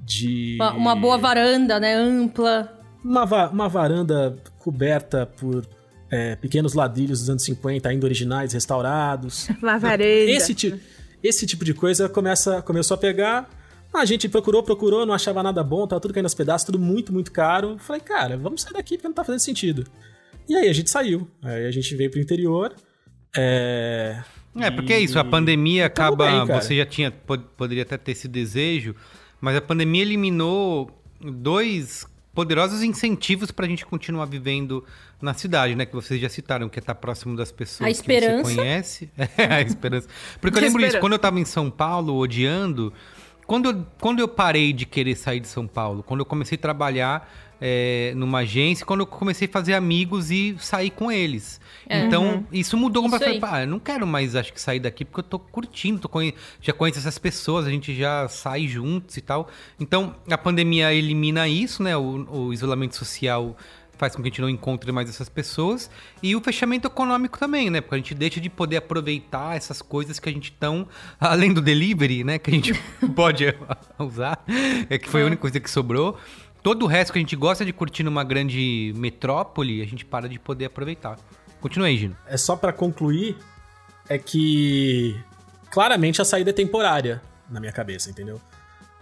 De. 0.00 0.54
Uma, 0.60 0.72
uma 0.72 0.94
boa 0.96 1.18
varanda, 1.18 1.78
né? 1.80 1.94
Ampla. 1.94 2.72
Uma, 3.04 3.26
va- 3.26 3.48
uma 3.50 3.68
varanda 3.68 4.36
coberta 4.58 5.26
por 5.26 5.66
é, 6.10 6.36
pequenos 6.36 6.72
ladrilhos 6.72 7.18
dos 7.20 7.30
anos 7.30 7.42
50, 7.42 7.88
ainda 7.88 8.06
originais, 8.06 8.52
restaurados. 8.52 9.48
Uma 9.60 9.78
varanda. 9.78 10.04
Esse, 10.04 10.54
ti- 10.54 10.80
esse 11.22 11.46
tipo 11.46 11.64
de 11.64 11.74
coisa 11.74 12.08
começa, 12.08 12.62
começou 12.62 12.94
a 12.94 12.98
pegar. 12.98 13.48
A 13.92 14.04
gente 14.04 14.28
procurou, 14.28 14.62
procurou, 14.62 15.04
não 15.06 15.14
achava 15.14 15.42
nada 15.42 15.62
bom, 15.64 15.86
tava 15.86 16.00
tudo 16.00 16.14
caindo 16.14 16.26
aos 16.26 16.34
pedaços, 16.34 16.64
tudo 16.66 16.78
muito, 16.78 17.12
muito 17.12 17.32
caro. 17.32 17.76
Falei, 17.78 18.00
cara, 18.00 18.36
vamos 18.36 18.62
sair 18.62 18.74
daqui 18.74 18.96
porque 18.96 19.08
não 19.08 19.14
tá 19.14 19.24
fazendo 19.24 19.40
sentido. 19.40 19.84
E 20.48 20.54
aí 20.54 20.68
a 20.68 20.72
gente 20.72 20.88
saiu. 20.90 21.28
Aí 21.42 21.66
a 21.66 21.70
gente 21.70 21.94
veio 21.96 22.10
pro 22.10 22.20
interior. 22.20 22.72
É. 23.36 24.22
É, 24.56 24.70
porque 24.70 24.92
é 24.92 24.98
isso, 25.00 25.18
a 25.18 25.24
pandemia 25.24 25.88
tamo 25.88 26.14
acaba. 26.14 26.44
bem, 26.46 26.56
você 26.60 26.76
já 26.76 26.86
tinha. 26.86 27.10
pod- 27.10 27.44
Poderia 27.56 27.82
até 27.84 27.96
ter 27.96 28.12
esse 28.12 28.26
desejo, 28.26 28.94
mas 29.40 29.56
a 29.56 29.60
pandemia 29.60 30.02
eliminou 30.02 30.90
dois 31.20 32.06
poderosos 32.34 32.82
incentivos 32.82 33.50
pra 33.50 33.66
gente 33.66 33.84
continuar 33.86 34.24
vivendo 34.26 34.84
na 35.20 35.34
cidade, 35.34 35.74
né? 35.74 35.84
Que 35.86 35.94
vocês 35.94 36.20
já 36.20 36.28
citaram, 36.28 36.68
que 36.68 36.78
é 36.78 36.80
estar 36.80 36.94
próximo 36.94 37.36
das 37.36 37.52
pessoas 37.52 37.82
A 37.82 37.92
que 37.92 37.92
esperança. 37.98 38.44
você 38.44 38.54
conhece. 38.56 39.10
É, 39.36 39.54
a 39.54 39.60
esperança. 39.60 40.08
Porque 40.40 40.56
eu 40.56 40.62
A 40.62 40.64
lembro 40.66 40.84
isso, 40.86 40.98
quando 41.00 41.12
eu 41.12 41.18
tava 41.18 41.38
em 41.38 41.44
São 41.44 41.70
Paulo, 41.70 42.16
odiando. 42.16 42.92
Quando 43.46 43.70
eu, 43.70 43.86
quando 44.00 44.18
eu 44.20 44.28
parei 44.28 44.72
de 44.72 44.84
querer 44.86 45.16
sair 45.16 45.40
de 45.40 45.48
São 45.48 45.66
Paulo, 45.66 46.02
quando 46.02 46.20
eu 46.20 46.26
comecei 46.26 46.56
a 46.56 46.60
trabalhar 46.60 47.32
é, 47.60 48.12
numa 48.16 48.40
agência, 48.40 48.86
quando 48.86 49.00
eu 49.00 49.06
comecei 49.06 49.48
a 49.48 49.50
fazer 49.50 49.74
amigos 49.74 50.30
e 50.30 50.56
sair 50.58 50.90
com 50.90 51.10
eles. 51.10 51.60
Então, 51.88 52.46
isso 52.52 52.76
mudou 52.76 53.02
Isso 53.02 53.12
completamente. 53.12 53.44
aí. 53.44 53.50
Ah, 53.52 53.60
eu 53.62 53.66
não 53.66 53.78
quero 53.78 54.06
mais, 54.06 54.36
acho 54.36 54.52
que, 54.52 54.60
sair 54.60 54.80
daqui 54.80 55.04
porque 55.04 55.20
eu 55.20 55.24
tô 55.24 55.38
curtindo, 55.38 56.00
tô 56.00 56.08
conhe... 56.08 56.34
já 56.60 56.72
conheço 56.72 56.98
essas 56.98 57.18
pessoas, 57.18 57.66
a 57.66 57.70
gente 57.70 57.94
já 57.94 58.28
sai 58.28 58.66
juntos 58.66 59.16
e 59.16 59.20
tal. 59.20 59.48
Então, 59.80 60.14
a 60.30 60.38
pandemia 60.38 60.92
elimina 60.92 61.48
isso, 61.48 61.82
né? 61.82 61.96
O, 61.96 62.26
o 62.30 62.52
isolamento 62.52 62.94
social 62.94 63.56
faz 63.98 64.14
com 64.14 64.22
que 64.22 64.28
a 64.28 64.30
gente 64.30 64.40
não 64.40 64.48
encontre 64.48 64.92
mais 64.92 65.10
essas 65.10 65.28
pessoas. 65.28 65.90
E 66.22 66.34
o 66.36 66.40
fechamento 66.40 66.86
econômico 66.86 67.38
também, 67.38 67.68
né? 67.68 67.80
Porque 67.80 67.96
a 67.96 67.98
gente 67.98 68.14
deixa 68.14 68.40
de 68.40 68.48
poder 68.48 68.76
aproveitar 68.76 69.56
essas 69.56 69.82
coisas 69.82 70.18
que 70.18 70.28
a 70.28 70.32
gente 70.32 70.52
tão... 70.52 70.86
Além 71.18 71.52
do 71.52 71.60
delivery, 71.60 72.22
né? 72.22 72.38
Que 72.38 72.50
a 72.50 72.54
gente 72.54 72.74
pode 73.14 73.44
usar, 73.98 74.42
é 74.88 74.96
que 74.96 75.08
foi 75.08 75.22
a 75.22 75.26
única 75.26 75.42
coisa 75.42 75.58
que 75.58 75.68
sobrou. 75.68 76.16
Todo 76.62 76.84
o 76.84 76.86
resto 76.86 77.12
que 77.12 77.18
a 77.18 77.22
gente 77.22 77.36
gosta 77.36 77.64
de 77.64 77.72
curtir 77.72 78.02
numa 78.02 78.24
grande 78.24 78.92
metrópole, 78.96 79.80
a 79.80 79.86
gente 79.86 80.04
para 80.04 80.28
de 80.28 80.38
poder 80.38 80.66
aproveitar. 80.66 81.18
Continua 81.60 81.88
aí, 81.88 81.96
Gino. 81.96 82.16
É 82.26 82.36
só 82.36 82.56
pra 82.56 82.72
concluir, 82.72 83.36
é 84.08 84.18
que 84.18 85.16
claramente 85.70 86.20
a 86.20 86.24
saída 86.24 86.50
é 86.50 86.52
temporária 86.52 87.22
na 87.50 87.60
minha 87.60 87.72
cabeça, 87.72 88.10
entendeu? 88.10 88.40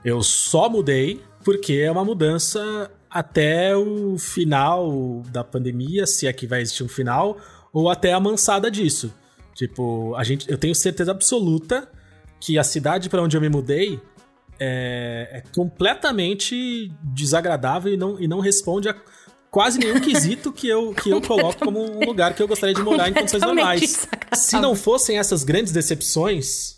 Eu 0.04 0.22
só 0.22 0.68
mudei 0.68 1.22
porque 1.44 1.74
é 1.74 1.90
uma 1.90 2.04
mudança 2.04 2.90
até 3.10 3.76
o 3.76 4.18
final 4.18 5.22
da 5.28 5.42
pandemia, 5.42 6.06
se 6.06 6.26
é 6.26 6.32
que 6.32 6.46
vai 6.46 6.60
existir 6.60 6.84
um 6.84 6.88
final, 6.88 7.38
ou 7.72 7.88
até 7.90 8.12
a 8.12 8.20
mansada 8.20 8.70
disso. 8.70 9.12
Tipo, 9.54 10.14
a 10.16 10.22
gente, 10.22 10.50
eu 10.50 10.58
tenho 10.58 10.74
certeza 10.74 11.12
absoluta 11.12 11.90
que 12.38 12.58
a 12.58 12.64
cidade 12.64 13.08
pra 13.08 13.22
onde 13.22 13.36
eu 13.36 13.40
me 13.40 13.48
mudei 13.48 14.00
é, 14.58 15.28
é 15.32 15.42
completamente 15.54 16.90
desagradável 17.02 17.92
e 17.92 17.96
não, 17.96 18.20
e 18.20 18.26
não 18.26 18.40
responde 18.40 18.88
a 18.88 18.96
quase 19.50 19.78
nenhum 19.78 20.00
quesito 20.00 20.52
que 20.52 20.68
eu, 20.68 20.92
que 20.94 21.10
eu 21.10 21.20
coloco 21.22 21.64
como 21.64 21.80
um 21.80 22.04
lugar 22.04 22.34
que 22.34 22.42
eu 22.42 22.48
gostaria 22.48 22.74
de 22.74 22.82
morar 22.82 23.08
em 23.08 23.14
condições 23.14 23.42
normais. 23.42 24.08
Se 24.34 24.58
não 24.58 24.74
fossem 24.74 25.18
essas 25.18 25.44
grandes 25.44 25.72
decepções, 25.72 26.76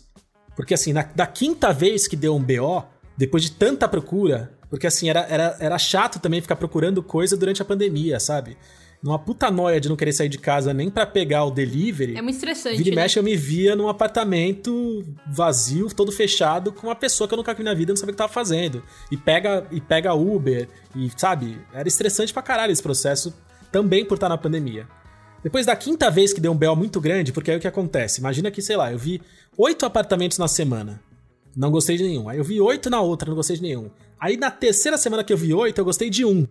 porque 0.55 0.73
assim, 0.73 0.93
na, 0.93 1.03
da 1.03 1.27
quinta 1.27 1.73
vez 1.73 2.07
que 2.07 2.15
deu 2.15 2.35
um 2.35 2.41
BO, 2.41 2.83
depois 3.17 3.43
de 3.43 3.51
tanta 3.51 3.87
procura, 3.87 4.51
porque 4.69 4.87
assim, 4.87 5.09
era, 5.09 5.21
era, 5.29 5.57
era 5.59 5.77
chato 5.77 6.19
também 6.19 6.41
ficar 6.41 6.55
procurando 6.55 7.01
coisa 7.01 7.35
durante 7.35 7.61
a 7.61 7.65
pandemia, 7.65 8.19
sabe? 8.19 8.57
Numa 9.01 9.17
puta 9.17 9.49
noia 9.49 9.79
de 9.79 9.87
não 9.87 9.95
querer 9.95 10.11
sair 10.11 10.27
de 10.27 10.37
casa 10.37 10.73
nem 10.73 10.89
pra 10.89 11.05
pegar 11.05 11.45
o 11.45 11.51
delivery. 11.51 12.17
É 12.17 12.21
muito 12.21 12.35
estressante. 12.35 12.77
Vira 12.77 12.89
e 12.89 12.95
né? 12.95 13.01
mexe, 13.03 13.17
eu 13.17 13.23
me 13.23 13.35
via 13.35 13.73
num 13.73 13.87
apartamento 13.87 15.05
vazio, 15.25 15.87
todo 15.95 16.11
fechado, 16.11 16.73
com 16.73 16.87
uma 16.87 16.95
pessoa 16.95 17.25
que 17.25 17.33
eu 17.33 17.37
nunca 17.37 17.53
vi 17.53 17.63
na 17.63 17.73
vida, 17.73 17.93
não 17.93 17.97
sabia 17.97 18.11
o 18.11 18.13
que 18.13 18.17
tava 18.17 18.31
fazendo. 18.31 18.83
E 19.09 19.15
pega, 19.15 19.65
e 19.71 19.79
pega 19.79 20.13
Uber, 20.13 20.67
e 20.93 21.09
sabe? 21.15 21.61
Era 21.73 21.87
estressante 21.87 22.33
pra 22.33 22.41
caralho 22.41 22.73
esse 22.73 22.83
processo, 22.83 23.33
também 23.71 24.03
por 24.03 24.15
estar 24.15 24.27
na 24.27 24.37
pandemia. 24.37 24.85
Depois 25.41 25.65
da 25.65 25.75
quinta 25.77 26.11
vez 26.11 26.33
que 26.33 26.41
deu 26.41 26.51
um 26.51 26.57
BO 26.57 26.75
muito 26.75 26.99
grande, 26.99 27.31
porque 27.31 27.51
aí 27.51 27.57
o 27.57 27.61
que 27.61 27.67
acontece? 27.67 28.19
Imagina 28.19 28.51
que, 28.51 28.61
sei 28.61 28.75
lá, 28.75 28.91
eu 28.91 28.97
vi 28.97 29.21
oito 29.57 29.85
apartamentos 29.85 30.37
na 30.37 30.49
semana. 30.49 31.01
Não 31.55 31.71
gostei 31.71 31.95
de 31.95 32.03
nenhum. 32.03 32.27
Aí 32.27 32.37
eu 32.37 32.43
vi 32.43 32.59
oito 32.59 32.89
na 32.89 32.99
outra, 32.99 33.29
não 33.29 33.35
gostei 33.35 33.55
de 33.55 33.61
nenhum. 33.61 33.89
Aí 34.19 34.35
na 34.35 34.51
terceira 34.51 34.97
semana 34.97 35.23
que 35.23 35.31
eu 35.31 35.37
vi 35.37 35.53
oito, 35.53 35.79
eu 35.79 35.85
gostei 35.85 36.09
de 36.09 36.25
um. 36.25 36.45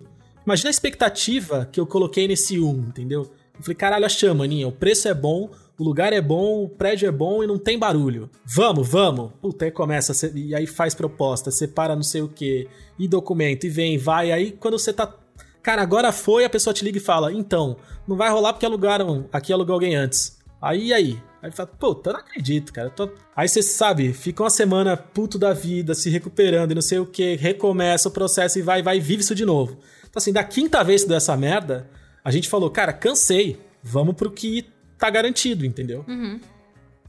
Imagina 0.48 0.70
a 0.70 0.72
expectativa 0.72 1.68
que 1.70 1.78
eu 1.78 1.86
coloquei 1.86 2.26
nesse 2.26 2.58
um, 2.58 2.78
entendeu? 2.88 3.30
Eu 3.54 3.62
falei, 3.62 3.74
caralho, 3.74 4.06
achamos, 4.06 4.38
maninha. 4.38 4.66
O 4.66 4.72
preço 4.72 5.06
é 5.06 5.12
bom, 5.12 5.50
o 5.78 5.84
lugar 5.84 6.10
é 6.10 6.22
bom, 6.22 6.64
o 6.64 6.68
prédio 6.70 7.06
é 7.06 7.12
bom 7.12 7.44
e 7.44 7.46
não 7.46 7.58
tem 7.58 7.78
barulho. 7.78 8.30
Vamos, 8.46 8.88
vamos. 8.88 9.30
Puta, 9.42 9.66
aí 9.66 9.70
começa, 9.70 10.32
e 10.34 10.54
aí 10.54 10.66
faz 10.66 10.94
proposta, 10.94 11.50
separa 11.50 11.94
não 11.94 12.02
sei 12.02 12.22
o 12.22 12.28
que, 12.28 12.66
e 12.98 13.06
documento, 13.06 13.64
e 13.66 13.68
vem, 13.68 13.98
vai. 13.98 14.32
Aí 14.32 14.52
quando 14.52 14.78
você 14.78 14.90
tá. 14.90 15.14
Cara, 15.62 15.82
agora 15.82 16.12
foi, 16.12 16.46
a 16.46 16.50
pessoa 16.50 16.72
te 16.72 16.82
liga 16.82 16.96
e 16.96 17.00
fala: 17.02 17.30
então, 17.30 17.76
não 18.06 18.16
vai 18.16 18.30
rolar 18.30 18.54
porque 18.54 18.64
alugaram, 18.64 19.28
aqui 19.30 19.52
alugou 19.52 19.74
alguém 19.74 19.96
antes. 19.96 20.38
Aí, 20.62 20.94
aí? 20.94 21.20
Aí 21.42 21.52
fala, 21.52 21.68
puta, 21.78 22.10
não 22.12 22.20
acredito, 22.20 22.72
cara. 22.72 22.88
tô- 22.88 23.10
Aí 23.36 23.46
você 23.46 23.62
sabe, 23.62 24.14
fica 24.14 24.42
uma 24.42 24.50
semana 24.50 24.96
puto 24.96 25.38
da 25.38 25.52
vida, 25.52 25.94
se 25.94 26.08
recuperando 26.08 26.72
e 26.72 26.74
não 26.74 26.82
sei 26.82 26.98
o 26.98 27.06
que, 27.06 27.36
recomeça 27.36 28.08
o 28.08 28.12
processo 28.12 28.58
e 28.58 28.62
vai, 28.62 28.82
vai, 28.82 28.98
vive 28.98 29.20
isso 29.22 29.34
de 29.34 29.44
novo. 29.44 29.76
Então, 30.08 30.20
assim, 30.20 30.32
da 30.32 30.44
quinta 30.44 30.82
vez 30.82 31.02
que 31.02 31.08
deu 31.08 31.16
essa 31.16 31.36
merda, 31.36 31.88
a 32.24 32.30
gente 32.30 32.48
falou, 32.48 32.70
cara, 32.70 32.92
cansei, 32.92 33.58
vamos 33.82 34.14
pro 34.14 34.30
que 34.30 34.66
tá 34.98 35.08
garantido, 35.08 35.64
entendeu? 35.64 36.04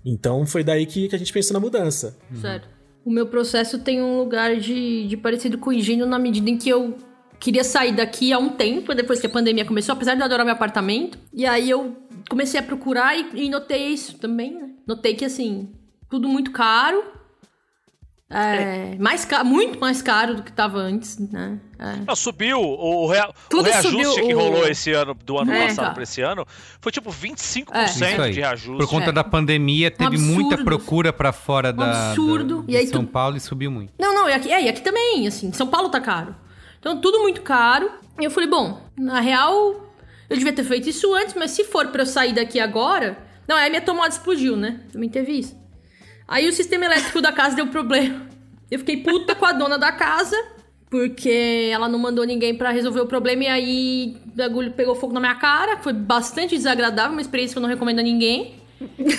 Então 0.06 0.46
foi 0.46 0.64
daí 0.64 0.86
que, 0.86 1.10
que 1.10 1.16
a 1.16 1.20
gente 1.20 1.34
pensou 1.34 1.54
na 1.54 1.60
mudança. 1.60 2.18
Sério. 2.40 2.68
O 3.04 3.12
meu 3.12 3.28
processo 3.28 3.80
tem 3.80 4.02
um 4.02 4.18
lugar 4.18 4.56
de, 4.58 5.08
de 5.08 5.18
parecido 5.18 5.58
com 5.58 5.70
o 5.70 5.74
Higino 5.74 6.06
na 6.06 6.20
medida 6.20 6.50
em 6.50 6.58
que 6.58 6.70
eu 6.70 6.96
queria 7.40 7.64
sair 7.64 7.96
daqui 7.96 8.34
há 8.34 8.38
um 8.38 8.50
tempo, 8.50 8.94
depois 8.94 9.20
que 9.20 9.28
a 9.28 9.30
pandemia 9.30 9.66
começou, 9.66 9.94
apesar 9.94 10.14
de 10.14 10.22
eu 10.22 10.26
adorar 10.26 10.46
meu 10.46 10.54
apartamento. 10.54 11.18
E 11.34 11.46
aí 11.46 11.70
eu 11.70 11.96
comecei 12.30 12.60
a 12.60 12.64
procurar 12.64 13.18
e, 13.18 13.46
e 13.46 13.50
notei 13.50 13.88
isso 13.88 14.18
também, 14.18 14.54
né? 14.54 14.70
Notei 14.86 15.16
que, 15.16 15.26
assim, 15.26 15.70
tudo 16.10 16.28
muito 16.28 16.52
caro. 16.52 17.04
É, 18.30 18.96
mais 19.00 19.26
caro, 19.26 19.46
muito 19.46 19.80
mais 19.80 20.02
caro 20.02 20.36
do 20.36 20.44
que 20.44 20.52
tava 20.52 20.78
antes, 20.78 21.18
né? 21.18 21.60
É. 21.80 21.96
Não, 22.06 22.14
subiu 22.16 22.60
o, 22.60 23.08
rea- 23.08 23.30
o 23.54 23.62
reajuste 23.62 24.04
subiu, 24.04 24.28
que 24.28 24.34
o- 24.34 24.38
rolou 24.38 24.68
esse 24.68 24.92
ano, 24.92 25.14
do 25.14 25.38
ano 25.38 25.54
É, 25.54 25.62
passado 25.62 25.78
cara. 25.78 25.94
pra 25.94 26.04
esse 26.04 26.22
ano, 26.22 26.46
foi 26.82 26.92
tipo 26.92 27.10
25% 27.10 27.72
É. 27.74 28.30
De 28.32 28.40
reajuste. 28.42 28.78
Por 28.78 28.90
conta 28.90 29.10
É. 29.10 29.14
da 29.14 29.24
pandemia, 29.24 29.90
teve 29.90 30.18
muita 30.18 30.56
absurdo. 30.56 30.66
procura 30.66 31.14
pra 31.14 31.32
fora 31.32 31.72
da, 31.72 32.10
absurdo. 32.10 32.64
da- 32.64 32.72
E 32.74 32.76
aí 32.76 32.86
São 32.88 33.06
tu- 33.06 33.12
Paulo 33.12 33.38
e 33.38 33.40
subiu 33.40 33.72
muito. 33.72 33.94
Não, 33.98 34.14
não, 34.14 34.30
e 34.30 34.34
aqui, 34.34 34.52
é, 34.52 34.62
e 34.64 34.68
aqui 34.68 34.82
também, 34.82 35.26
assim, 35.26 35.54
São 35.54 35.68
Paulo 35.68 35.88
tá 35.90 36.02
caro. 36.02 36.36
Então, 36.80 37.00
tudo 37.00 37.20
muito 37.20 37.42
caro. 37.42 37.90
E 38.20 38.26
eu 38.26 38.32
falei, 38.32 38.50
bom, 38.50 38.82
na 38.98 39.22
real, 39.22 39.94
eu 40.30 40.36
devia 40.36 40.52
ter 40.52 40.66
feito 40.66 40.90
isso 40.90 41.14
antes, 41.16 41.34
mas 41.36 41.52
se 41.52 41.64
for 41.64 41.88
pra 41.88 42.02
eu 42.02 42.06
sair 42.06 42.34
daqui 42.34 42.60
agora. 42.60 43.18
Não, 43.48 43.56
aí 43.56 43.70
minha 43.70 43.82
tomada 43.82 44.10
explodiu, 44.10 44.58
né? 44.58 44.82
Também 44.92 45.10
teve 45.10 45.32
isso. 45.32 45.58
Aí 46.28 46.48
o 46.48 46.52
sistema 46.54 46.84
elétrico 46.86 47.22
da 47.22 47.32
casa 47.32 47.56
deu 47.56 47.68
problema. 47.68 48.28
Eu 48.70 48.80
fiquei 48.80 48.98
puta 48.98 49.34
com 49.34 49.46
a 49.46 49.52
dona 49.54 49.78
da 49.80 49.92
casa, 49.92 50.36
porque 50.90 51.70
ela 51.72 51.88
não 51.88 52.00
mandou 52.00 52.26
ninguém 52.26 52.56
pra 52.56 52.72
resolver 52.72 53.02
o 53.02 53.06
problema, 53.06 53.44
e 53.44 53.48
aí 53.48 54.18
o 54.26 54.36
bagulho 54.36 54.72
pegou 54.72 54.96
fogo 54.96 55.14
na 55.14 55.20
minha 55.20 55.36
cara. 55.36 55.78
Foi 55.78 55.94
bastante 55.94 56.56
desagradável, 56.56 57.12
uma 57.12 57.22
experiência 57.22 57.54
que 57.54 57.60
eu 57.60 57.62
não 57.62 57.70
recomendo 57.70 58.00
a 58.00 58.04
ninguém. 58.04 58.56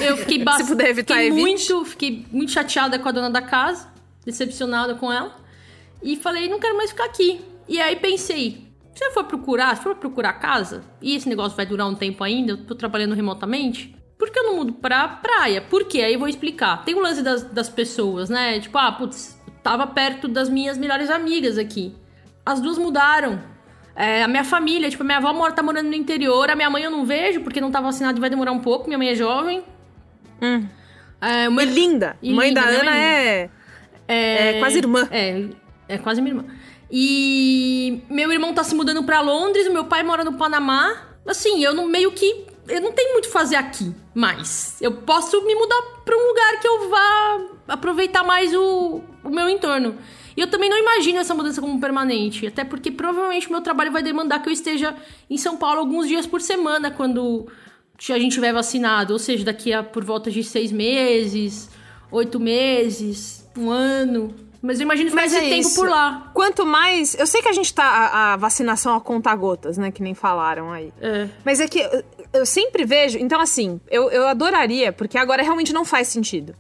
Eu 0.00 0.16
fiquei 0.16 0.38
bastante. 0.42 0.82
evitar, 0.82 1.14
fiquei 1.14 1.28
evite. 1.28 1.40
muito, 1.40 1.84
fiquei 1.84 2.26
muito 2.32 2.50
chateada 2.50 2.98
com 2.98 3.08
a 3.08 3.12
dona 3.12 3.30
da 3.30 3.40
casa, 3.40 3.88
decepcionada 4.24 4.94
com 4.96 5.12
ela. 5.12 5.36
E 6.02 6.16
falei, 6.16 6.48
não 6.48 6.58
quero 6.58 6.76
mais 6.76 6.90
ficar 6.90 7.04
aqui. 7.04 7.40
E 7.68 7.80
aí 7.80 7.94
pensei, 7.94 8.66
se 8.92 9.04
eu 9.04 9.12
for 9.12 9.24
procurar, 9.24 9.76
se 9.76 9.82
for 9.82 9.94
procurar 9.94 10.32
casa, 10.34 10.82
e 11.00 11.14
esse 11.14 11.28
negócio 11.28 11.56
vai 11.56 11.66
durar 11.66 11.86
um 11.86 11.94
tempo 11.94 12.24
ainda, 12.24 12.52
eu 12.52 12.56
tô 12.58 12.74
trabalhando 12.74 13.14
remotamente, 13.14 13.94
por 14.18 14.28
que 14.28 14.38
eu 14.38 14.44
não 14.44 14.56
mudo 14.56 14.72
pra 14.74 15.08
praia? 15.08 15.62
Por 15.62 15.84
quê? 15.84 16.02
Aí 16.02 16.12
eu 16.12 16.18
vou 16.18 16.28
explicar. 16.28 16.84
Tem 16.84 16.94
o 16.94 17.00
lance 17.00 17.22
das, 17.22 17.42
das 17.44 17.70
pessoas, 17.70 18.28
né? 18.28 18.60
Tipo, 18.60 18.76
ah, 18.76 18.92
putz, 18.92 19.39
tava 19.62 19.86
perto 19.86 20.26
das 20.28 20.48
minhas 20.48 20.76
melhores 20.78 21.11
amigas 21.11 21.58
aqui. 21.58 21.94
As 22.44 22.61
duas 22.61 22.78
mudaram. 22.78 23.40
É, 23.94 24.22
a 24.22 24.28
minha 24.28 24.44
família, 24.44 24.88
tipo, 24.88 25.02
a 25.02 25.06
minha 25.06 25.18
avó 25.18 25.32
mora, 25.32 25.52
tá 25.52 25.62
morando 25.62 25.88
no 25.88 25.94
interior, 25.94 26.48
a 26.50 26.56
minha 26.56 26.70
mãe 26.70 26.82
eu 26.82 26.90
não 26.90 27.04
vejo, 27.04 27.40
porque 27.42 27.61
não 27.61 27.70
tá 27.70 27.80
vacinada 27.80 28.16
e 28.18 28.20
vai 28.20 28.30
demorar 28.30 28.52
um 28.52 28.61
pouco, 28.61 28.86
minha 28.86 28.96
mãe 28.96 29.08
é 29.08 29.14
jovem. 29.14 29.62
Hum. 30.40 30.66
É, 31.20 31.50
meu- 31.50 31.61
E 31.66 31.66
linda. 31.66 32.16
E 32.22 32.32
mãe 32.32 32.48
linda, 32.48 32.62
da 32.62 32.68
Ana 32.68 32.84
mãe 32.84 33.00
é, 33.00 33.50
é 34.08 34.58
quase 34.58 34.78
irmã. 34.78 35.08
É, 35.11 35.44
é 35.88 35.98
quase 35.98 36.22
minha 36.22 36.34
irmã. 36.34 36.44
E 36.90 38.02
meu 38.08 38.32
irmão 38.32 38.52
tá 38.54 38.64
se 38.64 38.74
mudando 38.74 39.02
pra 39.04 39.20
Londres, 39.20 39.66
o 39.66 39.72
meu 39.72 39.84
pai 39.84 40.02
mora 40.02 40.24
no 40.24 40.34
Panamá. 40.34 40.96
Assim, 41.26 41.62
eu 41.62 41.74
não 41.74 41.86
meio 41.86 42.11
que. 42.12 42.46
Eu 42.68 42.80
não 42.80 42.92
tenho 42.92 43.12
muito 43.12 43.24
o 43.24 43.28
que 43.28 43.32
fazer 43.32 43.56
aqui, 43.56 43.92
mas 44.14 44.76
eu 44.80 44.92
posso 44.92 45.44
me 45.44 45.54
mudar 45.54 45.82
pra 46.04 46.16
um 46.16 46.28
lugar 46.28 46.61
que 46.61 46.68
eu 46.68 46.88
vá 46.88 47.40
aproveitar 47.68 48.22
mais 48.22 48.54
o, 48.54 49.02
o 49.22 49.30
meu 49.30 49.48
entorno. 49.48 49.96
E 50.36 50.40
eu 50.40 50.46
também 50.46 50.70
não 50.70 50.78
imagino 50.78 51.18
essa 51.18 51.34
mudança 51.34 51.60
como 51.60 51.80
permanente, 51.80 52.46
até 52.46 52.64
porque 52.64 52.90
provavelmente 52.90 53.48
o 53.48 53.52
meu 53.52 53.60
trabalho 53.60 53.92
vai 53.92 54.02
demandar 54.02 54.40
que 54.40 54.48
eu 54.48 54.52
esteja 54.52 54.94
em 55.28 55.36
São 55.36 55.56
Paulo 55.56 55.80
alguns 55.80 56.08
dias 56.08 56.26
por 56.26 56.40
semana 56.40 56.90
quando 56.90 57.46
a 58.08 58.18
gente 58.18 58.32
tiver 58.32 58.52
vacinado, 58.52 59.12
ou 59.12 59.18
seja, 59.18 59.44
daqui 59.44 59.72
a 59.72 59.82
por 59.82 60.04
volta 60.04 60.30
de 60.30 60.42
seis 60.42 60.72
meses, 60.72 61.68
oito 62.10 62.40
meses, 62.40 63.46
um 63.56 63.70
ano. 63.70 64.34
Mas 64.62 64.78
eu 64.78 64.84
imagino 64.84 65.10
ficar 65.10 65.22
Mas 65.22 65.32
esse 65.32 65.44
é 65.44 65.48
tempo 65.48 65.68
isso. 65.68 65.74
por 65.80 65.88
lá. 65.88 66.30
Quanto 66.34 66.66
mais. 66.66 67.14
Eu 67.14 67.26
sei 67.26 67.40
que 67.40 67.48
a 67.48 67.52
gente 67.52 67.72
tá. 67.72 67.84
A, 67.84 68.34
a 68.34 68.36
vacinação 68.36 68.94
a 68.94 69.00
conta 69.00 69.34
gotas, 69.34 69.78
né? 69.78 69.90
Que 69.90 70.02
nem 70.02 70.14
falaram 70.14 70.70
aí. 70.70 70.92
É. 71.00 71.28
Mas 71.44 71.60
é 71.60 71.68
que 71.68 71.78
eu, 71.78 72.04
eu 72.34 72.46
sempre 72.46 72.84
vejo. 72.84 73.18
Então, 73.18 73.40
assim, 73.40 73.80
eu, 73.90 74.10
eu 74.10 74.28
adoraria, 74.28 74.92
porque 74.92 75.16
agora 75.16 75.42
realmente 75.42 75.72
não 75.72 75.84
faz 75.84 76.08
sentido. 76.08 76.54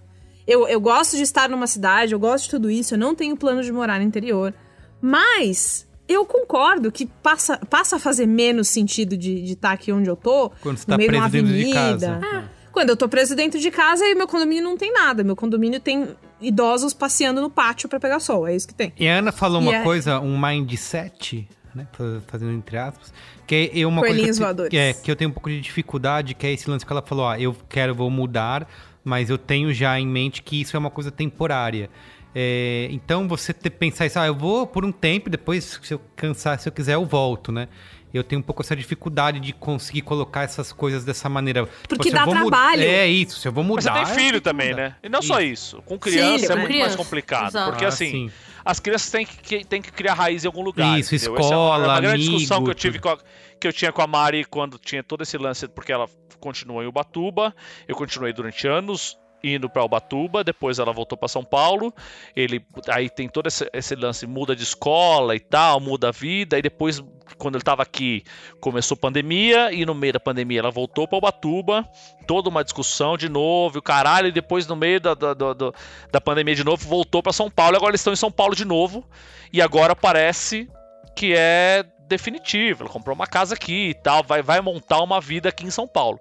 Eu, 0.50 0.66
eu 0.68 0.80
gosto 0.80 1.16
de 1.16 1.22
estar 1.22 1.48
numa 1.48 1.66
cidade, 1.66 2.12
eu 2.12 2.18
gosto 2.18 2.44
de 2.44 2.50
tudo 2.50 2.70
isso, 2.70 2.94
eu 2.94 2.98
não 2.98 3.14
tenho 3.14 3.36
plano 3.36 3.62
de 3.62 3.70
morar 3.70 3.98
no 4.00 4.04
interior. 4.04 4.52
Mas 5.00 5.86
eu 6.08 6.24
concordo 6.26 6.90
que 6.90 7.06
passa, 7.06 7.56
passa 7.58 7.96
a 7.96 7.98
fazer 7.98 8.26
menos 8.26 8.68
sentido 8.68 9.16
de 9.16 9.44
estar 9.44 9.72
aqui 9.72 9.92
onde 9.92 10.08
eu 10.10 10.16
tô. 10.16 10.50
Quando 10.60 10.76
você 10.78 10.84
no 10.86 10.92
tá 10.92 10.96
meio 10.98 11.10
de 11.10 11.16
uma 11.16 11.30
preso 11.30 11.46
dentro 11.46 11.58
de 11.64 11.76
avenida. 11.76 12.18
casa. 12.20 12.50
Quando 12.72 12.90
eu 12.90 12.96
tô 12.96 13.08
preso 13.08 13.34
dentro 13.34 13.58
de 13.58 13.70
casa 13.70 14.04
e 14.04 14.14
meu 14.14 14.28
condomínio 14.28 14.62
não 14.64 14.76
tem 14.76 14.92
nada. 14.92 15.24
Meu 15.24 15.34
condomínio 15.36 15.80
tem 15.80 16.08
idosos 16.40 16.92
passeando 16.94 17.40
no 17.40 17.50
pátio 17.50 17.88
pra 17.88 17.98
pegar 17.98 18.20
sol. 18.20 18.46
É 18.46 18.54
isso 18.54 18.66
que 18.68 18.74
tem. 18.74 18.92
E 18.98 19.08
a 19.08 19.18
Ana 19.18 19.32
falou 19.32 19.60
E 19.60 19.64
uma 19.66 19.74
é- 19.76 19.82
coisa, 19.82 20.20
um 20.20 20.38
mindset, 20.40 21.48
né? 21.74 21.86
fa- 21.92 22.22
Fazendo 22.28 22.52
entre 22.52 22.76
aspas. 22.76 23.12
Que 23.46 23.70
é 23.74 23.84
uma 23.86 24.00
Coelhinhos 24.00 24.38
coisa 24.38 24.54
que, 24.54 24.62
eu 24.62 24.68
te- 24.70 24.76
é, 24.78 24.92
que 24.92 25.10
eu 25.10 25.16
tenho 25.16 25.30
um 25.30 25.32
pouco 25.32 25.48
de 25.50 25.60
dificuldade, 25.60 26.34
que 26.34 26.46
é 26.46 26.52
esse 26.52 26.70
lance 26.70 26.86
que 26.86 26.92
ela 26.92 27.02
falou, 27.02 27.24
ó, 27.24 27.34
eu 27.34 27.56
quero, 27.68 27.92
vou 27.94 28.08
mudar, 28.08 28.68
mas 29.04 29.30
eu 29.30 29.38
tenho 29.38 29.72
já 29.72 29.98
em 29.98 30.06
mente 30.06 30.42
que 30.42 30.60
isso 30.60 30.76
é 30.76 30.78
uma 30.78 30.90
coisa 30.90 31.10
temporária. 31.10 31.88
É, 32.34 32.86
então 32.92 33.26
você 33.26 33.52
ter, 33.52 33.70
pensar 33.70 34.06
isso, 34.06 34.18
ah, 34.18 34.26
eu 34.26 34.34
vou 34.34 34.66
por 34.66 34.84
um 34.84 34.92
tempo, 34.92 35.28
depois 35.28 35.80
se 35.82 35.92
eu 35.94 36.00
cansar, 36.14 36.58
se 36.60 36.68
eu 36.68 36.72
quiser, 36.72 36.94
eu 36.94 37.04
volto, 37.04 37.50
né? 37.50 37.66
Eu 38.12 38.24
tenho 38.24 38.40
um 38.40 38.42
pouco 38.42 38.60
essa 38.62 38.74
dificuldade 38.74 39.38
de 39.38 39.52
conseguir 39.52 40.02
colocar 40.02 40.42
essas 40.42 40.72
coisas 40.72 41.04
dessa 41.04 41.28
maneira. 41.28 41.68
Porque 41.88 42.08
Se 42.10 42.14
eu 42.16 42.18
dá 42.18 42.26
trabalho. 42.26 42.82
É 42.82 43.06
isso, 43.06 43.38
se 43.38 43.46
eu 43.46 43.52
vou 43.52 43.62
Mas 43.62 43.84
mudar. 43.84 43.92
você 43.92 43.92
tem 43.92 44.02
eu 44.02 44.06
filho 44.16 44.20
tenho 44.30 44.34
que 44.34 44.40
também, 44.40 44.70
mudar. 44.70 44.82
né? 44.82 44.96
E 45.02 45.08
não 45.08 45.22
só 45.22 45.40
isso. 45.40 45.80
Com 45.82 45.96
criança 45.96 46.38
Filho, 46.40 46.52
é 46.52 46.56
muito 46.56 46.68
mais 46.70 46.72
Criança, 46.82 46.96
complicado. 46.96 47.48
exato. 47.50 47.70
Porque 47.70 47.84
Ah, 47.84 47.88
assim, 47.88 48.10
sim. 48.10 48.30
as 48.64 48.80
crianças 48.80 49.10
têm 49.12 49.24
que, 49.24 49.64
têm 49.64 49.80
que 49.80 49.92
criar 49.92 50.14
raiz 50.14 50.42
em 50.42 50.46
algum 50.48 50.62
lugar. 50.62 50.98
Isso, 50.98 51.14
entendeu? 51.14 51.34
escola, 51.36 51.46
Essa 51.46 51.54
é 51.54 51.86
uma, 51.86 51.94
uma 51.94 52.00
grande 52.00 52.18
discussão 52.24 52.56
amigo, 52.56 52.64
que 52.66 52.70
eu 52.72 52.74
tive 52.80 52.98
com 52.98 53.10
a- 53.10 53.18
que 53.60 53.68
eu 53.68 53.72
tinha 53.72 53.92
com 53.92 54.02
a 54.02 54.06
Mari 54.06 54.44
quando 54.44 54.78
tinha 54.78 55.02
todo 55.02 55.22
esse 55.22 55.36
lance, 55.36 55.68
porque 55.68 55.92
ela 55.92 56.08
continuou 56.40 56.82
em 56.82 56.86
Ubatuba, 56.86 57.54
eu 57.86 57.94
continuei 57.94 58.32
durante 58.32 58.66
anos 58.66 59.18
indo 59.42 59.70
para 59.70 59.82
Ubatuba, 59.84 60.44
depois 60.44 60.78
ela 60.78 60.92
voltou 60.92 61.16
para 61.16 61.26
São 61.28 61.42
Paulo. 61.42 61.94
Ele 62.36 62.62
aí 62.88 63.08
tem 63.08 63.26
todo 63.28 63.46
esse, 63.46 63.68
esse 63.72 63.94
lance 63.94 64.26
muda 64.26 64.54
de 64.54 64.62
escola 64.62 65.34
e 65.34 65.40
tal, 65.40 65.80
muda 65.80 66.08
a 66.08 66.12
vida, 66.12 66.58
e 66.58 66.62
depois 66.62 67.02
quando 67.38 67.54
ele 67.54 67.62
estava 67.62 67.82
aqui 67.82 68.22
começou 68.60 68.96
pandemia 68.96 69.72
e 69.72 69.86
no 69.86 69.94
meio 69.94 70.12
da 70.12 70.20
pandemia 70.20 70.58
ela 70.58 70.70
voltou 70.70 71.08
para 71.08 71.16
Ubatuba, 71.16 71.88
toda 72.26 72.50
uma 72.50 72.62
discussão 72.62 73.16
de 73.16 73.28
novo, 73.30 73.78
o 73.78 73.82
caralho, 73.82 74.28
e 74.28 74.32
depois 74.32 74.66
no 74.66 74.76
meio 74.76 75.00
da, 75.00 75.14
da, 75.14 75.32
da, 75.32 75.54
da- 75.54 76.20
pandemia 76.20 76.54
de 76.54 76.64
novo 76.64 76.86
voltou 76.86 77.22
para 77.22 77.32
São 77.32 77.50
Paulo, 77.50 77.76
agora 77.76 77.92
eles 77.92 78.00
estão 78.00 78.12
em 78.12 78.16
São 78.16 78.30
Paulo 78.30 78.54
de 78.54 78.66
novo, 78.66 79.08
e 79.52 79.62
agora 79.62 79.96
parece 79.96 80.68
que 81.16 81.32
é 81.34 81.84
definitivo. 82.10 82.82
Ela 82.82 82.92
comprou 82.92 83.14
uma 83.14 83.26
casa 83.26 83.54
aqui 83.54 83.88
e 83.90 83.94
tal, 83.94 84.22
vai, 84.22 84.42
vai 84.42 84.60
montar 84.60 85.02
uma 85.02 85.20
vida 85.20 85.48
aqui 85.48 85.64
em 85.64 85.70
São 85.70 85.88
Paulo. 85.88 86.20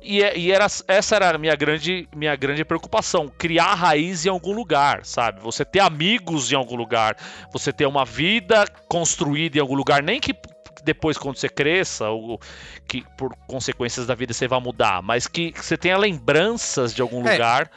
E, 0.00 0.22
é- 0.22 0.36
e 0.38 0.52
era, 0.52 0.66
essa 0.88 1.16
era 1.16 1.34
a 1.34 1.38
minha 1.38 1.54
grande, 1.54 2.08
minha 2.14 2.34
grande 2.36 2.64
preocupação: 2.64 3.28
criar 3.28 3.74
raiz 3.74 4.24
em 4.24 4.28
algum 4.28 4.52
lugar, 4.52 5.04
sabe? 5.04 5.40
Você 5.40 5.64
ter 5.64 5.80
amigos 5.80 6.52
em 6.52 6.56
algum 6.56 6.76
lugar, 6.76 7.16
você 7.52 7.72
ter 7.72 7.86
uma 7.86 8.04
vida 8.04 8.66
construída 8.88 9.58
em 9.58 9.60
algum 9.60 9.74
lugar, 9.74 10.02
nem 10.02 10.20
que 10.20 10.34
depois, 10.84 11.16
quando 11.18 11.36
você 11.36 11.48
cresça, 11.48 12.08
ou 12.10 12.40
que 12.86 13.02
por 13.16 13.34
consequências 13.46 14.06
da 14.06 14.14
vida 14.14 14.32
você 14.32 14.46
vai 14.46 14.60
mudar, 14.60 15.02
mas 15.02 15.26
que, 15.26 15.52
que 15.52 15.64
você 15.64 15.76
tenha 15.76 15.96
lembranças 15.96 16.94
de 16.94 17.00
algum 17.02 17.26
É. 17.26 17.32
lugar. 17.32 17.70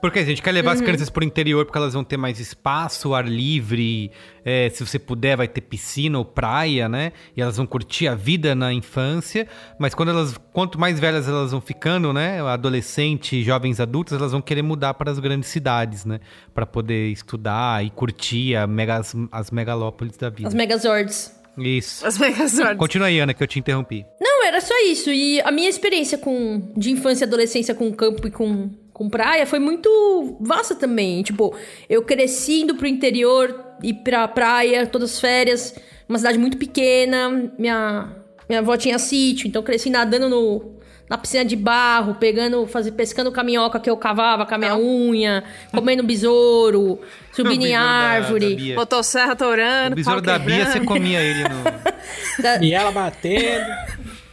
Porque 0.00 0.20
a 0.20 0.24
gente 0.24 0.40
quer 0.40 0.52
levar 0.52 0.70
Uhum. 0.70 0.74
as 0.76 0.80
crianças 0.80 1.10
pro 1.10 1.24
interior 1.24 1.64
porque 1.64 1.76
elas 1.76 1.92
vão 1.92 2.04
ter 2.04 2.16
mais 2.16 2.38
espaço, 2.38 3.14
ar 3.14 3.26
livre. 3.26 4.12
é, 4.44 4.70
se 4.70 4.82
você 4.86 4.98
puder, 4.98 5.36
vai 5.36 5.46
ter 5.48 5.60
piscina 5.60 6.16
ou 6.16 6.24
praia, 6.24 6.88
né? 6.88 7.12
E 7.36 7.42
elas 7.42 7.56
vão 7.58 7.66
curtir 7.66 8.08
a 8.08 8.14
vida 8.14 8.54
na 8.54 8.72
infância. 8.72 9.46
Mas 9.78 9.92
quando 9.94 10.08
elas, 10.10 10.38
quanto 10.54 10.78
mais 10.80 10.98
velhas 10.98 11.28
elas 11.28 11.50
vão 11.50 11.60
ficando, 11.60 12.12
né? 12.14 12.40
Adolescente, 12.40 13.42
jovens 13.42 13.78
adultos, 13.80 14.14
elas 14.14 14.32
vão 14.32 14.40
querer 14.40 14.62
mudar 14.62 14.94
para 14.94 15.10
as 15.10 15.18
grandes 15.18 15.50
cidades, 15.50 16.04
né? 16.06 16.20
Para 16.54 16.64
poder 16.64 17.10
estudar 17.10 17.84
e 17.84 17.90
curtir 17.90 18.54
a 18.56 18.66
mega, 18.66 18.96
as, 18.96 19.14
as 19.32 19.50
megalópolis 19.50 20.16
da 20.16 20.30
vida. 20.30 20.48
As 20.48 20.54
Megazords. 20.54 21.37
Isso. 21.58 22.06
As 22.06 22.18
Megazords. 22.18 22.78
Continua 22.78 23.08
aí, 23.08 23.18
Ana, 23.18 23.34
que 23.34 23.42
eu 23.42 23.46
te 23.46 23.58
interrompi. 23.58 24.04
Não, 24.20 24.44
era 24.44 24.60
só 24.60 24.74
isso. 24.86 25.10
E 25.10 25.40
a 25.40 25.50
minha 25.50 25.68
experiência 25.68 26.18
com 26.18 26.72
de 26.76 26.90
infância 26.90 27.24
e 27.24 27.26
adolescência 27.26 27.74
com 27.74 27.92
campo 27.92 28.26
e 28.26 28.30
com, 28.30 28.70
com 28.92 29.08
praia 29.08 29.46
foi 29.46 29.58
muito 29.58 30.36
vasta 30.40 30.74
também. 30.74 31.22
Tipo, 31.22 31.54
eu 31.88 32.02
cresci 32.02 32.62
indo 32.62 32.74
pro 32.74 32.86
interior, 32.86 33.64
ir 33.82 33.94
pra 34.04 34.28
praia, 34.28 34.86
todas 34.86 35.12
as 35.12 35.20
férias, 35.20 35.74
uma 36.08 36.18
cidade 36.18 36.38
muito 36.38 36.56
pequena. 36.56 37.52
Minha, 37.58 38.16
minha 38.48 38.60
avó 38.60 38.76
tinha 38.76 38.98
sítio, 38.98 39.48
então 39.48 39.62
cresci 39.62 39.90
nadando 39.90 40.28
no, 40.28 40.77
na 41.08 41.16
piscina 41.18 41.44
de 41.44 41.56
barro, 41.56 42.14
pegando, 42.14 42.66
fazer, 42.66 42.92
pescando 42.92 43.32
com 43.32 43.40
a 43.40 43.42
minhoca 43.44 43.80
que 43.80 43.88
eu 43.88 43.96
cavava 43.96 44.44
com 44.44 44.54
a 44.54 44.58
minha 44.58 44.76
unha, 44.76 45.42
comendo 45.72 46.02
besouro, 46.02 47.00
subindo 47.32 47.64
em 47.64 47.68
besouro 47.68 47.78
da- 47.78 47.86
da 47.86 48.08
árvore. 48.08 48.74
Motosserra 48.74 49.32
O 49.32 49.36
torando, 49.36 49.96
besouro 49.96 50.20
da 50.20 50.38
Bia, 50.38 50.66
você 50.66 50.80
comia 50.80 51.20
ele 51.20 51.44
no. 51.44 51.62
Da- 52.42 52.58
E 52.62 52.72
ela 52.74 52.90
batendo. 52.92 53.70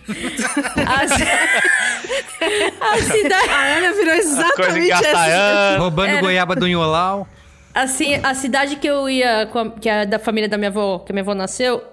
a, 0.07 1.07
ci- 1.07 1.23
a 2.81 2.97
cidade. 3.01 3.49
A 3.49 3.77
Ana 3.77 3.91
virou 3.93 4.13
exatamente 4.13 4.91
essa. 4.91 5.77
Roubando 5.79 6.19
goiaba 6.19 6.55
do 6.55 6.67
Inholau. 6.67 7.27
Assim, 7.73 8.19
a 8.23 8.33
cidade 8.33 8.75
que 8.77 8.87
eu 8.87 9.09
ia, 9.09 9.43
a- 9.43 9.69
que 9.79 9.89
é 9.89 10.05
da 10.05 10.17
família 10.19 10.47
da 10.47 10.57
minha 10.57 10.69
avó, 10.69 10.99
que 10.99 11.11
a 11.11 11.13
minha 11.13 11.23
avó 11.23 11.33
nasceu, 11.33 11.83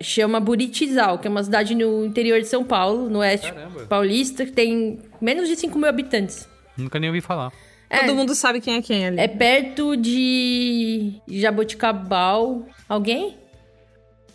chama 0.00 0.38
Buritizal, 0.40 1.18
que 1.18 1.26
é 1.26 1.30
uma 1.30 1.42
cidade 1.42 1.74
no 1.74 2.04
interior 2.04 2.40
de 2.40 2.46
São 2.46 2.64
Paulo, 2.64 3.08
no 3.08 3.18
oeste 3.18 3.52
paulista, 3.88 4.44
que 4.44 4.52
tem 4.52 5.00
menos 5.20 5.48
de 5.48 5.56
5 5.56 5.78
mil 5.78 5.88
habitantes. 5.88 6.48
Nunca 6.76 6.98
nem 6.98 7.08
ouvi 7.10 7.20
falar. 7.20 7.52
Todo 7.90 8.14
mundo 8.14 8.34
sabe 8.34 8.60
quem 8.60 8.76
é 8.76 8.82
quem 8.82 9.06
ali. 9.06 9.18
É 9.18 9.26
perto 9.26 9.96
de 9.96 11.14
Jaboticabal. 11.26 12.66
Alguém? 12.88 13.36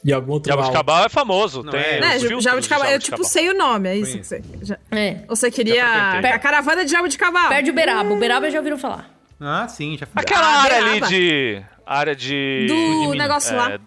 E 0.04 0.12
algum 0.12 0.34
outro 0.34 0.50
mal. 0.50 0.58
Jabuticabal 0.60 1.06
é 1.06 1.10
famoso. 1.10 1.64
tem 1.64 1.80
é? 1.80 2.00
Né, 2.02 2.20
Jabuticabal. 2.42 2.90
Eu, 2.90 3.00
tipo, 3.00 3.24
sei 3.24 3.50
o 3.50 3.58
nome, 3.58 3.88
é 3.90 3.96
isso 3.96 4.18
que 4.18 4.24
você... 4.26 4.42
Já... 4.62 4.78
É. 4.92 5.20
Você 5.28 5.50
queria... 5.50 5.86
A 5.86 6.40
caravana 6.40 6.84
de 6.84 6.92
Jabuticabal. 6.92 7.48
Perto 7.50 7.66
de 7.66 7.72
Uberaba. 7.72 8.12
Uberaba 8.12 8.50
já 8.50 8.58
ouviram 8.58 8.78
falar. 8.78 9.14
Ah, 9.40 9.68
sim, 9.68 9.98
já 9.98 10.06
fui. 10.06 10.14
Aquela 10.16 10.46
Ah, 10.46 10.62
área 10.64 10.78
ali 10.78 10.94
Beraba. 10.94 11.08
de. 11.08 11.62
área 11.86 12.16
de. 12.16 12.66
Do 12.68 13.12
de- 13.12 13.18
negócio 13.18 13.54
é, 13.54 13.58
lá. 13.58 13.80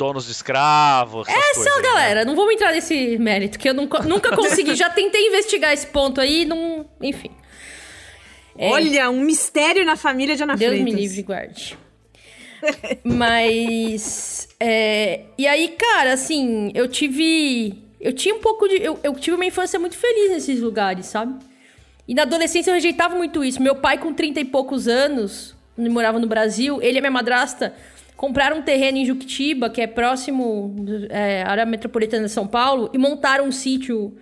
Donos 0.00 0.24
de 0.24 0.32
escravos. 0.32 1.28
Essa 1.28 1.54
coisas 1.56 1.76
aí, 1.76 1.82
né? 1.82 1.88
galera, 1.90 2.24
não 2.24 2.34
vamos 2.34 2.54
entrar 2.54 2.72
nesse 2.72 3.18
mérito, 3.18 3.58
que 3.58 3.68
eu 3.68 3.74
nunca, 3.74 4.00
nunca 4.00 4.34
consegui. 4.34 4.74
Já 4.74 4.88
tentei 4.88 5.26
investigar 5.26 5.74
esse 5.74 5.86
ponto 5.88 6.22
aí, 6.22 6.46
não. 6.46 6.88
Enfim. 7.02 7.30
É. 8.56 8.70
Olha, 8.70 9.10
um 9.10 9.20
mistério 9.20 9.84
na 9.84 9.96
família 9.96 10.34
de 10.34 10.42
Ana 10.42 10.56
Deus 10.56 10.72
Freitas. 10.72 10.94
me 10.94 10.98
livre 10.98 11.20
e 11.20 11.22
guarde. 11.22 11.78
Mas. 13.04 14.48
é, 14.58 15.24
e 15.36 15.46
aí, 15.46 15.68
cara, 15.68 16.14
assim, 16.14 16.72
eu 16.74 16.88
tive. 16.88 17.84
Eu 18.00 18.14
tinha 18.14 18.34
um 18.34 18.40
pouco 18.40 18.66
de. 18.68 18.82
Eu, 18.82 18.98
eu 19.02 19.14
tive 19.16 19.36
uma 19.36 19.44
infância 19.44 19.78
muito 19.78 19.98
feliz 19.98 20.30
nesses 20.30 20.60
lugares, 20.60 21.04
sabe? 21.04 21.34
E 22.08 22.14
na 22.14 22.22
adolescência 22.22 22.70
eu 22.70 22.74
rejeitava 22.74 23.14
muito 23.14 23.44
isso. 23.44 23.60
Meu 23.60 23.76
pai, 23.76 23.98
com 23.98 24.14
30 24.14 24.40
e 24.40 24.44
poucos 24.46 24.88
anos, 24.88 25.54
morava 25.76 26.18
no 26.18 26.26
Brasil, 26.26 26.80
ele 26.80 26.96
e 26.96 27.00
minha 27.02 27.10
madrasta 27.10 27.74
compraram 28.20 28.58
um 28.58 28.62
terreno 28.62 28.98
em 28.98 29.06
Juquitiba, 29.06 29.70
que 29.70 29.80
é 29.80 29.86
próximo 29.86 30.76
é, 31.08 31.42
área 31.42 31.64
metropolitana 31.64 32.26
de 32.26 32.30
São 32.30 32.46
Paulo, 32.46 32.90
e 32.92 32.98
montaram 32.98 33.46
um 33.46 33.50
sítio 33.50 34.14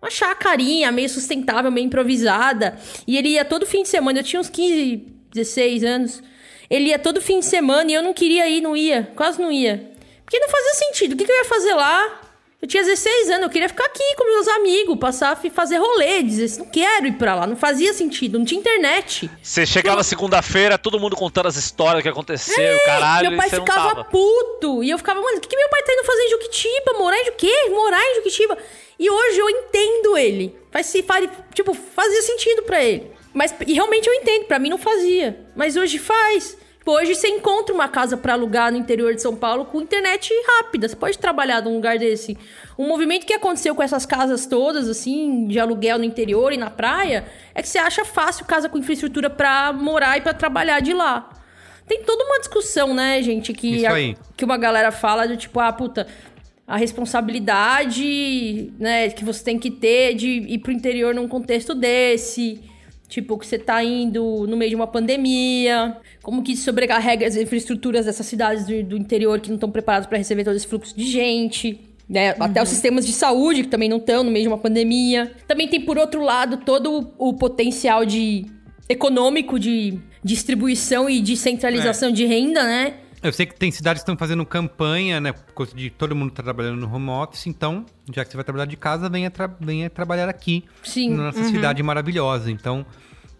uma 0.00 0.10
chacarinha 0.10 0.90
meio 0.90 1.06
sustentável, 1.10 1.70
meio 1.70 1.84
improvisada. 1.84 2.78
E 3.06 3.14
ele 3.14 3.28
ia 3.28 3.44
todo 3.44 3.66
fim 3.66 3.82
de 3.82 3.90
semana, 3.90 4.20
eu 4.20 4.22
tinha 4.22 4.40
uns 4.40 4.48
15, 4.48 5.06
16 5.34 5.84
anos. 5.84 6.22
Ele 6.70 6.88
ia 6.88 6.98
todo 6.98 7.20
fim 7.20 7.40
de 7.40 7.44
semana 7.44 7.90
e 7.90 7.94
eu 7.94 8.02
não 8.02 8.14
queria 8.14 8.48
ir, 8.48 8.62
não 8.62 8.74
ia. 8.74 9.12
Quase 9.14 9.38
não 9.38 9.52
ia. 9.52 9.92
Porque 10.24 10.38
não 10.38 10.48
fazia 10.48 10.72
sentido. 10.86 11.12
O 11.12 11.16
que, 11.18 11.26
que 11.26 11.30
eu 11.30 11.36
ia 11.36 11.44
fazer 11.44 11.74
lá? 11.74 12.20
Eu 12.62 12.68
tinha 12.68 12.84
16 12.84 13.28
anos, 13.30 13.42
eu 13.42 13.50
queria 13.50 13.68
ficar 13.68 13.86
aqui 13.86 14.14
com 14.16 14.24
meus 14.24 14.46
amigos, 14.46 14.96
passar, 14.96 15.36
fi- 15.36 15.50
fazer 15.50 15.78
rolê, 15.78 16.22
dizer 16.22 16.44
assim, 16.44 16.60
não 16.60 16.66
quero 16.70 17.08
ir 17.08 17.12
pra 17.18 17.34
lá, 17.34 17.44
não 17.44 17.56
fazia 17.56 17.92
sentido, 17.92 18.38
não 18.38 18.44
tinha 18.46 18.60
internet. 18.60 19.28
Você 19.42 19.66
chegava 19.66 20.04
segunda-feira, 20.04 20.78
todo 20.78 21.00
mundo 21.00 21.16
contando 21.16 21.48
as 21.48 21.56
histórias 21.56 22.04
que 22.04 22.08
aconteceu, 22.08 22.78
caralho, 22.86 23.30
meu 23.30 23.36
pai 23.38 23.48
e 23.48 23.50
ficava 23.50 24.04
puto. 24.04 24.84
E 24.84 24.90
eu 24.90 24.96
ficava, 24.96 25.20
mano, 25.20 25.38
o 25.38 25.40
que, 25.40 25.48
que 25.48 25.56
meu 25.56 25.68
pai 25.70 25.82
tá 25.82 25.92
indo 25.92 26.04
fazer 26.04 26.22
em 26.22 26.30
Juquitiba? 26.30 26.92
Morar 26.98 27.18
em 27.18 27.24
Juquê? 27.24 27.52
Morar 27.70 28.00
em 28.00 28.14
Juquitiba? 28.14 28.56
E 28.96 29.10
hoje 29.10 29.38
eu 29.38 29.50
entendo 29.50 30.16
ele. 30.16 30.56
Faz, 30.70 30.86
se- 30.86 31.02
faz, 31.02 31.28
tipo, 31.52 31.74
fazia 31.74 32.22
sentido 32.22 32.62
pra 32.62 32.80
ele. 32.80 33.10
Mas, 33.34 33.52
e 33.66 33.72
realmente 33.72 34.06
eu 34.08 34.14
entendo, 34.14 34.44
pra 34.44 34.60
mim 34.60 34.68
não 34.68 34.78
fazia. 34.78 35.46
Mas 35.56 35.74
hoje 35.76 35.98
faz. 35.98 36.56
Hoje 36.84 37.14
você 37.14 37.28
encontra 37.28 37.72
uma 37.74 37.88
casa 37.88 38.16
pra 38.16 38.32
alugar 38.32 38.72
no 38.72 38.78
interior 38.78 39.14
de 39.14 39.22
São 39.22 39.36
Paulo 39.36 39.66
com 39.66 39.80
internet 39.80 40.32
rápida. 40.58 40.88
Você 40.88 40.96
pode 40.96 41.16
trabalhar 41.16 41.62
num 41.62 41.74
lugar 41.74 41.96
desse. 41.98 42.36
Um 42.76 42.88
movimento 42.88 43.24
que 43.24 43.32
aconteceu 43.32 43.72
com 43.74 43.82
essas 43.82 44.04
casas 44.04 44.46
todas, 44.46 44.88
assim, 44.88 45.46
de 45.46 45.60
aluguel 45.60 45.98
no 45.98 46.04
interior 46.04 46.52
e 46.52 46.56
na 46.56 46.70
praia, 46.70 47.24
é 47.54 47.62
que 47.62 47.68
você 47.68 47.78
acha 47.78 48.04
fácil 48.04 48.44
casa 48.46 48.68
com 48.68 48.78
infraestrutura 48.78 49.30
pra 49.30 49.72
morar 49.72 50.18
e 50.18 50.20
pra 50.22 50.34
trabalhar 50.34 50.80
de 50.80 50.92
lá. 50.92 51.30
Tem 51.86 52.02
toda 52.02 52.24
uma 52.24 52.38
discussão, 52.40 52.92
né, 52.94 53.22
gente, 53.22 53.52
que, 53.52 53.86
a- 53.86 53.90
que 54.36 54.44
uma 54.44 54.56
galera 54.56 54.90
fala 54.90 55.26
do 55.28 55.36
tipo, 55.36 55.60
ah, 55.60 55.72
puta, 55.72 56.06
a 56.66 56.76
responsabilidade, 56.76 58.72
né, 58.78 59.08
que 59.10 59.24
você 59.24 59.44
tem 59.44 59.58
que 59.58 59.70
ter 59.70 60.14
de 60.14 60.28
ir 60.28 60.58
pro 60.58 60.72
interior 60.72 61.14
num 61.14 61.28
contexto 61.28 61.74
desse. 61.74 62.60
Tipo, 63.12 63.36
que 63.36 63.46
você 63.46 63.58
tá 63.58 63.84
indo 63.84 64.46
no 64.48 64.56
meio 64.56 64.70
de 64.70 64.74
uma 64.74 64.86
pandemia. 64.86 65.98
Como 66.22 66.42
que 66.42 66.52
isso 66.52 66.64
sobrecarrega 66.64 67.26
as 67.26 67.36
infraestruturas 67.36 68.06
dessas 68.06 68.24
cidades 68.24 68.64
do, 68.64 68.82
do 68.82 68.96
interior 68.96 69.38
que 69.38 69.50
não 69.50 69.56
estão 69.56 69.70
preparadas 69.70 70.06
para 70.06 70.16
receber 70.16 70.44
todo 70.44 70.56
esse 70.56 70.66
fluxo 70.66 70.96
de 70.96 71.04
gente. 71.04 71.78
Né? 72.08 72.30
Até 72.40 72.62
os 72.62 72.70
sistemas 72.70 73.04
de 73.04 73.12
saúde, 73.12 73.64
que 73.64 73.68
também 73.68 73.86
não 73.86 73.98
estão 73.98 74.24
no 74.24 74.30
meio 74.30 74.44
de 74.44 74.48
uma 74.48 74.56
pandemia. 74.56 75.30
Também 75.46 75.68
tem, 75.68 75.78
por 75.78 75.98
outro 75.98 76.22
lado, 76.22 76.56
todo 76.64 77.12
o, 77.18 77.28
o 77.28 77.34
potencial 77.34 78.06
de 78.06 78.46
econômico 78.88 79.60
de 79.60 79.98
distribuição 80.24 81.10
e 81.10 81.20
de 81.20 81.36
centralização 81.36 82.10
de 82.10 82.24
renda, 82.24 82.64
né? 82.64 82.94
Eu 83.22 83.32
sei 83.32 83.46
que 83.46 83.54
tem 83.54 83.70
cidades 83.70 84.02
que 84.02 84.04
estão 84.04 84.16
fazendo 84.16 84.44
campanha, 84.44 85.20
né? 85.20 85.32
Por 85.32 85.54
causa 85.54 85.76
de 85.76 85.90
todo 85.90 86.14
mundo 86.14 86.32
tá 86.32 86.42
trabalhando 86.42 86.80
no 86.80 86.92
home 86.92 87.08
office, 87.08 87.46
então, 87.46 87.86
já 88.12 88.24
que 88.24 88.30
você 88.30 88.36
vai 88.36 88.44
trabalhar 88.44 88.64
de 88.64 88.76
casa, 88.76 89.08
venha, 89.08 89.30
tra 89.30 89.46
venha 89.60 89.88
trabalhar 89.88 90.28
aqui. 90.28 90.64
Sim. 90.82 91.10
Na 91.10 91.24
nossa 91.24 91.44
cidade 91.44 91.80
maravilhosa. 91.84 92.50
Então, 92.50 92.84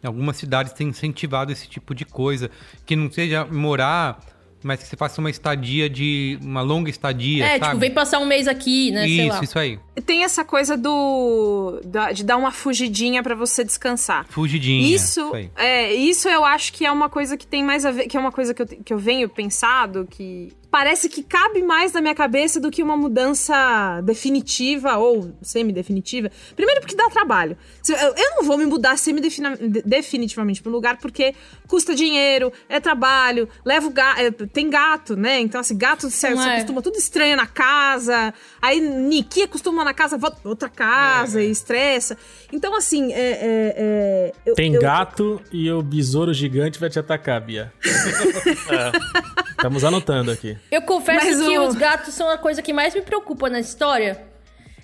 algumas 0.04 0.36
cidades 0.36 0.72
têm 0.72 0.88
incentivado 0.88 1.50
esse 1.50 1.68
tipo 1.68 1.96
de 1.96 2.04
coisa. 2.04 2.48
Que 2.86 2.94
não 2.94 3.10
seja 3.10 3.44
morar, 3.44 4.20
mas 4.66 4.80
que 4.80 4.86
você 4.88 4.96
faça 4.96 5.20
uma 5.20 5.30
estadia 5.30 5.88
de. 5.88 6.38
uma 6.42 6.62
longa 6.62 6.90
estadia. 6.90 7.44
É, 7.44 7.50
sabe? 7.58 7.64
tipo, 7.66 7.78
vem 7.78 7.90
passar 7.90 8.18
um 8.18 8.26
mês 8.26 8.46
aqui, 8.48 8.90
né? 8.90 9.06
sei 9.06 9.28
lá. 9.28 9.34
Isso, 9.34 9.44
isso 9.44 9.58
aí. 9.58 9.78
Tem 10.06 10.24
essa 10.24 10.44
coisa 10.44 10.76
do 10.76 11.80
da- 11.84 12.12
de 12.12 12.24
dar 12.24 12.36
uma 12.36 12.50
fugidinha 12.50 13.22
pra 13.22 13.34
você 13.34 13.64
descansar. 13.64 14.26
Fugidinha. 14.28 14.94
Isso, 14.94 15.32
aí. 15.34 15.50
é, 15.56 15.94
isso 15.94 16.28
eu 16.28 16.44
acho 16.44 16.72
que 16.72 16.84
é 16.86 16.90
uma 16.92 17.08
coisa 17.08 17.36
que 17.36 17.46
tem 17.46 17.62
mais 17.64 17.84
a 17.84 17.90
ver, 17.90 18.06
que 18.06 18.16
é 18.16 18.20
uma 18.20 18.32
coisa 18.32 18.54
que 18.54 18.62
eu, 18.62 18.66
que 18.66 18.92
eu 18.92 18.98
venho 18.98 19.28
pensado, 19.28 20.06
que 20.10 20.52
parece 20.72 21.06
que 21.06 21.22
cabe 21.22 21.60
mais 21.60 21.92
na 21.92 22.00
minha 22.00 22.14
cabeça 22.14 22.58
do 22.58 22.70
que 22.70 22.82
uma 22.82 22.96
mudança 22.96 24.00
definitiva 24.02 24.96
ou 24.96 25.30
semi-definitiva. 25.42 26.30
Primeiro 26.56 26.80
porque 26.80 26.96
dá 26.96 27.10
trabalho. 27.10 27.58
Eu, 27.86 27.94
eu 27.94 28.30
não 28.36 28.42
vou 28.44 28.56
me 28.56 28.64
mudar 28.64 28.96
semi-definitivamente 28.96 30.62
para 30.62 30.70
um 30.70 30.72
lugar 30.72 30.96
porque 30.96 31.34
custa 31.68 31.94
dinheiro, 31.94 32.50
é 32.70 32.80
trabalho, 32.80 33.46
levo 33.62 33.90
gato, 33.90 34.46
tem 34.46 34.70
gato, 34.70 35.14
né? 35.14 35.40
Então 35.40 35.60
assim, 35.60 35.76
gato 35.76 36.08
se, 36.08 36.26
é. 36.26 36.30
acostuma 36.32 36.80
tudo 36.80 36.96
estranho 36.96 37.36
na 37.36 37.46
casa, 37.46 38.32
aí 38.62 38.80
Niki 38.80 39.42
acostuma 39.42 39.84
na 39.84 39.92
casa, 39.92 40.16
volta 40.16 40.48
outra 40.48 40.70
casa 40.70 41.42
e 41.42 41.50
estressa. 41.50 42.16
Então 42.50 42.74
assim, 42.74 43.12
é, 43.12 43.20
é, 43.20 43.74
é, 43.76 44.32
eu- 44.46 44.54
Tem 44.54 44.72
eu- 44.72 44.80
gato 44.80 45.38
e 45.52 45.70
o 45.70 45.82
besouro 45.82 46.32
gigante 46.32 46.80
vai 46.80 46.88
te 46.88 46.98
atacar, 46.98 47.42
Bia. 47.42 47.70
Estamos 49.52 49.84
anotando 49.84 50.30
aqui. 50.30 50.56
Eu 50.70 50.82
confesso 50.82 51.26
Mas 51.26 51.42
que 51.46 51.58
o- 51.58 51.66
os 51.66 51.74
gatos 51.74 52.14
são 52.14 52.28
a 52.30 52.38
coisa 52.38 52.62
que 52.62 52.72
mais 52.72 52.94
me 52.94 53.02
preocupa 53.02 53.48
na 53.50 53.60
história. 53.60 54.26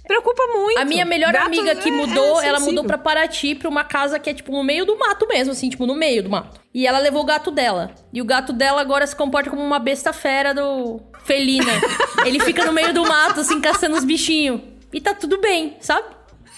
Preocupa 0.07 0.43
muito. 0.55 0.79
A 0.79 0.87
minha 0.87 1.05
melhor 1.05 1.33
Gato 1.35 1.47
amiga 1.47 1.75
que 1.77 1.89
é- 1.91 1.93
mudou, 1.93 2.41
é 2.41 2.47
ela 2.47 2.59
sensível. 2.59 2.83
mudou 2.83 2.85
pra 2.85 2.97
Paraty, 2.97 3.55
pra 3.55 3.69
uma 3.69 3.85
casa 3.85 4.19
que 4.19 4.31
é, 4.31 4.35
tipo, 4.35 4.51
no 4.53 4.65
meio 4.65 4.87
do 4.87 4.97
mato 4.99 5.27
mesmo, 5.29 5.53
assim, 5.53 5.69
tipo, 5.69 5.85
no 5.85 5.95
meio 5.95 6.23
do 6.23 6.31
mato. 6.31 6.59
E 6.73 6.87
ela 6.87 6.99
levou 6.99 7.21
o 7.23 7.27
gato 7.27 7.51
dela. 7.51 7.91
E 8.11 8.23
o 8.23 8.25
gato 8.25 8.53
dela 8.55 8.81
agora 8.81 9.07
se 9.07 9.15
comporta 9.15 9.51
como 9.51 9.63
uma 9.63 9.79
besta 9.79 10.13
fera 10.15 10.55
do... 10.55 11.01
Felina. 11.25 11.71
Ele 12.25 12.41
fica 12.41 12.65
no 12.65 12.73
meio 12.73 12.95
do 12.95 13.03
mato, 13.03 13.41
assim, 13.41 13.61
caçando 13.61 13.97
os 13.97 14.05
bichinhos. 14.05 14.63
E 14.91 14.99
tá 14.99 15.15
tudo 15.15 15.39
bem, 15.43 15.77
sabe? 15.79 16.07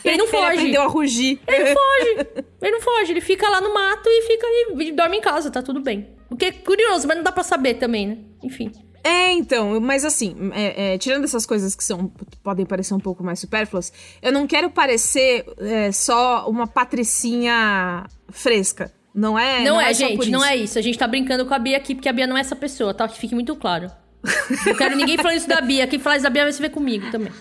Ele 0.05 0.17
não 0.17 0.27
Ele 0.27 0.31
foge. 0.33 0.47
aprendeu 0.59 0.83
a 0.83 0.87
rugir. 0.87 1.41
Ele 1.49 1.75
foge. 1.75 2.29
Ele 2.63 2.71
não 2.71 2.81
foge. 2.81 3.13
Ele 3.13 3.21
fica 3.21 3.49
lá 3.51 3.61
no 3.61 3.75
mato 3.75 4.09
e 4.09 4.23
fica 4.29 4.47
e 4.81 4.93
dorme 4.93 5.17
em 5.17 5.21
casa, 5.21 5.51
tá 5.51 5.61
tudo 5.61 5.81
bem. 5.81 6.09
O 6.31 6.37
que 6.37 6.45
é 6.47 6.53
curioso, 6.53 7.09
mas 7.09 7.17
não 7.17 7.25
dá 7.25 7.33
pra 7.33 7.43
saber 7.43 7.75
também, 7.75 8.07
né? 8.07 8.19
Enfim. 8.45 8.71
É, 9.03 9.33
então, 9.33 9.81
mas 9.81 10.05
assim, 10.05 10.37
é, 10.53 10.95
é, 10.95 10.99
tirando 10.99 11.25
essas 11.25 11.47
coisas 11.47 11.75
que 11.75 11.83
são 11.83 12.13
podem 12.43 12.67
parecer 12.67 12.95
um 12.95 13.01
pouco 13.01 13.25
mais 13.25 13.39
supérfluas, 13.39 13.93
eu 14.21 14.33
não 14.33 14.47
quero 14.47 14.71
parecer 14.71 15.45
é, 15.59 15.91
só 15.93 16.49
uma 16.49 16.67
patricinha 16.67 18.05
fresca. 18.29 18.93
Não 19.15 19.39
é? 19.39 19.65
Não, 19.65 19.81
é, 19.81 19.93
só 19.93 20.07
por 20.09 20.25
gente, 20.25 20.31
não 20.31 20.45
é 20.45 20.57
isso. 20.57 20.79
A 20.79 20.83
gente 20.83 20.97
tá 20.97 21.07
brincando 21.07 21.45
com 21.45 21.53
a 21.53 21.59
Bia 21.59 21.77
aqui, 21.77 21.95
porque 21.95 22.09
a 22.09 22.13
Bia 22.13 22.27
não 22.27 22.37
é 22.37 22.41
essa 22.41 22.55
pessoa, 22.55 22.95
tá? 22.95 23.09
Que 23.09 23.19
fique 23.19 23.35
muito 23.35 23.57
claro. 23.57 23.91
Não 24.67 24.75
quero 24.75 24.97
ninguém 24.97 25.17
falando 25.17 25.39
isso 25.39 25.49
da 25.49 25.63
Bia. 25.63 25.87
Quem 25.87 25.99
fala 25.99 26.17
isso 26.17 26.23
da 26.25 26.31
Bia 26.31 26.43
vai 26.43 26.53
se 26.53 26.61
ver 26.61 26.69
comigo 26.69 27.11
também. 27.11 27.33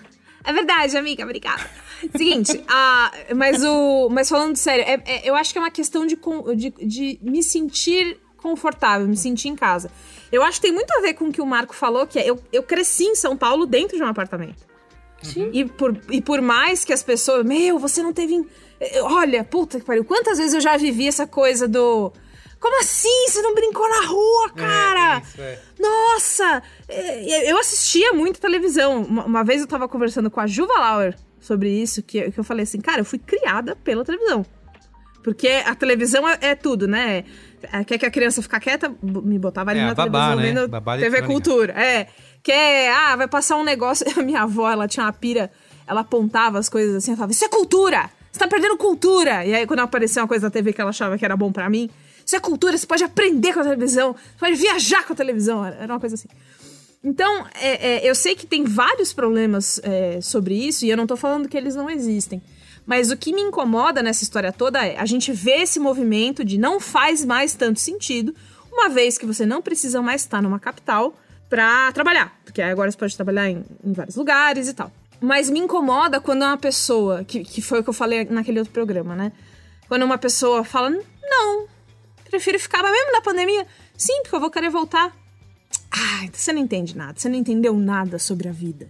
É 0.46 0.54
verdade, 0.54 0.96
amiga, 0.98 1.24
obrigada. 1.24 1.62
Seguinte, 2.16 2.64
a, 2.70 3.12
mas 3.36 3.62
o. 3.64 4.10
Mas 4.10 4.30
falando 4.30 4.56
sério, 4.56 4.86
é- 4.88 5.02
é- 5.06 5.30
eu 5.30 5.36
acho 5.36 5.52
que 5.52 5.60
é 5.60 5.62
uma 5.62 5.70
questão 5.70 6.06
de, 6.08 6.18
de, 6.56 6.70
de 6.82 7.20
me 7.22 7.44
sentir 7.44 8.18
confortável, 8.38 9.08
me 9.08 9.18
sentir 9.18 9.50
em 9.50 9.56
casa. 9.56 9.92
Eu 10.32 10.44
acho 10.44 10.60
que 10.60 10.68
tem 10.68 10.74
muito 10.74 10.92
a 10.92 11.02
ver 11.02 11.14
com 11.14 11.26
o 11.26 11.32
que 11.32 11.42
o 11.42 11.46
Marco 11.46 11.76
falou, 11.76 12.06
que 12.06 12.20
é 12.20 12.30
eu, 12.30 12.42
eu 12.52 12.64
cresci 12.64 13.06
em 13.06 13.16
São 13.16 13.36
Paulo 13.36 13.66
dentro 13.66 13.98
de 13.98 14.04
um 14.04 14.08
apartamento. 14.08 14.68
Sim. 15.22 15.50
E 15.52 15.66
por, 15.66 16.00
e 16.10 16.22
por 16.22 16.42
mais 16.42 16.86
que 16.86 16.94
as 16.94 17.04
pessoas. 17.04 17.46
Meu, 17.46 17.78
você 17.78 18.02
não 18.02 18.14
teve. 18.14 18.46
Olha, 19.04 19.44
puta 19.44 19.80
que 19.80 19.86
pariu. 19.86 20.06
Quantas 20.06 20.38
vezes 20.38 20.54
eu 20.54 20.62
já 20.62 20.78
vivi 20.78 21.08
essa 21.08 21.28
coisa 21.28 21.68
do. 21.68 22.12
Como 22.60 22.80
assim? 22.82 23.28
Você 23.28 23.42
não 23.42 23.56
brincou 23.56 23.88
na 23.90 24.06
rua, 24.06 24.50
cara? 24.56 25.22
isso, 25.22 25.42
é. 25.42 25.60
Nossa! 25.80 26.64
É, 26.88 27.52
Eu 27.52 27.58
assistia 27.58 28.12
muito 28.14 28.40
televisão. 28.40 29.02
Uma, 29.04 29.44
vez 29.44 29.62
eu 29.62 29.68
tava 29.68 29.88
conversando 29.88 30.30
com 30.30 30.42
a 30.42 30.48
Juva 30.48 30.74
Lauer 30.78 31.16
sobre 31.40 31.70
isso, 31.70 32.04
que, 32.04 32.32
que 32.32 32.40
eu 32.40 32.44
falei 32.44 32.64
assim, 32.64 32.82
cara, 32.82 33.00
eu 33.00 33.06
fui 33.06 33.18
criada 33.18 33.78
pela 33.78 34.04
televisão. 34.04 34.46
Porque 35.24 35.48
a 35.48 35.76
televisão 35.76 36.28
é, 36.28 36.38
é 36.42 36.56
tudo, 36.56 36.88
né? 36.88 37.26
É, 37.74 37.84
Quer 37.84 37.98
que 37.98 38.06
a 38.06 38.12
criança 38.12 38.42
ficar 38.42 38.60
quieta? 38.60 38.94
Me 39.02 39.38
botava 39.38 39.72
ali 39.72 39.80
É, 39.80 39.86
na 39.86 39.94
babá, 39.94 40.30
televisão 40.30 40.62
né? 40.64 40.68
Babá 40.68 40.98
TV. 40.98 41.22
Cultura. 41.24 41.74
É. 41.74 42.08
Quer, 42.42 42.94
ah, 42.94 43.16
vai 43.16 43.28
passar 43.28 43.58
um 43.58 43.64
negócio. 43.64 44.06
A 44.18 44.24
minha 44.24 44.44
avó, 44.44 44.70
ela 44.70 44.88
tinha 44.88 45.06
uma 45.06 45.14
pira, 45.14 45.52
ela 45.86 46.02
apontava 46.02 46.58
as 46.58 46.70
coisas 46.70 46.96
assim, 46.96 47.12
ela 47.12 47.18
falava, 47.18 47.32
isso 47.34 47.44
é 47.44 47.50
cultura! 47.50 48.10
Você 48.32 48.40
tá 48.40 48.48
perdendo 48.48 48.78
cultura! 48.78 49.46
E 49.46 49.54
aí, 49.54 49.68
quando 49.68 49.80
aparecia 49.80 50.22
uma 50.22 50.28
coisa 50.28 50.48
na 50.48 50.52
TV 50.52 50.72
que 50.72 50.80
ela 50.80 50.92
achava 50.92 51.18
que 51.18 51.26
era 51.26 51.36
bom 51.36 51.52
pra 51.52 51.70
mim, 51.70 51.90
isso 52.26 52.36
é 52.36 52.40
cultura, 52.40 52.78
você 52.78 52.86
pode 52.86 53.04
aprender 53.04 53.54
com 53.54 53.60
a 53.60 53.64
televisão, 53.64 54.14
você 54.14 54.40
pode 54.40 54.56
viajar 54.56 55.04
com 55.06 55.14
a 55.14 55.16
televisão. 55.16 55.66
Era 55.66 55.76
era 55.78 55.94
uma 55.94 56.00
coisa 56.00 56.16
assim. 56.16 56.30
Então, 57.04 57.46
é, 57.60 58.06
é, 58.06 58.10
eu 58.10 58.14
sei 58.14 58.36
que 58.36 58.46
tem 58.46 58.64
vários 58.64 59.14
problemas 59.14 59.80
é, 59.84 60.20
sobre 60.22 60.54
isso, 60.54 60.86
e 60.86 60.90
eu 60.90 60.98
não 60.98 61.08
tô 61.08 61.18
falando 61.18 61.48
que 61.50 61.58
eles 61.58 61.76
não 61.76 61.90
existem. 61.90 62.42
Mas 62.90 63.12
o 63.12 63.18
que 63.18 63.32
me 63.32 63.40
incomoda 63.40 64.02
nessa 64.02 64.24
história 64.24 64.52
toda 64.52 64.84
é 64.84 64.98
a 64.98 65.06
gente 65.06 65.32
vê 65.32 65.62
esse 65.62 65.80
movimento 65.80 66.44
de 66.44 66.58
não 66.58 66.80
faz 66.80 67.24
mais 67.24 67.54
tanto 67.54 67.80
sentido, 67.80 68.34
uma 68.72 68.90
vez 68.90 69.16
que 69.16 69.28
você 69.28 69.46
não 69.46 69.62
precisa 69.62 70.02
mais 70.02 70.22
estar 70.22 70.42
numa 70.42 70.60
capital 70.60 71.14
pra 71.48 71.92
trabalhar. 71.92 72.36
Porque 72.44 72.60
agora 72.64 72.90
você 72.90 72.98
pode 72.98 73.16
trabalhar 73.16 73.48
em, 73.48 73.64
em 73.84 73.94
vários 73.94 74.16
lugares 74.16 74.68
e 74.68 74.74
tal. 74.74 74.92
Mas 75.22 75.52
me 75.52 75.60
incomoda 75.60 76.20
quando 76.20 76.42
uma 76.42 76.58
pessoa, 76.58 77.24
que, 77.24 77.44
que 77.44 77.62
foi 77.62 77.82
o 77.82 77.84
que 77.84 77.90
eu 77.92 77.94
falei 77.94 78.26
naquele 78.26 78.58
outro 78.58 78.74
programa, 78.74 79.16
né? 79.16 79.34
Quando 79.88 80.02
uma 80.02 80.18
pessoa 80.18 80.64
fala, 80.64 80.90
não, 80.90 81.68
prefiro 82.28 82.60
ficar, 82.60 82.82
mas 82.82 82.92
mesmo 82.92 83.12
na 83.12 83.22
pandemia, 83.22 83.68
sim, 83.96 84.24
porque 84.24 84.36
eu 84.36 84.40
vou 84.40 84.50
querer 84.50 84.72
voltar. 84.72 85.16
Ah, 85.92 86.28
você 86.34 86.52
não 86.52 86.60
entende 86.60 86.98
nada, 86.98 87.14
você 87.16 87.30
não 87.30 87.38
entendeu 87.38 87.76
nada 87.76 88.18
sobre 88.18 88.50
a 88.50 88.52
vida. 88.52 88.90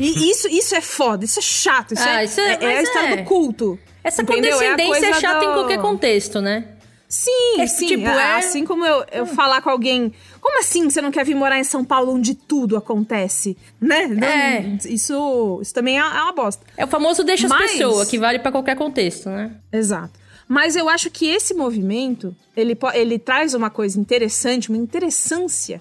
E 0.00 0.30
isso, 0.30 0.48
isso 0.48 0.74
é 0.74 0.80
foda, 0.80 1.24
isso 1.24 1.38
é 1.38 1.42
chato, 1.42 1.94
isso, 1.94 2.02
Ah, 2.06 2.20
é, 2.22 2.24
isso 2.24 2.40
é- 2.40 2.58
é, 2.60 2.64
é 2.64 2.78
a 2.78 2.82
história 2.82 3.08
é. 3.08 3.16
do 3.18 3.24
culto. 3.24 3.78
Essa 4.02 4.22
entendeu? 4.22 4.60
É 4.60 4.70
condescendência 4.70 5.06
é, 5.08 5.14
chata 5.20 5.44
em 5.44 5.48
do- 5.48 5.54
qualquer 5.54 5.78
contexto, 5.80 6.40
né? 6.40 6.64
Sim, 7.08 7.60
É, 7.60 7.66
sim. 7.66 7.86
tipo, 7.86 8.06
é, 8.06 8.36
Assim 8.36 8.64
como 8.64 8.86
eu, 8.86 9.04
eu 9.10 9.26
falar 9.26 9.60
com 9.60 9.68
alguém, 9.68 10.12
como 10.40 10.60
assim 10.60 10.88
você 10.88 11.02
não 11.02 11.10
quer 11.10 11.24
vir 11.24 11.34
morar 11.34 11.58
em 11.58 11.64
São 11.64 11.84
Paulo 11.84 12.14
onde 12.14 12.34
tudo 12.36 12.76
acontece? 12.76 13.56
Né? 13.80 14.06
Não, 14.06 14.26
É. 14.28 14.60
Isso, 14.88 15.58
isso 15.60 15.74
também 15.74 15.98
é 15.98 16.00
é 16.00 16.04
uma 16.04 16.32
bosta. 16.32 16.64
É 16.76 16.84
o 16.84 16.88
famoso 16.88 17.24
deixa 17.24 17.46
as 17.46 17.50
Mas- 17.52 17.72
pessoas, 17.72 18.08
que 18.08 18.16
vale 18.18 18.38
pra 18.38 18.52
qualquer 18.52 18.76
contexto, 18.76 19.28
né? 19.28 19.50
Exato. 19.72 20.18
Mas 20.48 20.76
eu 20.76 20.88
acho 20.88 21.10
que 21.10 21.26
esse 21.28 21.52
movimento, 21.52 22.34
ele, 22.56 22.76
ele 22.94 23.18
traz 23.18 23.54
uma 23.54 23.70
coisa 23.70 23.98
interessante, 24.00 24.68
uma 24.68 24.78
interessância, 24.78 25.80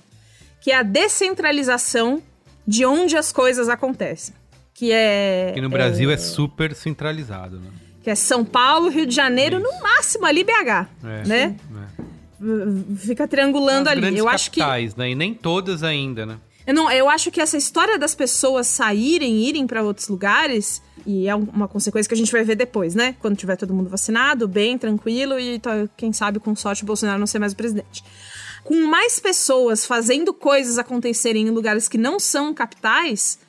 que 0.61 0.71
é 0.71 0.75
a 0.77 0.83
descentralização 0.83 2.21
de 2.69 2.85
onde 2.85 3.17
as 3.17 3.31
coisas 3.31 3.67
acontecem. 3.67 4.35
Que 4.73 4.91
é. 4.91 5.51
Que 5.55 5.61
no 5.61 5.69
Brasil 5.69 6.11
é, 6.11 6.17
super 6.17 6.73
centralizado, 6.75 7.59
né? 7.59 7.69
Que 8.03 8.09
é 8.11 8.15
São 8.15 8.45
Paulo, 8.45 8.89
Rio 8.89 9.05
de 9.05 9.13
Janeiro, 9.15 9.59
no 9.59 9.81
máximo 9.81 10.25
ali 10.25 10.43
BH. 10.43 10.87
É. 11.03 11.27
Né? 11.27 11.55
É. 12.39 12.95
Fica 12.95 13.27
triangulando 13.27 13.89
As 13.89 13.97
ali. 13.97 14.17
Eu 14.17 14.29
acho 14.29 14.51
que. 14.51 14.59
capitais, 14.61 14.95
né? 14.95 15.09
E 15.09 15.15
nem 15.15 15.33
todas 15.33 15.83
ainda, 15.83 16.25
né? 16.25 16.37
Eu, 16.65 16.73
não, 16.73 16.91
eu 16.91 17.09
acho 17.09 17.31
que 17.31 17.41
essa 17.41 17.57
história 17.57 17.97
das 17.97 18.13
pessoas 18.13 18.67
saírem, 18.67 19.43
irem 19.43 19.65
pra 19.65 19.81
outros 19.81 20.07
lugares, 20.07 20.81
e 21.05 21.27
é 21.27 21.35
um- 21.35 21.47
uma 21.51 21.67
consequência 21.67 22.07
que 22.07 22.13
a 22.13 22.17
gente 22.17 22.31
vai 22.31 22.43
ver 22.43 22.55
depois, 22.55 22.93
né? 22.93 23.15
Quando 23.19 23.35
tiver 23.35 23.55
todo 23.55 23.73
mundo 23.73 23.89
vacinado, 23.89 24.47
bem, 24.47 24.77
tranquilo, 24.77 25.39
e 25.39 25.59
quem 25.97 26.13
sabe 26.13 26.39
com 26.39 26.55
sorte 26.55 26.83
o 26.83 26.85
Bolsonaro 26.85 27.17
não 27.19 27.25
ser 27.27 27.39
mais 27.39 27.53
o 27.53 27.55
presidente. 27.55 28.03
Com 28.63 28.85
mais 28.85 29.19
pessoas 29.19 29.85
fazendo 29.85 30.33
coisas 30.33 30.77
acontecerem 30.77 31.47
em 31.47 31.51
lugares 31.51 31.87
que 31.87 31.97
não 31.97 32.19
são 32.19 32.53
capitais, 32.53 33.39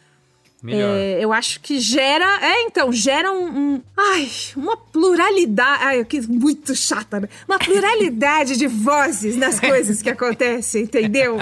é, 0.67 1.19
eu 1.21 1.33
acho 1.33 1.61
que 1.61 1.81
gera. 1.81 2.25
É, 2.43 2.63
então, 2.63 2.93
gera 2.93 3.33
um. 3.33 3.47
um- 3.77 3.83
ai, 3.97 4.29
uma 4.57 4.77
pluralidade. 4.77 5.83
Ai, 5.85 6.05
que 6.05 6.21
muito 6.29 6.75
chata, 6.75 7.21
né? 7.21 7.29
Uma 7.49 7.59
pluralidade 7.59 8.57
de 8.57 8.67
vozes 8.67 9.37
nas 9.37 9.59
coisas 9.59 10.03
que 10.03 10.11
acontecem, 10.11 10.83
entendeu? 10.83 11.39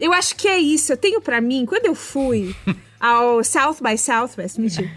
Eu 0.00 0.12
acho 0.12 0.34
que 0.36 0.48
é 0.48 0.58
isso. 0.58 0.92
Eu 0.92 0.96
tenho 0.96 1.20
pra 1.20 1.40
mim, 1.40 1.66
quando 1.66 1.84
eu 1.86 1.94
fui 1.94 2.54
ao 3.02 3.42
South 3.42 3.78
by 3.82 3.98
Southwest, 3.98 4.58
mentira. 4.60 4.88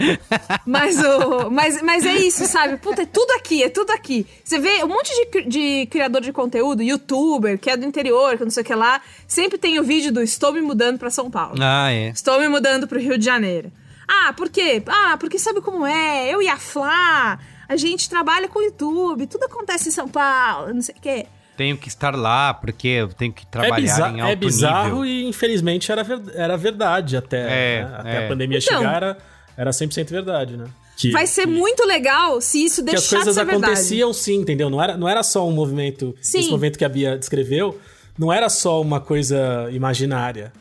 Mas, 0.64 1.02
o, 1.02 1.50
mas, 1.50 1.82
mas 1.82 2.06
é 2.06 2.16
isso, 2.16 2.46
sabe? 2.46 2.78
Puta, 2.78 3.02
é 3.02 3.06
tudo 3.06 3.32
aqui, 3.32 3.64
é 3.64 3.70
tudo 3.70 3.90
aqui. 3.90 4.28
Você 4.44 4.60
vê 4.60 4.84
um 4.84 4.88
monte 4.88 5.10
de, 5.12 5.42
de 5.44 5.86
criador 5.88 6.22
de 6.22 6.32
conteúdo, 6.32 6.84
youtuber, 6.84 7.58
que 7.58 7.68
é 7.68 7.76
do 7.76 7.84
interior, 7.84 8.38
que 8.38 8.44
não 8.44 8.52
sei 8.52 8.62
o 8.62 8.66
que 8.66 8.76
lá, 8.76 9.02
sempre 9.28 9.58
tem 9.58 9.80
o 9.80 9.84
vídeo 9.84 10.14
do 10.14 10.22
Estou 10.22 10.54
me 10.54 10.62
mudando 10.62 11.00
pra 11.00 11.10
São 11.10 11.32
Paulo. 11.32 11.56
Ah, 11.60 11.92
é. 11.92 12.10
Estou 12.10 12.40
me 12.40 12.48
mudando 12.48 12.88
pro 12.88 13.00
Rio 13.00 13.18
de 13.18 13.26
Janeiro. 13.26 13.72
Ah, 14.08 14.34
por 14.34 14.50
quê? 14.50 14.84
Ah, 14.86 15.18
porque 15.20 15.40
sabe 15.40 15.62
como 15.62 15.84
é? 15.84 16.32
Eu 16.32 16.44
e 16.44 16.48
a 16.48 16.58
Flá, 16.58 17.40
a 17.68 17.76
gente 17.76 18.08
trabalha 18.08 18.48
com 18.48 18.62
YouTube, 18.62 19.26
tudo 19.26 19.46
acontece 19.46 19.90
em 19.90 19.92
São 19.92 20.08
Paulo, 20.08 20.72
não 20.72 20.82
sei 20.82 20.94
o 20.96 21.02
quê. 21.02 21.26
Tenho 21.58 21.78
que 21.78 21.88
estar 21.88 22.16
lá, 22.16 22.54
porque 22.54 22.88
eu 22.88 23.08
tenho 23.10 23.32
que 23.32 23.44
É, 23.44 23.48
trabalhar 23.50 23.76
biza- 23.82 24.10
em 24.10 24.20
alto 24.22 24.32
é 24.32 24.36
bizarro 24.36 25.04
nível. 25.04 25.06
e 25.06 25.26
infelizmente 25.30 25.92
era, 25.92 26.04
ver- 26.04 26.22
era 26.36 26.58
verdade 26.58 27.16
até, 27.18 27.38
É, 27.80 27.84
né? 27.86 27.96
até 27.98 28.16
é. 28.22 28.26
a 28.26 28.28
pandemia 28.28 28.58
Então. 28.60 28.78
chegar 28.80 28.96
era, 28.98 29.18
era 29.58 29.72
100% 29.72 30.10
verdade, 30.12 30.58
né? 30.58 30.66
Que, 30.98 31.12
Vai 31.12 31.28
ser 31.28 31.42
que- 31.46 31.48
muito 31.54 31.86
legal 31.86 32.40
se 32.40 32.64
isso 32.64 32.84
que 32.84 32.92
deixar 32.92 33.18
as 33.18 33.24
coisas 33.24 33.36
de 33.36 33.40
ser 33.42 33.46
verdade. 33.46 33.72
aconteciam 33.74 34.14
sim, 34.14 34.36
entendeu? 34.36 34.70
Não 34.70 34.82
era, 34.82 34.96
não 34.98 35.08
era 35.10 35.24
só 35.24 35.48
um 35.48 35.52
movimento, 35.52 36.16
Sim. 36.22 36.40
esse 36.40 36.50
movimento 36.50 36.78
que 36.78 36.86
a 36.86 36.90
Bia 36.90 37.18
descreveu, 37.18 37.78
não 38.18 38.32
era 38.32 38.48
só 38.50 38.82
uma 38.82 39.00
coisa 39.02 39.70
imaginária. 39.72 40.52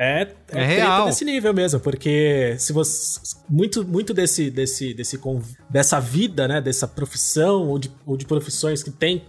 É, 0.00 0.20
é, 0.20 0.24
treta 0.46 0.64
real. 0.66 1.06
desse 1.06 1.24
nível 1.24 1.52
mesmo, 1.52 1.80
porque 1.80 2.54
se 2.56 2.72
você 2.72 3.18
muito 3.50 3.84
muito 3.84 4.14
desse 4.14 4.48
desse 4.48 4.94
desse 4.94 5.18
dessa 5.68 5.98
vida, 5.98 6.46
né, 6.46 6.60
dessa 6.60 6.86
profissão 6.86 7.66
ou 7.66 7.80
de, 7.80 7.90
ou 8.06 8.16
de 8.16 8.24
profissões 8.24 8.80
que 8.80 8.92
tem 8.92 9.24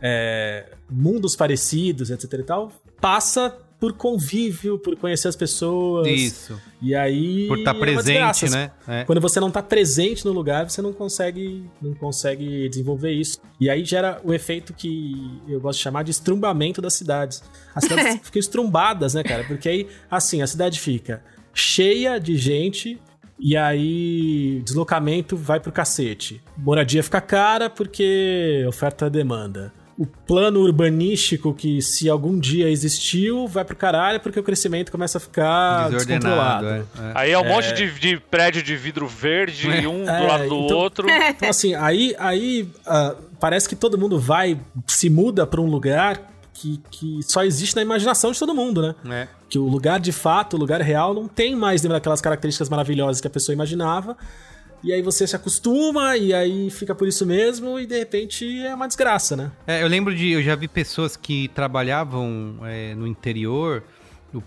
é, 0.00 0.72
mundos 0.90 1.34
parecidos, 1.36 2.10
etc 2.10 2.32
e 2.32 2.42
tal, 2.42 2.72
passa 3.00 3.56
por 3.80 3.92
convívio, 3.92 4.78
por 4.78 4.96
conhecer 4.96 5.28
as 5.28 5.36
pessoas. 5.36 6.08
Isso. 6.08 6.60
E 6.82 6.94
aí 6.94 7.46
Por 7.46 7.58
estar 7.58 7.70
é 7.70 7.74
uma 7.74 7.80
presente, 7.80 8.04
desgraça. 8.04 8.48
né? 8.50 8.70
É. 8.88 9.04
Quando 9.04 9.20
você 9.20 9.38
não 9.38 9.50
tá 9.50 9.62
presente 9.62 10.24
no 10.24 10.32
lugar, 10.32 10.68
você 10.68 10.82
não 10.82 10.92
consegue, 10.92 11.64
não 11.80 11.94
consegue 11.94 12.68
desenvolver 12.68 13.12
isso. 13.12 13.38
E 13.60 13.70
aí 13.70 13.84
gera 13.84 14.20
o 14.24 14.34
efeito 14.34 14.74
que 14.74 15.40
eu 15.48 15.60
gosto 15.60 15.78
de 15.78 15.84
chamar 15.84 16.02
de 16.02 16.10
estrumbamento 16.10 16.82
das 16.82 16.94
cidades. 16.94 17.42
As 17.74 17.84
cidades 17.84 18.18
ficam 18.22 18.40
estrumbadas, 18.40 19.14
né, 19.14 19.22
cara? 19.22 19.44
Porque 19.44 19.68
aí, 19.68 19.86
assim, 20.10 20.42
a 20.42 20.46
cidade 20.46 20.80
fica 20.80 21.22
cheia 21.54 22.18
de 22.18 22.36
gente 22.36 23.00
e 23.38 23.56
aí 23.56 24.60
deslocamento 24.64 25.36
vai 25.36 25.60
pro 25.60 25.70
cacete. 25.70 26.42
Moradia 26.56 27.02
fica 27.02 27.20
cara 27.20 27.70
porque 27.70 28.64
oferta 28.68 29.06
e 29.06 29.10
demanda. 29.10 29.72
O 29.98 30.06
plano 30.06 30.60
urbanístico 30.60 31.52
que 31.52 31.82
se 31.82 32.08
algum 32.08 32.38
dia 32.38 32.70
existiu 32.70 33.48
vai 33.48 33.64
pro 33.64 33.74
caralho 33.74 34.20
porque 34.20 34.38
o 34.38 34.42
crescimento 34.44 34.92
começa 34.92 35.18
a 35.18 35.20
ficar 35.20 35.90
Desordenado. 35.90 36.24
descontrolado. 36.24 36.66
É, 36.68 36.78
é. 36.78 37.12
Aí 37.16 37.30
é 37.32 37.38
um 37.38 37.44
monte 37.48 37.72
de, 37.74 37.90
de 37.98 38.16
prédio 38.16 38.62
de 38.62 38.76
vidro 38.76 39.08
verde, 39.08 39.66
um 39.88 40.04
do 40.04 40.08
É, 40.10 40.20
lado 40.20 40.48
do 40.48 40.54
então- 40.66 40.76
outro. 40.76 41.06
Então, 41.30 41.48
assim, 41.48 41.74
aí, 41.74 42.14
aí 42.18 42.68
ah, 42.86 43.16
parece 43.40 43.68
que 43.68 43.74
todo 43.74 43.98
mundo 43.98 44.20
vai, 44.20 44.56
se 44.86 45.10
muda 45.10 45.44
pra 45.46 45.60
um 45.60 45.66
lugar 45.66 46.20
que, 46.54 46.80
que 46.90 47.20
só 47.24 47.42
existe 47.44 47.74
na 47.74 47.82
imaginação 47.82 48.30
de 48.30 48.38
todo 48.38 48.54
mundo, 48.54 48.80
né? 48.82 48.94
É. 49.10 49.28
Que 49.48 49.58
o 49.58 49.66
lugar 49.66 49.98
de 49.98 50.12
fato, 50.12 50.54
o 50.56 50.58
lugar 50.60 50.80
real, 50.80 51.12
não 51.12 51.26
tem 51.26 51.56
mais 51.56 51.82
nenhuma 51.82 51.96
daquelas 51.98 52.20
características 52.20 52.68
maravilhosas 52.68 53.20
que 53.20 53.26
a 53.26 53.30
pessoa 53.30 53.52
imaginava. 53.54 54.16
E 54.82 54.92
aí 54.92 55.02
você 55.02 55.26
se 55.26 55.34
acostuma, 55.34 56.16
e 56.16 56.32
aí 56.32 56.70
fica 56.70 56.94
por 56.94 57.08
isso 57.08 57.26
mesmo, 57.26 57.80
e 57.80 57.86
de 57.86 57.98
repente 57.98 58.60
é 58.64 58.74
uma 58.74 58.86
desgraça, 58.86 59.36
né? 59.36 59.50
É, 59.66 59.82
eu 59.82 59.88
lembro 59.88 60.14
de. 60.14 60.30
Eu 60.30 60.42
já 60.42 60.54
vi 60.54 60.68
pessoas 60.68 61.16
que 61.16 61.48
trabalhavam 61.48 62.58
é, 62.62 62.94
no 62.94 63.06
interior, 63.06 63.82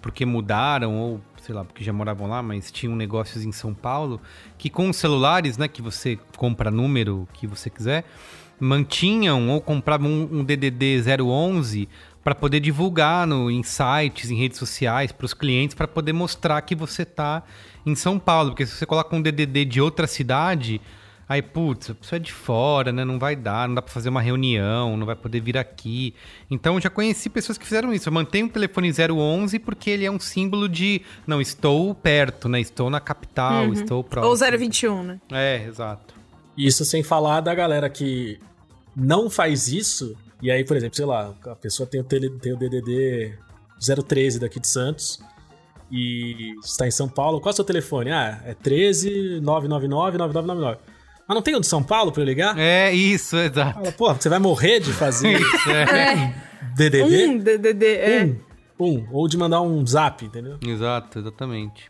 porque 0.02 0.26
mudaram, 0.26 0.98
ou 0.98 1.22
sei 1.42 1.56
lá, 1.56 1.66
porque 1.66 1.84
já 1.84 1.92
moravam 1.92 2.28
lá, 2.28 2.42
mas 2.42 2.72
tinham 2.72 2.96
negócios 2.96 3.44
em 3.44 3.52
São 3.52 3.74
Paulo, 3.74 4.22
que 4.58 4.70
com 4.70 4.90
os 4.90 4.98
celulares, 4.98 5.58
né, 5.58 5.68
que 5.68 5.82
você 5.82 6.18
compra 6.38 6.70
número 6.70 7.28
que 7.34 7.48
você 7.48 7.70
quiser, 7.70 8.06
mantinham 8.60 9.50
ou 9.50 9.60
compravam 9.60 10.10
um, 10.10 10.40
um 10.40 10.44
DDD 10.44 11.02
011 11.20 11.90
para 12.24 12.36
poder 12.36 12.60
divulgar 12.60 13.26
no, 13.26 13.50
em 13.50 13.64
sites, 13.64 14.30
em 14.30 14.36
redes 14.36 14.60
sociais, 14.60 15.12
para 15.12 15.26
os 15.26 15.34
clientes, 15.34 15.76
para 15.76 15.88
poder 15.88 16.14
mostrar 16.14 16.62
que 16.62 16.76
você 16.76 17.04
tá 17.04 17.44
em 17.86 17.96
São 17.96 18.20
Paulo. 18.20 18.52
Porque 18.52 18.66
se 18.66 18.76
você 18.76 18.86
coloca 18.86 19.16
um 19.16 19.22
DDD 19.22 19.66
de 19.66 19.82
outra 19.82 20.08
cidade, 20.08 20.82
Aí, 21.32 21.42
putz, 21.42 21.90
a 21.90 21.96
pessoa 21.96 22.18
é 22.18 22.20
de 22.20 22.34
fora, 22.34 22.92
né? 22.92 23.06
Não 23.06 23.18
vai 23.18 23.38
dar, 23.38 23.66
não 23.66 23.76
dá 23.76 23.82
pra 23.82 23.90
fazer 23.90 24.10
uma 24.10 24.22
reunião, 24.22 24.98
não 24.98 25.06
vai 25.06 25.16
poder 25.16 25.40
vir 25.40 25.58
aqui. 25.58 26.14
Então, 26.50 26.76
eu 26.76 26.82
já 26.82 26.90
conheci 26.90 27.30
pessoas 27.30 27.58
que 27.58 27.64
fizeram 27.64 27.94
isso. 27.94 28.10
Eu 28.10 28.12
mantenho 28.12 28.48
o 28.48 28.50
telefone 28.50 28.92
011 28.92 29.58
porque 29.60 29.90
ele 29.90 30.04
é 30.04 30.12
um 30.12 30.20
símbolo 30.20 30.68
de, 30.68 31.02
não, 31.26 31.40
estou 31.40 31.96
perto, 31.96 32.50
né? 32.50 32.60
Estou 32.60 32.90
na 32.90 33.00
capital, 33.00 33.72
estou 33.72 34.04
próximo. 34.04 34.30
Ou 34.30 34.58
021, 34.60 35.04
né? 35.04 35.22
É, 35.32 35.64
exato. 35.66 36.14
Isso 36.58 36.84
sem 36.84 37.02
falar 37.02 37.40
da 37.40 37.56
galera 37.56 37.90
que 37.90 38.38
não 38.94 39.30
faz 39.30 39.70
isso, 39.70 40.14
e 40.42 40.52
aí, 40.52 40.66
por 40.66 40.76
exemplo, 40.76 40.98
sei 40.98 41.06
lá, 41.06 41.34
a 41.46 41.56
pessoa 41.56 41.88
tem 41.88 42.02
o, 42.02 42.04
tele, 42.04 42.30
tem 42.42 42.52
o 42.52 42.58
DDD 42.58 43.38
013 44.06 44.38
daqui 44.38 44.60
de 44.60 44.68
Santos 44.68 45.18
e 45.92 46.56
está 46.64 46.88
em 46.88 46.92
São 46.92 47.10
Paulo. 47.10 47.40
Qual 47.42 47.52
é 47.52 47.54
o 47.54 47.56
seu 47.56 47.66
telefone? 47.66 48.12
Ah, 48.12 48.42
é 48.46 48.54
13 48.54 49.42
999 49.42 50.18
9999. 50.18 50.80
Mas 51.28 51.36
não 51.36 51.42
tem 51.42 51.56
o 51.56 51.60
de 51.60 51.68
São 51.68 51.84
Paulo 51.84 52.12
pra 52.12 52.22
eu 52.22 52.26
ligar? 52.26 52.58
É 52.58 52.94
isso, 52.94 53.38
exato. 53.38 53.74
Fala, 53.74 53.92
pô, 53.92 54.14
você 54.14 54.30
vai 54.30 54.40
morrer 54.40 54.80
de 54.80 54.92
fazer 54.92 55.40
Isso, 55.40 55.70
é. 55.70 55.84
É. 55.84 56.36
DDD? 56.76 57.28
Um 57.28 57.38
DDD, 57.38 57.86
é. 57.86 58.26
Um. 58.80 58.86
Um. 58.86 59.08
Ou 59.12 59.28
de 59.28 59.38
mandar 59.38 59.62
um 59.62 59.86
zap, 59.86 60.26
entendeu? 60.26 60.58
Exato, 60.66 61.20
exatamente. 61.20 61.90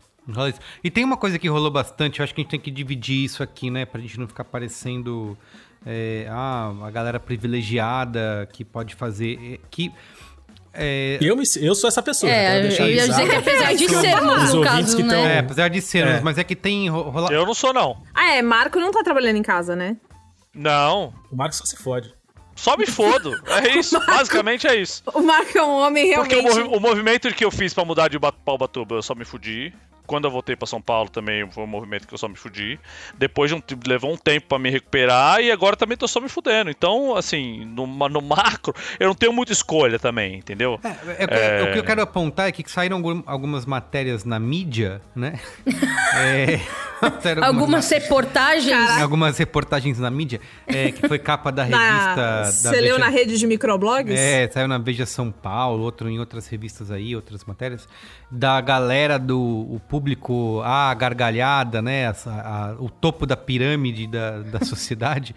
E 0.84 0.90
tem 0.90 1.02
uma 1.04 1.16
coisa 1.16 1.38
que 1.38 1.48
rolou 1.48 1.70
bastante, 1.70 2.20
eu 2.20 2.24
acho 2.24 2.34
que 2.34 2.40
a 2.40 2.42
gente 2.42 2.50
tem 2.50 2.60
que 2.60 2.70
dividir 2.70 3.24
isso 3.24 3.42
aqui, 3.42 3.70
né? 3.70 3.84
Pra 3.84 4.00
gente 4.00 4.20
não 4.20 4.28
ficar 4.28 4.44
parecendo 4.44 5.36
é, 5.84 6.26
ah, 6.30 6.72
a 6.84 6.90
galera 6.90 7.18
privilegiada 7.18 8.48
que 8.52 8.64
pode 8.64 8.94
fazer. 8.94 9.38
é, 9.54 9.58
Que. 9.70 9.90
É, 10.74 11.18
Eu, 11.20 11.36
me, 11.36 11.44
eu 11.60 11.74
sou 11.74 11.88
essa 11.88 12.02
pessoa. 12.02 12.32
É, 12.32 12.60
eu 12.60 12.88
ia 12.88 13.06
dizer 13.06 13.28
que 13.28 13.36
apesar 13.36 13.74
de 13.74 13.84
Os 13.84 13.90
sermos, 13.92 14.54
no 14.54 14.62
caso, 14.62 14.96
que 14.96 15.02
né? 15.02 15.14
tão- 15.14 15.24
é, 15.26 15.38
apesar 15.40 15.68
de 15.68 15.80
sermos, 15.82 16.14
É. 16.14 16.20
mas 16.20 16.38
é 16.38 16.44
que 16.44 16.56
tem 16.56 16.88
ro- 16.88 17.10
rola. 17.10 17.30
Eu 17.32 17.44
não 17.44 17.52
sou, 17.54 17.72
não. 17.74 18.02
Ah, 18.14 18.32
é, 18.32 18.42
Marco 18.42 18.78
não 18.80 18.90
tá 18.90 19.02
trabalhando 19.02 19.36
em 19.36 19.42
casa, 19.42 19.76
né? 19.76 19.96
Não. 20.54 21.12
O 21.30 21.36
Marcos 21.36 21.58
só 21.58 21.64
se 21.64 21.76
fode. 21.76 22.12
Só 22.54 22.76
me 22.76 22.86
fodo. 22.86 23.32
É 23.46 23.68
isso. 23.78 23.98
Basicamente 24.06 24.66
é 24.66 24.76
isso. 24.76 25.02
O 25.14 25.20
Marco 25.22 25.56
é 25.56 25.62
um 25.62 25.70
homem 25.70 26.14
Porque 26.14 26.34
realmente... 26.34 26.58
o, 26.60 26.64
movi- 26.64 26.76
o 26.76 26.80
movimento 26.80 27.32
que 27.34 27.44
eu 27.44 27.50
fiz 27.50 27.72
pra 27.74 27.84
mudar 27.84 28.08
de 28.08 28.18
Ba- 28.18 28.32
Paubatuba, 28.32 28.94
eu 28.96 29.02
só 29.02 29.14
me 29.14 29.24
fudi. 29.24 29.72
Quando 30.12 30.26
eu 30.26 30.30
voltei 30.30 30.54
pra 30.54 30.66
São 30.66 30.78
Paulo 30.78 31.08
também 31.08 31.50
foi 31.50 31.64
um 31.64 31.66
movimento 31.66 32.06
que 32.06 32.12
eu 32.12 32.18
só 32.18 32.28
me 32.28 32.36
fudi. 32.36 32.78
Depois 33.16 33.50
de 33.50 33.54
um, 33.56 33.62
levou 33.86 34.12
um 34.12 34.16
tempo 34.18 34.46
pra 34.48 34.58
me 34.58 34.68
recuperar 34.68 35.40
e 35.40 35.50
agora 35.50 35.74
também 35.74 35.96
tô 35.96 36.06
só 36.06 36.20
me 36.20 36.28
fudendo. 36.28 36.68
Então, 36.68 37.16
assim, 37.16 37.64
no, 37.64 37.86
no 37.86 38.20
macro, 38.20 38.74
eu 39.00 39.08
não 39.08 39.14
tenho 39.14 39.32
muita 39.32 39.52
escolha 39.54 39.98
também, 39.98 40.36
entendeu? 40.36 40.78
É, 40.84 41.24
o 41.24 41.28
que- 41.28 41.68
O 41.70 41.72
que 41.72 41.78
eu 41.78 41.84
quero 41.84 42.02
apontar 42.02 42.46
é 42.48 42.52
que 42.52 42.62
saíram 42.70 42.98
algum- 42.98 43.22
algumas 43.24 43.64
matérias 43.64 44.22
na 44.26 44.38
mídia, 44.38 45.00
né? 45.16 45.40
É, 46.14 46.60
Saíram 47.20 47.42
Algumas 47.42 47.88
reportagens. 47.90 49.00
algumas 49.00 49.36
reportagens 49.38 49.98
na 49.98 50.10
mídia, 50.10 50.40
é, 50.66 50.92
que 50.92 51.08
foi 51.08 51.18
capa 51.18 51.50
da 51.50 51.62
revista. 51.64 51.80
Na, 51.80 52.14
da 52.42 52.44
você 52.52 52.70
leu 52.80 52.96
Veja- 52.96 52.98
na 52.98 53.08
rede 53.08 53.38
de 53.38 53.46
microblogs? 53.46 54.14
É, 54.16 54.48
saiu 54.48 54.68
na 54.68 54.78
Veja 54.78 55.04
São 55.06 55.32
Paulo, 55.32 55.82
outro 55.82 56.08
em 56.08 56.20
outras 56.20 56.46
revistas 56.46 56.90
aí, 56.92 57.16
outras 57.16 57.44
matérias, 57.44 57.88
da 58.30 58.60
galera 58.60 59.18
do 59.18 59.40
o 59.40 59.80
público, 60.02 60.60
a 60.64 60.92
gargalhada, 60.94 61.80
né, 61.80 62.02
essa- 62.02 62.32
a- 62.32 62.76
o 62.82 62.90
topo 62.90 63.24
da 63.24 63.36
pirâmide 63.36 64.08
da, 64.08 64.40
da 64.40 64.60
sociedade, 64.66 65.32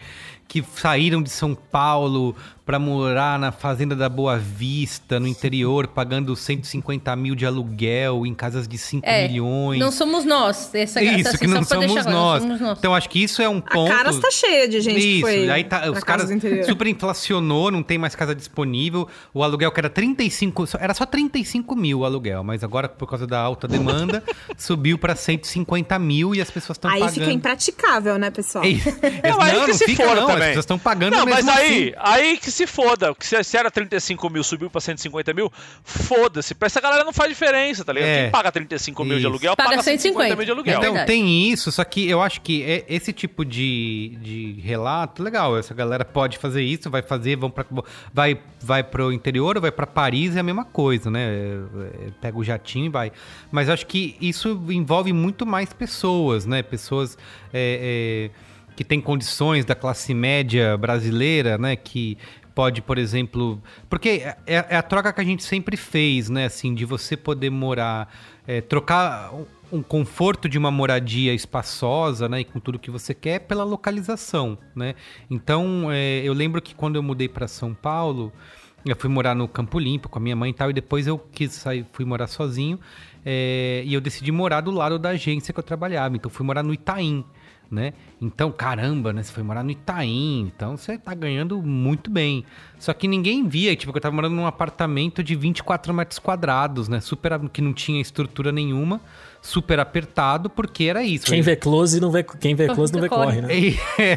que 0.47 0.63
saíram 0.77 1.21
de 1.21 1.29
São 1.29 1.55
Paulo 1.55 2.35
para 2.65 2.79
morar 2.79 3.37
na 3.37 3.51
fazenda 3.51 3.95
da 3.95 4.09
Boa 4.09 4.39
Vista, 4.39 5.19
no 5.19 5.27
interior, 5.27 5.85
pagando 5.85 6.35
150 6.35 7.15
mil 7.15 7.35
de 7.35 7.45
aluguel 7.45 8.25
em 8.25 8.33
casas 8.33 8.67
de 8.67 8.75
5 8.75 9.05
É, 9.07 9.27
milhões. 9.27 9.79
Não 9.79 9.91
somos 9.91 10.25
nós. 10.25 10.73
Essa, 10.73 10.99
Isso, 11.03 11.27
essa- 11.29 11.37
que 11.37 11.45
não 11.45 11.63
somos 11.63 11.93
deixar 11.93 12.09
nós. 12.09 12.41
Não 12.41 12.47
somos 12.57 12.61
nós. 12.61 12.77
Então 12.79 12.95
acho 12.95 13.07
que 13.07 13.23
isso 13.23 13.39
é 13.39 13.47
um 13.47 13.59
A 13.59 13.61
ponto. 13.61 13.91
Caras 13.91 14.17
tá 14.17 14.31
cheia 14.31 14.67
de 14.67 14.81
gente 14.81 14.97
Isso, 14.97 15.15
que 15.17 15.21
foi 15.21 15.49
aí 15.49 15.63
tá, 15.63 15.91
os 15.91 16.03
caras 16.03 16.27
super 16.65 16.87
inflacionou, 16.87 17.69
não 17.69 17.83
tem 17.83 17.99
mais 17.99 18.15
casa 18.15 18.33
disponível. 18.33 19.07
O 19.31 19.43
aluguel 19.43 19.71
que 19.71 19.79
era 19.79 19.89
35, 19.89 20.65
só- 20.65 20.79
era 20.81 20.93
só 20.95 21.05
35 21.05 21.75
mil 21.75 21.99
o 21.99 22.05
aluguel, 22.05 22.43
mas 22.43 22.63
agora 22.63 22.89
por 22.89 23.07
causa 23.07 23.27
da 23.27 23.39
alta 23.39 23.67
demanda 23.67 24.23
subiu 24.57 24.97
pra 24.97 25.15
150 25.15 25.99
mil 25.99 26.33
e 26.33 26.41
as 26.41 26.49
pessoas 26.49 26.77
estão 26.77 26.89
Aí 26.89 26.99
pagando. 26.99 27.13
fica 27.13 27.31
impraticável, 27.31 28.17
né, 28.17 28.31
pessoal? 28.31 28.63
É 28.63 28.69
isso. 28.69 28.89
Não, 29.23 29.41
aí 29.41 29.53
não, 29.53 29.61
que 29.65 29.67
não 29.71 29.77
se 29.77 29.85
fica 29.85 30.03
foda 30.03 30.21
não, 30.21 30.29
as 30.29 30.34
também. 30.35 30.47
pessoas 30.49 30.63
estão 30.63 30.79
pagando 30.79 31.13
Não, 31.15 31.25
mas 31.25 31.47
aí, 31.47 31.89
assim. 31.89 31.93
aí 31.97 32.37
que 32.37 32.51
se 32.51 32.65
foda. 32.67 33.13
Que 33.15 33.25
se, 33.25 33.43
se 33.43 33.57
era 33.57 33.69
35 33.71 34.29
mil, 34.29 34.43
subiu 34.43 34.69
pra 34.69 34.79
150 34.81 35.33
mil, 35.33 35.51
foda-se. 35.83 36.53
Pra 36.55 36.65
essa 36.67 36.79
galera 36.81 37.03
não 37.03 37.13
faz 37.13 37.29
diferença, 37.29 37.83
tá 37.83 37.93
ligado? 37.93 38.09
É. 38.09 38.21
Quem 38.23 38.31
paga 38.31 38.51
35 38.51 39.03
mil 39.03 39.13
de 39.15 39.19
Isso. 39.19 39.27
aluguel, 39.27 39.55
Paga 39.55 39.69
paga 39.71 39.83
150 39.83 40.01
150 40.25 40.35
mil 40.35 40.45
de 40.45 40.51
aluguel. 40.51 40.73
É 40.73 40.77
Então 40.77 40.93
verdade. 40.93 41.07
tem 41.07 41.51
isso, 41.51 41.71
só 41.71 41.83
que 41.83 42.07
eu 42.09 42.21
acho 42.21 42.41
que 42.41 42.63
é- 42.63 42.85
esse 42.87 43.11
tipo 43.13 43.43
de, 43.45 44.17
de 44.21 44.59
relato, 44.63 45.21
legal, 45.23 45.57
essa 45.57 45.73
galera 45.73 46.03
pode 46.05 46.37
fazer 46.37 46.61
isso, 46.63 46.89
vai 46.89 47.01
fazer, 47.01 47.35
vão 47.35 47.49
para 47.49 47.65
vai 48.13 48.39
vai 48.61 48.83
pro 48.83 49.11
interior, 49.13 49.55
ou 49.57 49.61
vai 49.61 49.71
para 49.71 49.85
Paris, 49.85 50.35
é 50.35 50.39
a 50.39 50.43
mesma 50.43 50.65
coisa, 50.65 51.11
né? 51.11 51.21
É, 51.23 52.07
é, 52.07 52.11
Pega 52.19 52.37
o 52.37 52.43
jatinho 52.43 52.87
e 52.87 52.89
vai. 52.89 53.11
Mas 53.51 53.67
eu 53.67 53.75
acho 53.75 53.85
que 53.85 54.15
isso 54.19 54.59
envolve 54.69 55.13
muito 55.13 55.45
mais 55.45 55.71
pessoas, 55.71 56.45
né? 56.47 56.63
Pessoas 56.63 57.15
é, 57.53 58.29
é, 58.33 58.39
que 58.75 58.83
têm 58.83 58.99
condições 58.99 59.65
da 59.65 59.75
classe 59.75 60.13
média 60.13 60.77
brasileira, 60.77 61.57
né? 61.57 61.75
Que 61.75 62.17
pode, 62.53 62.81
por 62.81 62.97
exemplo, 62.97 63.61
porque 63.89 64.23
é, 64.47 64.65
é 64.69 64.75
a 64.77 64.81
troca 64.81 65.11
que 65.11 65.21
a 65.21 65.23
gente 65.23 65.43
sempre 65.43 65.75
fez, 65.75 66.29
né? 66.29 66.45
Assim, 66.45 66.73
de 66.73 66.85
você 66.85 67.17
poder 67.17 67.49
morar, 67.49 68.13
é, 68.47 68.61
trocar 68.61 69.31
um 69.71 69.81
conforto 69.81 70.47
de 70.47 70.57
uma 70.57 70.71
moradia 70.71 71.33
espaçosa, 71.33 72.29
né, 72.29 72.41
e 72.41 72.45
com 72.45 72.59
tudo 72.59 72.79
que 72.79 72.91
você 72.91 73.13
quer, 73.13 73.39
pela 73.39 73.63
localização, 73.63 74.57
né? 74.75 74.95
Então, 75.29 75.91
é, 75.91 76.21
eu 76.23 76.33
lembro 76.33 76.61
que 76.61 76.75
quando 76.75 76.95
eu 76.95 77.03
mudei 77.03 77.27
para 77.27 77.47
São 77.47 77.73
Paulo, 77.73 78.31
eu 78.85 78.95
fui 78.95 79.09
morar 79.09 79.35
no 79.35 79.47
Campo 79.47 79.79
Limpo 79.79 80.07
com 80.07 80.19
a 80.19 80.21
minha 80.21 80.35
mãe 80.35 80.51
e 80.51 80.53
tal, 80.53 80.69
e 80.69 80.73
depois 80.73 81.07
eu 81.07 81.17
quis 81.17 81.51
sair, 81.51 81.85
fui 81.91 82.05
morar 82.05 82.27
sozinho, 82.27 82.79
é, 83.25 83.81
e 83.85 83.93
eu 83.93 83.99
decidi 83.99 84.31
morar 84.31 84.61
do 84.61 84.71
lado 84.71 84.99
da 84.99 85.09
agência 85.09 85.53
que 85.53 85.59
eu 85.59 85.63
trabalhava. 85.63 86.15
Então, 86.15 86.29
fui 86.29 86.45
morar 86.45 86.63
no 86.63 86.73
Itaim, 86.73 87.25
né? 87.69 87.93
Então, 88.21 88.51
caramba, 88.51 89.11
né? 89.11 89.23
Você 89.23 89.31
foi 89.31 89.43
morar 89.43 89.63
no 89.63 89.71
Itaim, 89.71 90.51
então 90.55 90.77
você 90.77 90.97
tá 90.97 91.13
ganhando 91.13 91.61
muito 91.61 92.09
bem. 92.09 92.45
Só 92.79 92.93
que 92.93 93.07
ninguém 93.07 93.47
via, 93.47 93.75
tipo, 93.75 93.91
que 93.91 93.97
eu 93.97 94.01
tava 94.01 94.15
morando 94.15 94.35
num 94.35 94.45
apartamento 94.45 95.23
de 95.23 95.35
24 95.35 95.93
metros 95.93 96.19
quadrados, 96.19 96.87
né? 96.87 96.99
Super, 96.99 97.39
que 97.49 97.61
não 97.61 97.73
tinha 97.73 98.01
estrutura 98.01 98.51
nenhuma, 98.51 99.01
super 99.41 99.79
apertado, 99.79 100.49
porque 100.49 100.85
era 100.85 101.03
isso. 101.03 101.25
Quem 101.25 101.41
vê 101.41 101.55
close 101.55 101.99
não 101.99 102.11
vê, 102.11 102.23
quem 102.23 102.55
vê 102.55 102.67
close 102.67 102.93
não 102.93 103.01
vê 103.01 103.09
corre, 103.09 103.41
né? 103.41 103.47
É, 103.97 104.15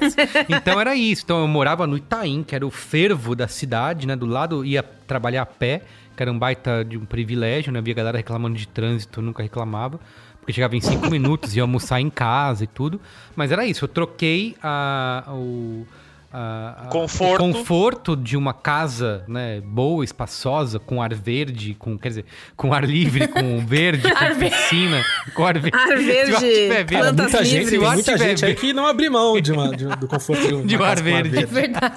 então 0.49 0.81
era 0.81 0.95
isso. 0.95 1.23
Então 1.25 1.41
eu 1.41 1.49
morava 1.49 1.87
no 1.87 1.97
Itaim, 1.97 2.43
que 2.43 2.55
era 2.55 2.67
o 2.67 2.71
fervo 2.71 3.35
da 3.35 3.49
cidade, 3.49 4.07
né? 4.07 4.17
Do 4.17 4.27
lado, 4.27 4.65
ia 4.65 4.83
trabalhar 4.83 5.43
a 5.43 5.47
pé, 5.47 5.83
que 6.17 6.23
era 6.23 6.33
um 6.33 6.39
baita 6.39 6.85
de 6.85 6.99
um 6.99 7.05
privilégio, 7.05 7.73
né? 7.73 7.81
Via 7.81 7.95
galera 7.95 8.17
reclamando 8.17 8.57
de 8.57 8.67
trânsito, 8.67 9.23
nunca 9.23 9.43
reclamava. 9.43 10.01
Porque 10.41 10.53
chegava 10.53 10.77
em 10.77 10.81
cinco 10.81 11.11
minutos, 11.11 11.55
ia 11.57 11.63
almoçar 11.63 12.01
em 12.01 12.11
casa 12.11 12.65
e 12.65 12.67
tudo. 12.67 13.01
Mas 13.37 13.53
era 13.53 13.67
isso, 13.67 13.85
eu 13.85 13.89
troquei 13.89 14.57
a, 14.63 15.25
o, 15.29 15.87
a- 16.33 16.83
a- 16.85 16.87
Conforto. 16.89 17.35
o 17.45 17.53
conforto 17.53 18.17
de 18.17 18.37
uma 18.37 18.53
casa, 18.53 19.25
né, 19.27 19.61
boa, 19.63 20.05
espaçosa, 20.05 20.79
com 20.79 21.01
ar 21.03 21.15
verde, 21.15 21.75
com, 21.79 21.97
quer 21.99 22.09
dizer, 22.09 22.25
com 22.57 22.73
ar 22.75 22.85
livre, 22.85 23.27
com 23.29 23.59
verde, 23.67 24.03
com 24.11 24.19
Ar 24.19 24.35
verde. 24.35 24.55
piscina, 24.57 25.03
com 25.35 25.45
ar 25.47 25.59
verde. 25.59 25.77
Ar 25.77 25.87
Se 25.89 25.93
o 25.93 25.97
ar 25.97 25.99
verde, 26.03 26.33
tiver 26.37 26.69
verde, 26.85 26.97
plantas 26.97 27.17
Muita 27.33 27.45
gente, 27.45 27.71
tem 27.71 27.81
Se 27.81 27.87
muita 27.87 28.19
gente 28.19 28.41
verde- 28.43 28.61
que 28.61 28.73
não 28.73 28.87
abre 28.87 29.09
mão 29.09 29.41
de 29.41 29.53
uma- 29.53 29.75
de 29.77 29.87
um- 29.87 29.97
do 29.97 30.07
conforto 30.07 30.47
de, 30.47 30.53
uma 30.55 30.65
De 30.67 30.77
um 30.77 30.79
casa 30.79 30.91
ar 30.91 30.97
com 30.99 31.03
verde. 31.05 31.39
É 31.39 31.47
verdade. 31.47 31.95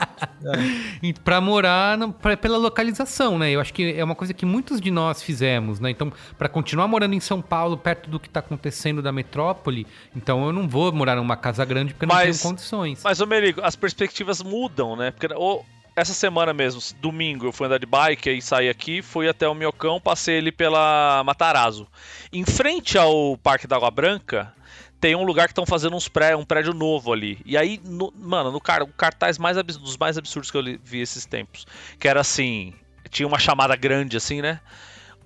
E 1.04 1.14
Pra 1.14 1.40
morar 1.42 1.98
no- 1.98 2.12
pra- 2.14 2.38
pela 2.38 2.58
localização, 2.58 3.38
né? 3.38 3.52
Eu 3.52 3.60
acho 3.62 3.74
que 3.74 3.94
é 3.98 4.04
uma 4.04 4.16
coisa 4.16 4.34
que 4.34 4.46
muitos 4.46 4.80
de 4.82 4.90
nós 4.92 5.22
fizemos, 5.22 5.80
né? 5.80 5.90
Então, 5.92 6.12
pra 6.38 6.48
continuar 6.50 6.88
morando 6.88 7.14
em 7.14 7.20
São 7.20 7.42
Paulo, 7.42 7.78
perto 7.78 8.10
do 8.10 8.20
que 8.20 8.30
tá 8.30 8.40
acontecendo 8.40 9.02
da 9.02 9.12
metrópole, 9.12 9.86
então 10.16 10.46
eu 10.46 10.54
não 10.54 10.68
vou 10.68 10.92
morar 10.92 11.16
numa 11.16 11.36
casa 11.36 11.64
grande 11.66 11.94
porque 11.94 12.06
eu 12.06 12.10
não 12.10 12.16
tenho 12.22 12.38
condições. 12.40 13.02
Mas, 13.04 13.20
ô 13.22 13.26
Merigo, 13.26 13.62
as 13.64 13.76
perspectivas 13.76 14.21
mudam, 14.44 14.96
né? 14.96 15.12
Porque 15.12 15.34
ô, 15.34 15.64
essa 15.96 16.14
semana 16.14 16.54
mesmo, 16.54 16.82
domingo, 17.00 17.46
eu 17.48 17.52
fui 17.52 17.68
andar 17.68 17.78
de 17.80 17.86
bike, 17.86 18.30
aí 18.30 18.42
saí 18.42 18.70
aqui, 18.70 19.02
fui 19.02 19.28
até 19.28 19.48
o 19.48 19.54
Miocão, 19.54 20.00
passei 20.00 20.36
ele 20.36 20.52
pela 20.52 21.24
Matarazzo. 21.26 21.88
Em 22.32 22.46
frente 22.46 22.98
ao 22.98 23.38
Parque 23.38 23.68
da 23.68 23.76
Água 23.76 23.92
Branca, 23.92 24.54
tem 25.00 25.16
um 25.16 25.24
lugar 25.24 25.48
que 25.48 25.52
estão 25.52 25.66
fazendo 25.66 25.96
uns 25.96 26.08
pré, 26.08 26.36
um 26.36 26.46
prédio 26.46 26.74
novo 26.74 27.12
ali. 27.12 27.40
E 27.46 27.58
aí, 27.58 27.80
no- 27.84 28.14
mano, 28.16 28.52
no 28.52 28.62
car 28.62 28.84
o 28.84 28.88
cartaz 28.88 29.38
mais 29.38 29.58
dos 29.58 29.98
mais 29.98 30.18
absurdos 30.18 30.50
que 30.52 30.58
eu 30.58 30.64
vi 30.84 31.02
esses 31.02 31.26
tempos, 31.26 31.66
que 32.00 32.08
era 32.08 32.22
assim, 32.22 32.74
tinha 33.10 33.28
uma 33.28 33.40
chamada 33.40 33.76
grande 33.76 34.16
assim, 34.16 34.42
né? 34.42 34.60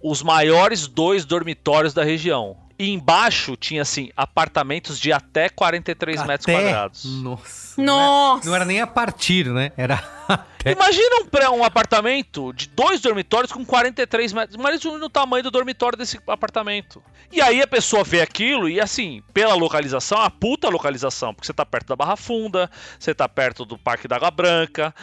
Os 0.01 0.23
maiores 0.23 0.87
dois 0.87 1.25
dormitórios 1.25 1.93
da 1.93 2.03
região. 2.03 2.57
E 2.77 2.91
embaixo 2.91 3.55
tinha 3.55 3.81
assim, 3.83 4.09
apartamentos 4.17 4.99
de 4.99 5.13
até 5.13 5.47
43 5.47 6.25
metros 6.25 6.47
Até- 6.49 6.61
quadrados. 6.61 7.05
Nossa. 7.21 7.81
Nossa! 7.81 8.45
Não 8.47 8.55
era 8.55 8.65
nem 8.65 8.81
a 8.81 8.87
partir, 8.87 9.47
né? 9.47 9.71
Era 9.77 9.95
até. 10.27 10.71
Imagina 10.73 11.21
um, 11.21 11.25
pré- 11.25 11.49
um 11.49 11.63
apartamento 11.63 12.51
de 12.53 12.67
dois 12.67 12.99
dormitórios 12.99 13.51
com 13.51 13.65
43 13.65 14.33
metros. 14.33 14.55
Imagina 14.59 15.05
o 15.05 15.09
tamanho 15.09 15.43
do 15.43 15.51
dormitório 15.51 15.97
desse 15.97 16.19
apartamento. 16.27 17.01
E 17.31 17.41
aí 17.41 17.61
a 17.61 17.67
pessoa 17.67 18.03
vê 18.03 18.21
aquilo 18.21 18.67
e, 18.69 18.79
assim, 18.81 19.21
pela 19.33 19.53
localização, 19.55 20.19
a 20.19 20.29
puta 20.29 20.69
localização, 20.69 21.33
porque 21.33 21.47
você 21.47 21.53
tá 21.53 21.65
perto 21.65 21.87
da 21.87 21.95
Barra 21.95 22.15
Funda, 22.15 22.69
você 22.99 23.13
tá 23.15 23.27
perto 23.27 23.65
do 23.65 23.77
Parque 23.77 24.07
da 24.07 24.15
Água 24.17 24.31
Branca. 24.31 24.93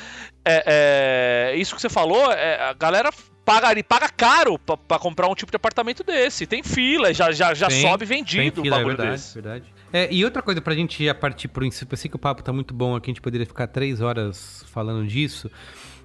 É, 0.44 1.50
é, 1.52 1.56
isso 1.56 1.74
que 1.74 1.80
você 1.80 1.88
falou, 1.88 2.30
é, 2.32 2.62
a 2.68 2.72
galera 2.72 3.10
paga, 3.44 3.82
paga 3.84 4.08
caro 4.08 4.58
pra, 4.58 4.76
pra 4.76 4.98
comprar 4.98 5.28
um 5.28 5.34
tipo 5.34 5.50
de 5.50 5.56
apartamento 5.56 6.02
desse. 6.04 6.46
Tem 6.46 6.62
fila, 6.62 7.12
já, 7.12 7.30
já, 7.32 7.52
já 7.54 7.68
Tem- 7.68 7.82
sobe 7.82 8.06
Tem 8.06 8.18
vendido 8.18 8.60
o 8.60 8.64
fila, 8.64 8.76
é 8.76 8.78
bagulho 8.78 8.96
verdade, 8.96 9.20
desse. 9.20 9.34
verdade. 9.34 9.64
É, 9.92 10.08
e 10.12 10.24
outra 10.24 10.40
coisa 10.42 10.60
pra 10.60 10.74
gente 10.74 11.04
já 11.04 11.14
partir 11.14 11.48
pro 11.48 11.60
princípio, 11.60 11.92
eu 11.94 11.98
sei 11.98 12.08
que 12.08 12.16
o 12.16 12.18
papo 12.18 12.42
tá 12.42 12.52
muito 12.52 12.72
bom 12.72 12.96
aqui, 12.96 13.10
a 13.10 13.12
gente 13.12 13.20
poderia 13.20 13.46
ficar 13.46 13.66
três 13.66 14.00
horas 14.00 14.64
falando 14.72 15.06
disso, 15.06 15.50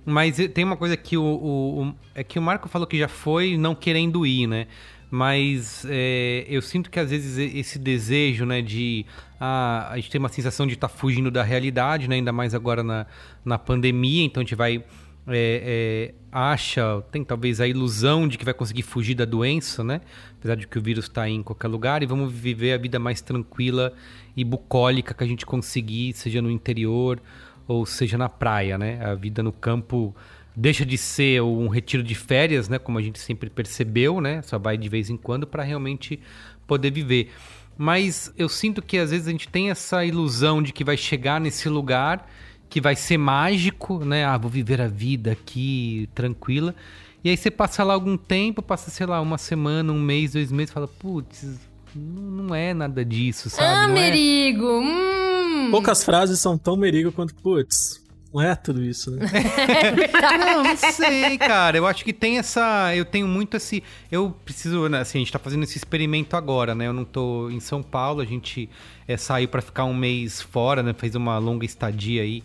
mas 0.05 0.35
tem 0.53 0.63
uma 0.65 0.75
coisa 0.77 0.97
que 0.97 1.15
o, 1.17 1.23
o- 1.23 1.83
o- 1.83 1.95
é 2.13 2.23
que 2.23 2.37
o 2.37 2.41
Marco 2.41 2.67
falou 2.67 2.85
que 2.87 2.97
já 2.97 3.07
foi 3.07 3.55
não 3.57 3.73
querendo 3.75 4.25
ir, 4.25 4.45
né? 4.47 4.67
Mas 5.09 5.85
é, 5.89 6.45
eu 6.49 6.61
sinto 6.61 6.91
que 6.91 6.99
às 6.99 7.09
vezes 7.11 7.37
esse 7.55 7.79
desejo, 7.79 8.45
né, 8.45 8.61
de 8.61 9.05
ah, 9.39 9.87
a 9.89 9.95
gente 9.95 10.09
tem 10.11 10.19
uma 10.19 10.27
sensação 10.27 10.67
de 10.67 10.73
estar 10.73 10.89
fugindo 10.89 11.31
da 11.31 11.43
realidade, 11.43 12.09
né? 12.09 12.15
Ainda 12.15 12.33
mais 12.33 12.53
agora 12.53 12.83
na, 12.83 13.05
na 13.45 13.57
pandemia, 13.57 14.25
então 14.25 14.41
a 14.41 14.43
gente 14.43 14.53
vai 14.55 14.83
é, 15.27 16.13
é, 16.13 16.15
acha, 16.31 17.01
tem 17.11 17.23
talvez 17.23 17.59
a 17.59 17.67
ilusão 17.67 18.27
de 18.27 18.37
que 18.37 18.45
vai 18.45 18.53
conseguir 18.53 18.83
fugir 18.83 19.15
da 19.15 19.25
doença, 19.25 19.83
né? 19.83 20.01
Apesar 20.39 20.55
de 20.55 20.67
que 20.67 20.77
o 20.77 20.81
vírus 20.81 21.05
está 21.05 21.27
em 21.27 21.43
qualquer 21.43 21.67
lugar, 21.67 22.01
e 22.01 22.05
vamos 22.05 22.31
viver 22.31 22.73
a 22.73 22.77
vida 22.77 22.97
mais 22.97 23.21
tranquila 23.21 23.93
e 24.35 24.43
bucólica 24.43 25.13
que 25.13 25.23
a 25.23 25.27
gente 25.27 25.45
conseguir, 25.45 26.13
seja 26.13 26.41
no 26.41 26.49
interior 26.49 27.21
ou 27.67 27.85
seja 27.85 28.17
na 28.17 28.29
praia, 28.29 28.77
né? 28.77 29.03
A 29.03 29.15
vida 29.15 29.43
no 29.43 29.51
campo 29.51 30.15
deixa 30.55 30.85
de 30.85 30.97
ser 30.97 31.41
um 31.41 31.67
retiro 31.67 32.01
de 32.01 32.15
férias, 32.15 32.69
né? 32.69 32.79
Como 32.79 32.97
a 32.97 33.01
gente 33.01 33.19
sempre 33.19 33.49
percebeu, 33.49 34.21
né? 34.21 34.41
Só 34.41 34.57
vai 34.57 34.77
de 34.77 34.87
vez 34.87 35.09
em 35.09 35.17
quando 35.17 35.45
para 35.45 35.63
realmente 35.63 36.19
poder 36.65 36.91
viver. 36.91 37.31
Mas 37.77 38.33
eu 38.37 38.47
sinto 38.47 38.81
que 38.81 38.97
às 38.97 39.11
vezes 39.11 39.27
a 39.27 39.31
gente 39.31 39.49
tem 39.49 39.69
essa 39.69 40.03
ilusão 40.05 40.63
de 40.63 40.71
que 40.71 40.83
vai 40.83 40.97
chegar 40.97 41.39
nesse 41.39 41.67
lugar 41.67 42.27
que 42.69 42.81
vai 42.81 42.95
ser 42.95 43.17
mágico, 43.17 44.03
né? 44.03 44.25
Ah, 44.25 44.37
vou 44.37 44.49
viver 44.49 44.81
a 44.81 44.87
vida 44.87 45.31
aqui 45.31 46.09
tranquila. 46.13 46.75
E 47.23 47.29
aí 47.29 47.37
você 47.37 47.49
passa 47.49 47.83
lá 47.83 47.93
algum 47.93 48.15
tempo, 48.15 48.61
passa, 48.61 48.89
sei 48.89 49.05
lá, 49.05 49.19
uma 49.21 49.37
semana, 49.37 49.91
um 49.91 49.99
mês, 49.99 50.33
dois 50.33 50.51
meses, 50.51 50.73
fala, 50.73 50.87
putz, 50.87 51.59
não 51.95 52.53
é 52.53 52.73
nada 52.73 53.03
disso, 53.03 53.49
sabe? 53.49 53.67
Ah, 53.67 53.87
não 53.87 53.97
é... 53.97 54.09
Merigo! 54.09 54.79
Hum. 54.81 55.69
Poucas 55.71 56.03
frases 56.03 56.39
são 56.39 56.57
tão 56.57 56.77
merigo 56.77 57.11
quanto, 57.11 57.33
putz, 57.35 58.01
Não 58.33 58.41
é 58.41 58.55
tudo 58.55 58.83
isso, 58.83 59.11
né? 59.11 59.25
Não, 60.39 60.63
não 60.63 60.77
sei, 60.77 61.37
cara. 61.37 61.77
Eu 61.77 61.87
acho 61.87 62.03
que 62.03 62.13
tem 62.13 62.37
essa. 62.37 62.95
Eu 62.95 63.05
tenho 63.05 63.27
muito 63.27 63.57
esse. 63.57 63.83
Eu 64.11 64.31
preciso. 64.45 64.87
né, 64.87 64.99
Assim, 64.99 65.17
a 65.17 65.21
gente 65.21 65.31
tá 65.31 65.39
fazendo 65.39 65.63
esse 65.63 65.77
experimento 65.77 66.35
agora, 66.35 66.75
né? 66.75 66.87
Eu 66.87 66.93
não 66.93 67.05
tô 67.05 67.49
em 67.49 67.59
São 67.59 67.81
Paulo, 67.81 68.21
a 68.21 68.25
gente 68.25 68.69
é, 69.07 69.17
saiu 69.17 69.47
pra 69.47 69.61
ficar 69.61 69.85
um 69.85 69.93
mês 69.93 70.41
fora, 70.41 70.83
né? 70.83 70.93
Fez 70.93 71.15
uma 71.15 71.37
longa 71.37 71.65
estadia 71.65 72.21
aí. 72.21 72.43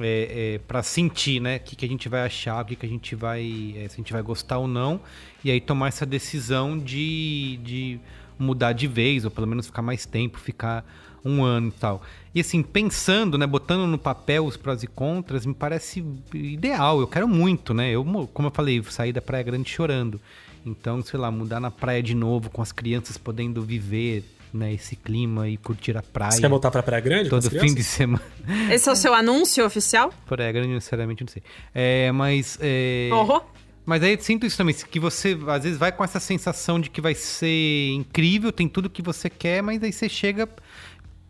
É, 0.00 0.54
é, 0.54 0.58
para 0.58 0.82
sentir, 0.82 1.40
né, 1.40 1.56
o 1.56 1.60
que, 1.60 1.74
que 1.74 1.84
a 1.84 1.88
gente 1.88 2.08
vai 2.08 2.24
achar, 2.24 2.62
o 2.62 2.64
que, 2.64 2.76
que 2.76 2.86
a 2.86 2.88
gente 2.88 3.14
vai, 3.14 3.74
é, 3.76 3.88
se 3.88 3.94
a 3.94 3.96
gente 3.96 4.12
vai 4.12 4.22
gostar 4.22 4.58
ou 4.58 4.68
não, 4.68 5.00
e 5.44 5.50
aí 5.50 5.60
tomar 5.60 5.88
essa 5.88 6.06
decisão 6.06 6.78
de, 6.78 7.58
de 7.64 8.00
mudar 8.38 8.72
de 8.72 8.86
vez, 8.86 9.24
ou 9.24 9.30
pelo 9.30 9.46
menos 9.46 9.66
ficar 9.66 9.82
mais 9.82 10.06
tempo, 10.06 10.38
ficar 10.38 10.84
um 11.24 11.42
ano 11.42 11.68
e 11.68 11.72
tal. 11.72 12.02
E 12.34 12.40
assim, 12.40 12.62
pensando, 12.62 13.36
né, 13.36 13.46
botando 13.46 13.86
no 13.88 13.98
papel 13.98 14.46
os 14.46 14.56
prós 14.56 14.82
e 14.82 14.86
contras, 14.86 15.44
me 15.44 15.54
parece 15.54 16.04
ideal. 16.32 17.00
Eu 17.00 17.06
quero 17.08 17.26
muito, 17.26 17.74
né? 17.74 17.90
Eu, 17.90 18.04
mo- 18.04 18.28
como 18.28 18.48
eu 18.48 18.52
falei, 18.52 18.82
sair 18.84 19.12
da 19.12 19.20
Praia 19.20 19.42
Grande 19.42 19.68
chorando. 19.68 20.20
Então, 20.64 21.02
sei 21.02 21.18
lá, 21.18 21.30
mudar 21.30 21.58
na 21.60 21.70
praia 21.70 22.02
de 22.02 22.14
novo, 22.14 22.50
com 22.50 22.62
as 22.62 22.70
crianças 22.70 23.16
podendo 23.18 23.62
viver, 23.62 24.24
né, 24.52 24.72
esse 24.72 24.96
clima 24.96 25.48
e 25.48 25.56
curtir 25.56 25.96
a 25.96 26.02
praia. 26.02 26.32
Você 26.32 26.40
quer 26.40 26.48
voltar 26.48 26.70
pra 26.70 26.82
Praia 26.82 27.00
Grande? 27.00 27.28
Todo 27.28 27.50
fim 27.50 27.74
de 27.74 27.84
semana. 27.84 28.22
Esse 28.70 28.88
é 28.88 28.92
o 28.92 28.96
seu 28.96 29.14
anúncio 29.14 29.64
oficial? 29.64 30.12
Praia 30.26 30.52
Grande, 30.52 30.68
necessariamente, 30.68 31.22
não 31.22 31.28
sei. 31.28 31.42
É, 31.74 32.10
mas. 32.12 32.58
É... 32.60 33.10
Oh. 33.12 33.40
Mas 33.84 34.02
aí 34.02 34.12
eu 34.12 34.20
sinto 34.20 34.44
isso 34.44 34.58
também, 34.58 34.74
que 34.74 35.00
você 35.00 35.34
às 35.46 35.64
vezes 35.64 35.78
vai 35.78 35.90
com 35.90 36.04
essa 36.04 36.20
sensação 36.20 36.78
de 36.78 36.90
que 36.90 37.00
vai 37.00 37.14
ser 37.14 37.92
incrível, 37.94 38.52
tem 38.52 38.68
tudo 38.68 38.90
que 38.90 39.00
você 39.00 39.30
quer, 39.30 39.62
mas 39.62 39.82
aí 39.82 39.90
você 39.90 40.10
chega 40.10 40.46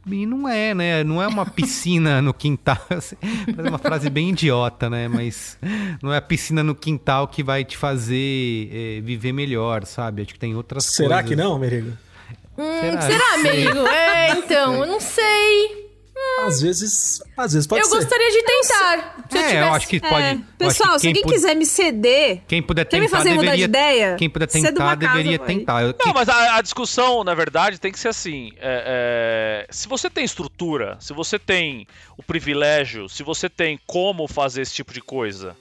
e 0.06 0.26
não 0.26 0.48
é, 0.48 0.74
né? 0.74 1.04
Não 1.04 1.22
é 1.22 1.26
uma 1.26 1.46
piscina 1.50 2.20
no 2.22 2.32
quintal. 2.32 2.78
Parece 2.88 3.16
uma 3.56 3.78
frase 3.78 4.10
bem 4.10 4.30
idiota, 4.30 4.88
né? 4.88 5.08
Mas 5.08 5.58
não 6.02 6.12
é 6.12 6.16
a 6.16 6.22
piscina 6.22 6.62
no 6.62 6.74
quintal 6.74 7.28
que 7.28 7.42
vai 7.42 7.64
te 7.64 7.76
fazer 7.76 8.70
é, 8.72 9.00
viver 9.02 9.32
melhor, 9.32 9.84
sabe? 9.84 10.22
Acho 10.22 10.34
que 10.34 10.38
tem 10.40 10.54
outras 10.54 10.84
Será 10.84 11.22
coisas. 11.22 11.28
que 11.28 11.36
não, 11.36 11.58
Merigo? 11.58 11.92
Hum, 12.58 13.00
Será? 13.00 13.34
amigo? 13.34 13.86
É, 13.86 14.30
então, 14.38 14.74
eu 14.74 14.86
não 14.86 15.00
sei. 15.00 15.86
Às 16.44 16.60
vezes, 16.60 17.22
às 17.36 17.52
vezes 17.52 17.66
pode 17.66 17.80
eu 17.82 17.88
ser. 17.88 17.94
gostaria 17.96 18.30
de 18.32 18.42
tentar. 18.42 19.16
Se 19.30 19.36
eu 19.36 19.40
É, 19.40 19.44
eu 19.44 19.48
tivesse- 19.50 19.76
acho 19.76 19.88
que 19.88 20.00
pode. 20.00 20.22
É, 20.24 20.32
eu 20.34 20.40
pessoal, 20.58 20.94
que 20.94 20.98
se 21.00 21.06
alguém 21.08 21.22
pu- 21.22 21.28
quiser 21.28 21.54
me 21.54 21.64
ceder, 21.64 22.42
Quem 22.48 22.60
puder 22.60 22.84
quer 22.86 22.98
me 22.98 23.06
tentar, 23.06 23.18
fazer 23.18 23.30
mudar 23.34 23.54
de 23.54 23.62
deveria. 23.62 23.64
ideia? 23.64 24.16
Quem 24.16 24.28
puder 24.28 24.46
tentar, 24.48 24.72
casa, 24.72 24.96
deveria 24.96 25.38
tentar. 25.38 25.82
Eu- 25.84 25.94
Não, 26.04 26.12
mas 26.12 26.28
a, 26.28 26.56
a 26.56 26.60
discussão, 26.60 27.22
na 27.22 27.34
verdade, 27.34 27.78
tem 27.78 27.92
que 27.92 27.98
ser 28.00 28.08
assim. 28.08 28.50
é, 28.60 29.64
é, 29.68 29.72
se 29.72 29.86
você 29.86 30.10
tem 30.10 30.24
estrutura, 30.24 30.96
se 31.00 31.12
você 31.12 31.38
tem 31.38 31.86
o 32.16 32.22
privilégio, 32.22 33.08
se 33.08 33.22
você 33.22 33.48
tem 33.48 33.78
como 33.86 34.26
fazer 34.26 34.62
esse 34.62 34.74
tipo 34.74 34.92
de 34.92 35.00
coisa 35.00 35.56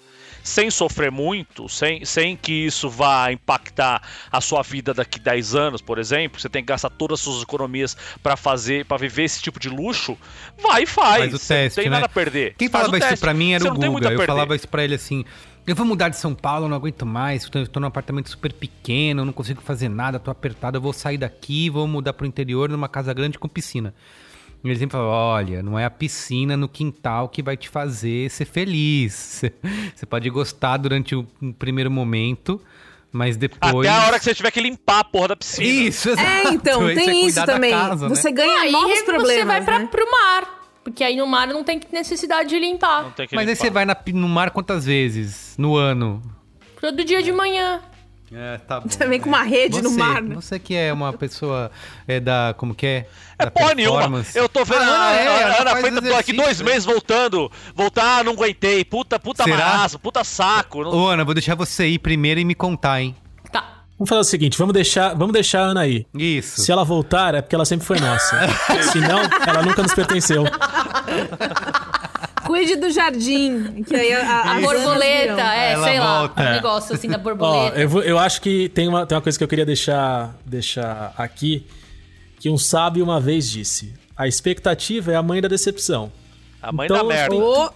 sem 0.47 0.71
sofrer 0.71 1.11
muito, 1.11 1.67
sem, 1.67 2.05
sem 2.05 2.35
que 2.35 2.53
isso 2.53 2.89
vá 2.89 3.31
impactar 3.31 4.01
a 4.31 4.39
sua 4.39 4.63
vida 4.63 4.93
daqui 4.93 5.19
10 5.19 5.55
anos, 5.55 5.81
por 5.81 5.99
exemplo, 5.99 6.39
você 6.39 6.47
tem 6.47 6.63
que 6.63 6.67
gastar 6.67 6.89
todas 6.89 7.19
as 7.19 7.23
suas 7.23 7.43
economias 7.43 7.97
pra 8.23 8.37
fazer, 8.37 8.85
para 8.85 8.97
viver 8.97 9.23
esse 9.23 9.41
tipo 9.41 9.59
de 9.59 9.69
luxo, 9.69 10.17
vai 10.57 10.83
e 10.83 10.85
faz. 10.85 11.19
Faz 11.19 11.33
o 11.33 11.37
Você 11.37 11.53
teste, 11.53 11.77
não 11.77 11.83
tem 11.83 11.89
né? 11.91 11.95
nada 11.97 12.05
a 12.05 12.09
perder. 12.09 12.55
Quem 12.57 12.69
Faz 12.69 12.87
o 12.87 12.91
falava 12.91 13.13
isso 13.13 13.21
pra 13.21 13.33
mim 13.33 13.51
era 13.53 13.63
Você 13.63 13.69
o 13.69 13.73
Guga. 13.73 14.11
Eu 14.11 14.25
falava 14.25 14.55
isso 14.55 14.67
pra 14.67 14.83
ele 14.83 14.95
assim: 14.95 15.25
eu 15.65 15.75
vou 15.75 15.85
mudar 15.85 16.07
de 16.07 16.15
São 16.15 16.33
Paulo, 16.33 16.69
não 16.69 16.77
aguento 16.77 17.05
mais. 17.05 17.49
Tô 17.49 17.79
num 17.79 17.87
apartamento 17.87 18.29
super 18.29 18.53
pequeno, 18.53 19.25
não 19.25 19.33
consigo 19.33 19.61
fazer 19.61 19.89
nada, 19.89 20.17
tô 20.17 20.31
apertado. 20.31 20.77
Eu 20.77 20.81
vou 20.81 20.93
sair 20.93 21.17
daqui, 21.17 21.69
vou 21.69 21.85
mudar 21.85 22.13
pro 22.13 22.25
interior 22.25 22.69
numa 22.69 22.87
casa 22.87 23.13
grande 23.13 23.37
com 23.37 23.49
piscina. 23.49 23.93
Ele 24.63 24.75
sempre 24.75 24.93
falava: 24.93 25.09
olha, 25.11 25.63
não 25.63 25.77
é 25.79 25.85
a 25.85 25.89
piscina 25.89 26.57
no 26.57 26.67
quintal 26.67 27.29
que 27.29 27.41
vai 27.41 27.55
te 27.55 27.69
fazer 27.69 28.29
ser 28.29 28.45
feliz. 28.45 29.13
Você, 29.13 29.53
você 29.95 30.05
pode 30.05 30.29
gostar 30.29 30.77
durante 30.77 31.15
o 31.15 31.25
primeiro 31.57 31.89
momento, 31.91 32.59
mas 33.11 33.37
depois. 33.37 33.87
Até 33.87 33.89
a 33.89 34.07
hora 34.07 34.19
que 34.19 34.25
você 34.25 34.35
tiver 34.35 34.51
que 34.51 34.59
limpar 34.59 34.99
a 34.99 35.03
porra 35.03 35.29
da 35.29 35.35
piscina. 35.35 35.67
Isso, 35.67 36.09
exato. 36.09 36.27
É, 36.27 36.49
então, 36.53 36.81
Aí 36.85 36.95
você 36.95 37.05
tem 37.05 37.25
isso 37.25 37.35
cuidar 37.39 37.45
da 37.45 37.53
também. 37.53 37.71
casa, 37.71 38.09
né? 38.09 38.15
Você 38.15 38.31
ganha 38.31 38.61
Aí 38.61 38.71
novos 38.71 38.97
você 38.99 39.03
problemas, 39.05 39.47
vai 39.47 39.63
pra, 39.63 39.79
né? 39.79 39.87
pro 39.87 40.11
mar. 40.11 40.57
Porque 40.83 41.03
aí 41.03 41.15
no 41.17 41.27
mar 41.27 41.47
não 41.47 41.63
tem 41.63 41.81
necessidade 41.91 42.49
de 42.49 42.57
limpar. 42.59 43.03
Não 43.03 43.11
tem 43.11 43.27
que 43.27 43.35
Mas 43.35 43.47
aí 43.47 43.53
limpar. 43.53 43.65
você 43.65 43.69
vai 43.69 43.85
na 43.85 43.95
no 44.13 44.27
mar 44.29 44.51
quantas 44.51 44.85
vezes 44.85 45.53
no 45.57 45.75
ano? 45.75 46.21
Todo 46.79 47.03
dia 47.03 47.21
de 47.21 47.31
manhã. 47.31 47.81
É, 48.33 48.57
tá 48.57 48.81
bom. 48.81 48.89
Também 48.89 49.21
com 49.21 49.29
uma 49.29 49.43
rede 49.43 49.81
no 49.81 49.89
Você- 49.89 49.97
mar, 49.97 50.21
né? 50.21 50.35
Você 50.35 50.59
que 50.59 50.75
é 50.75 50.91
uma 50.91 51.13
pessoa 51.13 51.71
é 52.07 52.19
da. 52.19 52.53
Como 52.57 52.75
que 52.75 52.85
é? 52.85 53.07
É 53.39 53.45
Da 53.45 53.51
porra 53.51 53.73
nenhuma. 53.73 54.25
Eu 54.35 54.49
tô 54.49 54.65
vendo 54.65 54.81
Ah, 54.81 54.85
a 54.85 55.09
Ana 55.11 55.19
é, 55.19 55.61
Ana, 55.61 55.75
Freitas, 55.77 56.09
tô 56.09 56.15
aqui 56.15 56.33
dois 56.33 56.61
meses 56.61 56.83
voltando. 56.85 57.49
Voltar, 57.73 58.23
não 58.25 58.33
aguentei. 58.33 58.83
Puta, 58.83 59.17
puta 59.17 59.43
Será? 59.45 59.57
marasmo, 59.57 59.99
puta 59.99 60.23
saco. 60.25 60.83
Não- 60.83 60.91
Ô, 60.93 61.07
Ana, 61.07 61.23
vou 61.23 61.33
deixar 61.33 61.55
você 61.55 61.87
ir 61.87 61.99
primeiro 61.99 62.39
e 62.39 62.45
me 62.45 62.53
contar, 62.53 62.99
hein? 63.01 63.15
Tá. 63.49 63.63
Vamos 63.97 64.09
fazer 64.09 64.21
o 64.21 64.23
seguinte, 64.25 64.57
vamos 64.57 64.73
deixar, 64.73 65.15
vamos 65.15 65.31
deixar 65.33 65.61
a 65.61 65.63
Ana 65.67 65.81
aí. 65.81 66.05
Isso. 66.13 66.61
Se 66.61 66.71
ela 66.71 66.83
voltar, 66.83 67.33
é 67.33 67.41
porque 67.41 67.55
ela 67.55 67.65
sempre 67.65 67.87
foi 67.87 67.99
nossa. 67.99 68.37
Se 68.91 68.99
não, 68.99 69.21
ela 69.47 69.63
nunca 69.63 69.81
nos 69.81 69.93
pertenceu. 69.93 70.43
Cuide 72.47 72.75
do 72.77 72.89
jardim, 72.89 73.83
que 73.83 73.95
aí 73.95 74.13
a, 74.13 74.53
A 74.53 74.61
borboleta, 74.61 75.41
é, 75.53 75.73
Ela 75.73 75.83
sei 75.87 75.99
lá. 75.99 76.19
volta. 76.19 76.41
Um 76.41 76.45
É. 76.45 76.53
negócio 76.53 76.95
assim 76.95 77.07
da 77.09 77.17
Ó, 77.17 77.19
borboleta. 77.19 77.79
eu, 77.79 77.89
vou- 77.89 78.01
eu 78.03 78.17
acho 78.17 78.41
que 78.41 78.69
tem 78.69 78.87
uma, 78.87 79.05
tem 79.05 79.15
uma 79.15 79.21
coisa 79.21 79.37
que 79.37 79.43
eu 79.43 79.47
queria 79.47 79.65
deixar, 79.65 80.35
deixar 80.45 81.13
aqui, 81.17 81.65
que 82.39 82.49
um 82.49 82.57
sábio 82.57 83.03
uma 83.03 83.19
vez 83.19 83.49
disse. 83.49 83.93
A 84.15 84.27
expectativa 84.27 85.11
é 85.11 85.15
a 85.15 85.21
mãe 85.21 85.41
da 85.41 85.47
decepção. 85.47 86.11
A 86.61 86.71
mãe 86.71 86.85
Então, 86.85 86.97
da 86.97 87.03
merda. 87.03 87.35
Ô, 87.35 87.69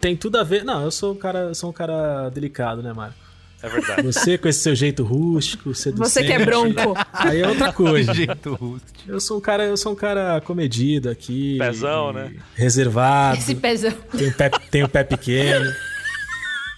Tem 0.00 0.16
tudo 0.16 0.36
a 0.38 0.42
ver... 0.44 0.64
Não, 0.64 0.82
eu 0.82 0.90
sou 0.90 1.12
um 1.12 1.16
cara, 1.16 1.38
eu 1.40 1.54
sou 1.54 1.70
um 1.70 1.72
cara 1.72 2.28
delicado, 2.28 2.82
né, 2.82 2.92
Marco? 2.92 3.14
É 3.62 3.68
verdade. 3.68 4.02
Você 4.02 4.36
com 4.36 4.48
esse 4.48 4.58
seu 4.58 4.74
jeito 4.74 5.04
rústico, 5.04 5.72
seducente... 5.74 6.10
você 6.10 6.24
que 6.24 6.32
é 6.32 6.44
bronco. 6.44 6.94
Aí 7.12 7.40
é 7.40 7.48
outra 7.48 7.72
coisa. 7.72 8.12
Jeito 8.12 8.54
rústico. 8.54 8.98
Eu 9.06 9.20
sou 9.20 9.38
um 9.38 9.40
cara, 9.40 9.64
eu 9.64 9.76
sou 9.76 9.92
um 9.92 9.94
cara 9.94 10.40
comedido 10.40 11.08
aqui. 11.08 11.58
Pezão, 11.58 12.12
né? 12.12 12.34
Reservado. 12.54 13.38
Esse 13.38 13.54
pezão. 13.54 13.92
Tenho 14.16 14.34
pé, 14.34 14.50
tenho 14.70 14.88
pé 14.88 15.04
pequeno. 15.04 15.72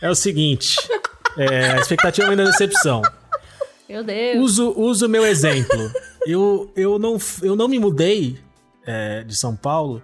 É 0.02 0.10
o 0.10 0.14
seguinte. 0.14 0.76
É, 1.38 1.72
a 1.72 1.76
expectativa 1.78 2.28
vem 2.28 2.36
da 2.36 2.44
decepção. 2.44 3.00
Meu 3.88 4.04
Deus. 4.04 4.44
Uso 4.44 4.74
uso 4.76 5.06
o 5.06 5.08
meu 5.08 5.24
exemplo. 5.24 5.90
Eu, 6.26 6.70
eu, 6.76 6.98
não, 6.98 7.16
eu 7.42 7.56
não 7.56 7.66
me 7.66 7.78
mudei 7.78 8.38
é, 8.86 9.24
de 9.24 9.34
São 9.34 9.56
Paulo 9.56 10.02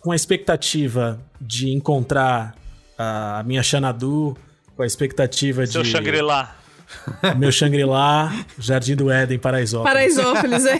com 0.00 0.12
a 0.12 0.16
expectativa 0.16 1.20
de 1.40 1.70
encontrar 1.70 2.54
a 2.96 3.42
minha 3.44 3.62
Xanadu, 3.62 4.36
com 4.78 4.82
a 4.84 4.86
expectativa 4.86 5.66
Seu 5.66 5.82
de 5.82 5.90
Shangri-La. 5.90 6.56
meu 7.36 7.50
Shangri-La, 7.50 8.32
Jardim 8.56 8.94
do 8.94 9.10
Éden, 9.10 9.36
Paraisópolis. 9.36 9.92
Paraisópolis, 9.92 10.64
é. 10.66 10.78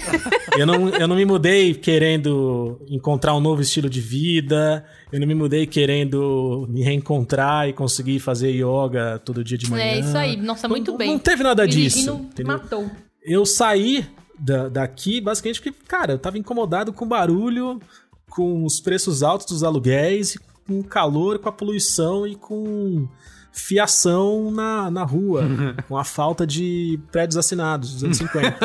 Eu 0.56 0.64
não, 0.64 0.88
eu 0.90 1.08
não 1.08 1.16
me 1.16 1.24
mudei 1.24 1.74
querendo 1.74 2.80
encontrar 2.88 3.34
um 3.34 3.40
novo 3.40 3.60
estilo 3.60 3.90
de 3.90 4.00
vida. 4.00 4.84
Eu 5.12 5.18
não 5.18 5.26
me 5.26 5.34
mudei 5.34 5.66
querendo 5.66 6.64
me 6.70 6.80
reencontrar 6.82 7.68
e 7.68 7.72
conseguir 7.72 8.20
fazer 8.20 8.50
yoga 8.52 9.18
todo 9.24 9.42
dia 9.42 9.58
de 9.58 9.68
manhã. 9.68 9.82
É 9.84 9.98
isso 9.98 10.16
aí. 10.16 10.36
Nossa, 10.36 10.68
muito 10.68 10.92
Não- 10.92 10.98
bem. 10.98 11.10
Não 11.10 11.18
teve 11.18 11.42
nada 11.42 11.66
disso. 11.66 11.96
Dirigindo 11.98 12.28
entendeu? 12.32 12.52
matou. 12.56 12.90
Eu 13.20 13.44
saí 13.44 14.06
da- 14.38 14.68
daqui 14.68 15.20
basicamente 15.20 15.60
porque, 15.60 15.76
cara, 15.88 16.12
eu 16.12 16.18
tava 16.20 16.38
incomodado 16.38 16.92
com 16.92 17.04
o 17.04 17.08
barulho, 17.08 17.80
com 18.30 18.64
os 18.64 18.78
preços 18.78 19.24
altos 19.24 19.46
dos 19.48 19.64
aluguéis, 19.64 20.38
com 20.68 20.78
o 20.78 20.84
calor, 20.84 21.40
com 21.40 21.48
a 21.48 21.52
poluição 21.52 22.24
e 22.26 22.36
com 22.36 23.08
fiação 23.58 24.50
na, 24.50 24.90
na 24.90 25.04
rua, 25.04 25.42
com 25.88 25.96
a 25.96 26.04
falta 26.04 26.46
de 26.46 26.98
prédios 27.10 27.36
assinados 27.36 27.92
dos 27.94 28.04
anos 28.04 28.16
50. 28.16 28.58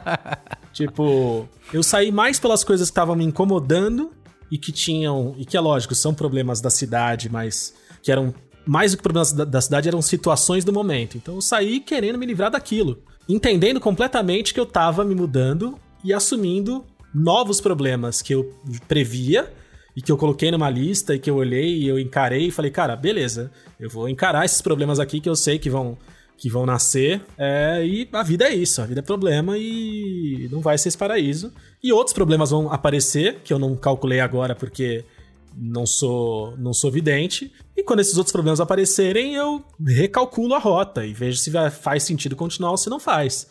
tipo, 0.72 1.48
eu 1.72 1.82
saí 1.82 2.12
mais 2.12 2.38
pelas 2.38 2.62
coisas 2.62 2.88
que 2.88 2.92
estavam 2.92 3.16
me 3.16 3.24
incomodando 3.24 4.10
e 4.50 4.58
que 4.58 4.70
tinham, 4.70 5.34
e 5.38 5.44
que 5.44 5.56
é 5.56 5.60
lógico, 5.60 5.94
são 5.94 6.14
problemas 6.14 6.60
da 6.60 6.70
cidade, 6.70 7.28
mas 7.30 7.74
que 8.02 8.12
eram 8.12 8.34
mais 8.66 8.90
do 8.92 8.98
que 8.98 9.02
problemas 9.02 9.32
da, 9.32 9.44
da 9.44 9.60
cidade, 9.60 9.88
eram 9.88 10.02
situações 10.02 10.64
do 10.64 10.72
momento. 10.72 11.16
Então 11.16 11.36
eu 11.36 11.40
saí 11.40 11.80
querendo 11.80 12.18
me 12.18 12.26
livrar 12.26 12.50
daquilo, 12.50 13.02
entendendo 13.28 13.80
completamente 13.80 14.52
que 14.52 14.60
eu 14.60 14.66
tava 14.66 15.04
me 15.04 15.14
mudando 15.14 15.78
e 16.04 16.12
assumindo 16.12 16.84
novos 17.14 17.60
problemas 17.60 18.20
que 18.20 18.34
eu 18.34 18.54
previa 18.86 19.50
e 19.98 20.00
que 20.00 20.12
eu 20.12 20.16
coloquei 20.16 20.48
numa 20.52 20.70
lista 20.70 21.12
e 21.12 21.18
que 21.18 21.28
eu 21.28 21.34
olhei 21.34 21.76
e 21.76 21.88
eu 21.88 21.98
encarei 21.98 22.46
e 22.46 22.50
falei, 22.52 22.70
cara, 22.70 22.94
beleza, 22.94 23.50
eu 23.80 23.90
vou 23.90 24.08
encarar 24.08 24.44
esses 24.44 24.62
problemas 24.62 25.00
aqui 25.00 25.18
que 25.18 25.28
eu 25.28 25.34
sei 25.34 25.58
que 25.58 25.68
vão 25.68 25.98
que 26.36 26.48
vão 26.48 26.64
nascer. 26.64 27.20
É, 27.36 27.84
e 27.84 28.08
a 28.12 28.22
vida 28.22 28.44
é 28.44 28.54
isso, 28.54 28.80
a 28.80 28.86
vida 28.86 29.00
é 29.00 29.02
problema 29.02 29.58
e 29.58 30.48
não 30.52 30.60
vai 30.60 30.78
ser 30.78 30.90
esse 30.90 30.96
paraíso. 30.96 31.52
E 31.82 31.92
outros 31.92 32.14
problemas 32.14 32.50
vão 32.50 32.72
aparecer, 32.72 33.40
que 33.42 33.52
eu 33.52 33.58
não 33.58 33.74
calculei 33.74 34.20
agora 34.20 34.54
porque 34.54 35.04
não 35.52 35.84
sou, 35.84 36.56
não 36.56 36.72
sou 36.72 36.92
vidente. 36.92 37.52
E 37.76 37.82
quando 37.82 37.98
esses 37.98 38.16
outros 38.16 38.30
problemas 38.30 38.60
aparecerem, 38.60 39.34
eu 39.34 39.64
recalculo 39.84 40.54
a 40.54 40.60
rota 40.60 41.04
e 41.04 41.12
vejo 41.12 41.38
se 41.38 41.50
faz 41.72 42.04
sentido 42.04 42.36
continuar 42.36 42.70
ou 42.70 42.76
se 42.76 42.88
não 42.88 43.00
faz. 43.00 43.48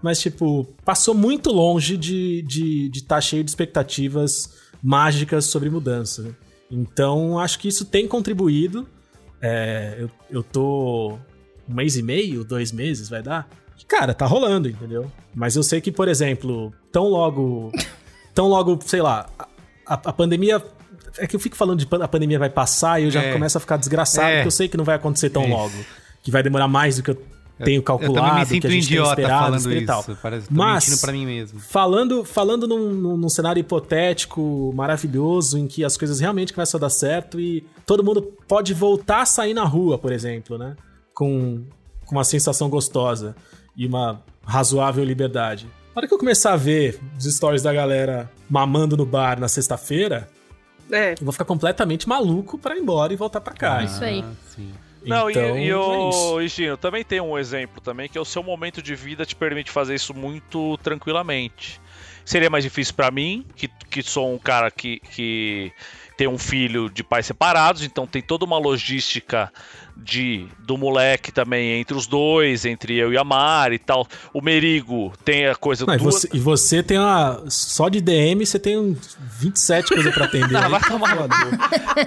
Mas, 0.00 0.20
tipo, 0.20 0.72
passou 0.84 1.14
muito 1.16 1.50
longe 1.50 1.96
de 1.96 2.38
estar 2.38 2.48
de, 2.48 2.88
de 2.90 3.02
tá 3.02 3.20
cheio 3.20 3.42
de 3.42 3.50
expectativas 3.50 4.69
mágicas 4.82 5.46
sobre 5.46 5.68
mudança. 5.70 6.34
Então, 6.70 7.38
acho 7.38 7.58
que 7.58 7.68
isso 7.68 7.84
tem 7.84 8.06
contribuído. 8.06 8.86
É, 9.42 9.96
eu, 9.98 10.10
eu 10.30 10.42
tô 10.42 11.18
um 11.68 11.74
mês 11.74 11.96
e 11.96 12.02
meio, 12.02 12.44
dois 12.44 12.72
meses, 12.72 13.08
vai 13.08 13.22
dar? 13.22 13.48
Cara, 13.88 14.14
tá 14.14 14.24
rolando, 14.24 14.68
entendeu? 14.68 15.10
Mas 15.34 15.56
eu 15.56 15.62
sei 15.64 15.80
que, 15.80 15.90
por 15.90 16.06
exemplo, 16.06 16.72
tão 16.92 17.08
logo. 17.08 17.72
tão 18.32 18.46
logo, 18.46 18.78
sei 18.86 19.02
lá, 19.02 19.28
a, 19.86 19.94
a 19.94 20.12
pandemia. 20.12 20.62
É 21.18 21.26
que 21.26 21.34
eu 21.34 21.40
fico 21.40 21.56
falando 21.56 21.78
de 21.80 21.86
pan- 21.86 22.04
a 22.04 22.06
pandemia 22.06 22.38
vai 22.38 22.48
passar 22.50 23.00
e 23.00 23.04
eu 23.06 23.10
já 23.10 23.20
É. 23.20 23.32
começo 23.32 23.58
a 23.58 23.60
ficar 23.60 23.76
desgraçado, 23.76 24.28
É. 24.28 24.34
porque 24.36 24.46
eu 24.46 24.52
sei 24.52 24.68
que 24.68 24.76
não 24.76 24.84
vai 24.84 24.94
acontecer 24.94 25.28
tão 25.30 25.42
É 25.42 25.48
logo. 25.48 25.74
Que 26.22 26.30
vai 26.30 26.40
demorar 26.40 26.68
mais 26.68 26.96
do 26.98 27.02
que 27.02 27.10
eu 27.10 27.20
tenho 27.64 27.78
Eu 27.78 27.82
calculado, 27.82 28.46
que 28.46 28.66
a 28.66 28.70
gente 28.70 28.88
tem 28.88 29.02
esperado 29.02 29.60
falando 29.60 29.72
e 29.72 29.84
tal. 29.86 30.04
Parece 30.22 30.46
Mas- 30.50 31.00
pra 31.00 31.12
mim 31.12 31.26
mesmo. 31.26 31.60
Falando, 31.60 32.24
falando 32.24 32.66
num, 32.66 32.92
num- 32.92 33.16
num 33.16 33.28
cenário 33.28 33.60
hipotético, 33.60 34.72
maravilhoso, 34.74 35.58
em 35.58 35.66
que 35.66 35.84
as 35.84 35.96
coisas 35.96 36.20
realmente 36.20 36.52
começam 36.52 36.78
a 36.78 36.80
dar 36.82 36.90
certo 36.90 37.38
e 37.40 37.64
todo 37.86 38.02
mundo 38.04 38.22
pode 38.48 38.74
voltar 38.74 39.22
a 39.22 39.26
sair 39.26 39.54
na 39.54 39.64
rua, 39.64 39.98
por 39.98 40.12
exemplo, 40.12 40.56
né? 40.58 40.76
Com, 41.14 41.64
com 42.06 42.14
uma 42.16 42.24
sensação 42.24 42.68
gostosa 42.68 43.36
e 43.76 43.86
uma 43.86 44.22
razoável 44.44 45.04
liberdade. 45.04 45.66
Na 45.94 46.00
hora 46.00 46.08
que 46.08 46.14
eu 46.14 46.18
começar 46.18 46.52
a 46.52 46.56
ver 46.56 46.98
os 47.18 47.24
stories 47.24 47.62
da 47.62 47.72
galera 47.72 48.30
mamando 48.48 48.96
no 48.96 49.04
bar 49.04 49.38
na 49.40 49.48
sexta-feira, 49.48 50.28
É. 50.90 51.12
eu 51.12 51.16
vou 51.24 51.32
ficar 51.32 51.44
completamente 51.44 52.08
maluco 52.08 52.56
pra 52.58 52.76
ir 52.76 52.80
embora 52.80 53.12
e 53.12 53.16
voltar 53.16 53.40
pra 53.40 53.52
cá. 53.52 53.82
Isso 53.84 54.02
aí. 54.02 54.24
Ah, 54.26 54.32
sim. 54.54 54.70
Não, 55.02 55.30
então, 55.30 55.58
e, 55.58 55.66
e 55.66 55.70
é 55.70 55.76
o 55.76 56.40
e, 56.40 56.48
Gino, 56.48 56.76
também 56.76 57.04
tem 57.04 57.20
um 57.20 57.38
exemplo 57.38 57.80
também, 57.80 58.08
que 58.08 58.18
é 58.18 58.20
o 58.20 58.24
seu 58.24 58.42
momento 58.42 58.82
de 58.82 58.94
vida 58.94 59.24
te 59.24 59.34
permite 59.34 59.70
fazer 59.70 59.94
isso 59.94 60.12
muito 60.12 60.76
tranquilamente. 60.78 61.80
Seria 62.24 62.50
mais 62.50 62.62
difícil 62.62 62.94
pra 62.94 63.10
mim, 63.10 63.46
que, 63.56 63.68
que 63.90 64.02
sou 64.02 64.32
um 64.32 64.38
cara 64.38 64.70
que, 64.70 65.00
que 65.00 65.72
tem 66.16 66.28
um 66.28 66.38
filho 66.38 66.90
de 66.90 67.02
pais 67.02 67.26
separados, 67.26 67.82
então 67.82 68.06
tem 68.06 68.20
toda 68.20 68.44
uma 68.44 68.58
logística 68.58 69.50
de 70.02 70.48
do 70.58 70.78
moleque 70.78 71.30
também 71.30 71.78
entre 71.80 71.96
os 71.96 72.06
dois, 72.06 72.64
entre 72.64 72.96
eu 72.96 73.12
e 73.12 73.18
a 73.18 73.24
Mari 73.24 73.74
e 73.76 73.78
tal. 73.78 74.06
O 74.32 74.40
Merigo 74.40 75.12
tem 75.24 75.46
a 75.46 75.54
coisa 75.54 75.84
Não, 75.86 75.94
e, 75.94 75.98
você, 75.98 76.28
e 76.32 76.38
você 76.38 76.82
tem 76.82 76.98
uma. 76.98 77.42
Só 77.48 77.88
de 77.88 78.00
DM 78.00 78.44
você 78.46 78.58
tem 78.58 78.78
uns 78.78 79.16
27 79.20 79.88
coisas 79.94 80.14
pra 80.14 80.24
atender. 80.24 80.56
Ah, 80.56 80.64
aí. 80.66 80.70
vai 80.70 80.80
tomar. 80.80 81.16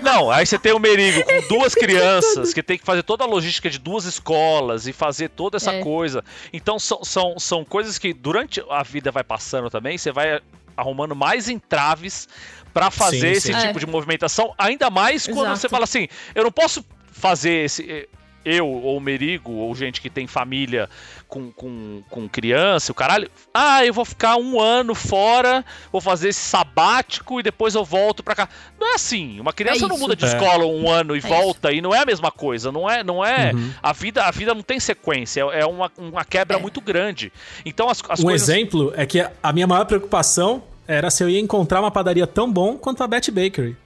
Não, 0.01 0.31
aí 0.31 0.45
você 0.45 0.57
tem 0.57 0.73
o 0.73 0.79
Merigo 0.79 1.23
com 1.23 1.47
duas 1.55 1.73
crianças 1.75 2.53
que 2.53 2.63
tem 2.63 2.77
que 2.77 2.85
fazer 2.85 3.03
toda 3.03 3.23
a 3.23 3.27
logística 3.27 3.69
de 3.69 3.77
duas 3.79 4.05
escolas 4.05 4.87
e 4.87 4.93
fazer 4.93 5.29
toda 5.29 5.57
essa 5.57 5.71
É. 5.73 5.81
coisa. 5.83 6.23
Então 6.51 6.79
são, 6.79 7.03
são, 7.03 7.39
são 7.39 7.63
coisas 7.63 7.97
que 7.97 8.13
durante 8.13 8.63
a 8.69 8.83
vida 8.83 9.11
vai 9.11 9.23
passando 9.23 9.69
também, 9.69 9.97
você 9.97 10.11
vai 10.11 10.39
arrumando 10.75 11.15
mais 11.15 11.47
entraves 11.49 12.27
pra 12.73 12.89
fazer 12.89 13.19
Sim, 13.19 13.27
esse 13.27 13.53
sim. 13.53 13.67
tipo 13.67 13.77
É. 13.77 13.79
de 13.79 13.85
movimentação, 13.85 14.51
ainda 14.57 14.89
mais 14.89 15.27
quando 15.27 15.41
Exato. 15.45 15.57
você 15.59 15.69
fala 15.69 15.83
assim, 15.83 16.07
eu 16.33 16.43
não 16.43 16.51
posso 16.51 16.83
fazer 17.23 17.63
esse 17.63 17.89
eh, 17.89 18.07
eu 18.45 18.67
ou 18.67 18.97
o 18.97 18.99
Merigo 18.99 19.53
ou 19.53 19.73
gente 19.73 20.01
que 20.01 20.09
tem 20.09 20.27
família 20.27 20.89
com, 21.29 21.49
com, 21.53 22.03
com 22.09 22.27
criança, 22.27 22.91
o 22.91 22.95
caralho, 22.95 23.29
ah, 23.53 23.85
eu 23.85 23.93
vou 23.93 24.03
ficar 24.03 24.35
um 24.35 24.59
ano 24.59 24.93
fora, 24.93 25.63
vou 25.93 26.01
fazer 26.01 26.27
esse 26.27 26.41
sabático 26.41 27.39
e 27.39 27.43
depois 27.43 27.73
eu 27.75 27.85
volto 27.85 28.21
pra 28.21 28.35
cá. 28.35 28.49
Não 28.77 28.91
é 28.91 28.95
assim. 28.95 29.39
Uma 29.39 29.53
criança 29.53 29.85
É 29.85 29.87
não 29.87 29.95
isso. 29.95 30.03
muda 30.03 30.13
de 30.17 30.25
É. 30.25 30.27
escola 30.27 30.65
um 30.65 30.89
ano 30.89 31.15
e 31.15 31.19
isso. 31.19 31.27
volta 31.29 31.71
e 31.71 31.79
não 31.79 31.95
é 31.95 31.99
a 31.99 32.05
mesma 32.05 32.29
coisa. 32.31 32.69
Não 32.69 32.89
é, 32.89 33.01
não 33.01 33.23
é. 33.23 33.53
Uhum. 33.53 33.71
A 33.81 33.93
vida, 33.93 34.25
a 34.25 34.31
vida 34.31 34.53
não 34.53 34.61
tem 34.61 34.77
sequência. 34.77 35.39
É 35.53 35.61
é 35.61 35.65
uma, 35.65 35.89
uma 35.97 36.25
quebra 36.25 36.57
É. 36.57 36.59
muito 36.59 36.81
grande. 36.81 37.31
Então 37.65 37.87
as, 37.89 38.03
as 38.09 38.19
um 38.19 38.23
coisas. 38.23 38.49
exemplo 38.49 38.91
é 38.97 39.05
que 39.05 39.25
a 39.41 39.53
minha 39.53 39.65
maior 39.65 39.85
preocupação 39.85 40.61
era 40.85 41.09
se 41.09 41.23
eu 41.23 41.29
ia 41.29 41.39
encontrar 41.39 41.79
uma 41.79 41.89
padaria 41.91 42.27
tão 42.27 42.51
bom 42.51 42.77
quanto 42.77 43.01
a 43.01 43.07
Betty 43.07 43.31
Bakery. 43.31 43.77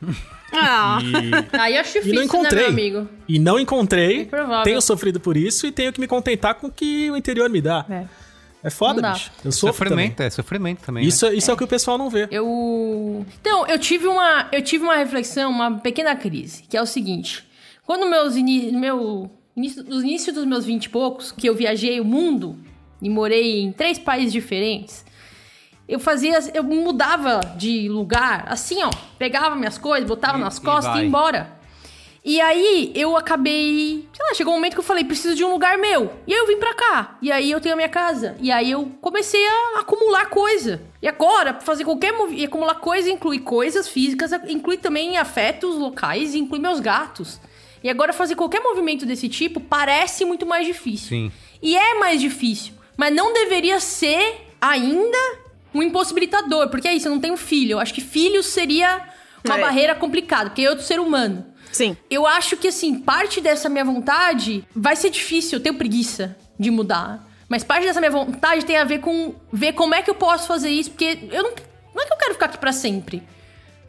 Ah, 0.52 0.99
E, 1.02 1.11
Aí 1.60 1.76
eu 1.76 1.82
acho 1.82 1.91
e 1.98 2.02
difícil, 2.02 2.15
não 2.15 2.24
encontrei. 2.24 2.64
né, 2.68 2.72
meu 2.72 2.99
amigo? 2.99 3.10
E 3.28 3.40
não 3.40 3.60
encontrei. 3.60 4.30
É. 4.32 4.64
Tenho 4.64 4.82
sofrido 4.82 5.19
por 5.19 5.36
isso 5.38 5.68
e 5.68 5.72
tenho 5.72 5.91
que 5.91 5.99
me 5.99 6.07
contentar 6.07 6.56
com 6.56 6.68
o 6.68 6.72
que 6.72 7.10
o 7.11 7.18
interior 7.18 7.49
me 7.49 7.61
dá. 7.61 7.86
É. 7.90 8.06
É 8.64 8.69
foda, 8.69 9.11
bicho. 9.14 9.32
Eu 9.45 9.52
sofro 9.52 9.88
também. 9.88 10.07
Sofrimento, 10.07 10.22
é 10.22 10.30
sofrimento 10.30 10.82
também. 10.84 11.03
né? 11.03 11.07
Isso, 11.10 11.26
é- 11.28 11.36
isso 11.36 11.49
é. 11.52 11.53
o 11.53 11.57
que 11.57 11.64
o 11.64 11.68
pessoal 11.68 11.98
não 11.98 12.10
vê. 12.10 12.28
Eu. 12.32 13.26
Então, 13.40 13.68
eu 13.68 13.78
tive 13.78 14.07
uma, 14.07 14.48
eu 14.52 14.61
tive 14.61 14.84
uma 14.84 14.95
reflexão, 14.95 15.52
uma 15.52 15.72
pequena 15.80 16.15
crise, 16.15 16.64
que 16.68 16.76
é 16.76 16.82
o 16.82 16.86
seguinte: 16.86 17.45
quando 17.86 18.10
meus 18.10 18.36
ini, 18.36 18.72
meu 18.72 19.30
início, 19.56 19.84
no 19.84 20.02
início 20.02 20.34
dos 20.34 20.44
meus 20.45 20.65
vinte 20.65 20.86
e 20.86 20.90
poucos, 20.90 21.32
que 21.32 21.48
eu 21.48 21.53
viajei 21.56 22.02
o 22.02 22.06
mundo 22.06 22.57
e 23.02 23.10
morei 23.10 23.61
em 23.61 23.72
três 23.72 23.99
países 23.99 24.34
diferentes, 24.34 25.06
eu 25.88 25.99
fazia, 25.99 26.38
eu 26.53 26.64
mudava 26.64 27.39
de 27.55 27.88
lugar, 27.89 28.45
assim, 28.47 28.84
ó, 28.84 28.89
pegava 29.18 29.55
minhas 29.55 29.77
coisas, 29.77 30.07
botava 30.07 30.38
E- 30.38 30.41
nas 30.41 30.57
e 30.57 30.61
costas 30.61 30.85
e 30.85 30.95
vai. 30.95 31.01
ia 31.01 31.07
embora. 31.07 31.57
E 32.26 32.41
aí 32.41 32.91
eu 32.93 33.15
acabei, 33.15 34.05
sei 34.11 34.26
lá, 34.27 34.34
chegou 34.34 34.51
um 34.51 34.57
momento 34.57 34.73
que 34.73 34.80
eu 34.81 34.84
falei, 34.84 35.05
preciso 35.05 35.34
de 35.34 35.45
um 35.45 35.51
lugar 35.51 35.77
meu. 35.77 36.11
E 36.27 36.34
aí 36.34 36.39
eu 36.39 36.45
vim 36.47 36.57
pra 36.57 36.73
cá. 36.73 37.18
E 37.22 37.31
aí 37.31 37.49
eu 37.49 37.61
tenho 37.61 37.72
a 37.73 37.77
minha 37.77 37.88
casa. 37.88 38.35
E 38.41 38.51
aí 38.51 38.69
eu 38.69 38.91
comecei 38.99 39.39
a 39.47 39.80
acumular 39.80 40.26
coisa. 40.26 40.81
E 41.01 41.07
agora, 41.07 41.53
fazer 41.61 41.85
qualquer 41.85 42.11
movimento, 42.11 42.43
acumular 42.49 42.76
coisa 42.76 43.09
inclui 43.09 43.39
coisas 43.39 43.88
físicas, 43.88 44.31
inclui 44.49 44.76
também 44.77 45.18
afetos 45.18 45.76
locais, 45.77 46.35
inclui 46.35 46.59
meus 46.59 46.81
gatos. 46.81 47.39
E 47.81 47.89
agora 47.89 48.11
fazer 48.11 48.35
qualquer 48.35 48.59
movimento 48.61 49.05
desse 49.05 49.30
tipo 49.30 49.61
parece 49.61 50.26
muito 50.26 50.45
mais 50.45 50.68
difícil. 50.68 51.07
Sim. 51.07 51.31
E 51.61 51.77
é 51.77 51.93
mais 51.97 52.19
difícil. 52.19 52.73
Mas 52.97 53.15
não 53.15 53.31
deveria 53.31 53.80
ser 53.80 54.47
ainda 54.59 55.18
um 55.78 55.84
impossibilitador. 55.84 56.70
Porque 56.70 56.88
é 56.88 56.94
isso, 56.95 57.08
eu 57.08 57.12
não 57.12 57.20
tenho 57.20 57.38
filho. 57.38 57.74
Eu 57.74 57.80
acho 57.80 57.94
que 57.94 58.02
filho 58.02 58.41
seria 58.44 59.02
uma 59.45 59.58
É. 59.58 59.62
barreira 59.62 59.95
complicada, 59.95 60.49
porque 60.49 60.62
é 60.64 60.70
outro 60.70 60.84
ser 60.86 60.99
humano. 60.99 61.45
sim. 61.72 61.95
Eu 62.10 62.26
acho 62.26 62.58
que, 62.58 62.70
assim, 62.70 62.99
parte 62.99 63.40
dessa 63.40 63.70
minha 63.70 63.84
vontade 63.86 64.66
vai 64.76 64.95
ser 64.95 65.10
difícil, 65.12 65.60
eu 65.60 65.64
tenho 65.64 65.76
preguiça 65.76 66.36
de 66.60 66.72
mudar. 66.72 67.24
Mas 67.48 67.64
parte 67.64 67.86
dessa 67.86 67.99
minha 67.99 68.12
vontade 68.12 68.66
tem 68.66 68.78
a 68.78 68.84
ver 68.84 68.99
com 68.99 69.36
ver 69.54 69.74
como 69.74 69.94
é 69.94 70.02
que 70.02 70.10
eu 70.10 70.16
posso 70.16 70.48
fazer 70.48 70.70
isso, 70.70 70.90
porque 70.91 71.20
eu 71.32 71.44
não. 71.44 71.52
Não 71.95 72.04
é 72.04 72.06
que 72.08 72.14
eu 72.14 72.18
quero 72.18 72.34
ficar 72.34 72.45
aqui 72.48 72.58
pra 72.58 72.72
sempre. 72.72 73.22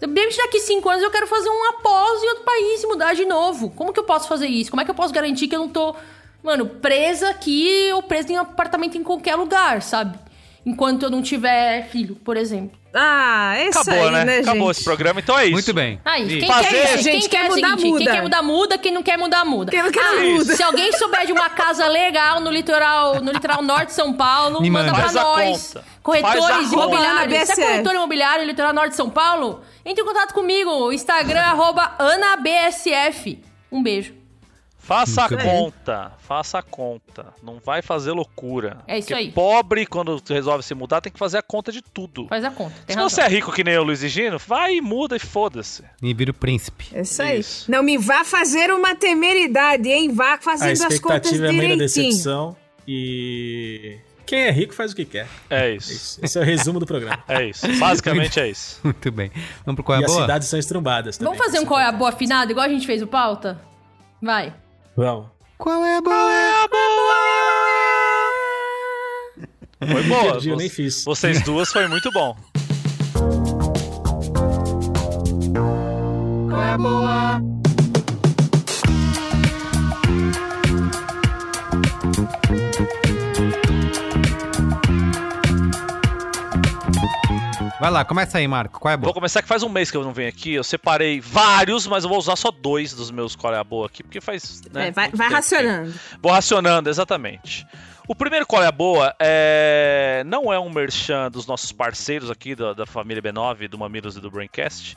Daqui 0.01 0.61
cinco 0.61 0.89
anos 0.89 1.03
eu 1.03 1.11
quero 1.11 1.27
fazer 1.27 1.49
um 1.49 1.65
após 1.71 2.23
em 2.23 2.29
outro 2.29 2.45
país 2.45 2.83
e 2.83 2.87
mudar 2.87 3.15
de 3.15 3.25
novo. 3.25 3.71
Como 3.71 3.93
que 3.93 3.99
eu 3.99 4.05
posso 4.05 4.29
fazer 4.29 4.47
isso? 4.47 4.71
Como 4.71 4.81
é 4.81 4.85
que 4.85 4.91
eu 4.91 4.95
posso 4.95 5.13
garantir 5.13 5.49
que 5.49 5.57
eu 5.57 5.59
não 5.61 5.69
tô, 5.69 5.95
mano, 6.43 6.67
presa 6.67 7.31
aqui 7.31 7.91
ou 7.93 8.03
presa 8.03 8.33
em 8.33 8.37
um 8.37 8.41
apartamento 8.43 8.97
em 8.97 9.03
qualquer 9.03 9.35
lugar, 9.35 9.83
sabe? 9.83 10.19
Enquanto 10.69 11.05
eu 11.05 11.11
não 11.11 11.23
tiver 11.23 11.89
filho, 11.89 12.15
por 12.17 12.37
exemplo. 12.37 12.79
Ah, 12.95 13.55
é 13.57 13.69
isso 13.69 13.79
Acabou, 13.79 14.05
aí, 14.05 14.11
né? 14.13 14.25
né, 14.25 14.39
Acabou 14.41 14.67
gente? 14.67 14.71
esse 14.73 14.85
programa, 14.85 15.21
então 15.21 15.39
é 15.39 15.45
isso. 15.45 15.53
Muito 15.53 15.73
bem. 15.73 15.99
Aí, 16.05 16.27
Isso. 16.27 16.39
quem 16.41 16.47
Fazer- 16.47 16.69
quer, 16.69 16.95
isso? 16.95 17.03
Gente, 17.05 17.21
quem 17.21 17.21
quer 17.21 17.29
quer 17.29 17.39
é 17.39 17.49
mudar, 17.49 17.69
seguinte, 17.69 17.85
muda. 17.89 17.99
Quem 18.05 18.13
quer 18.15 18.23
mudar, 18.23 18.43
muda. 18.43 18.79
Quem 18.79 18.93
não 18.93 19.03
quer 19.03 19.17
mudar, 19.19 19.45
muda. 19.47 19.71
Quem 19.71 19.83
não 19.83 19.91
quer, 19.91 20.01
Ah, 20.05 20.21
muda. 20.21 20.57
Se 20.57 20.63
alguém 20.63 20.93
souber 20.93 21.25
de 21.27 21.33
uma 21.33 21.49
casa 21.49 21.87
legal 21.89 22.41
no 22.41 22.51
litoral, 22.51 23.23
no 23.23 23.33
litoral 23.33 23.63
norte 23.63 23.87
de 23.87 23.93
São 23.95 24.13
Paulo, 24.13 24.61
Me 24.61 24.69
manda 24.69 24.93
manda. 24.93 25.11
pra 25.11 25.23
nós. 25.23 25.73
conta. 25.75 25.87
Corretores 26.03 26.71
imobiliários. 26.73 27.49
Se 27.49 27.63
é 27.63 27.67
corretor 27.67 27.95
imobiliário 27.95 28.43
no 28.45 28.51
litoral 28.51 28.73
norte 28.75 28.91
de 28.91 28.97
São 28.97 29.09
Paulo, 29.09 29.63
entre 29.87 30.03
em 30.03 30.07
contato 30.07 30.35
comigo. 30.35 30.93
Instagram, 30.93 31.41
arroba 31.41 31.95
AnaBSF. 31.99 33.43
Um 33.73 33.83
beijo. 33.83 34.18
Faça 34.89 35.25
a 35.25 35.29
bem. 35.29 35.39
conta, 35.39 36.13
faça 36.19 36.59
a 36.59 36.63
conta. 36.63 37.27
Não 37.43 37.61
vai 37.65 37.83
fazer 37.83 38.13
loucura. 38.13 38.79
É 38.87 38.99
isso 38.99 39.09
Porque 39.09 39.21
aí. 39.23 39.31
pobre, 39.31 39.85
quando 39.87 40.21
resolve 40.29 40.63
se 40.65 40.75
mudar, 40.75 41.01
tem 41.03 41.13
que 41.13 41.19
fazer 41.19 41.37
a 41.39 41.43
conta 41.43 41.71
de 41.71 41.83
tudo. 41.83 42.27
Faz 42.29 42.43
a 42.43 42.51
conta. 42.51 42.75
Tem 42.87 42.95
Se 42.97 43.01
razão. 43.03 43.09
você 43.11 43.21
é 43.21 43.29
rico 43.29 43.53
que 43.53 43.63
nem 43.63 43.77
o 43.77 43.83
Luiz 43.83 44.03
e 44.03 44.09
Gino, 44.09 44.39
vai 44.39 44.77
e 44.77 44.81
muda 44.81 45.15
e 45.15 45.19
foda-se. 45.19 45.85
E 46.03 46.15
vira 46.15 46.31
o 46.31 46.35
príncipe. 46.35 46.87
É 46.95 47.03
isso 47.03 47.23
aí. 47.23 47.41
Isso. 47.41 47.71
Não 47.71 47.83
me 47.83 47.99
vá 47.99 48.25
fazer 48.25 48.71
uma 48.73 48.95
temeridade, 48.95 49.89
hein? 49.91 50.11
Vá 50.13 50.35
A 50.35 50.41
fazendo 50.41 50.71
as 50.85 50.99
contas 50.99 51.31
expectativa 51.33 51.47
é 51.47 51.49
a 51.51 51.53
mãe 51.53 51.69
da 51.69 51.75
direitinho. 51.75 52.09
decepção. 52.09 52.57
E. 52.87 53.99
Quem 54.25 54.41
é 54.41 54.51
rico 54.51 54.75
faz 54.75 54.93
o 54.93 54.97
que 54.97 55.05
quer. 55.05 55.27
É 55.49 55.71
É 55.71 55.75
isso. 55.75 55.93
isso. 55.93 56.21
Esse 56.23 56.39
é 56.39 56.41
o 56.43 56.45
resumo 56.45 56.79
do 56.81 56.87
programa. 56.87 57.23
É 57.29 57.45
isso. 57.45 57.67
Basicamente 57.79 58.39
é 58.41 58.49
isso. 58.51 58.79
Muito 58.85 59.11
bem. 59.11 59.31
Vamos 59.65 59.77
pro 59.77 59.85
qual 59.85 59.97
é 59.99 60.01
e 60.01 60.05
a 60.05 60.07
as 60.07 60.13
boa? 60.13 60.23
cidades 60.23 60.49
são 60.49 60.59
estrumbadas 60.59 61.17
também. 61.19 61.33
Vamos 61.33 61.45
fazer 61.47 61.61
um 61.63 61.67
qual 61.67 61.81
é 61.81 61.85
a 61.87 61.93
boa 61.93 62.11
afinada, 62.11 62.51
igual 62.51 62.67
a 62.67 62.69
gente 62.69 62.87
fez 62.87 63.01
o 63.03 63.07
pauta? 63.07 63.61
Vai. 64.23 64.53
Vamos. 64.99 65.27
Qual 65.59 65.85
é 65.85 65.99
a 65.99 66.01
boa? 66.01 66.69
Foi 69.93 70.03
boa. 70.03 70.33
Perdi, 70.33 70.49
eu 70.49 70.57
nem 70.57 70.69
fiz. 70.69 71.05
Vocês 71.05 71.41
duas 71.43 71.71
foi 71.71 71.87
muito 71.87 72.11
bom. 72.11 72.37
Qual 76.49 76.61
é 76.61 76.73
a 76.73 76.79
boa? 76.79 77.41
Vai 87.81 87.91
lá, 87.91 88.05
começa 88.05 88.39
aí, 88.39 88.49
Marco. 88.49 88.81
Qual 88.81 88.91
é 88.91 88.95
a 88.95 88.97
Vou 88.97 89.05
boa? 89.05 89.15
começar 89.15 89.41
que 89.41 89.47
faz 89.49 89.63
um 89.63 89.69
mês 89.69 89.89
que 89.91 89.97
eu 89.97 90.03
não 90.03 90.13
venho 90.13 90.29
aqui. 90.29 90.53
Eu 90.55 90.65
separei 90.65 91.21
vários, 91.21 91.87
mas 91.87 92.03
eu 92.03 92.11
vou 92.11 92.19
usar 92.19 92.35
só 92.35 92.51
dois 92.51 92.93
dos 92.93 93.11
meus 93.11 93.37
qual 93.37 93.55
é 93.55 93.59
a 93.59 93.63
boa 93.65 93.87
aqui, 93.87 94.03
porque 94.03 94.21
faz. 94.21 94.63
Né, 94.73 94.89
É, 94.89 94.91
vai, 94.91 95.11
vai 95.11 95.29
racionando. 95.31 95.95
Vou 96.21 96.33
racionando, 96.33 96.91
exatamente. 96.91 97.65
O 98.09 98.15
primeiro 98.17 98.47
qual 98.47 98.63
é 98.63 98.67
a 98.67 98.73
boa 98.73 99.15
é... 99.21 100.25
não 100.27 100.53
é 100.53 100.59
um 100.59 100.71
merchan 100.71 101.31
dos 101.31 101.47
nossos 101.47 101.71
parceiros 101.71 102.31
aqui 102.31 102.55
da, 102.55 102.73
da 102.73 102.87
família 102.87 103.23
B9, 103.23 103.69
do 103.69 103.79
Mamilos 103.79 104.17
e 104.17 104.21
do 104.21 104.31
Braincast, 104.31 104.97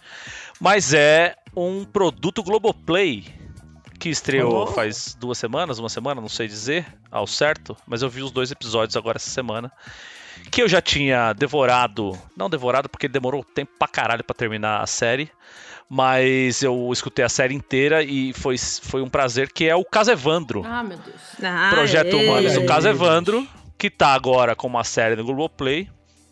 mas 0.59 0.93
é 0.93 1.35
um 1.55 1.83
produto 1.83 2.41
Globoplay 2.41 3.25
que 3.99 4.09
estreou 4.09 4.63
Oh. 4.63 4.67
faz 4.67 5.13
duas 5.19 5.37
semanas, 5.37 5.77
uma 5.77 5.89
semana, 5.89 6.21
não 6.21 6.29
sei 6.29 6.47
dizer 6.47 6.87
ao 7.11 7.27
certo, 7.27 7.75
mas 7.85 8.01
eu 8.01 8.09
vi 8.09 8.23
os 8.23 8.31
dois 8.31 8.49
episódios 8.49 8.95
agora 8.95 9.17
essa 9.17 9.29
semana. 9.29 9.71
Que 10.51 10.61
eu 10.61 10.67
já 10.67 10.81
tinha 10.81 11.33
devorado, 11.33 12.17
não 12.35 12.49
devorado 12.49 12.89
porque 12.89 13.07
demorou 13.07 13.43
tempo 13.43 13.71
pra 13.79 13.87
caralho 13.87 14.23
pra 14.23 14.35
terminar 14.35 14.81
a 14.81 14.87
série, 14.87 15.31
mas 15.89 16.61
eu 16.61 16.89
escutei 16.91 17.23
a 17.23 17.29
série 17.29 17.53
inteira 17.53 18.03
e 18.03 18.33
foi, 18.33 18.57
foi 18.57 19.01
um 19.01 19.09
prazer, 19.09 19.51
que 19.51 19.67
é 19.67 19.75
o 19.75 19.85
Caso 19.85 20.11
Evandro. 20.11 20.63
Ah, 20.65 20.83
meu 20.83 20.97
Deus. 20.97 21.21
Ah, 21.41 21.69
Projeto 21.73 22.15
é. 22.15 22.15
Humanos 22.15 22.53
do 22.53 22.59
Aê. 22.61 22.65
Caso 22.65 22.87
Evandro, 22.89 23.47
que 23.77 23.89
tá 23.89 24.09
agora 24.13 24.55
com 24.55 24.67
uma 24.67 24.83
série 24.83 25.15
no 25.15 25.23
Globoplay, 25.23 25.89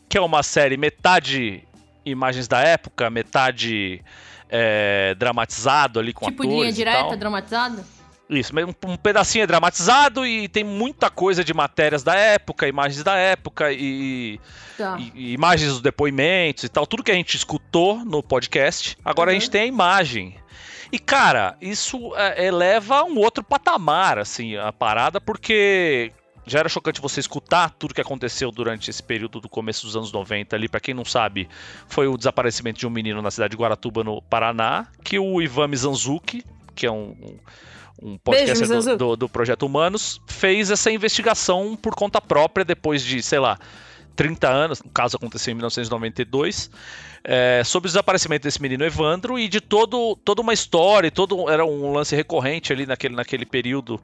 que 0.09 0.17
é 0.17 0.21
uma 0.21 0.43
série 0.43 0.75
metade 0.75 1.63
imagens 2.05 2.47
da 2.47 2.59
época, 2.61 3.09
metade 3.09 4.03
é, 4.49 5.15
dramatizado 5.15 5.99
ali 5.99 6.11
com 6.13 6.25
tipo 6.25 6.43
atores 6.43 6.57
linha 6.57 6.69
e 6.69 6.73
direta, 6.73 7.15
dramatizada? 7.15 7.85
Isso, 8.30 8.53
mas 8.53 8.64
um, 8.65 8.73
um 8.91 8.95
pedacinho 8.95 9.43
é 9.43 9.47
dramatizado 9.47 10.23
e 10.26 10.47
tem 10.47 10.64
muita 10.64 11.10
coisa 11.10 11.43
de 11.43 11.51
matérias 11.53 12.03
da 12.03 12.15
época, 12.15 12.68
imagens 12.68 13.03
da 13.03 13.15
época 13.15 13.72
e, 13.73 14.39
Tá. 14.77 14.97
e- 14.99 15.11
e 15.15 15.34
imagens 15.34 15.72
dos 15.72 15.81
depoimentos 15.81 16.64
e 16.64 16.69
tal, 16.69 16.85
tudo 16.85 17.03
que 17.03 17.11
a 17.11 17.15
gente 17.15 17.35
escutou 17.35 18.06
no 18.06 18.22
podcast, 18.22 18.95
agora 19.03 19.31
a 19.31 19.34
Uhum. 19.34 19.39
gente 19.39 19.49
tem 19.49 19.61
a 19.61 19.65
imagem. 19.65 20.35
E 20.91 20.99
cara, 20.99 21.57
isso 21.60 22.15
é, 22.15 22.45
eleva 22.45 22.97
a 22.99 23.03
um 23.03 23.18
outro 23.18 23.43
patamar, 23.43 24.19
assim, 24.19 24.56
a 24.57 24.72
parada, 24.72 25.19
porque 25.19 26.11
já 26.45 26.60
era 26.60 26.69
chocante 26.69 27.01
você 27.01 27.19
escutar 27.19 27.72
tudo 27.72 27.93
que 27.95 28.01
aconteceu 28.01 28.51
durante 28.51 28.91
esse 28.91 29.01
período 29.01 29.39
do 29.39 29.49
começo 29.49 29.85
dos 29.88 29.95
anos 29.95 30.11
90 30.11 30.56
ali, 30.56 30.68
pra 30.69 30.80
quem 30.80 30.93
não 30.93 31.06
sabe, 31.06 31.49
foi 31.88 32.07
o 32.07 32.15
desaparecimento 32.18 32.80
de 32.80 32.85
um 32.85 32.91
menino 32.91 33.22
na 33.23 33.31
cidade 33.31 33.51
de 33.51 33.57
Guaratuba, 33.57 34.03
no 34.03 34.22
Paraná, 34.22 34.85
que 35.03 35.18
o 35.18 35.41
Ivan 35.41 35.68
Mizanzuki, 35.68 36.43
que 36.76 36.85
é 36.88 36.91
um, 36.91 37.10
um, 37.22 37.38
um 38.01 38.17
podcaster 38.17 38.55
do, 38.55 38.61
Mizanzuki. 38.61 38.97
do, 38.97 39.15
do 39.15 39.30
Projeto 39.30 39.63
Humanos, 39.63 40.21
fez 40.27 40.71
essa 40.71 40.91
investigação 40.91 41.76
por 41.76 41.95
conta 41.95 42.21
própria 42.21 42.63
depois 42.63 43.03
de, 43.03 43.21
sei 43.21 43.39
lá, 43.39 43.57
30 44.15 44.49
anos, 44.49 44.84
no 44.84 44.89
caso 44.89 45.15
aconteceu 45.15 45.51
em 45.51 45.55
1992, 45.55 46.69
é, 47.23 47.61
sobre 47.63 47.88
o 47.88 47.89
desaparecimento 47.89 48.43
desse 48.43 48.61
menino 48.61 48.84
Evandro 48.84 49.39
e 49.39 49.47
de 49.47 49.61
todo, 49.61 50.17
toda 50.26 50.41
uma 50.41 50.53
história, 50.53 51.09
todo 51.09 51.49
era 51.49 51.65
um 51.65 51.93
lance 51.93 52.15
recorrente 52.15 52.73
ali 52.73 52.85
naquele, 52.85 53.15
naquele 53.15 53.45
período 53.45 54.01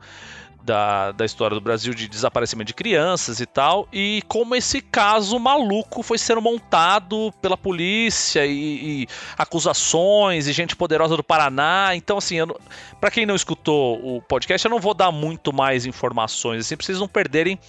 da, 0.66 1.12
da 1.12 1.24
história 1.24 1.54
do 1.54 1.62
Brasil 1.62 1.94
de 1.94 2.08
desaparecimento 2.08 2.68
de 2.68 2.74
crianças 2.74 3.40
e 3.40 3.46
tal, 3.46 3.88
e 3.94 4.24
como 4.28 4.56
esse 4.56 4.82
caso 4.82 5.38
maluco 5.40 6.02
foi 6.02 6.18
sendo 6.18 6.42
montado 6.42 7.32
pela 7.42 7.56
polícia 7.56 8.46
e, 8.46 9.04
e 9.04 9.08
acusações 9.38 10.48
e 10.48 10.54
gente 10.54 10.76
poderosa 10.76 11.16
do 11.16 11.24
Paraná. 11.24 11.92
Então, 11.96 12.18
assim, 12.18 12.38
pra 13.00 13.12
quem 13.12 13.26
não 13.26 13.36
escutou 13.36 14.18
o 14.18 14.22
podcast, 14.22 14.66
eu 14.66 14.72
não 14.72 14.80
vou 14.80 14.94
dar 14.94 15.12
muito 15.12 15.54
mais 15.54 15.86
informações, 15.86 16.62
assim, 16.62 16.76
pra 16.76 16.86
vocês 16.86 17.00
não 17.00 17.08
perderem 17.08 17.60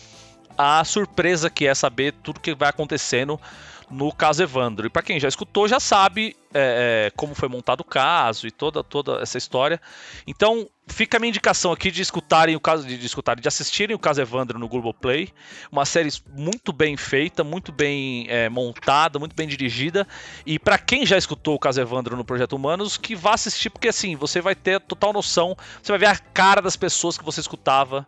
a 0.57 0.83
surpresa 0.85 1.51
que 1.51 1.67
é 1.67 1.75
saber 1.75 2.15
tudo 2.23 2.41
que 2.41 2.55
vai 2.55 2.71
acontecendo 2.71 3.39
no 3.91 4.13
caso 4.13 4.43
Evandro. 4.43 4.87
E 4.87 4.91
para 4.91 5.03
quem 5.03 5.21
já 5.21 5.29
escutou, 5.29 5.69
já 5.69 5.79
sabe 5.79 6.37
é, 6.53 7.07
é, 7.09 7.13
como 7.17 7.35
foi 7.35 7.49
montado 7.49 7.81
o 7.81 7.85
caso 7.85 8.47
e 8.47 8.51
toda, 8.51 8.83
toda 8.83 9.21
essa 9.21 9.39
história. 9.39 9.81
Então, 10.27 10.69
fica 10.87 11.17
a 11.17 11.21
minha 11.21 11.29
indicação 11.29 11.73
aqui 11.73 11.91
de 11.91 12.03
escutarem 12.03 12.57
o 12.57 12.61
caso, 12.61 12.87
de, 12.87 12.97
de 12.97 13.07
escutarem, 13.07 13.43
de 13.43 13.49
assistirem 13.49 13.95
o 13.95 13.99
caso 13.99 14.21
Evandro 14.21 14.59
no 14.59 14.69
Globoplay. 14.69 15.33
Uma 15.71 15.85
série 15.85 16.11
muito 16.33 16.73
bem 16.73 16.97
feita, 16.97 17.45
muito 17.45 17.73
bem 17.73 18.27
é, 18.29 18.49
montada, 18.49 19.19
muito 19.19 19.37
bem 19.37 19.47
dirigida. 19.47 20.07
E 20.45 20.59
para 20.59 20.79
quem 20.79 21.05
já 21.05 21.17
escutou 21.17 21.55
o 21.55 21.59
caso 21.59 21.81
Evandro 21.81 22.17
no 22.17 22.25
Projeto 22.25 22.55
Humanos, 22.55 22.97
que 22.97 23.15
vá 23.15 23.35
assistir, 23.35 23.71
porque 23.71 23.89
assim, 23.89 24.17
você 24.17 24.41
vai 24.41 24.55
ter 24.55 24.81
total 24.81 25.13
noção, 25.13 25.57
você 25.83 25.93
vai 25.93 25.99
ver 25.99 26.07
a 26.07 26.17
cara 26.17 26.61
das 26.61 26.77
pessoas 26.77 27.19
que 27.19 27.25
você 27.25 27.41
escutava 27.41 28.07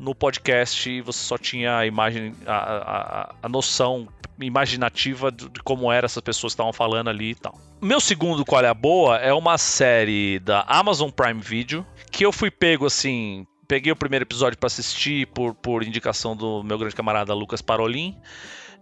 no 0.00 0.14
podcast 0.14 1.02
você 1.02 1.18
só 1.22 1.36
tinha 1.36 1.76
a 1.76 1.86
imagem, 1.86 2.34
a, 2.46 2.56
a, 2.56 3.34
a 3.42 3.48
noção 3.48 4.08
imaginativa 4.40 5.30
de, 5.30 5.48
como 5.62 5.92
eram 5.92 6.06
essas 6.06 6.22
pessoas 6.22 6.52
que 6.52 6.54
estavam 6.54 6.72
falando 6.72 7.10
ali 7.10 7.32
e 7.32 7.34
tal. 7.34 7.60
Meu 7.82 8.00
segundo 8.00 8.44
Qual 8.44 8.64
é 8.64 8.68
a 8.68 8.74
Boa 8.74 9.18
é 9.18 9.32
uma 9.32 9.58
série 9.58 10.38
da 10.38 10.62
Amazon 10.66 11.10
Prime 11.10 11.40
Video 11.40 11.86
que 12.10 12.24
eu 12.24 12.32
fui 12.32 12.50
pego 12.50 12.86
assim. 12.86 13.46
Peguei 13.68 13.92
o 13.92 13.96
primeiro 13.96 14.24
episódio 14.24 14.58
para 14.58 14.66
assistir 14.66 15.26
por, 15.28 15.54
por 15.54 15.82
indicação 15.82 16.34
do 16.34 16.64
meu 16.64 16.78
grande 16.78 16.96
camarada 16.96 17.34
Lucas 17.34 17.60
Parolin. 17.60 18.16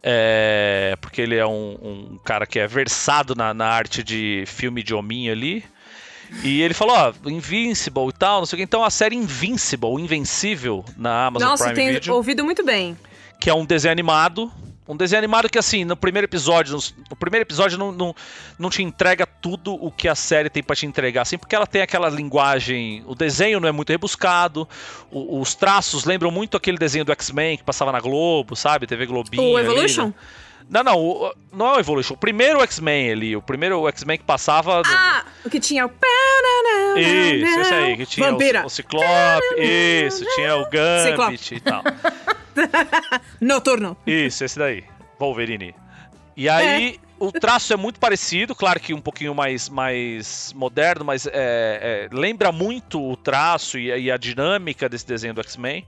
É, 0.00 0.96
porque 1.00 1.20
ele 1.20 1.36
é 1.36 1.44
um, 1.44 1.76
um 1.82 2.18
cara 2.24 2.46
que 2.46 2.60
é 2.60 2.66
versado 2.68 3.34
na, 3.34 3.52
na 3.52 3.66
arte 3.66 4.04
de 4.04 4.44
filme 4.46 4.82
de 4.84 4.94
hominho 4.94 5.32
ali. 5.32 5.64
E 6.42 6.60
ele 6.62 6.74
falou, 6.74 6.94
ó, 6.96 7.12
Invincible 7.28 8.08
e 8.08 8.12
tal, 8.12 8.38
não 8.40 8.46
sei 8.46 8.56
o 8.56 8.58
que. 8.58 8.62
Então 8.64 8.84
a 8.84 8.90
série 8.90 9.16
Invincible, 9.16 9.90
Invencível, 10.00 10.84
na 10.96 11.26
Amazon 11.26 11.48
Nossa, 11.48 11.64
Prime 11.64 11.76
tem 11.76 11.92
Video 11.94 12.14
ouvido 12.14 12.44
muito 12.44 12.64
bem. 12.64 12.96
que 13.40 13.48
é 13.50 13.54
um 13.54 13.64
desenho 13.64 13.92
animado. 13.92 14.50
Um 14.90 14.96
desenho 14.96 15.18
animado 15.18 15.50
que, 15.50 15.58
assim, 15.58 15.84
no 15.84 15.94
primeiro 15.94 16.24
episódio, 16.24 16.74
no, 16.74 16.82
no 17.10 17.16
primeiro 17.16 17.44
episódio 17.44 17.76
não, 17.76 17.92
não, 17.92 18.14
não 18.58 18.70
te 18.70 18.82
entrega 18.82 19.26
tudo 19.26 19.74
o 19.74 19.90
que 19.92 20.08
a 20.08 20.14
série 20.14 20.48
tem 20.48 20.62
pra 20.62 20.74
te 20.74 20.86
entregar, 20.86 21.20
assim, 21.22 21.36
porque 21.36 21.54
ela 21.54 21.66
tem 21.66 21.82
aquela 21.82 22.08
linguagem. 22.08 23.02
O 23.06 23.14
desenho 23.14 23.60
não 23.60 23.68
é 23.68 23.72
muito 23.72 23.90
rebuscado, 23.90 24.66
o- 25.10 25.40
os 25.42 25.54
traços 25.54 26.06
lembram 26.06 26.30
muito 26.30 26.56
aquele 26.56 26.78
desenho 26.78 27.04
do 27.04 27.12
X-Men 27.12 27.58
que 27.58 27.64
passava 27.64 27.92
na 27.92 28.00
Globo, 28.00 28.56
sabe? 28.56 28.86
TV 28.86 29.04
Globinho. 29.04 29.42
O 29.52 29.56
ali, 29.58 29.66
Evolution? 29.66 30.06
né? 30.06 30.14
Não, 30.68 30.82
não, 30.84 30.98
o- 30.98 31.32
não 31.52 31.66
é 31.70 31.76
o 31.76 31.80
Evolution. 31.80 32.14
O 32.14 32.16
primeiro 32.16 32.60
X-Men 32.62 33.10
ali, 33.12 33.36
o 33.36 33.40
primeiro 33.42 33.86
X-Men 33.88 34.18
que 34.18 34.24
passava. 34.24 34.82
Ah, 34.84 35.24
o 35.44 35.50
que 35.50 35.58
tinha 35.58 35.86
o... 35.86 35.90
Isso, 36.96 37.60
esse 37.60 37.74
aí, 37.74 37.96
que 37.96 38.06
tinha 38.06 38.32
o, 38.32 38.66
o 38.66 38.68
Ciclope, 38.70 39.06
isso, 39.58 40.24
tinha 40.34 40.56
o 40.56 40.68
Gambit 40.68 41.38
Ciclope. 41.44 41.56
e 41.56 41.60
tal. 41.60 41.82
Noturno. 43.40 43.96
Isso, 44.06 44.44
esse 44.44 44.58
daí. 44.58 44.84
Wolverine. 45.18 45.74
E 46.36 46.48
aí, 46.48 47.00
o 47.18 47.32
traço 47.32 47.72
é 47.72 47.76
muito 47.76 47.98
parecido, 47.98 48.54
claro 48.54 48.78
que 48.78 48.94
um 48.94 49.00
pouquinho 49.00 49.34
mais, 49.34 49.68
mais 49.68 50.52
moderno, 50.54 51.04
mas 51.04 51.26
é, 51.26 51.32
é, 51.32 52.08
lembra 52.12 52.52
muito 52.52 53.02
o 53.02 53.16
traço 53.16 53.78
e, 53.78 53.86
e 53.86 54.10
a 54.10 54.16
dinâmica 54.16 54.88
desse 54.88 55.06
desenho 55.06 55.34
do 55.34 55.40
X-Men. 55.40 55.84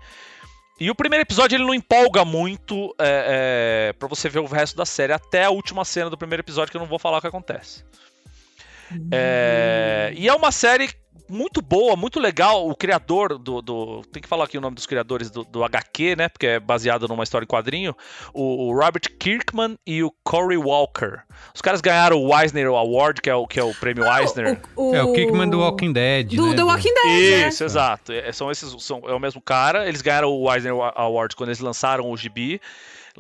E 0.81 0.91
o 0.91 0.95
primeiro 0.95 1.23
episódio 1.23 1.57
ele 1.57 1.65
não 1.65 1.75
empolga 1.75 2.25
muito 2.25 2.95
é, 2.99 3.91
é, 3.91 3.93
para 3.93 4.09
você 4.09 4.31
ver 4.31 4.39
o 4.39 4.47
resto 4.47 4.75
da 4.75 4.87
série, 4.87 5.13
até 5.13 5.45
a 5.45 5.51
última 5.51 5.85
cena 5.85 6.09
do 6.09 6.17
primeiro 6.17 6.41
episódio, 6.41 6.71
que 6.71 6.77
eu 6.79 6.81
não 6.81 6.89
vou 6.89 6.99
falar 6.99 7.19
o 7.19 7.21
que 7.21 7.27
acontece. 7.27 7.85
É, 9.13 10.13
e 10.17 10.27
é 10.27 10.35
uma 10.35 10.51
série 10.51 10.91
muito 11.31 11.63
boa, 11.63 11.97
muito 11.97 12.19
legal. 12.21 12.69
O 12.69 12.75
criador 12.75 13.39
do, 13.39 13.63
do- 13.63 14.03
Tem 14.13 14.21
que 14.23 14.29
falar 14.29 14.45
aqui 14.45 14.59
o 14.59 14.61
nome 14.61 14.75
dos 14.75 14.87
criadores 14.87 15.31
do, 15.31 15.45
do 15.45 15.63
HQ, 15.65 16.17
né? 16.17 16.29
Porque 16.29 16.47
é 16.47 16.61
baseado 16.61 17.07
numa 17.09 17.23
história 17.23 17.45
em 17.45 17.49
quadrinho. 17.49 17.95
O, 18.35 18.69
o 18.69 18.73
Robert 18.75 19.03
Kirkman 19.19 19.79
e 19.87 20.03
o 20.03 20.13
Corey 20.25 20.59
Walker. 20.59 21.21
Os 21.55 21.61
caras 21.63 21.81
ganharam 21.81 22.19
o 22.23 22.39
Eisner 22.39 22.67
Award, 22.67 23.21
que 23.23 23.31
é 23.31 23.35
o, 23.35 23.47
que 23.47 23.59
é 23.59 23.65
o 23.65 23.73
prêmio 23.75 24.05
Eisner. 24.19 24.61
O, 24.77 24.95
É 24.95 25.03
o 25.03 25.13
Kickman 25.13 25.49
do 25.49 25.61
Walking 25.61 25.93
Dead, 25.93 26.35
Do 26.37 26.49
né? 26.49 26.57
The 26.57 26.63
Walking 26.65 26.95
Dead, 26.95 27.49
Isso, 27.49 27.65
exato. 27.65 28.13
É, 28.13 28.31
são 28.33 28.51
esses, 28.51 28.75
são, 28.83 29.03
é 29.07 29.13
o 29.15 29.19
mesmo 29.21 29.41
cara. 29.41 29.89
Eles 29.89 30.03
ganharam 30.03 30.31
o 30.33 30.53
Eisner 30.53 30.73
Award 30.95 31.37
quando 31.37 31.49
eles 31.51 31.61
lançaram 31.61 32.11
o 32.11 32.17
gibi 32.17 32.61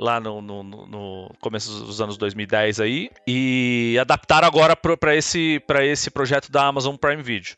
lá 0.01 0.19
no, 0.19 0.41
no- 0.41 0.63
no- 0.65 1.31
começo 1.41 1.85
dos 1.85 2.01
anos 2.01 2.17
2010 2.17 2.81
aí 2.81 3.11
e 3.27 3.99
adaptaram 4.01 4.49
agora 4.49 4.75
para 4.75 5.15
esse 5.15 5.61
para 5.67 5.85
esse 5.85 6.11
projeto 6.11 6.51
da 6.51 6.65
Amazon 6.67 6.97
Prime 6.97 7.23
Video. 7.23 7.55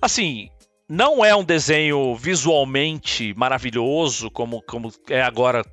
Assim, 0.00 0.50
não 0.88 1.24
é 1.24 1.34
um 1.34 1.42
desenho 1.44 2.14
visualmente 2.14 3.34
maravilhoso, 3.36 4.30
como, 4.30 4.62
como 4.62 4.92
é 5.10 5.20
agora. 5.22 5.64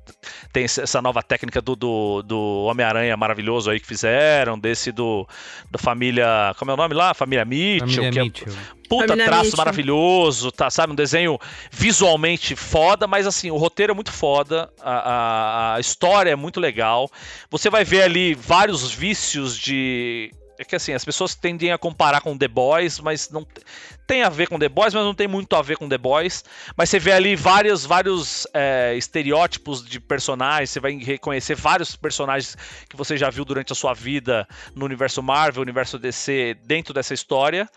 Tem 0.52 0.64
essa 0.64 1.00
nova 1.02 1.22
técnica 1.22 1.60
do, 1.60 1.74
do, 1.76 2.22
do 2.22 2.64
Homem-Aranha 2.64 3.16
maravilhoso 3.16 3.70
aí 3.70 3.78
que 3.80 3.86
fizeram, 3.86 4.58
desse 4.58 4.90
do 4.92 5.26
da 5.70 5.78
família. 5.78 6.26
Como 6.58 6.70
é 6.70 6.74
o 6.74 6.76
nome 6.76 6.94
lá? 6.94 7.12
Família 7.14 7.44
Mitchell. 7.44 7.88
Família 8.04 8.10
que 8.12 8.18
é- 8.18 8.22
Mitchell. 8.24 8.52
puta 8.88 9.06
Família 9.08 9.24
traço 9.26 9.42
Mitchell. 9.44 9.58
maravilhoso, 9.58 10.52
tá, 10.52 10.70
sabe? 10.70 10.92
Um 10.92 10.96
desenho 10.96 11.38
visualmente 11.70 12.54
foda, 12.56 13.06
mas 13.06 13.26
assim, 13.26 13.50
o 13.50 13.56
roteiro 13.56 13.92
é 13.92 13.94
muito 13.94 14.12
foda, 14.12 14.70
a, 14.80 14.92
a- 14.92 15.74
a 15.76 15.80
história 15.80 16.30
é 16.30 16.36
muito 16.36 16.58
legal. 16.60 17.10
Você 17.50 17.68
vai 17.70 17.84
ver 17.84 18.02
ali 18.02 18.34
vários 18.34 18.90
vícios 18.92 19.58
de. 19.58 20.30
É 20.58 20.64
que 20.64 20.76
assim, 20.76 20.92
as 20.92 21.04
pessoas 21.04 21.34
tendem 21.34 21.72
a 21.72 21.78
comparar 21.78 22.20
com 22.20 22.38
The 22.38 22.46
Boys, 22.46 23.00
mas 23.00 23.28
não 23.30 23.44
te- 23.44 23.60
tem 24.06 24.22
a 24.22 24.28
ver 24.28 24.48
com 24.48 24.58
The 24.58 24.68
Boys, 24.68 24.94
mas 24.94 25.02
não 25.04 25.14
tem 25.14 25.26
muito 25.26 25.54
a 25.56 25.62
ver 25.62 25.76
com 25.76 25.88
The 25.88 25.98
Boys. 25.98 26.44
Mas 26.76 26.90
você 26.90 26.98
vê 26.98 27.12
ali 27.12 27.34
vários, 27.34 27.84
vários 27.84 28.46
é, 28.54 28.94
estereótipos 28.96 29.84
de 29.84 29.98
personagens, 29.98 30.70
você 30.70 30.78
vai 30.78 30.92
reconhecer 30.96 31.56
vários 31.56 31.96
personagens 31.96 32.56
que 32.88 32.96
você 32.96 33.16
já 33.16 33.30
viu 33.30 33.44
durante 33.44 33.72
a 33.72 33.76
sua 33.76 33.94
vida 33.94 34.46
no 34.74 34.84
universo 34.84 35.22
Marvel, 35.22 35.62
universo 35.62 35.98
DC, 35.98 36.56
dentro 36.64 36.94
dessa 36.94 37.14
história. 37.14 37.68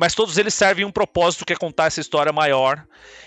Mas 0.00 0.14
todos 0.14 0.38
eles 0.38 0.54
servem 0.54 0.86
um 0.86 0.90
propósito 0.90 1.44
que 1.44 1.52
é 1.52 1.56
contar 1.56 1.84
essa 1.84 2.00
história 2.00 2.32
maior. 2.32 2.82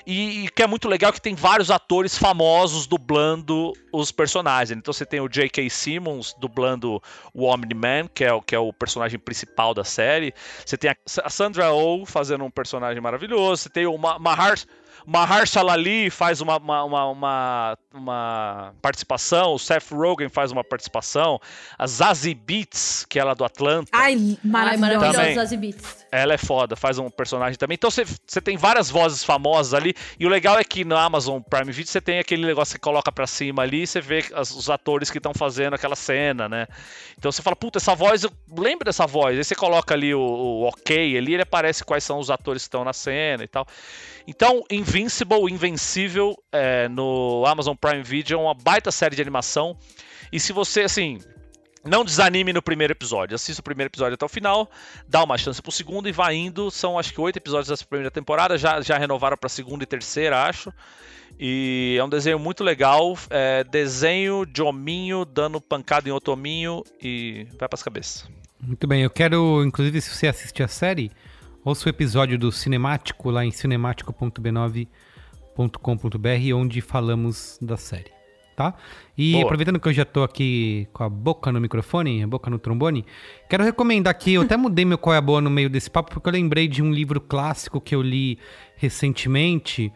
E, 0.07 0.45
e 0.45 0.49
que 0.49 0.63
é 0.63 0.65
muito 0.65 0.89
legal 0.89 1.13
que 1.13 1.21
tem 1.21 1.35
vários 1.35 1.69
atores 1.69 2.17
famosos 2.17 2.87
dublando 2.87 3.73
os 3.91 4.11
personagens. 4.11 4.75
Então 4.75 4.91
você 4.91 5.05
tem 5.05 5.21
o 5.21 5.29
J.K. 5.29 5.69
Simmons 5.69 6.35
dublando 6.39 6.99
o 7.31 7.43
Omni-Man, 7.45 8.07
que 8.11 8.23
é, 8.23 8.41
que 8.41 8.55
é 8.55 8.59
o 8.59 8.73
personagem 8.73 9.19
principal 9.19 9.75
da 9.75 9.83
série. 9.83 10.33
Você 10.65 10.75
tem 10.75 10.89
a, 10.89 11.29
Sandra 11.29 11.71
Oh 11.71 12.07
fazendo 12.07 12.43
um 12.43 12.49
personagem 12.49 12.99
maravilhoso. 12.99 13.61
Você 13.61 13.69
tem 13.69 13.85
o 13.85 13.95
Ma 13.95 14.17
Mahar 14.17 14.57
Mahershala 15.05 15.75
faz 16.09 16.41
uma, 16.41 16.57
uma, 16.57 16.83
uma, 16.83 17.05
uma, 17.05 17.77
uma 17.93 18.73
participação, 18.81 19.53
o 19.53 19.59
Seth 19.59 19.91
Rogen 19.91 20.29
faz 20.29 20.51
uma 20.51 20.63
participação, 20.63 21.39
a 21.77 21.85
Zazie 21.87 22.33
Beats, 22.33 23.05
que 23.07 23.19
é 23.19 23.21
ela 23.21 23.33
do 23.35 23.45
Atlanta. 23.45 23.89
Ai, 23.93 24.37
maravilhosa. 24.43 25.11
Também. 25.11 25.35
Zazie 25.35 25.57
Beats. 25.57 26.05
Ela 26.11 26.33
é 26.33 26.37
foda, 26.37 26.75
faz 26.75 26.97
um 26.99 27.09
personagem 27.09 27.57
também. 27.57 27.75
Então 27.75 27.89
você 27.91 28.03
você 28.25 28.41
tem 28.41 28.57
várias 28.57 28.89
vozes 28.89 29.23
famosas 29.23 29.73
ali. 29.73 29.93
E 30.19 30.25
o 30.25 30.29
legal 30.29 30.57
é 30.57 30.63
que 30.63 30.83
no 30.83 30.97
Amazon 30.97 31.39
Prime 31.41 31.71
Video 31.71 31.89
você 31.91 32.01
tem 32.01 32.19
aquele 32.19 32.45
negócio 32.45 32.73
que 32.73 32.79
você 32.79 32.83
coloca 32.83 33.11
pra 33.11 33.27
cima 33.27 33.61
ali 33.63 33.83
e 33.83 33.87
você 33.87 34.01
vê 34.01 34.25
as- 34.33 34.51
os 34.51 34.69
atores 34.69 35.09
que 35.11 35.17
estão 35.17 35.33
fazendo 35.33 35.73
aquela 35.75 35.95
cena, 35.95 36.49
né? 36.49 36.67
Então 37.17 37.31
você 37.31 37.41
fala, 37.41 37.55
puta, 37.55 37.77
essa 37.79 37.95
voz, 37.95 38.23
eu 38.23 38.31
lembro 38.57 38.85
dessa 38.85 39.05
voz. 39.05 39.37
Aí 39.37 39.43
você 39.43 39.55
coloca 39.55 39.93
ali 39.93 40.13
o, 40.13 40.19
o 40.19 40.63
ok 40.67 41.17
ali, 41.17 41.33
ele 41.33 41.43
aparece 41.43 41.83
quais 41.83 42.03
são 42.03 42.19
os 42.19 42.29
atores 42.29 42.63
que 42.63 42.67
estão 42.67 42.83
na 42.83 42.93
cena 42.93 43.43
e 43.43 43.47
tal. 43.47 43.65
Então, 44.25 44.63
Invincible, 44.71 45.51
Invencível, 45.51 46.33
é, 46.51 46.87
no 46.87 47.43
Amazon 47.45 47.75
Prime 47.83 48.01
Video, 48.01 48.39
é 48.39 48.41
uma 48.41 48.53
baita 48.53 48.93
série 48.93 49.13
de 49.13 49.21
animação. 49.21 49.75
E 50.31 50.39
se 50.39 50.53
você, 50.53 50.83
assim, 50.83 51.19
não 51.83 52.05
desanime 52.05 52.53
no 52.53 52.61
primeiro 52.61 52.93
episódio. 52.93 53.35
Assista 53.35 53.59
o 53.59 53.63
primeiro 53.63 53.89
episódio 53.89 54.13
até 54.13 54.25
o 54.25 54.29
final, 54.29 54.71
dá 55.05 55.21
uma 55.21 55.37
chance 55.37 55.61
pro 55.61 55.69
segundo 55.69 56.07
e 56.07 56.13
vai 56.13 56.33
indo. 56.33 56.71
São 56.71 56.97
acho 56.97 57.13
que 57.13 57.19
oito 57.19 57.35
episódios 57.35 57.67
dessa 57.67 57.85
primeira 57.85 58.09
temporada. 58.09 58.57
Já, 58.57 58.79
já 58.79 58.97
renovaram 58.97 59.35
pra 59.35 59.49
segunda 59.49 59.83
e 59.83 59.85
terceira, 59.85 60.45
acho. 60.45 60.71
E 61.37 61.97
é 61.99 62.03
um 62.03 62.07
desenho 62.07 62.39
muito 62.39 62.63
legal. 62.63 63.17
É, 63.29 63.65
desenho 63.65 64.45
de 64.45 64.61
hominho 64.61 65.25
dando 65.25 65.59
pancada 65.59 66.07
em 66.07 66.11
outro 66.13 66.31
hominho 66.31 66.83
e 67.01 67.45
vai 67.59 67.67
pras 67.67 67.83
cabeças. 67.83 68.29
Muito 68.61 68.87
bem, 68.87 69.03
eu 69.03 69.09
quero, 69.09 69.61
inclusive, 69.61 69.99
se 69.99 70.09
você 70.09 70.27
assistir 70.27 70.63
a 70.63 70.69
série, 70.69 71.11
ouça 71.65 71.85
o 71.85 71.89
episódio 71.89 72.39
do 72.39 72.49
Cinemático 72.49 73.29
lá 73.29 73.43
em 73.43 73.51
cinemático.b9.com.br, 75.53 76.55
onde 76.55 76.81
falamos 76.81 77.57
da 77.61 77.77
série, 77.77 78.11
tá? 78.55 78.73
E 79.17 79.33
Boa. 79.33 79.45
aproveitando 79.45 79.79
que 79.79 79.87
eu 79.87 79.93
já 79.93 80.05
tô 80.05 80.23
aqui 80.23 80.87
com 80.91 81.03
a 81.03 81.09
boca 81.09 81.51
no 81.51 81.61
microfone, 81.61 82.23
a 82.23 82.27
boca 82.27 82.49
no 82.49 82.59
trombone, 82.59 83.05
quero 83.49 83.63
recomendar 83.63 84.11
aqui, 84.11 84.33
eu 84.33 84.41
até 84.41 84.57
mudei 84.57 84.85
meu 84.85 84.97
qual 84.97 85.13
é 85.13 85.17
a 85.17 85.21
boa 85.21 85.39
no 85.39 85.49
meio 85.49 85.69
desse 85.69 85.89
papo, 85.89 86.11
porque 86.11 86.27
eu 86.27 86.33
lembrei 86.33 86.67
de 86.67 86.81
um 86.81 86.91
livro 86.91 87.21
clássico 87.21 87.79
que 87.79 87.95
eu 87.95 88.01
li 88.01 88.37
recentemente, 88.75 89.91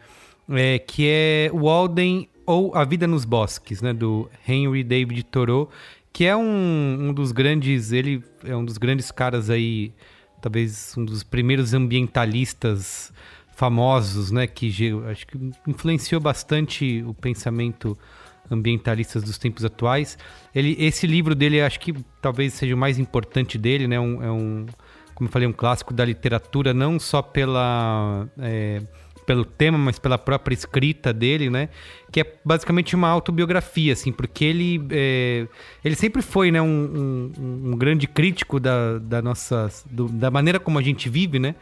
é, 0.48 0.78
que 0.78 1.06
é 1.08 1.50
Walden 1.52 2.28
ou 2.46 2.74
A 2.74 2.84
Vida 2.84 3.06
nos 3.06 3.24
Bosques, 3.24 3.82
né, 3.82 3.92
do 3.92 4.30
Henry 4.46 4.82
David 4.82 5.22
Thoreau, 5.24 5.68
que 6.12 6.24
é 6.24 6.34
um, 6.34 7.08
um 7.08 7.12
dos 7.12 7.32
grandes, 7.32 7.92
ele 7.92 8.24
é 8.44 8.56
um 8.56 8.64
dos 8.64 8.78
grandes 8.78 9.10
caras 9.10 9.50
aí, 9.50 9.92
talvez 10.40 10.94
um 10.96 11.04
dos 11.04 11.22
primeiros 11.22 11.74
ambientalistas 11.74 13.12
famosos, 13.58 14.30
né, 14.30 14.46
que 14.46 14.70
acho 15.10 15.26
que 15.26 15.36
influenciou 15.66 16.20
bastante 16.20 17.02
o 17.04 17.12
pensamento 17.12 17.98
ambientalistas 18.48 19.24
dos 19.24 19.36
tempos 19.36 19.64
atuais. 19.64 20.16
Ele, 20.54 20.76
esse 20.78 21.08
livro 21.08 21.34
dele, 21.34 21.60
acho 21.60 21.80
que 21.80 21.92
talvez 22.22 22.52
seja 22.52 22.72
o 22.74 22.78
mais 22.78 23.00
importante 23.00 23.58
dele, 23.58 23.88
né, 23.88 23.98
um, 23.98 24.22
é 24.22 24.30
um, 24.30 24.64
como 25.12 25.26
eu 25.28 25.32
falei, 25.32 25.48
um 25.48 25.52
clássico 25.52 25.92
da 25.92 26.04
literatura, 26.04 26.72
não 26.72 27.00
só 27.00 27.20
pela 27.20 28.28
é, 28.38 28.80
pelo 29.26 29.44
tema, 29.44 29.76
mas 29.76 29.98
pela 29.98 30.16
própria 30.16 30.54
escrita 30.54 31.12
dele, 31.12 31.50
né? 31.50 31.68
Que 32.10 32.20
é 32.22 32.32
basicamente 32.42 32.96
uma 32.96 33.08
autobiografia, 33.10 33.92
assim, 33.92 34.10
porque 34.10 34.42
ele, 34.42 34.80
é, 34.90 35.46
ele 35.84 35.94
sempre 35.96 36.22
foi, 36.22 36.50
né, 36.50 36.62
um, 36.62 36.66
um- 37.38 37.72
um 37.72 37.76
grande 37.76 38.06
crítico 38.06 38.58
da, 38.58 38.98
da 38.98 39.20
nossa, 39.20 39.68
do- 39.90 40.08
da 40.08 40.30
maneira 40.30 40.58
como 40.58 40.78
a 40.78 40.82
gente 40.82 41.10
vive, 41.10 41.38
né? 41.38 41.54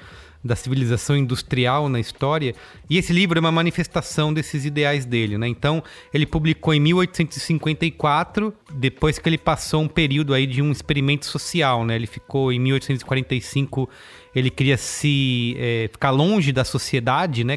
Da 0.46 0.56
civilização 0.56 1.16
industrial 1.16 1.88
na 1.88 1.98
história. 1.98 2.54
E 2.88 2.96
esse 2.96 3.12
livro 3.12 3.38
é 3.38 3.40
uma 3.40 3.52
manifestação 3.52 4.32
desses 4.32 4.64
ideais 4.64 5.04
dele, 5.04 5.36
né? 5.36 5.48
Então, 5.48 5.82
ele 6.14 6.24
publicou 6.24 6.72
em 6.72 6.80
1854, 6.80 8.54
depois 8.74 9.18
que 9.18 9.28
ele 9.28 9.38
passou 9.38 9.82
um 9.82 9.88
período 9.88 10.32
aí 10.32 10.46
de 10.46 10.62
um 10.62 10.70
experimento 10.70 11.26
social, 11.26 11.84
né? 11.84 11.96
Ele 11.96 12.06
ficou 12.06 12.52
em 12.52 12.60
1845 12.60 13.88
ele 14.36 14.50
queria 14.50 14.76
se 14.76 15.56
é, 15.58 15.88
ficar 15.90 16.10
longe 16.10 16.52
da 16.52 16.62
sociedade, 16.62 17.42
né? 17.42 17.56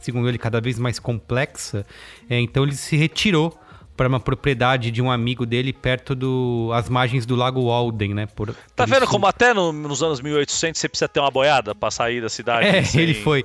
Segundo 0.00 0.26
ele, 0.26 0.38
cada 0.38 0.58
vez 0.58 0.78
mais 0.78 0.98
complexa. 0.98 1.84
É, 2.30 2.40
então 2.40 2.62
ele 2.64 2.74
se 2.74 2.96
retirou 2.96 3.54
para 3.96 4.08
uma 4.08 4.18
propriedade 4.20 4.90
de 4.90 5.00
um 5.00 5.10
amigo 5.10 5.46
dele 5.46 5.72
perto 5.72 6.14
do 6.14 6.70
as 6.74 6.88
margens 6.88 7.24
do 7.24 7.36
Lago 7.36 7.66
Walden, 7.66 8.12
né? 8.14 8.26
Por, 8.26 8.48
Tá 8.74 8.84
por 8.84 8.88
vendo 8.88 9.02
isso- 9.04 9.12
como 9.12 9.26
até 9.26 9.54
no- 9.54 9.72
nos 9.72 10.02
anos 10.02 10.20
1800 10.20 10.80
você 10.80 10.88
precisa 10.88 11.08
ter 11.08 11.20
uma 11.20 11.30
boiada 11.30 11.74
pra 11.74 11.90
sair 11.90 12.20
da 12.20 12.28
cidade? 12.28 12.66
É, 12.66 12.82
sem- 12.82 13.00
ele 13.02 13.14
foi. 13.14 13.44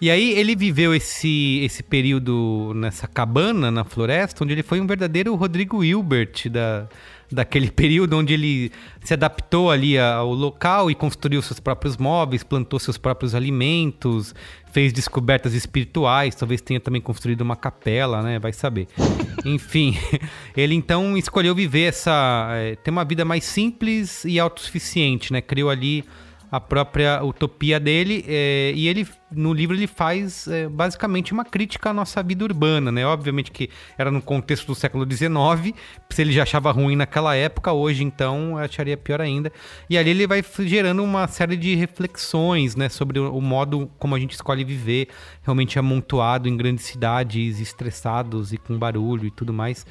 E 0.00 0.10
aí 0.10 0.32
ele 0.32 0.56
viveu 0.56 0.94
esse, 0.94 1.60
esse 1.62 1.82
período 1.82 2.72
nessa 2.74 3.06
cabana 3.06 3.70
na 3.70 3.84
floresta, 3.84 4.42
onde 4.42 4.54
ele 4.54 4.62
foi 4.62 4.80
um 4.80 4.86
verdadeiro 4.86 5.34
Rodrigo 5.34 5.84
Hilbert 5.84 6.48
da, 6.50 6.88
daquele 7.30 7.68
período 7.70 8.16
onde 8.16 8.32
ele 8.32 8.72
se 9.04 9.12
adaptou 9.12 9.70
ali 9.70 9.98
ao 9.98 10.32
local 10.32 10.90
e 10.90 10.94
construiu 10.94 11.42
seus 11.42 11.60
próprios 11.60 11.98
móveis, 11.98 12.42
plantou 12.42 12.78
seus 12.78 12.96
próprios 12.96 13.34
alimentos, 13.34 14.34
fez 14.72 14.90
descobertas 14.90 15.52
espirituais, 15.52 16.34
talvez 16.34 16.62
tenha 16.62 16.80
também 16.80 17.02
construído 17.02 17.42
uma 17.42 17.54
capela, 17.56 18.22
né? 18.22 18.38
Vai 18.38 18.54
saber. 18.54 18.88
Enfim, 19.44 19.98
ele 20.56 20.74
então 20.74 21.14
escolheu 21.14 21.54
viver 21.54 21.88
essa. 21.88 22.48
eh, 22.54 22.76
ter 22.76 22.90
uma 22.90 23.04
vida 23.04 23.24
mais 23.24 23.44
simples 23.44 24.24
e 24.24 24.40
autossuficiente, 24.40 25.30
né? 25.30 25.42
Criou 25.42 25.68
ali 25.68 26.04
a 26.50 26.60
própria 26.60 27.22
utopia 27.22 27.78
dele 27.78 28.24
eh, 28.26 28.72
e 28.74 28.88
ele 28.88 29.06
no 29.30 29.52
livro 29.52 29.76
ele 29.76 29.86
faz 29.86 30.48
eh, 30.48 30.68
basicamente 30.68 31.32
uma 31.32 31.44
crítica 31.44 31.90
à 31.90 31.92
nossa 31.92 32.22
vida 32.22 32.44
urbana, 32.44 32.90
né? 32.90 33.06
Obviamente 33.06 33.52
que 33.52 33.70
era 33.96 34.10
no 34.10 34.20
contexto 34.20 34.66
do 34.66 34.74
século 34.74 35.06
XIX, 35.08 35.76
se 36.10 36.22
ele 36.22 36.32
já 36.32 36.42
achava 36.42 36.72
ruim 36.72 36.96
naquela 36.96 37.36
época, 37.36 37.72
hoje 37.72 38.02
então 38.02 38.58
acharia 38.58 38.96
pior 38.96 39.20
ainda. 39.20 39.52
E 39.88 39.96
ali 39.96 40.10
ele 40.10 40.26
vai 40.26 40.44
gerando 40.60 41.04
uma 41.04 41.28
série 41.28 41.56
de 41.56 41.76
reflexões, 41.76 42.74
né, 42.74 42.88
sobre 42.88 43.20
o, 43.20 43.32
o 43.32 43.40
modo 43.40 43.88
como 43.98 44.16
a 44.16 44.18
gente 44.18 44.32
escolhe 44.32 44.64
viver, 44.64 45.08
realmente 45.42 45.78
amontoado 45.78 46.48
em 46.48 46.56
grandes 46.56 46.84
cidades, 46.84 47.60
estressados 47.60 48.52
e 48.52 48.58
com 48.58 48.76
barulho 48.76 49.26
e 49.26 49.30
tudo 49.30 49.52
mais. 49.52 49.86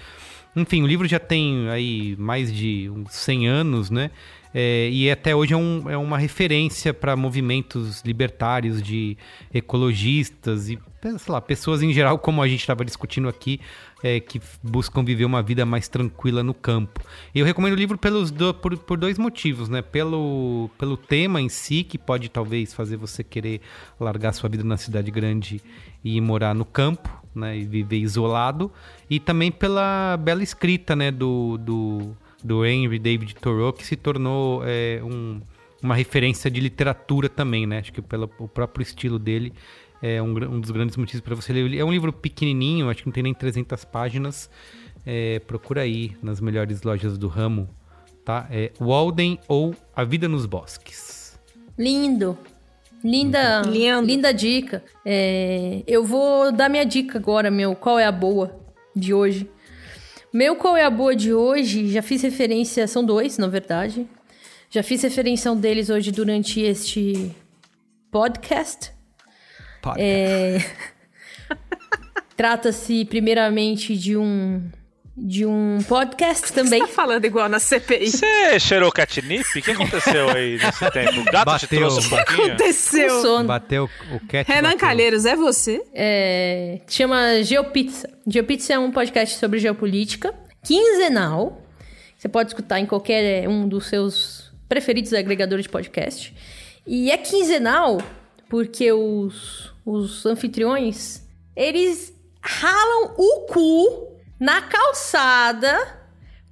Enfim, 0.56 0.84
o 0.84 0.88
livro 0.88 1.07
já 1.07 1.19
tem 1.19 1.69
aí 1.69 2.15
mais 2.18 2.52
de 2.52 2.90
uns 2.90 3.14
100 3.14 3.48
anos, 3.48 3.90
né? 3.90 4.11
É, 4.53 4.89
e 4.89 5.11
até 5.11 5.35
hoje 5.35 5.53
é, 5.53 5.57
um- 5.57 5.89
é 5.89 5.95
uma 5.97 6.17
referência 6.17 6.91
para 6.93 7.15
movimentos 7.15 8.01
libertários 8.03 8.81
de 8.81 9.15
ecologistas 9.53 10.69
e, 10.69 10.80
sei 11.01 11.19
lá, 11.27 11.39
pessoas 11.39 11.81
em 11.84 11.93
geral, 11.93 12.17
como 12.17 12.41
a 12.41 12.47
gente 12.47 12.61
estava 12.61 12.84
discutindo 12.84 13.30
aqui, 13.30 13.59
é, 14.03 14.19
que 14.19 14.41
buscam 14.63 15.03
viver 15.03 15.26
uma 15.26 15.41
vida 15.43 15.65
mais 15.65 15.88
tranquila 15.88 16.41
no 16.41 16.53
campo. 16.53 16.99
Eu 17.34 17.45
recomendo 17.45 17.73
o 17.73 17.76
livro 17.76 17.97
pelos 17.97 18.31
do- 18.31 18.53
por, 18.53 18.76
por 18.77 18.97
dois 18.97 19.17
motivos, 19.17 19.69
né? 19.69 19.81
Pelo, 19.81 20.69
pelo 20.77 20.97
tema 20.97 21.39
em 21.39 21.49
si, 21.49 21.84
que 21.84 21.97
pode 21.97 22.27
talvez 22.30 22.73
fazer 22.73 22.97
você 22.97 23.23
querer 23.23 23.61
largar 23.99 24.34
sua 24.34 24.49
vida 24.49 24.63
na 24.63 24.77
cidade 24.77 25.11
grande 25.11 25.61
e 26.03 26.19
morar 26.19 26.55
no 26.55 26.65
campo, 26.65 27.09
né? 27.35 27.57
E 27.57 27.65
viver 27.65 27.97
isolado. 27.97 28.71
E 29.09 29.19
também 29.19 29.51
pela 29.51 30.17
bela 30.17 30.41
escrita, 30.41 30.95
né? 30.95 31.11
Do, 31.11 31.57
do, 31.57 32.17
do 32.43 32.65
Henry 32.65 32.99
David 32.99 33.35
Thoreau, 33.35 33.73
que 33.73 33.85
se 33.85 33.95
tornou 33.95 34.61
é, 34.65 35.01
um, 35.03 35.41
uma 35.81 35.95
referência 35.95 36.49
de 36.49 36.59
literatura 36.59 37.29
também, 37.29 37.65
né? 37.65 37.79
Acho 37.79 37.93
que 37.93 38.01
pelo 38.01 38.29
o 38.39 38.47
próprio 38.47 38.83
estilo 38.83 39.19
dele 39.19 39.53
é 40.01 40.21
um, 40.21 40.29
um 40.29 40.59
dos 40.59 40.71
grandes 40.71 40.95
motivos 40.97 41.21
para 41.21 41.35
você 41.35 41.51
ler. 41.51 41.77
É 41.77 41.83
um 41.83 41.91
livro 41.91 42.11
pequenininho, 42.13 42.89
acho 42.89 43.01
que 43.01 43.07
não 43.07 43.13
tem 43.13 43.23
nem 43.23 43.33
300 43.33 43.83
páginas. 43.85 44.49
É, 45.05 45.39
procura 45.39 45.81
aí 45.81 46.15
nas 46.21 46.39
melhores 46.39 46.83
lojas 46.83 47.17
do 47.17 47.27
ramo, 47.27 47.69
tá? 48.23 48.47
É 48.49 48.71
Walden 48.79 49.39
ou 49.47 49.75
A 49.95 50.03
Vida 50.03 50.27
nos 50.27 50.45
Bosques. 50.45 51.39
Lindo. 51.77 52.37
Linda, 53.03 53.61
Lindo. 53.61 54.01
linda 54.05 54.33
dica. 54.33 54.83
É, 55.05 55.83
eu 55.87 56.03
vou 56.03 56.51
dar 56.51 56.67
minha 56.69 56.85
dica 56.85 57.17
agora, 57.17 57.49
meu. 57.49 57.73
Qual 57.73 57.97
é 57.97 58.05
a 58.05 58.11
boa 58.11 58.59
de 58.93 59.13
hoje? 59.13 59.49
Meu 60.31 60.56
qual 60.56 60.77
é 60.77 60.84
a 60.84 60.89
boa 60.89 61.15
de 61.15 61.34
hoje? 61.34 61.89
Já 61.89 62.01
fiz 62.01 62.22
referência, 62.22 62.88
são 62.88 63.03
dois, 63.03 63.38
na 63.38 63.47
verdade. 63.47 64.07
Já 64.69 64.84
fiz 64.84 65.01
referência 65.01 65.49
a 65.49 65.53
um 65.53 65.60
deles 65.60 65.89
hoje 65.89 66.11
durante 66.11 66.61
este 66.61 67.35
podcast. 68.11 68.91
É, 69.97 70.60
Trata-se 72.38 73.06
primeiramente 73.06 73.97
de 73.97 74.15
um 74.15 74.69
de 75.19 75.45
um 75.45 75.79
podcast 75.87 76.53
também. 76.53 76.79
Tá 76.81 76.87
falando 76.87 77.25
igual 77.25 77.49
na 77.49 77.59
CPI. 77.59 78.09
Você 78.09 78.59
cheirou 78.59 78.91
catnip? 78.91 79.43
O 79.57 79.61
que 79.61 79.71
aconteceu 79.71 80.29
aí 80.29 80.57
nesse 80.57 80.89
tempo? 80.91 81.19
O 81.19 81.25
gato 81.25 81.59
te 81.59 81.65
Bateu. 81.65 81.79
trouxe 81.79 82.07
um 82.07 82.09
pouquinho? 82.09 82.45
Aconteceu. 82.47 83.15
Com 83.15 83.21
sono. 83.21 83.43
Bateu 83.45 83.89
o 84.11 84.27
cat. 84.27 84.47
Renan 84.47 84.69
bateu. 84.69 84.79
Calheiros, 84.79 85.25
é 85.25 85.35
você? 85.35 85.83
É, 85.93 86.79
que 86.87 86.93
chama 86.93 87.43
Geopizza. 87.43 88.09
Geopizza 88.25 88.73
é 88.73 88.79
um 88.79 88.91
podcast 88.91 89.37
sobre 89.37 89.59
geopolítica, 89.59 90.33
quinzenal. 90.63 91.61
Você 92.17 92.29
pode 92.29 92.49
escutar 92.49 92.79
em 92.79 92.85
qualquer 92.85 93.47
um 93.47 93.67
dos 93.67 93.87
seus 93.87 94.51
preferidos 94.67 95.13
agregadores 95.13 95.63
de 95.63 95.69
podcast. 95.69 96.33
E 96.87 97.11
é 97.11 97.17
quinzenal 97.17 98.01
porque 98.49 98.91
os, 98.91 99.71
os 99.85 100.25
anfitriões, 100.25 101.21
eles 101.55 102.13
ralam 102.41 103.13
o 103.17 103.41
cu 103.47 104.09
na 104.39 104.61
calçada 104.61 105.99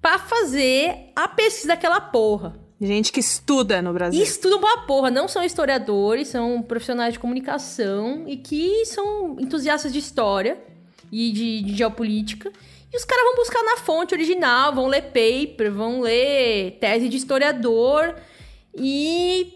pra 0.01 0.19
fazer 0.19 1.11
a 1.15 1.27
pesquisa 1.27 1.69
daquela 1.69 2.01
porra. 2.01 2.59
Gente 2.79 3.11
que 3.11 3.19
estuda 3.19 3.81
no 3.81 3.91
Brasil. 3.91 4.19
E 4.19 4.23
estudam 4.23 4.59
pra 4.59 4.83
porra, 4.83 5.09
não 5.09 5.27
são 5.27 5.43
historiadores, 5.43 6.27
são 6.27 6.61
profissionais 6.61 7.13
de 7.13 7.19
comunicação 7.19 8.23
e 8.27 8.37
que 8.37 8.85
são 8.85 9.37
entusiastas 9.39 9.91
de 9.91 9.97
história 9.97 10.59
e 11.11 11.31
de, 11.31 11.61
de 11.63 11.75
geopolítica. 11.75 12.51
E 12.93 12.95
os 12.95 13.03
caras 13.03 13.25
vão 13.25 13.35
buscar 13.35 13.63
na 13.63 13.77
fonte 13.77 14.13
original, 14.13 14.73
vão 14.73 14.87
ler 14.87 15.03
paper, 15.03 15.73
vão 15.73 16.01
ler 16.01 16.77
tese 16.79 17.09
de 17.09 17.17
historiador 17.17 18.15
e 18.75 19.55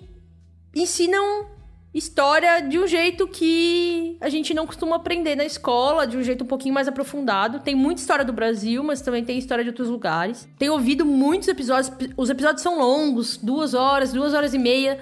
ensinam 0.76 1.51
história 1.94 2.62
de 2.62 2.80
um 2.80 2.88
jeito 2.88 3.28
que 3.28 4.16
a 4.22 4.30
gente 4.30 4.54
não 4.54 4.66
costuma 4.66 4.96
aprender 4.96 5.36
na 5.36 5.44
escola, 5.44 6.08
de 6.08 6.18
um 6.18 6.24
jeito 6.24 6.44
um 6.44 6.48
pouquinho 6.48 6.74
mais 6.74 6.88
aprofundado. 6.88 7.60
Tem 7.60 7.76
muita 7.76 8.00
história 8.00 8.24
do 8.24 8.32
Brasil, 8.32 8.82
mas 8.84 9.02
também 9.02 9.26
tem 9.26 9.38
história 9.38 9.64
de 9.64 9.70
outros 9.70 9.90
lugares. 9.90 10.48
Tenho 10.58 10.74
ouvido 10.74 11.06
muitos 11.06 11.50
episódios, 11.50 11.92
os 12.16 12.30
episódios 12.30 12.62
são 12.62 12.80
longos, 12.80 13.38
duas 13.38 13.74
horas, 13.74 14.14
duas 14.14 14.34
horas 14.34 14.54
e 14.54 14.58
meia. 14.58 15.00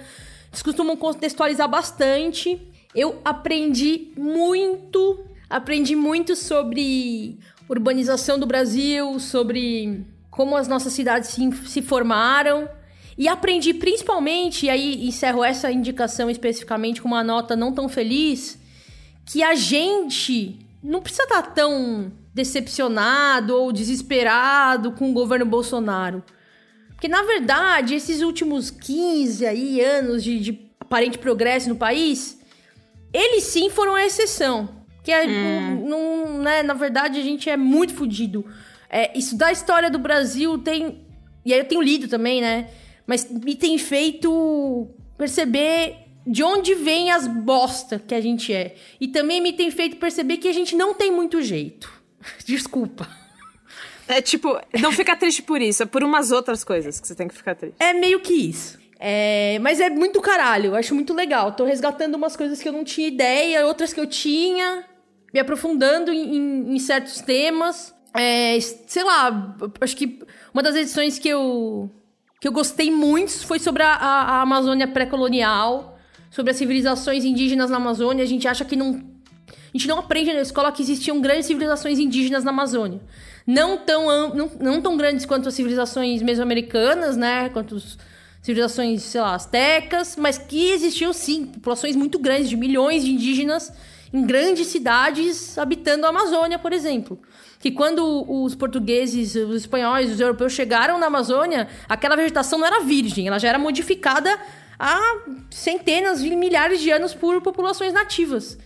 Eles 0.50 0.64
costumam 0.64 0.98
contextualizar 0.98 1.70
bastante. 1.70 2.60
Eu 2.96 3.22
aprendi 3.24 4.12
muito, 4.18 5.24
aprendi 5.48 5.96
muito 5.96 6.36
sobre 6.36 7.38
urbanização 7.70 8.40
do 8.40 8.48
Brasil, 8.48 9.20
sobre 9.20 10.04
como 10.32 10.58
as 10.58 10.68
nossas 10.68 10.94
cidades 10.94 11.30
se, 11.30 11.52
se 11.68 11.82
formaram. 11.84 12.68
E 13.20 13.28
aprendi 13.28 13.74
principalmente, 13.74 14.66
e 14.66 14.70
aí 14.70 15.06
encerro 15.06 15.44
essa 15.44 15.70
indicação 15.70 16.30
especificamente 16.30 17.02
com 17.02 17.10
uma 17.10 17.22
nota 17.22 17.54
não 17.54 17.74
tão 17.74 17.90
feliz, 17.90 18.58
que 19.26 19.44
a 19.44 19.56
gente 19.56 20.58
não 20.82 21.02
precisa 21.02 21.24
estar 21.24 21.42
tão 21.42 22.14
decepcionado 22.34 23.58
ou 23.58 23.74
desesperado 23.74 24.94
com 24.94 25.10
o 25.10 25.14
governo 25.14 25.46
Bolsonaro. 25.46 26.24
Porque, 26.92 27.10
na 27.10 27.22
verdade, 27.24 27.94
esses 27.94 28.22
últimos 28.22 28.72
15 28.72 29.46
aí, 29.46 29.82
anos 29.82 30.24
de, 30.24 30.40
de 30.40 30.72
aparente 30.80 31.18
progresso 31.18 31.68
no 31.68 31.76
país, 31.76 32.40
eles 33.12 33.44
sim 33.44 33.70
foram 33.70 33.96
a 33.96 34.06
exceção. 34.06 34.70
Que 35.04 35.12
é, 35.12 35.28
não, 35.76 36.42
né, 36.42 36.64
na 36.64 36.74
verdade, 36.74 37.20
a 37.20 37.24
gente 37.24 37.50
é 37.50 37.58
muito 37.58 37.94
fodido. 37.94 38.46
É, 38.90 39.18
estudar 39.18 39.48
a 39.48 39.52
história 39.52 39.92
do 39.92 40.00
Brasil 40.00 40.58
tem. 40.58 41.06
E 41.46 41.54
aí 41.54 41.60
eu 41.60 41.66
tenho 41.66 41.82
lido 41.82 42.08
também, 42.08 42.40
né? 42.40 42.70
Mas 43.10 43.28
me 43.28 43.56
tem 43.56 43.76
feito 43.80 44.88
perceber 45.18 45.96
de 46.28 46.44
onde 46.44 46.76
vem 46.76 47.10
as 47.12 47.26
bosta 47.26 47.98
que 47.98 48.14
a 48.14 48.22
gente 48.22 48.54
é. 48.54 48.76
E 49.02 49.08
também 49.08 49.42
me 49.42 49.52
tem 49.52 49.72
feito 49.72 49.98
perceber 49.98 50.38
que 50.38 50.48
a 50.48 50.54
gente 50.54 50.76
não 50.76 50.94
tem 50.94 51.12
muito 51.12 51.42
jeito. 51.42 51.92
Desculpa. 52.46 53.10
É 54.08 54.22
tipo, 54.22 54.60
não 54.80 54.92
fica 54.92 55.16
triste 55.16 55.42
por 55.42 55.60
isso, 55.60 55.82
é 55.82 55.86
por 55.88 56.04
umas 56.04 56.32
outras 56.32 56.64
coisas 56.64 57.00
que 57.00 57.08
você 57.08 57.16
tem 57.16 57.28
que 57.28 57.34
ficar 57.34 57.56
triste. 57.56 57.76
É 57.80 57.94
meio 57.94 58.20
que 58.20 58.34
isso. 58.34 58.78
É, 59.00 59.58
mas 59.60 59.80
é 59.80 59.90
muito 59.90 60.22
caralho, 60.22 60.68
eu 60.68 60.76
acho 60.76 60.94
muito 60.94 61.12
legal. 61.14 61.54
Tô 61.54 61.66
resgatando 61.66 62.14
umas 62.16 62.36
coisas 62.36 62.62
que 62.62 62.68
eu 62.68 62.74
não 62.74 62.84
tinha 62.84 63.08
ideia, 63.08 63.66
outras 63.66 63.92
que 63.92 64.00
eu 64.00 64.06
tinha, 64.06 64.86
me 65.34 65.40
aprofundando 65.40 66.12
em, 66.12 66.36
em- 66.38 66.76
em 66.76 66.80
certos 66.80 67.22
temas. 67.22 67.92
É, 68.14 68.60
sei 68.60 69.04
lá, 69.04 69.56
acho 69.82 69.96
que 69.98 70.20
uma 70.54 70.62
das 70.62 70.76
edições 70.76 71.18
que 71.18 71.30
eu, 71.30 71.90
que 72.40 72.48
eu 72.48 72.52
gostei 72.52 72.90
muito 72.90 73.46
foi 73.46 73.60
sobre 73.60 73.84
a, 73.84 73.94
a- 73.94 74.42
Amazônia 74.42 74.88
pré-colonial, 74.88 75.98
sobre 76.32 76.52
as 76.52 76.58
civilizações 76.58 77.26
indígenas 77.26 77.70
na 77.70 77.78
Amazônia. 77.78 78.24
A 78.24 78.28
gente 78.28 78.48
acha 78.48 78.64
que 78.64 78.76
não. 78.76 79.04
A 79.48 79.78
gente 79.78 79.88
não 79.88 80.00
aprende 80.00 80.34
na 80.34 80.42
escola 80.42 80.72
que 80.72 80.82
existiam 80.82 81.22
grandes 81.22 81.46
civilizações 81.46 82.00
indígenas 82.00 82.44
na 82.44 82.50
Amazônia. 82.52 83.02
Não 83.46 83.78
tão, 83.78 84.34
não, 84.34 84.52
não 84.60 84.82
tão 84.82 84.98
grandes 84.98 85.26
quanto 85.26 85.48
as 85.48 85.54
civilizações 85.54 86.22
mesoamericanas, 86.22 87.16
né? 87.18 87.50
Quanto 87.50 87.76
as 87.76 87.98
civilizações, 88.42 89.04
sei 89.04 89.22
lá, 89.22 89.36
astecas, 89.36 90.16
mas 90.16 90.38
que 90.38 90.72
existiam 90.72 91.12
sim 91.14 91.46
populações 91.46 91.96
muito 91.96 92.18
grandes, 92.18 92.50
de 92.50 92.56
milhões 92.58 93.04
de 93.04 93.12
indígenas 93.12 93.72
em 94.12 94.26
grandes 94.26 94.68
cidades 94.68 95.58
habitando 95.58 96.06
a 96.06 96.10
Amazônia, 96.10 96.58
por 96.58 96.74
exemplo. 96.74 97.20
Que 97.60 97.72
quando 97.72 98.26
os 98.28 98.56
portugueses, 98.56 99.36
os 99.36 99.56
espanhóis, 99.58 100.12
os 100.12 100.20
europeus 100.20 100.54
chegaram 100.54 100.98
na 100.98 101.08
Amazônia, 101.08 101.68
aquela 101.90 102.16
vegetação 102.16 102.58
não 102.58 102.66
era 102.66 102.80
virgem, 102.80 103.28
ela 103.28 103.38
já 103.38 103.50
era 103.50 103.60
modificada 103.60 104.40
há 104.80 104.98
centenas 105.52 106.22
milhares 106.22 106.80
de 106.80 106.90
anos 106.90 107.14
por 107.14 107.42
populações 107.42 107.92
nativas. 107.94 108.58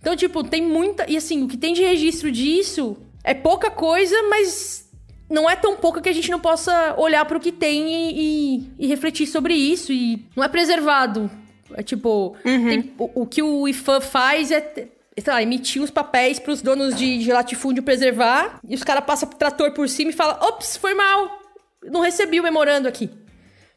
Então, 0.00 0.16
tipo, 0.16 0.42
tem 0.42 0.62
muita. 0.62 1.08
E 1.08 1.16
assim, 1.16 1.44
o 1.44 1.48
que 1.48 1.56
tem 1.56 1.72
de 1.74 1.82
registro 1.82 2.30
disso 2.32 2.96
é 3.22 3.32
pouca 3.34 3.70
coisa, 3.70 4.14
mas 4.28 4.90
não 5.30 5.48
é 5.48 5.54
tão 5.56 5.76
pouca 5.76 6.02
que 6.02 6.08
a 6.08 6.12
gente 6.12 6.30
não 6.30 6.40
possa 6.40 6.94
olhar 6.98 7.24
para 7.24 7.36
o 7.38 7.40
que 7.40 7.52
tem 7.52 7.88
e, 7.88 8.20
e- 8.58 8.70
e 8.80 8.86
refletir 8.88 9.26
sobre 9.28 9.54
isso. 9.54 9.92
E 9.92 10.26
não 10.36 10.42
é 10.44 10.48
preservado. 10.48 11.30
É 11.72 11.82
tipo, 11.82 12.36
tem- 12.68 12.92
o, 12.98 13.22
o 13.22 13.26
que 13.26 13.42
o 13.42 13.66
IFAM 13.68 14.00
faz 14.00 14.50
é. 14.50 14.88
Sei 15.16 15.32
lá, 15.32 15.42
emitir 15.42 15.82
os 15.82 15.90
papéis 15.90 16.38
pros 16.38 16.60
donos 16.60 16.96
de, 16.96 17.18
de 17.18 17.32
latifúndio 17.32 17.82
preservar, 17.82 18.58
e 18.68 18.74
os 18.74 18.82
caras 18.82 19.04
passam 19.04 19.28
pro 19.28 19.38
trator 19.38 19.70
por 19.72 19.88
cima 19.88 20.10
e 20.10 20.12
falam: 20.12 20.36
ops, 20.40 20.76
foi 20.76 20.94
mal, 20.94 21.38
não 21.84 22.00
recebi 22.00 22.40
o 22.40 22.42
memorando 22.42 22.88
aqui. 22.88 23.10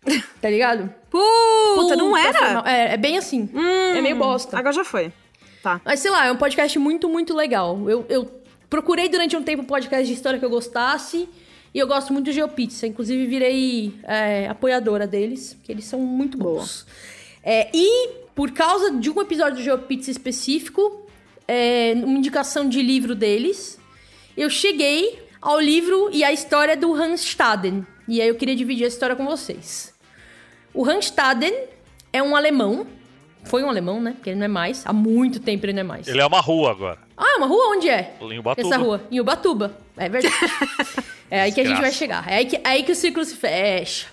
tá 0.42 0.50
ligado? 0.50 0.94
Puta, 1.10 1.96
não 1.96 2.16
era? 2.16 2.64
É, 2.66 2.94
é 2.94 2.98
bem 2.98 3.18
assim. 3.18 3.50
é 3.96 4.02
meio 4.02 4.16
bosta. 4.16 4.58
Agora 4.58 4.74
já 4.74 4.84
foi. 4.84 5.12
Tá. 5.62 5.82
Mas 5.84 6.00
sei 6.00 6.12
lá, 6.12 6.26
é 6.26 6.32
um 6.32 6.38
podcast 6.38 6.78
muito, 6.80 7.10
muito 7.10 7.36
legal. 7.36 7.90
Eu, 7.90 8.06
eu 8.10 8.42
procurei 8.70 9.10
durante 9.10 9.36
um 9.36 9.44
tempo 9.44 9.64
um 9.64 9.66
podcast 9.66 10.06
de 10.06 10.14
história 10.14 10.40
que 10.40 10.46
eu 10.46 10.50
gostasse. 10.50 11.28
E 11.74 11.80
eu 11.80 11.88
gosto 11.88 12.14
muito 12.14 12.26
do 12.26 12.32
Geopizza. 12.32 12.88
Inclusive, 12.88 13.26
virei 13.28 13.94
é, 14.04 14.48
apoiadora 14.48 15.06
deles, 15.06 15.54
porque 15.54 15.72
eles 15.72 15.86
são 15.86 16.00
muito 16.00 16.38
bons. 16.38 16.86
É, 17.44 17.70
e 17.74 18.10
por 18.34 18.52
causa 18.52 18.92
de 18.92 19.10
um 19.10 19.22
episódio 19.22 19.58
do 19.58 19.64
Geopizza 19.64 20.10
específico, 20.10 21.07
é, 21.48 21.94
uma 21.96 22.18
indicação 22.18 22.68
de 22.68 22.82
livro 22.82 23.16
deles, 23.16 23.80
eu 24.36 24.50
cheguei 24.50 25.20
ao 25.42 25.60
livro 25.60 26.10
e 26.12 26.24
à 26.24 26.32
história 26.32 26.76
do 26.76 26.94
Hans 26.94 27.22
Staden. 27.24 27.86
E 28.08 28.22
aí 28.22 28.28
eu 28.28 28.36
queria 28.36 28.56
dividir 28.56 28.86
a 28.86 28.88
história 28.88 29.16
com 29.16 29.26
vocês. 29.26 29.94
O 30.74 30.88
Hans 30.88 31.06
Staden 31.06 31.54
é 32.12 32.22
um 32.22 32.36
alemão. 32.36 32.86
Foi 33.46 33.64
um 33.64 33.70
alemão, 33.70 34.02
né? 34.02 34.12
Porque 34.12 34.32
ele 34.32 34.40
não 34.40 34.46
é 34.46 34.50
mais. 34.50 34.86
Há 34.86 34.92
muito 34.92 35.40
tempo 35.40 35.66
ele 35.66 35.74
não 35.74 35.80
é 35.82 35.84
mais. 35.84 36.08
Ele 36.08 36.20
é 36.20 36.26
uma 36.26 36.42
rua 36.42 36.72
agora. 36.72 37.00
Ah, 37.16 37.38
uma 37.38 37.48
rua 37.48 37.76
onde 37.76 37.90
é? 37.90 38.16
Em 38.20 38.40
Ubatuba. 38.40 38.68
Essa 38.68 38.78
rua? 38.78 39.02
Em 39.10 39.20
Ubatuba. 39.20 39.78
É 39.96 40.10
verdade. 40.10 40.36
é 41.32 41.42
aí 41.42 41.52
que 41.52 41.62
a 41.62 41.66
gente 41.66 41.80
vai 41.80 41.92
chegar. 41.92 42.30
É 42.30 42.36
aí 42.36 42.46
que, 42.46 42.56
é 42.58 42.62
aí 42.64 42.84
que 42.84 42.92
o 42.92 42.96
ciclo 42.96 43.24
se 43.24 43.36
fecha. 43.36 44.08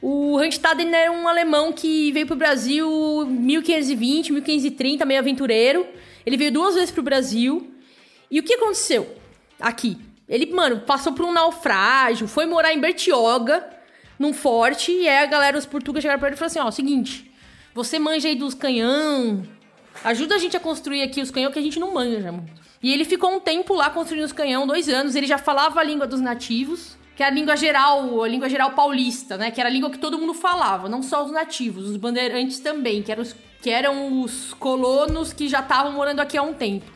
O 0.00 0.36
Randstaden 0.36 0.94
era 0.94 1.10
um 1.10 1.26
alemão 1.26 1.72
que 1.72 2.12
veio 2.12 2.26
pro 2.26 2.36
Brasil 2.36 2.88
1520, 3.26 4.32
1530, 4.32 5.04
meio 5.04 5.18
aventureiro. 5.18 5.86
Ele 6.24 6.36
veio 6.36 6.52
duas 6.52 6.74
vezes 6.74 6.90
pro 6.90 7.02
Brasil. 7.02 7.72
E 8.30 8.38
o 8.40 8.42
que 8.42 8.54
aconteceu 8.54 9.16
aqui? 9.60 9.98
Ele, 10.28 10.46
mano, 10.52 10.80
passou 10.80 11.12
por 11.12 11.24
um 11.24 11.32
naufrágio, 11.32 12.28
foi 12.28 12.44
morar 12.44 12.72
em 12.72 12.78
Bertioga, 12.78 13.66
num 14.18 14.34
forte, 14.34 14.92
e 14.92 15.08
aí 15.08 15.24
a 15.24 15.26
galera, 15.26 15.56
os 15.56 15.64
portugueses 15.64 16.02
chegaram 16.02 16.18
pra 16.18 16.28
ele 16.28 16.36
e 16.36 16.38
falaram 16.38 16.50
assim, 16.50 16.68
ó, 16.68 16.70
seguinte, 16.70 17.32
você 17.74 17.98
manja 17.98 18.28
aí 18.28 18.34
dos 18.34 18.52
canhão, 18.52 19.42
ajuda 20.04 20.34
a 20.34 20.38
gente 20.38 20.56
a 20.56 20.60
construir 20.60 21.02
aqui 21.02 21.22
os 21.22 21.30
canhão 21.30 21.50
que 21.50 21.58
a 21.58 21.62
gente 21.62 21.80
não 21.80 21.94
manja 21.94 22.30
muito. 22.30 22.52
E 22.82 22.92
ele 22.92 23.04
ficou 23.04 23.34
um 23.34 23.40
tempo 23.40 23.74
lá 23.74 23.88
construindo 23.90 24.24
os 24.24 24.32
canhão, 24.32 24.66
dois 24.66 24.88
anos, 24.88 25.14
ele 25.14 25.26
já 25.26 25.38
falava 25.38 25.80
a 25.80 25.82
língua 25.82 26.06
dos 26.06 26.20
nativos, 26.20 26.96
que 27.16 27.22
é 27.22 27.26
a 27.26 27.30
língua 27.30 27.56
geral, 27.56 28.22
a 28.22 28.28
língua 28.28 28.48
geral 28.48 28.72
paulista, 28.72 29.36
né? 29.36 29.50
Que 29.50 29.60
era 29.60 29.68
a 29.68 29.72
língua 29.72 29.90
que 29.90 29.98
todo 29.98 30.18
mundo 30.18 30.34
falava, 30.34 30.88
não 30.88 31.02
só 31.02 31.24
os 31.24 31.32
nativos, 31.32 31.88
os 31.88 31.96
bandeirantes 31.96 32.60
também, 32.60 33.02
que 33.02 33.10
eram 33.10 33.22
os, 33.22 33.34
que 33.62 33.70
eram 33.70 34.22
os 34.22 34.54
colonos 34.54 35.32
que 35.32 35.48
já 35.48 35.60
estavam 35.60 35.92
morando 35.92 36.20
aqui 36.20 36.36
há 36.36 36.42
um 36.42 36.54
tempo. 36.54 36.86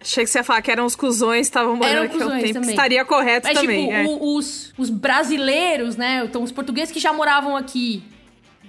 Achei 0.00 0.24
que 0.24 0.30
você 0.30 0.38
ia 0.38 0.44
falar 0.44 0.60
que 0.62 0.70
eram 0.70 0.84
os 0.84 0.96
cuzões, 0.96 1.46
estavam 1.46 1.76
morando 1.76 1.92
Eram 1.94 2.04
aqui 2.06 2.22
há 2.22 2.26
um 2.26 2.40
tempo. 2.40 2.52
também. 2.54 2.70
Estaria 2.70 3.04
correto 3.04 3.46
Mas, 3.46 3.58
também. 3.60 3.86
tipo, 3.86 3.92
é. 3.96 4.04
o- 4.04 4.36
os, 4.36 4.72
os 4.76 4.90
brasileiros, 4.90 5.96
né? 5.96 6.22
Então, 6.24 6.42
os 6.42 6.50
portugueses 6.50 6.92
que 6.92 6.98
já 6.98 7.12
moravam 7.12 7.56
aqui 7.56 8.02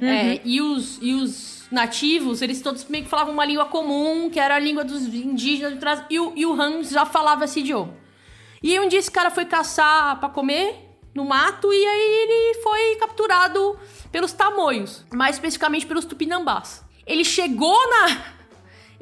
é, 0.01 0.39
e, 0.45 0.61
os, 0.61 0.99
e 1.01 1.13
os 1.13 1.65
nativos, 1.71 2.41
eles 2.43 2.61
todos 2.61 2.85
meio 2.85 3.03
que 3.03 3.09
falavam 3.09 3.33
uma 3.33 3.45
língua 3.45 3.65
comum, 3.65 4.29
que 4.29 4.39
era 4.39 4.55
a 4.55 4.59
língua 4.59 4.83
dos 4.83 5.01
indígenas 5.05 5.73
de 5.73 5.79
trás, 5.79 6.03
e 6.09 6.19
o, 6.19 6.33
e 6.35 6.45
o 6.45 6.53
Hans 6.53 6.89
já 6.91 7.03
falava 7.05 7.45
esse 7.45 7.61
idioma. 7.61 7.93
E 8.61 8.71
aí 8.71 8.79
um 8.79 8.87
dia 8.87 8.99
esse 8.99 9.09
cara 9.11 9.31
foi 9.31 9.45
caçar 9.45 10.19
pra 10.19 10.29
comer 10.29 10.75
no 11.15 11.25
mato 11.25 11.71
e 11.73 11.75
aí 11.85 12.27
ele 12.29 12.61
foi 12.61 12.95
capturado 12.97 13.77
pelos 14.11 14.33
tamoios, 14.33 15.03
mais 15.11 15.35
especificamente 15.35 15.85
pelos 15.85 16.05
tupinambás. 16.05 16.82
Ele 17.05 17.25
chegou 17.25 17.77
na 17.89 18.33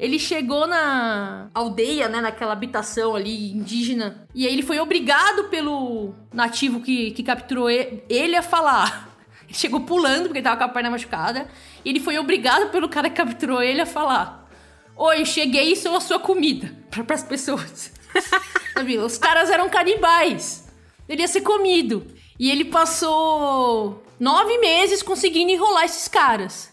ele 0.02 0.18
chegou 0.18 0.66
na 0.66 1.48
aldeia, 1.54 2.08
né, 2.08 2.20
naquela 2.20 2.52
habitação 2.52 3.14
ali 3.14 3.52
indígena, 3.52 4.26
e 4.34 4.44
aí 4.44 4.52
ele 4.52 4.62
foi 4.64 4.80
obrigado 4.80 5.44
pelo 5.44 6.12
nativo 6.32 6.80
que, 6.80 7.12
que 7.12 7.22
capturou 7.22 7.70
ele, 7.70 8.36
a 8.36 8.42
falar. 8.42 9.08
Ele 9.46 9.54
chegou 9.54 9.80
pulando 9.80 10.24
porque 10.24 10.38
ele 10.38 10.44
tava 10.44 10.56
com 10.56 10.64
a 10.64 10.68
perna 10.68 10.90
machucada, 10.90 11.46
e 11.84 11.90
ele 11.90 12.00
foi 12.00 12.18
obrigado 12.18 12.70
pelo 12.70 12.88
cara 12.88 13.10
que 13.10 13.16
capturou 13.16 13.62
ele 13.62 13.82
a 13.82 13.86
falar: 13.86 14.48
Oi, 14.96 15.24
cheguei 15.26 15.72
e 15.72 15.76
sou 15.76 15.94
a 15.94 16.00
sua 16.00 16.18
comida 16.18 16.74
para 16.90 17.14
as 17.14 17.22
pessoas. 17.22 17.92
Os 19.04 19.18
caras 19.18 19.50
eram 19.50 19.68
canibais. 19.68 20.68
Ele 21.08 21.20
ia 21.20 21.28
ser 21.28 21.42
comido. 21.42 22.06
E 22.38 22.50
ele 22.50 22.64
passou 22.64 24.02
nove 24.18 24.58
meses 24.58 25.02
conseguindo 25.02 25.52
enrolar 25.52 25.84
esses 25.84 26.08
caras. 26.08 26.71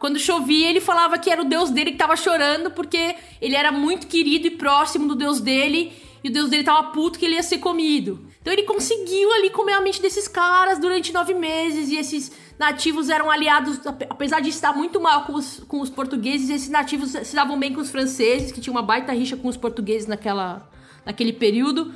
Quando 0.00 0.18
chovia, 0.18 0.68
ele 0.68 0.80
falava 0.80 1.18
que 1.18 1.30
era 1.30 1.42
o 1.42 1.44
deus 1.44 1.70
dele 1.70 1.92
que 1.92 1.98
tava 1.98 2.16
chorando 2.16 2.70
porque 2.70 3.14
ele 3.40 3.54
era 3.54 3.70
muito 3.70 4.06
querido 4.08 4.46
e 4.46 4.50
próximo 4.50 5.06
do 5.06 5.14
deus 5.14 5.40
dele 5.40 5.92
e 6.24 6.28
o 6.28 6.32
deus 6.32 6.48
dele 6.50 6.64
tava 6.64 6.88
puto 6.90 7.18
que 7.18 7.26
ele 7.26 7.34
ia 7.34 7.42
ser 7.42 7.58
comido. 7.58 8.18
Então 8.40 8.50
ele 8.50 8.62
conseguiu 8.62 9.30
ali 9.34 9.50
comer 9.50 9.74
a 9.74 9.80
mente 9.82 10.00
desses 10.00 10.26
caras 10.26 10.78
durante 10.78 11.12
nove 11.12 11.34
meses 11.34 11.90
e 11.90 11.96
esses 11.96 12.32
nativos 12.58 13.10
eram 13.10 13.30
aliados, 13.30 13.86
ape- 13.86 14.06
apesar 14.08 14.40
de 14.40 14.48
estar 14.48 14.72
muito 14.74 14.98
mal 14.98 15.24
com 15.26 15.34
os, 15.34 15.60
com 15.68 15.80
os 15.82 15.90
portugueses, 15.90 16.48
esses 16.48 16.70
nativos 16.70 17.10
se 17.10 17.36
davam 17.36 17.58
bem 17.58 17.74
com 17.74 17.82
os 17.82 17.90
franceses, 17.90 18.50
que 18.50 18.60
tinha 18.60 18.72
uma 18.72 18.82
baita 18.82 19.12
rixa 19.12 19.36
com 19.36 19.48
os 19.48 19.56
portugueses 19.58 20.08
naquela, 20.08 20.66
naquele 21.04 21.34
período. 21.34 21.92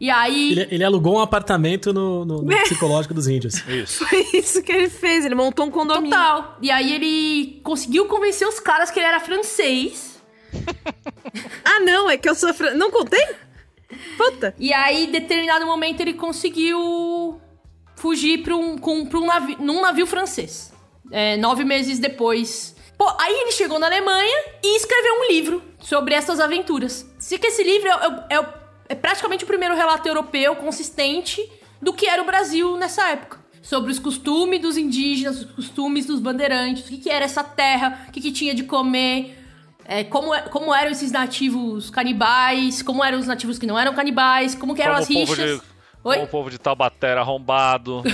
E 0.00 0.10
aí. 0.10 0.52
Ele, 0.52 0.68
ele 0.70 0.84
alugou 0.84 1.16
um 1.16 1.20
apartamento 1.20 1.92
no, 1.92 2.24
no- 2.24 2.42
no 2.42 2.56
psicológico 2.64 3.14
dos 3.14 3.28
índios. 3.28 3.54
Isso. 3.68 4.04
Foi 4.06 4.26
isso 4.34 4.62
que 4.62 4.72
ele 4.72 4.88
fez. 4.90 5.24
Ele 5.24 5.34
montou 5.34 5.66
um 5.66 5.70
condomínio. 5.70 6.10
Total. 6.10 6.58
E 6.60 6.70
aí 6.70 6.92
ele 6.94 7.60
conseguiu 7.62 8.06
convencer 8.06 8.46
os 8.48 8.58
caras 8.60 8.90
que 8.90 8.98
ele 8.98 9.06
era 9.06 9.20
francês. 9.20 10.20
Ah, 11.64 11.80
não, 11.80 12.10
é 12.10 12.16
que 12.18 12.28
eu 12.28 12.34
sou. 12.34 12.52
Fran... 12.52 12.74
Não 12.74 12.90
contei? 12.90 13.24
Puta. 14.18 14.54
E 14.58 14.72
aí, 14.74 15.04
em 15.06 15.10
determinado 15.10 15.64
momento, 15.64 16.00
ele 16.00 16.12
conseguiu 16.14 17.40
fugir 17.96 18.42
pra 18.42 18.54
um, 18.56 18.76
com, 18.76 19.06
pra 19.06 19.18
um 19.18 19.26
navio, 19.26 19.56
num 19.60 19.80
navio 19.80 20.06
francês. 20.06 20.72
É, 21.10 21.36
nove 21.38 21.64
meses 21.64 21.98
depois. 21.98 22.76
Pô, 22.98 23.06
aí 23.18 23.32
ele 23.32 23.52
chegou 23.52 23.78
na 23.78 23.86
Alemanha 23.86 24.44
e 24.62 24.76
escreveu 24.76 25.14
um 25.20 25.32
livro 25.32 25.62
sobre 25.80 26.14
essas 26.14 26.38
aventuras. 26.40 27.06
Sei 27.18 27.38
que 27.38 27.46
esse 27.46 27.62
livro 27.62 27.88
é, 27.88 28.34
é- 28.34 28.38
é- 28.38 28.61
é 28.88 28.94
praticamente 28.94 29.44
o 29.44 29.46
primeiro 29.46 29.74
relato 29.74 30.06
europeu 30.08 30.54
consistente 30.56 31.40
do 31.80 31.92
que 31.92 32.06
era 32.06 32.22
o 32.22 32.26
Brasil 32.26 32.76
nessa 32.76 33.08
época. 33.08 33.40
Sobre 33.62 33.92
os 33.92 33.98
costumes 33.98 34.60
dos 34.60 34.76
indígenas, 34.76 35.40
os 35.42 35.50
costumes 35.52 36.06
dos 36.06 36.18
bandeirantes, 36.20 36.84
o 36.84 36.88
que, 36.88 36.98
que 36.98 37.10
era 37.10 37.24
essa 37.24 37.44
terra, 37.44 38.06
o 38.08 38.12
que, 38.12 38.20
que 38.20 38.32
tinha 38.32 38.54
de 38.54 38.64
comer, 38.64 39.38
é, 39.84 40.02
como, 40.04 40.34
é- 40.34 40.42
como 40.42 40.74
eram 40.74 40.90
esses 40.90 41.12
nativos 41.12 41.88
canibais, 41.90 42.82
como 42.82 43.04
eram 43.04 43.18
os 43.20 43.26
nativos 43.26 43.58
que 43.58 43.66
não 43.66 43.78
eram 43.78 43.94
canibais, 43.94 44.54
como 44.54 44.74
que 44.74 44.82
eram 44.82 44.92
Como 44.94 45.02
as 45.02 45.08
rixas. 45.08 45.36
de, 45.36 45.62
Oi? 46.04 46.14
como 46.16 46.24
o 46.24 46.28
povo 46.28 46.50
de 46.50 46.58
Taubaté 46.58 47.08
era 47.08 47.20
arrombado. 47.20 48.02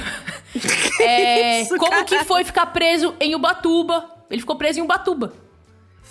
É, 1.01 1.61
Isso, 1.63 1.77
como 1.77 1.91
cara? 1.91 2.05
que 2.05 2.25
foi 2.25 2.43
ficar 2.43 2.67
preso 2.67 3.15
em 3.21 3.35
Ubatuba? 3.35 4.09
Ele 4.31 4.41
ficou 4.41 4.57
preso 4.57 4.79
em 4.81 4.83
Ubatuba, 4.83 5.33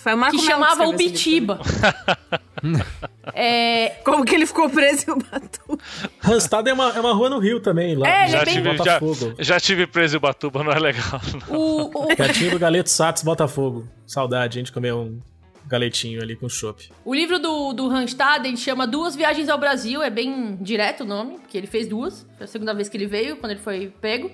Foi 0.08 0.14
o 0.14 0.18
Marco 0.18 0.36
que 0.36 0.42
Melo 0.42 0.50
chamava 0.50 0.84
livro 0.84 0.94
Ubitiba. 0.94 1.60
é, 3.34 3.88
também. 3.88 4.02
Como 4.04 4.24
que 4.24 4.34
ele 4.34 4.46
ficou 4.46 4.68
preso 4.70 5.04
em 5.08 5.12
Ubatuba? 5.12 5.78
Randstad 6.20 6.68
é 6.68 6.72
uma, 6.72 6.90
é 6.90 7.00
uma 7.00 7.12
rua 7.12 7.30
no 7.30 7.38
Rio 7.38 7.60
também, 7.60 7.94
lá. 7.96 8.08
É, 8.08 8.22
ele 8.22 8.32
já, 8.32 8.38
é 8.38 8.44
bem- 8.44 8.54
tive, 8.54 8.76
já, 8.76 8.98
Botafogo. 8.98 9.34
já 9.38 9.60
tive 9.60 9.86
preso 9.86 10.16
em 10.16 10.18
Ubatuba, 10.18 10.64
não 10.64 10.72
é 10.72 10.78
legal. 10.78 11.20
não. 11.48 11.56
o, 11.56 11.90
o, 12.04 12.08
do 12.50 12.58
Galeto 12.58 12.90
Satos, 12.90 13.22
Botafogo. 13.22 13.88
Saudade, 14.06 14.58
a 14.58 14.60
gente 14.60 14.72
comeu 14.72 14.98
um 14.98 15.20
galetinho 15.66 16.22
ali 16.22 16.34
com 16.34 16.48
chopp. 16.48 16.90
o 17.04 17.14
livro 17.14 17.38
do, 17.38 17.74
do 17.74 17.88
Randstad, 17.88 18.46
ele 18.46 18.56
chama 18.56 18.86
Duas 18.86 19.14
Viagens 19.14 19.50
ao 19.50 19.58
Brasil, 19.58 20.02
é 20.02 20.08
bem 20.08 20.56
direto 20.56 21.02
o 21.02 21.06
nome, 21.06 21.38
porque 21.40 21.58
ele 21.58 21.66
fez 21.66 21.86
duas. 21.86 22.26
Foi 22.38 22.44
a 22.44 22.48
segunda 22.48 22.72
vez 22.72 22.88
que 22.88 22.96
ele 22.96 23.06
veio, 23.06 23.36
quando 23.36 23.52
ele 23.52 23.60
foi 23.60 23.92
pego. 24.00 24.30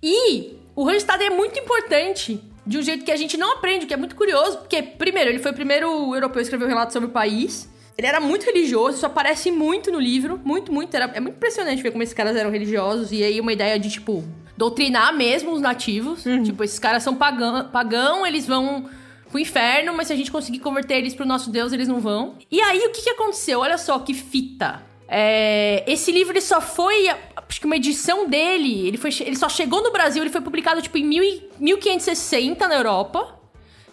E 0.00 0.54
o 0.76 0.84
Randstad 0.84 1.20
é 1.20 1.30
muito 1.30 1.58
importante 1.58 2.40
de 2.66 2.78
um 2.78 2.82
jeito 2.82 3.04
que 3.04 3.10
a 3.10 3.16
gente 3.16 3.36
não 3.36 3.52
aprende, 3.52 3.86
que 3.86 3.94
é 3.94 3.96
muito 3.96 4.14
curioso, 4.14 4.58
porque, 4.58 4.82
primeiro, 4.82 5.30
ele 5.30 5.38
foi 5.38 5.50
o 5.50 5.54
primeiro 5.54 6.14
europeu 6.14 6.38
a 6.38 6.42
escrever 6.42 6.64
um 6.64 6.68
relato 6.68 6.92
sobre 6.92 7.08
o 7.08 7.12
país. 7.12 7.68
Ele 7.96 8.06
era 8.06 8.20
muito 8.20 8.44
religioso, 8.46 8.96
isso 8.96 9.06
aparece 9.06 9.50
muito 9.50 9.90
no 9.90 10.00
livro, 10.00 10.40
muito, 10.44 10.72
muito. 10.72 10.94
Era, 10.94 11.10
é 11.14 11.20
muito 11.20 11.36
impressionante 11.36 11.82
ver 11.82 11.90
como 11.90 12.02
esses 12.02 12.14
caras 12.14 12.36
eram 12.36 12.50
religiosos. 12.50 13.12
E 13.12 13.22
aí 13.22 13.40
uma 13.40 13.52
ideia 13.52 13.78
de, 13.78 13.90
tipo, 13.90 14.24
doutrinar 14.56 15.14
mesmo 15.14 15.52
os 15.52 15.60
nativos. 15.60 16.22
Tipo, 16.44 16.64
esses 16.64 16.78
caras 16.78 17.02
são 17.02 17.14
pagão, 17.14 17.68
pagão 17.70 18.26
eles 18.26 18.46
vão 18.46 18.88
pro 19.30 19.38
inferno, 19.38 19.94
mas 19.94 20.08
se 20.08 20.12
a 20.12 20.16
gente 20.16 20.30
conseguir 20.30 20.58
converter 20.58 20.98
eles 20.98 21.14
pro 21.14 21.24
nosso 21.24 21.50
Deus, 21.50 21.72
eles 21.72 21.88
não 21.88 22.00
vão. 22.00 22.36
E 22.50 22.60
aí, 22.60 22.78
o 22.86 22.90
que, 22.90 23.02
que 23.02 23.10
aconteceu? 23.10 23.60
Olha 23.60 23.78
só 23.78 23.98
que 23.98 24.12
fita. 24.12 24.82
É, 25.12 25.82
esse 25.86 26.12
livro 26.12 26.32
ele 26.32 26.40
só 26.40 26.60
foi, 26.60 27.08
acho 27.50 27.60
que 27.60 27.66
uma 27.66 27.74
edição 27.74 28.28
dele, 28.28 28.86
ele, 28.86 28.96
foi, 28.96 29.10
ele 29.20 29.34
só 29.36 29.48
chegou 29.48 29.82
no 29.82 29.90
Brasil, 29.90 30.22
ele 30.22 30.30
foi 30.30 30.40
publicado 30.40 30.80
tipo 30.80 30.96
em 30.96 31.04
mil 31.04 31.22
e- 31.22 31.42
1560 31.58 32.68
na 32.68 32.76
Europa. 32.76 33.36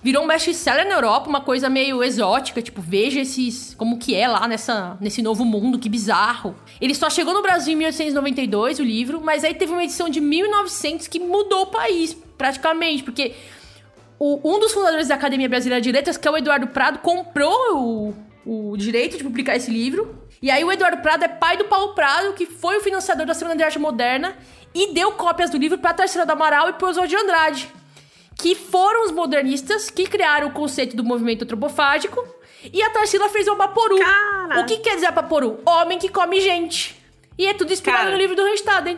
Virou 0.03 0.23
um 0.23 0.27
best-seller 0.27 0.87
na 0.87 0.93
Europa, 0.93 1.27
uma 1.27 1.41
coisa 1.41 1.67
meio 1.67 2.03
exótica, 2.03 2.61
tipo, 2.61 2.79
veja 2.79 3.19
esses 3.19 3.73
como 3.73 3.97
que 3.97 4.13
é 4.13 4.27
lá 4.27 4.47
nessa, 4.47 4.95
nesse 5.01 5.23
novo 5.23 5.43
mundo, 5.43 5.79
que 5.79 5.89
bizarro. 5.89 6.55
Ele 6.79 6.93
só 6.93 7.09
chegou 7.09 7.33
no 7.33 7.41
Brasil 7.41 7.73
em 7.73 7.77
1892, 7.77 8.77
o 8.79 8.83
livro, 8.83 9.19
mas 9.19 9.43
aí 9.43 9.55
teve 9.55 9.71
uma 9.71 9.83
edição 9.83 10.07
de 10.07 10.21
1900 10.21 11.07
que 11.07 11.19
mudou 11.19 11.63
o 11.63 11.65
país, 11.65 12.15
praticamente, 12.37 13.01
porque 13.03 13.33
o- 14.19 14.39
um 14.53 14.59
dos 14.59 14.71
fundadores 14.71 15.07
da 15.07 15.15
Academia 15.15 15.49
Brasileira 15.49 15.81
de 15.81 15.91
Letras, 15.91 16.15
que 16.15 16.27
é 16.27 16.31
o 16.31 16.37
Eduardo 16.37 16.67
Prado, 16.67 16.99
comprou 16.99 18.13
o, 18.45 18.71
o 18.71 18.77
direito 18.77 19.17
de 19.17 19.23
publicar 19.23 19.55
esse 19.55 19.71
livro. 19.71 20.15
E 20.41 20.51
aí 20.51 20.63
o 20.63 20.71
Eduardo 20.71 21.01
Prado 21.01 21.23
é 21.23 21.27
pai 21.27 21.57
do 21.57 21.65
Paulo 21.65 21.93
Prado, 21.93 22.33
que 22.33 22.45
foi 22.45 22.77
o 22.77 22.81
financiador 22.81 23.25
da 23.25 23.33
Semana 23.33 23.55
de 23.55 23.63
Arte 23.63 23.79
Moderna, 23.79 24.37
e 24.73 24.93
deu 24.93 25.11
cópias 25.13 25.49
do 25.49 25.57
livro 25.57 25.77
para 25.77 25.93
Tarsila 25.93 26.25
do 26.25 26.31
Amaral 26.31 26.69
e 26.69 26.73
pro 26.73 26.87
Oswald 26.87 27.09
de 27.09 27.15
Andrade, 27.15 27.73
que 28.35 28.53
foram 28.53 29.05
os 29.05 29.11
modernistas 29.11 29.89
que 29.89 30.05
criaram 30.05 30.47
o 30.47 30.51
conceito 30.51 30.95
do 30.95 31.03
movimento 31.03 31.43
antropofágico, 31.43 32.25
e 32.71 32.81
a 32.81 32.89
Tarsila 32.89 33.29
fez 33.29 33.47
o 33.47 33.53
Abaporu. 33.53 33.97
Cara. 33.97 34.61
O 34.61 34.65
que 34.65 34.77
quer 34.77 34.95
dizer 34.95 35.07
Abaporu? 35.07 35.59
Homem 35.65 35.97
que 35.97 36.09
come 36.09 36.41
gente. 36.41 36.95
E 37.37 37.45
é 37.45 37.53
tudo 37.53 37.71
inspirado 37.71 38.03
Cara. 38.03 38.11
no 38.11 38.17
livro 38.17 38.35
do 38.35 38.43
Randstad, 38.43 38.87
hein? 38.87 38.97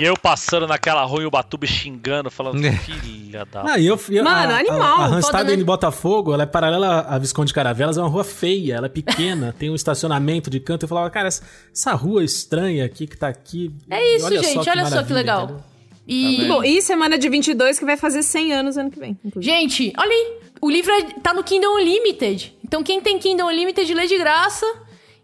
E 0.00 0.04
eu 0.04 0.16
passando 0.16 0.66
naquela 0.66 1.04
rua 1.04 1.22
em 1.22 1.26
Ubatuba 1.26 1.66
xingando, 1.66 2.30
falando, 2.30 2.64
É. 2.64 2.72
filha 2.72 3.44
da. 3.44 3.78
E 3.78 3.86
eu, 3.86 3.98
eu, 4.10 4.24
Mano, 4.24 4.52
a, 4.52 4.58
animal. 4.58 5.00
A, 5.00 5.04
a 5.04 5.06
Randstad 5.06 5.48
em 5.50 5.64
Botafogo, 5.64 6.32
ela 6.34 6.42
é 6.42 6.46
paralela 6.46 7.00
à 7.08 7.18
Visconde 7.18 7.48
de 7.48 7.54
Caravelas, 7.54 7.96
é 7.96 8.00
uma 8.00 8.08
rua 8.08 8.24
feia, 8.24 8.74
ela 8.74 8.86
é 8.86 8.88
pequena, 8.88 9.54
tem 9.58 9.70
um 9.70 9.74
estacionamento 9.74 10.50
de 10.50 10.60
canto. 10.60 10.84
Eu 10.84 10.88
falava, 10.88 11.08
cara, 11.10 11.28
essa, 11.28 11.42
essa 11.72 11.92
rua 11.94 12.24
estranha 12.24 12.84
aqui 12.84 13.06
que 13.06 13.16
tá 13.16 13.28
aqui. 13.28 13.70
É 13.90 14.16
isso, 14.16 14.26
olha 14.26 14.42
gente. 14.42 14.68
olha 14.68 14.86
só 14.86 15.02
que 15.02 15.12
legal. 15.12 15.44
entendeu? 15.44 15.64
E... 16.06 16.36
vendo? 16.38 16.48
Bom, 16.48 16.64
e 16.64 16.82
semana 16.82 17.16
de 17.16 17.28
22 17.28 17.78
que 17.78 17.84
vai 17.84 17.96
fazer 17.96 18.22
100 18.22 18.52
anos 18.52 18.76
ano 18.76 18.90
que 18.90 18.98
vem. 18.98 19.18
inclusive. 19.24 19.54
Gente, 19.54 19.92
olha 19.96 20.10
aí. 20.10 20.38
O 20.60 20.70
livro 20.70 20.90
é- 20.92 21.20
tá 21.20 21.34
no 21.34 21.42
Kindle 21.44 21.74
Unlimited. 21.76 22.56
Então 22.64 22.82
quem 22.82 23.00
tem 23.00 23.18
Kindle 23.18 23.46
Unlimited 23.48 23.92
lê 23.92 24.06
de 24.06 24.16
graça. 24.18 24.66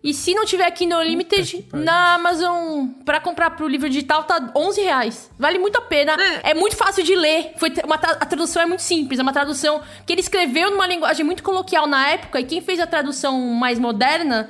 E 0.03 0.15
se 0.15 0.33
não 0.35 0.47
tiver 0.47 0.71
Kindle 0.71 0.99
Unlimited, 1.01 1.67
na 1.75 2.15
Amazon, 2.15 2.89
pra 3.05 3.21
comprar 3.21 3.51
pro 3.51 3.69
livro 3.69 3.87
digital, 3.89 4.25
tá 4.25 4.51
11 4.57 4.81
reais. 4.81 5.31
Vale 5.39 5.59
muito 5.59 5.77
a 5.77 5.83
pena. 5.83 6.13
É, 6.43 6.53
É. 6.53 6.55
muito 6.55 6.75
fácil 6.75 7.05
de 7.05 7.15
ler. 7.15 7.53
Foi 7.59 7.71
uma 7.85 7.99
tra- 7.99 8.13
a 8.19 8.25
tradução 8.25 8.63
é 8.63 8.67
muito 8.67 8.81
simples. 8.83 9.19
É 9.19 9.23
uma 9.23 9.33
tradução 9.33 9.83
que 10.07 10.13
ele 10.13 10.23
escreveu 10.23 10.71
numa 10.71 10.87
linguagem 10.87 11.25
muito 11.25 11.43
coloquial 11.43 11.87
na 11.87 12.09
época. 12.09 12.41
E 12.41 12.45
quem 12.45 12.63
fez 12.63 12.81
a 12.81 12.87
tradução 12.87 13.39
mais 13.39 13.79
moderna, 13.79 14.49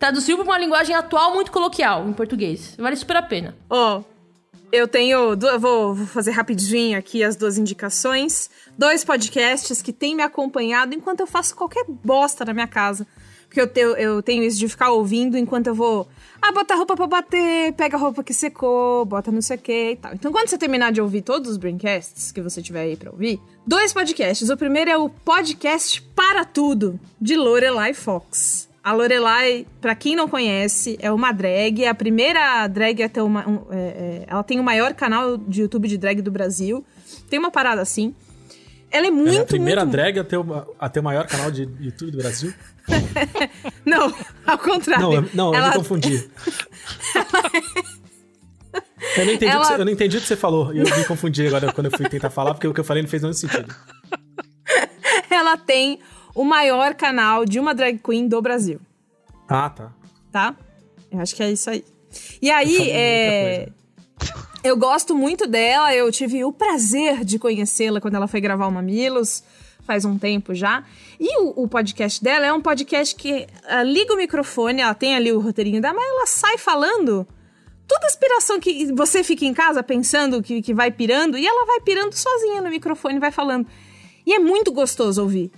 traduziu 0.00 0.36
pra 0.36 0.44
uma 0.44 0.58
linguagem 0.58 0.96
atual 0.96 1.32
muito 1.32 1.52
coloquial, 1.52 2.08
em 2.08 2.12
português. 2.12 2.74
Vale 2.76 2.96
super 2.96 3.16
a 3.18 3.22
pena. 3.22 3.54
Ó, 3.70 4.02
eu 4.72 4.88
tenho. 4.88 5.38
eu 5.40 5.60
Vou, 5.60 5.94
vou 5.94 6.06
fazer 6.08 6.32
rapidinho 6.32 6.98
aqui 6.98 7.22
as 7.22 7.36
duas 7.36 7.56
indicações. 7.56 8.50
Dois 8.76 9.04
podcasts 9.04 9.80
que 9.80 9.92
têm 9.92 10.16
me 10.16 10.24
acompanhado 10.24 10.92
enquanto 10.92 11.20
eu 11.20 11.26
faço 11.26 11.54
qualquer 11.54 11.84
bosta 11.88 12.44
na 12.44 12.52
minha 12.52 12.66
casa. 12.66 13.06
Porque 13.48 13.60
eu, 13.60 13.66
tenho- 13.66 13.96
eu 13.96 14.22
tenho 14.22 14.42
isso 14.42 14.58
de 14.58 14.68
ficar 14.68 14.90
ouvindo 14.92 15.36
enquanto 15.38 15.68
eu 15.68 15.74
vou. 15.74 16.06
Ah, 16.40 16.52
bota 16.52 16.74
a 16.74 16.76
roupa 16.76 16.94
pra 16.94 17.06
bater, 17.06 17.72
pega 17.72 17.96
a 17.96 17.98
roupa 17.98 18.22
que 18.22 18.32
secou, 18.32 19.04
bota 19.04 19.32
não 19.32 19.40
sei 19.42 19.56
o 19.56 19.60
que 19.60 19.90
e 19.92 19.96
tal. 19.96 20.12
Então, 20.14 20.30
quando 20.30 20.48
você 20.48 20.56
terminar 20.58 20.92
de 20.92 21.00
ouvir 21.00 21.22
todos 21.22 21.50
os 21.50 21.56
braincasts 21.56 22.30
que 22.30 22.40
você 22.40 22.62
tiver 22.62 22.82
aí 22.82 22.96
pra 22.96 23.10
ouvir, 23.10 23.40
dois 23.66 23.92
podcasts. 23.92 24.48
O 24.50 24.56
primeiro 24.56 24.90
é 24.90 24.96
o 24.96 25.08
podcast 25.08 26.00
Para 26.14 26.44
Tudo, 26.44 27.00
de 27.20 27.36
Lorelai 27.36 27.92
Fox. 27.94 28.68
A 28.84 28.92
Lorelai, 28.92 29.66
pra 29.80 29.94
quem 29.96 30.14
não 30.14 30.28
conhece, 30.28 30.96
é 31.00 31.10
uma 31.10 31.32
drag, 31.32 31.82
é 31.82 31.88
a 31.88 31.94
primeira 31.94 32.66
drag 32.68 33.02
a 33.02 33.08
ter 33.08 33.20
uma. 33.22 33.46
um- 33.48 33.66
é, 33.70 33.76
é, 33.76 34.24
ela 34.28 34.42
tem 34.44 34.60
o 34.60 34.62
maior 34.62 34.94
canal 34.94 35.36
de 35.36 35.62
YouTube 35.62 35.88
de 35.88 35.98
drag 35.98 36.22
do 36.22 36.30
Brasil. 36.30 36.84
Tem 37.28 37.38
uma 37.38 37.50
parada 37.50 37.80
assim. 37.82 38.14
Ela 38.90 39.06
é 39.06 39.08
Ela 39.08 39.16
muito, 39.16 39.36
é 39.36 39.40
a 39.40 39.44
primeira 39.44 39.80
muito... 39.84 39.92
drag 39.92 40.18
a 40.20 40.24
ter, 40.24 40.36
o, 40.38 40.74
a 40.78 40.88
ter 40.88 41.00
o 41.00 41.02
maior 41.02 41.26
canal 41.26 41.50
de 41.50 41.68
YouTube 41.80 42.12
do 42.12 42.18
Brasil? 42.18 42.54
Não, 43.84 44.12
ao 44.46 44.58
contrário. 44.58 45.02
Não, 45.04 45.12
eu, 45.14 45.30
não, 45.34 45.48
eu 45.48 45.54
ela... 45.54 45.68
me 45.70 45.74
confundi. 45.76 46.30
eu, 49.16 49.26
não 49.26 49.32
entendi 49.32 49.52
Ela- 49.52 49.60
o 49.60 49.62
que 49.62 49.66
você, 49.74 49.80
eu 49.80 49.84
não 49.84 49.92
entendi 49.92 50.16
o 50.16 50.20
que 50.20 50.26
você 50.26 50.36
falou. 50.36 50.72
E 50.74 50.78
eu 50.78 50.84
me 50.84 51.04
confundi 51.04 51.46
agora 51.46 51.72
quando 51.72 51.86
eu 51.86 51.96
fui 51.96 52.08
tentar 52.08 52.30
falar, 52.30 52.54
porque 52.54 52.66
o 52.68 52.74
que 52.74 52.80
eu 52.80 52.84
falei 52.84 53.02
não 53.02 53.10
fez 53.10 53.22
nenhum 53.22 53.34
sentido. 53.34 53.74
ela 55.30 55.56
tem 55.56 56.00
o 56.34 56.44
maior 56.44 56.94
canal 56.94 57.44
de 57.44 57.58
uma 57.58 57.74
drag 57.74 57.98
queen 57.98 58.28
do 58.28 58.40
Brasil, 58.40 58.80
Ah, 59.48 59.70
tá. 59.70 59.92
tá? 60.30 60.54
Eu 61.10 61.20
acho 61.20 61.34
que 61.34 61.42
é 61.42 61.50
isso 61.50 61.68
aí. 61.70 61.84
E 62.40 62.48
Eu 62.48 62.54
aí, 62.54 62.76
falei 62.76 62.92
é... 62.92 63.68
eu 64.62 64.76
gosto 64.76 65.14
muito 65.16 65.46
dela, 65.46 65.94
eu 65.94 66.10
tive 66.12 66.44
o 66.44 66.52
prazer 66.52 67.24
de 67.24 67.38
conhecê-la 67.38 68.00
quando 68.00 68.14
ela 68.14 68.28
foi 68.28 68.40
gravar 68.40 68.66
o 68.66 68.70
Mamilos, 68.70 69.42
faz 69.88 70.04
um 70.04 70.18
tempo 70.18 70.54
já. 70.54 70.84
E 71.18 71.40
o, 71.40 71.64
o 71.64 71.66
podcast 71.66 72.22
dela 72.22 72.44
é 72.44 72.52
um 72.52 72.60
podcast 72.60 73.16
que 73.16 73.46
ah, 73.66 73.82
liga 73.82 74.12
o 74.12 74.18
microfone, 74.18 74.82
ela 74.82 74.92
tem 74.92 75.16
ali 75.16 75.32
o 75.32 75.40
roteirinho 75.40 75.80
dela, 75.80 75.94
mas 75.94 76.06
ela 76.06 76.26
sai 76.26 76.58
falando 76.58 77.26
toda 77.88 78.06
inspiração 78.06 78.60
que 78.60 78.92
você 78.92 79.24
fica 79.24 79.46
em 79.46 79.54
casa 79.54 79.82
pensando 79.82 80.42
que, 80.42 80.60
que 80.60 80.74
vai 80.74 80.90
pirando, 80.90 81.38
e 81.38 81.46
ela 81.46 81.64
vai 81.64 81.80
pirando 81.80 82.12
sozinha 82.12 82.60
no 82.60 82.68
microfone, 82.68 83.18
vai 83.18 83.32
falando. 83.32 83.66
E 84.26 84.34
é 84.34 84.38
muito 84.38 84.70
gostoso 84.70 85.22
ouvir. 85.22 85.50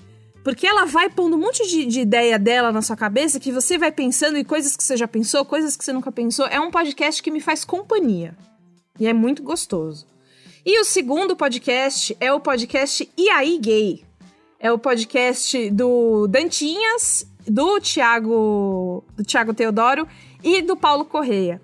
Porque 0.44 0.64
ela 0.64 0.86
vai 0.86 1.10
pondo 1.10 1.34
um 1.34 1.40
monte 1.40 1.68
de, 1.68 1.84
de 1.84 2.00
ideia 2.00 2.38
dela 2.38 2.70
na 2.70 2.80
sua 2.80 2.96
cabeça 2.96 3.40
que 3.40 3.50
você 3.50 3.76
vai 3.76 3.90
pensando 3.90 4.38
em 4.38 4.44
coisas 4.44 4.76
que 4.76 4.84
você 4.84 4.96
já 4.96 5.08
pensou, 5.08 5.44
coisas 5.44 5.76
que 5.76 5.84
você 5.84 5.92
nunca 5.92 6.12
pensou. 6.12 6.46
É 6.46 6.60
um 6.60 6.70
podcast 6.70 7.20
que 7.20 7.32
me 7.32 7.40
faz 7.40 7.64
companhia. 7.64 8.34
E 8.98 9.08
é 9.08 9.12
muito 9.12 9.42
gostoso. 9.42 10.06
E 10.64 10.78
o 10.78 10.84
segundo 10.84 11.34
podcast 11.34 12.16
é 12.20 12.32
o 12.32 12.40
podcast 12.40 13.10
E 13.16 13.28
aí 13.30 13.58
Gay. 13.58 14.09
É 14.62 14.70
o 14.70 14.78
podcast 14.78 15.70
do 15.70 16.26
Dantinhas, 16.26 17.26
do 17.48 17.80
Thiago, 17.80 19.02
do 19.16 19.24
Thiago 19.24 19.54
Teodoro 19.54 20.06
e 20.44 20.60
do 20.60 20.76
Paulo 20.76 21.06
Correia. 21.06 21.60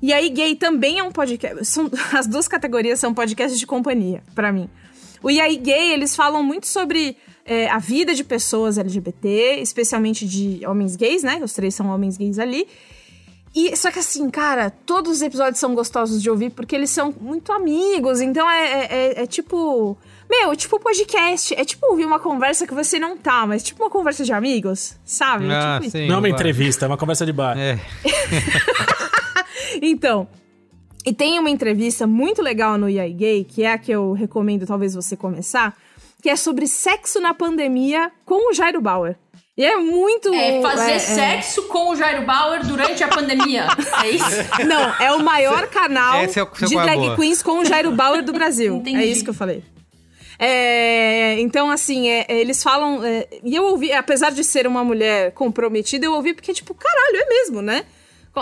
E 0.00 0.14
aí 0.14 0.30
Gay 0.30 0.56
também 0.56 0.98
é 0.98 1.02
um 1.04 1.12
podcast. 1.12 1.62
São, 1.66 1.90
as 2.16 2.26
duas 2.26 2.48
categorias 2.48 2.98
são 2.98 3.12
podcasts 3.12 3.58
de 3.60 3.66
companhia, 3.66 4.22
pra 4.34 4.50
mim. 4.50 4.68
O 5.22 5.30
E 5.30 5.38
aí 5.40 5.56
Gay, 5.58 5.92
eles 5.92 6.16
falam 6.16 6.42
muito 6.42 6.66
sobre 6.66 7.18
é, 7.44 7.68
a 7.68 7.78
vida 7.78 8.14
de 8.14 8.24
pessoas 8.24 8.78
LGBT, 8.78 9.60
especialmente 9.60 10.26
de 10.26 10.66
homens 10.66 10.96
gays, 10.96 11.22
né? 11.22 11.40
Os 11.42 11.52
três 11.52 11.74
são 11.74 11.88
homens 11.88 12.16
gays 12.16 12.38
ali. 12.38 12.66
E, 13.54 13.76
só 13.76 13.90
que 13.90 13.98
assim, 13.98 14.30
cara, 14.30 14.70
todos 14.70 15.12
os 15.16 15.22
episódios 15.22 15.58
são 15.58 15.74
gostosos 15.74 16.22
de 16.22 16.30
ouvir 16.30 16.50
porque 16.50 16.76
eles 16.76 16.90
são 16.90 17.14
muito 17.20 17.52
amigos. 17.52 18.20
Então 18.20 18.48
é, 18.48 18.64
é- 18.72 18.88
é- 19.18 19.22
é 19.22 19.26
tipo. 19.26 19.98
Meu, 20.30 20.52
é 20.52 20.56
tipo 20.56 20.78
podcast. 20.78 21.54
É 21.54 21.64
tipo 21.64 21.86
ouvir 21.90 22.04
uma 22.04 22.18
conversa 22.18 22.66
que 22.66 22.74
você 22.74 22.98
não 22.98 23.16
tá, 23.16 23.46
mas 23.46 23.62
tipo 23.62 23.82
uma 23.82 23.90
conversa 23.90 24.24
de 24.24 24.32
amigos, 24.32 24.96
sabe? 25.04 25.46
É 25.48 25.52
Ah, 25.54 25.78
tipo 25.80 25.90
sim. 25.90 26.06
Não 26.06 26.16
é 26.16 26.18
uma 26.18 26.28
entrevista, 26.28 26.84
é 26.84 26.88
uma 26.88 26.98
conversa 26.98 27.24
de 27.24 27.32
bar. 27.32 27.56
É. 27.58 27.78
Então, 29.82 30.26
e 31.04 31.12
tem 31.12 31.38
uma 31.38 31.50
entrevista 31.50 32.06
muito 32.06 32.42
legal 32.42 32.78
no 32.78 32.88
IAI 32.88 33.12
Gay, 33.12 33.44
que 33.44 33.62
é 33.62 33.72
a 33.72 33.78
que 33.78 33.92
eu 33.92 34.12
recomendo 34.12 34.66
talvez 34.66 34.94
você 34.94 35.16
começar, 35.16 35.76
que 36.22 36.28
é 36.28 36.36
sobre 36.36 36.66
sexo 36.66 37.20
na 37.20 37.34
pandemia 37.34 38.10
com 38.24 38.50
o 38.50 38.54
Jairo 38.54 38.80
Bauer. 38.80 39.16
E 39.56 39.64
é 39.64 39.76
muito... 39.76 40.32
É 40.32 40.60
fazer 40.62 40.90
é- 40.92 40.94
é- 40.94 40.98
sexo 40.98 41.62
com 41.64 41.90
o 41.90 41.96
Jairo 41.96 42.24
Bauer 42.24 42.64
durante 42.66 43.02
a 43.04 43.08
pandemia. 43.08 43.66
É 44.02 44.10
isso? 44.10 44.64
Não, 44.66 44.94
é 45.00 45.12
o 45.12 45.22
maior 45.22 45.66
canal 45.68 46.16
é 46.16 46.20
o- 46.20 46.24
é 46.24 46.66
de 46.66 46.76
é 46.76 46.82
drag 46.82 46.98
boa. 46.98 47.16
queens 47.16 47.42
com 47.42 47.58
o 47.60 47.64
Jairo 47.64 47.92
Bauer 47.92 48.22
do 48.24 48.32
Brasil. 48.32 48.76
Entendi. 48.78 48.98
É 49.02 49.04
isso 49.06 49.22
que 49.24 49.30
eu 49.30 49.34
falei. 49.34 49.62
É, 50.38 51.38
então, 51.40 51.68
assim, 51.70 52.08
é, 52.08 52.24
é, 52.28 52.40
eles 52.40 52.62
falam. 52.62 53.04
é, 53.04 53.26
e 53.42 53.56
eu 53.56 53.64
ouvi, 53.64 53.92
apesar 53.92 54.30
de 54.30 54.44
ser 54.44 54.66
uma 54.66 54.84
mulher 54.84 55.32
comprometida, 55.32 56.06
eu 56.06 56.12
ouvi 56.12 56.32
porque, 56.32 56.54
tipo, 56.54 56.74
caralho, 56.74 57.16
é 57.16 57.26
mesmo, 57.28 57.60
né? 57.60 57.84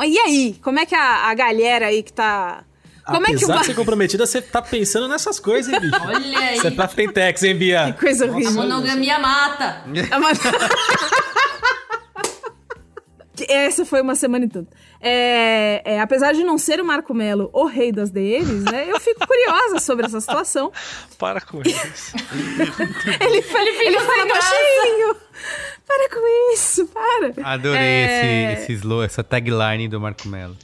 E 0.04 0.18
aí? 0.18 0.56
Como 0.62 0.78
é 0.78 0.84
que 0.84 0.94
a, 0.94 1.28
a 1.28 1.34
galera 1.34 1.86
aí 1.86 2.02
que 2.02 2.12
tá. 2.12 2.64
Como 3.06 3.24
é 3.24 3.30
que 3.30 3.36
Apesar 3.36 3.56
o. 3.56 3.60
de 3.60 3.66
ser 3.66 3.74
comprometida, 3.74 4.26
você 4.26 4.42
tá 4.42 4.60
pensando 4.60 5.08
nessas 5.08 5.38
coisas, 5.40 5.72
hein, 5.72 5.80
bicho? 5.80 5.96
Olha 6.04 6.38
aí. 6.38 6.58
Você 6.58 6.66
é 6.66 6.70
pra 6.72 6.86
Frentex, 6.88 7.42
hein, 7.44 7.56
Bia? 7.56 7.92
Que 7.94 8.00
coisa 8.00 8.26
A 8.26 8.28
horrível. 8.28 8.52
monogamia 8.52 9.18
mata. 9.18 9.82
É 10.10 10.16
uma- 10.18 10.30
Essa 13.48 13.84
foi 13.84 14.00
uma 14.00 14.14
semana 14.14 14.46
e 14.46 14.48
tanto. 14.48 14.70
É, 15.00 15.82
é, 15.84 16.00
apesar 16.00 16.32
de 16.32 16.42
não 16.42 16.56
ser 16.58 16.80
o 16.80 16.84
Marco 16.84 17.12
Melo 17.14 17.50
o 17.52 17.64
rei 17.66 17.92
das 17.92 18.10
DMs, 18.10 18.64
né? 18.70 18.86
Eu 18.88 18.98
fico 19.00 19.26
curiosa 19.26 19.78
sobre 19.78 20.06
essa 20.06 20.20
situação. 20.20 20.72
Para 21.18 21.40
com 21.40 21.60
isso. 21.62 22.16
Ele, 23.20 23.42
fa- 23.42 23.60
ele, 23.62 23.98
fala 24.00 24.26
baixinho. 24.26 25.16
Para 25.86 26.08
com 26.10 26.52
isso, 26.54 26.86
para. 26.86 27.32
Adorei 27.48 27.80
É. 27.80 28.52
esse, 28.54 28.62
esse 28.62 28.72
slow, 28.74 29.02
essa 29.02 29.22
tagline 29.22 29.88
do 29.88 30.00
Marco 30.00 30.28
Melo. 30.28 30.56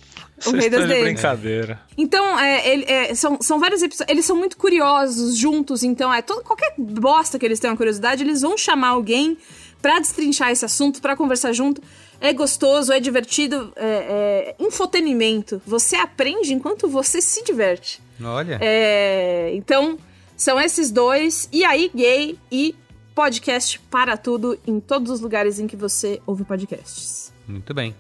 O 0.45 0.51
rei 0.51 0.69
das 0.69 0.81
estão 0.81 0.89
de 0.89 0.89
DMs. 0.89 1.05
brincadeira. 1.13 1.81
Então, 1.97 2.39
é, 2.41 2.69
ele- 2.69 2.85
é, 2.89 3.15
são, 3.15 3.39
são 3.41 3.61
vários 3.61 3.81
episódios. 3.81 4.11
Eles 4.11 4.25
são 4.25 4.35
muito 4.35 4.57
curiosos 4.57 5.37
juntos, 5.37 5.85
então 5.85 6.13
é 6.13 6.21
todo, 6.21 6.43
qualquer 6.43 6.75
bosta 6.77 7.39
que 7.39 7.47
eles 7.47 7.61
tenham 7.61 7.77
curiosidade, 7.77 8.25
eles 8.25 8.41
vão 8.43 8.59
chamar 8.59 8.89
alguém 8.89 9.39
pra 9.83 9.99
destrinchar 9.99 10.51
esse 10.51 10.65
assunto, 10.65 11.03
pra 11.03 11.17
conversar 11.17 11.53
junto. 11.53 11.83
É 12.21 12.33
gostoso, 12.33 12.93
é 12.93 13.01
divertido, 13.01 13.73
é, 13.75 14.55
é 14.57 14.65
infotenimento. 14.65 15.61
Você 15.67 15.97
aprende 15.97 16.55
enquanto 16.55 16.89
você 16.89 17.21
se 17.21 17.43
diverte. 17.43 18.01
Olha. 18.23 18.59
É, 18.61 19.51
então, 19.55 19.99
são 20.37 20.61
esses 20.61 20.93
dois. 20.93 21.49
E 21.53 21.65
aí, 21.65 21.91
gay 21.93 22.39
e 22.51 22.77
podcast 23.13 23.81
para 23.91 24.17
tudo 24.17 24.57
em 24.65 24.79
todos 24.79 25.11
os 25.11 25.21
lugares 25.21 25.59
em 25.59 25.67
que 25.67 25.77
você 25.77 26.23
ouve 26.25 26.45
podcasts. 26.45 27.33
Muito 27.47 27.75
bem. 27.75 27.95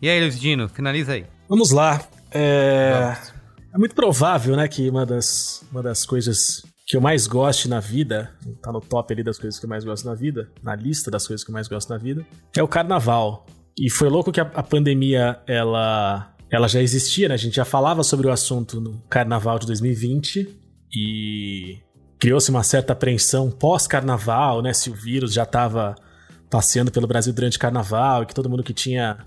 E 0.00 0.08
aí, 0.08 0.20
Luiz 0.20 0.38
Dino, 0.38 0.68
finaliza 0.68 1.14
aí. 1.14 1.26
Vamos 1.48 1.72
lá. 1.72 2.00
É... 2.30 3.16
é 3.74 3.78
muito 3.78 3.94
provável, 3.94 4.54
né, 4.56 4.68
que 4.68 4.88
uma 4.88 5.04
das, 5.04 5.64
uma 5.72 5.82
das 5.82 6.06
coisas 6.06 6.62
que 6.88 6.96
eu 6.96 7.02
mais 7.02 7.26
goste 7.26 7.68
na 7.68 7.80
vida, 7.80 8.30
tá 8.62 8.72
no 8.72 8.80
top 8.80 9.12
ali 9.12 9.22
das 9.22 9.38
coisas 9.38 9.60
que 9.60 9.66
eu 9.66 9.68
mais 9.68 9.84
gosto 9.84 10.06
na 10.06 10.14
vida, 10.14 10.50
na 10.62 10.74
lista 10.74 11.10
das 11.10 11.26
coisas 11.26 11.44
que 11.44 11.50
eu 11.50 11.52
mais 11.52 11.68
gosto 11.68 11.90
na 11.90 11.98
vida, 11.98 12.26
é 12.56 12.62
o 12.62 12.66
carnaval. 12.66 13.44
E 13.78 13.90
foi 13.90 14.08
louco 14.08 14.32
que 14.32 14.40
a, 14.40 14.44
a 14.54 14.62
pandemia, 14.62 15.38
ela, 15.46 16.34
ela 16.50 16.66
já 16.66 16.80
existia, 16.80 17.28
né? 17.28 17.34
A 17.34 17.38
gente 17.38 17.56
já 17.56 17.64
falava 17.66 18.02
sobre 18.02 18.26
o 18.26 18.32
assunto 18.32 18.80
no 18.80 19.02
carnaval 19.02 19.58
de 19.58 19.66
2020 19.66 20.48
e 20.96 21.78
criou-se 22.18 22.50
uma 22.50 22.62
certa 22.62 22.94
apreensão 22.94 23.50
pós-carnaval, 23.50 24.62
né? 24.62 24.72
Se 24.72 24.88
o 24.88 24.94
vírus 24.94 25.34
já 25.34 25.42
estava 25.42 25.94
passeando 26.48 26.90
pelo 26.90 27.06
Brasil 27.06 27.34
durante 27.34 27.58
carnaval 27.58 28.22
e 28.22 28.26
que 28.26 28.34
todo 28.34 28.48
mundo 28.48 28.62
que 28.62 28.72
tinha 28.72 29.26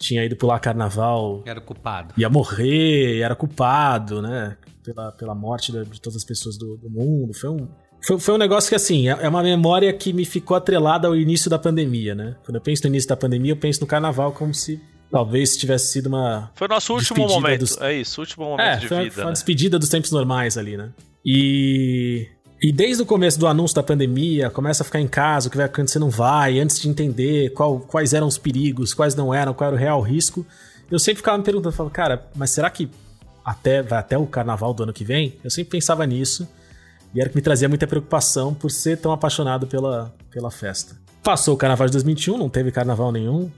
tinha 0.00 0.24
ido 0.24 0.34
pular 0.34 0.58
carnaval 0.58 1.42
Era 1.44 1.60
culpado. 1.60 2.14
ia 2.16 2.28
morrer, 2.28 3.20
era 3.20 3.36
culpado, 3.36 4.22
né? 4.22 4.56
Pela, 4.82 5.12
pela 5.12 5.34
morte 5.34 5.70
de, 5.70 5.84
de 5.84 6.00
todas 6.00 6.16
as 6.16 6.24
pessoas 6.24 6.56
do, 6.56 6.76
do 6.78 6.88
mundo. 6.90 7.34
Foi 7.34 7.50
um, 7.50 7.68
foi, 8.02 8.18
foi 8.18 8.34
um 8.34 8.38
negócio 8.38 8.68
que, 8.70 8.74
assim, 8.74 9.08
é 9.08 9.12
é 9.20 9.28
uma 9.28 9.42
memória 9.42 9.92
que 9.92 10.12
me 10.12 10.24
ficou 10.24 10.56
atrelada 10.56 11.06
ao 11.06 11.14
início 11.14 11.50
da 11.50 11.58
pandemia, 11.58 12.14
né? 12.14 12.36
Quando 12.44 12.56
eu 12.56 12.60
penso 12.62 12.82
no 12.84 12.88
início 12.88 13.08
da 13.08 13.16
pandemia, 13.16 13.52
eu 13.52 13.56
penso 13.58 13.80
no 13.82 13.86
carnaval 13.86 14.32
como 14.32 14.54
se 14.54 14.80
talvez 15.10 15.54
tivesse 15.56 15.92
sido 15.92 16.06
uma. 16.06 16.50
Foi 16.54 16.66
o 16.66 16.70
nosso 16.70 16.94
último 16.94 17.28
momento. 17.28 17.60
dos- 17.60 17.78
É 17.80 17.92
isso, 17.92 18.22
último 18.22 18.46
momento 18.46 18.66
É, 18.66 18.76
de 18.76 18.88
foi, 18.88 18.96
uma- 18.96 19.02
vida. 19.02 19.14
foi 19.14 19.24
uma 19.24 19.30
né? 19.30 19.34
despedida 19.34 19.78
dos 19.78 19.88
tempos 19.90 20.10
normais 20.12 20.56
ali, 20.56 20.76
né? 20.78 20.90
E. 21.22 22.26
E 22.62 22.70
desde 22.70 23.02
o 23.02 23.06
começo 23.06 23.38
do 23.38 23.46
anúncio 23.46 23.74
da 23.74 23.82
pandemia, 23.82 24.50
começa 24.50 24.82
a 24.82 24.86
ficar 24.86 25.00
em 25.00 25.08
casa, 25.08 25.48
o 25.48 25.50
que 25.50 25.56
vai 25.56 25.64
acontecer 25.64 25.98
não 25.98 26.10
vai, 26.10 26.58
antes 26.58 26.78
de 26.78 26.88
entender 26.88 27.50
qual- 27.50 27.80
quais 27.80 28.12
eram 28.12 28.26
os 28.26 28.36
perigos, 28.36 28.92
quais 28.92 29.14
não 29.14 29.32
eram, 29.32 29.54
qual 29.54 29.68
era 29.68 29.76
o 29.76 29.78
real 29.78 30.00
risco, 30.02 30.46
eu 30.90 30.98
sempre 30.98 31.18
ficava 31.18 31.38
me 31.38 31.44
perguntando, 31.44 31.74
falava, 31.74 31.94
cara, 31.94 32.28
mas 32.34 32.50
será 32.50 32.68
que 32.68 32.90
até, 33.42 33.82
vai 33.82 33.98
até 33.98 34.18
o 34.18 34.26
carnaval 34.26 34.74
do 34.74 34.82
ano 34.82 34.92
que 34.92 35.04
vem? 35.04 35.38
Eu 35.42 35.50
sempre 35.50 35.70
pensava 35.70 36.04
nisso, 36.04 36.46
e 37.14 37.20
era 37.20 37.30
que 37.30 37.36
me 37.36 37.40
trazia 37.40 37.66
muita 37.68 37.86
preocupação 37.86 38.52
por 38.52 38.70
ser 38.70 38.98
tão 38.98 39.10
apaixonado 39.10 39.66
pela, 39.66 40.14
pela 40.30 40.50
festa. 40.50 40.94
Passou 41.22 41.54
o 41.54 41.56
carnaval 41.56 41.86
de 41.86 41.92
2021, 41.92 42.36
não 42.36 42.50
teve 42.50 42.70
carnaval 42.70 43.10
nenhum, 43.10 43.50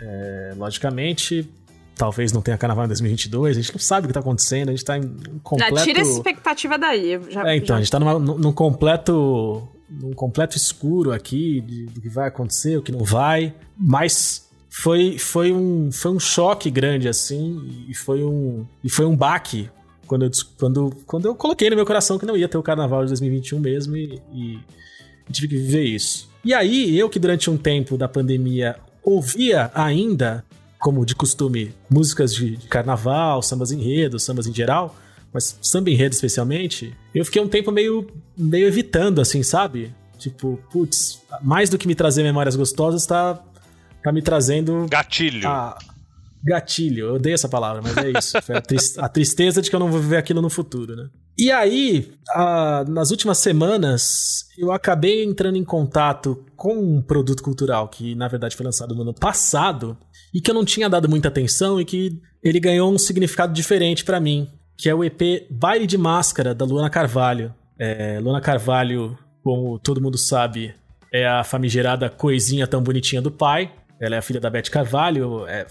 é, 0.00 0.54
logicamente, 0.56 1.48
talvez 1.96 2.32
não 2.32 2.40
tenha 2.42 2.56
carnaval 2.58 2.84
em 2.84 2.88
2022, 2.88 3.56
a 3.56 3.60
gente 3.60 3.72
não 3.72 3.78
sabe 3.78 4.06
o 4.06 4.08
que 4.08 4.14
tá 4.14 4.20
acontecendo, 4.20 4.68
a 4.68 4.72
gente 4.72 4.84
tá 4.84 4.98
em 4.98 5.02
um 5.04 5.38
completo... 5.42 5.76
Já 5.76 5.84
tira 5.84 6.00
essa 6.00 6.10
expectativa 6.12 6.76
daí. 6.78 7.20
Já, 7.30 7.48
É, 7.48 7.56
então, 7.56 7.68
já- 7.68 7.76
a 7.76 7.78
gente 7.80 7.90
tá 7.90 7.98
numa- 8.00 8.18
num, 8.18 8.52
completo. 8.52 9.68
num 9.88 10.12
completo 10.12 10.56
escuro 10.56 11.12
aqui 11.12 11.60
do 11.92 12.00
que 12.00 12.08
vai 12.08 12.28
acontecer, 12.28 12.76
o 12.76 12.82
que 12.82 12.90
não 12.92 13.04
vai. 13.04 13.54
Mas 13.78 14.48
foi, 14.68 15.18
foi, 15.18 15.52
um, 15.52 15.90
foi 15.92 16.10
um 16.10 16.18
choque 16.18 16.70
grande, 16.70 17.06
assim, 17.08 17.84
e 17.88 17.94
foi 17.94 18.24
um. 18.24 18.66
E 18.82 18.88
foi 18.90 19.04
um 19.06 19.14
baque 19.16 19.70
quando 20.06 20.24
eu, 20.24 20.30
quando, 20.58 20.90
quando 21.06 21.26
eu 21.26 21.34
coloquei 21.34 21.70
no 21.70 21.76
meu 21.76 21.86
coração 21.86 22.18
que 22.18 22.26
não 22.26 22.36
ia 22.36 22.48
ter 22.48 22.58
o 22.58 22.62
carnaval 22.62 23.02
de 23.02 23.08
2021 23.08 23.58
mesmo 23.60 23.96
e, 23.96 24.20
e 24.32 24.58
tive 25.32 25.48
que 25.48 25.56
viver 25.56 25.84
isso. 25.84 26.28
E 26.44 26.52
aí, 26.52 26.98
eu 26.98 27.08
que 27.08 27.18
durante 27.18 27.48
um 27.48 27.56
tempo 27.56 27.96
da 27.96 28.08
pandemia 28.08 28.76
ouvia 29.02 29.70
ainda, 29.74 30.44
como 30.84 31.06
de 31.06 31.14
costume, 31.14 31.72
músicas 31.88 32.34
de, 32.34 32.58
de 32.58 32.66
carnaval, 32.68 33.40
sambas 33.40 33.72
enredos, 33.72 34.22
sambas 34.22 34.46
em 34.46 34.52
geral, 34.52 34.94
mas 35.32 35.58
samba 35.62 35.88
enredo 35.88 36.14
especialmente, 36.14 36.94
eu 37.14 37.24
fiquei 37.24 37.40
um 37.40 37.48
tempo 37.48 37.72
meio, 37.72 38.06
meio 38.36 38.66
evitando, 38.66 39.18
assim, 39.18 39.42
sabe? 39.42 39.94
Tipo, 40.18 40.60
putz, 40.70 41.22
mais 41.40 41.70
do 41.70 41.78
que 41.78 41.88
me 41.88 41.94
trazer 41.94 42.22
memórias 42.22 42.54
gostosas, 42.54 43.06
tá, 43.06 43.42
tá 44.02 44.12
me 44.12 44.20
trazendo. 44.20 44.86
Gatilho. 44.90 45.48
A... 45.48 45.78
Gatilho, 46.44 47.06
eu 47.06 47.14
odeio 47.14 47.32
essa 47.34 47.48
palavra, 47.48 47.80
mas 47.82 47.96
é 47.96 48.18
isso. 48.18 48.42
Foi 48.42 48.56
a, 48.56 48.60
tris- 48.60 48.98
a 48.98 49.08
tristeza 49.08 49.62
de 49.62 49.70
que 49.70 49.74
eu 49.76 49.80
não 49.80 49.90
vou 49.90 49.98
viver 50.02 50.18
aquilo 50.18 50.42
no 50.42 50.50
futuro, 50.50 50.94
né? 50.94 51.08
E 51.38 51.50
aí, 51.50 52.12
a- 52.34 52.84
nas 52.86 53.10
últimas 53.10 53.38
semanas, 53.38 54.44
eu 54.58 54.70
acabei 54.70 55.24
entrando 55.24 55.56
em 55.56 55.64
contato 55.64 56.44
com 56.54 56.74
um 56.76 57.00
produto 57.00 57.42
cultural 57.42 57.88
que, 57.88 58.14
na 58.14 58.28
verdade, 58.28 58.54
foi 58.54 58.66
lançado 58.66 58.94
no 58.94 59.00
ano 59.00 59.14
passado 59.14 59.96
e 60.34 60.40
que 60.40 60.50
eu 60.50 60.54
não 60.54 60.64
tinha 60.64 60.88
dado 60.90 61.08
muita 61.08 61.28
atenção 61.28 61.80
e 61.80 61.84
que 61.84 62.20
ele 62.42 62.58
ganhou 62.60 62.92
um 62.92 62.98
significado 62.98 63.52
diferente 63.52 64.04
pra 64.04 64.18
mim, 64.20 64.48
que 64.76 64.88
é 64.88 64.94
o 64.94 65.04
EP 65.04 65.46
Baile 65.50 65.86
de 65.86 65.96
Máscara, 65.96 66.54
da 66.54 66.64
Luana 66.64 66.90
Carvalho. 66.90 67.54
É, 67.78 68.18
Luana 68.20 68.40
Carvalho, 68.40 69.16
como 69.42 69.78
todo 69.78 70.00
mundo 70.00 70.18
sabe, 70.18 70.74
é 71.12 71.26
a 71.26 71.44
famigerada 71.44 72.10
coisinha 72.10 72.66
tão 72.66 72.82
bonitinha 72.82 73.22
do 73.22 73.30
pai. 73.30 73.72
Ela 74.00 74.16
é 74.16 74.18
a 74.18 74.22
filha 74.22 74.40
da 74.40 74.50
Beth 74.50 74.64
Carvalho. 74.70 75.46
é, 75.46 75.64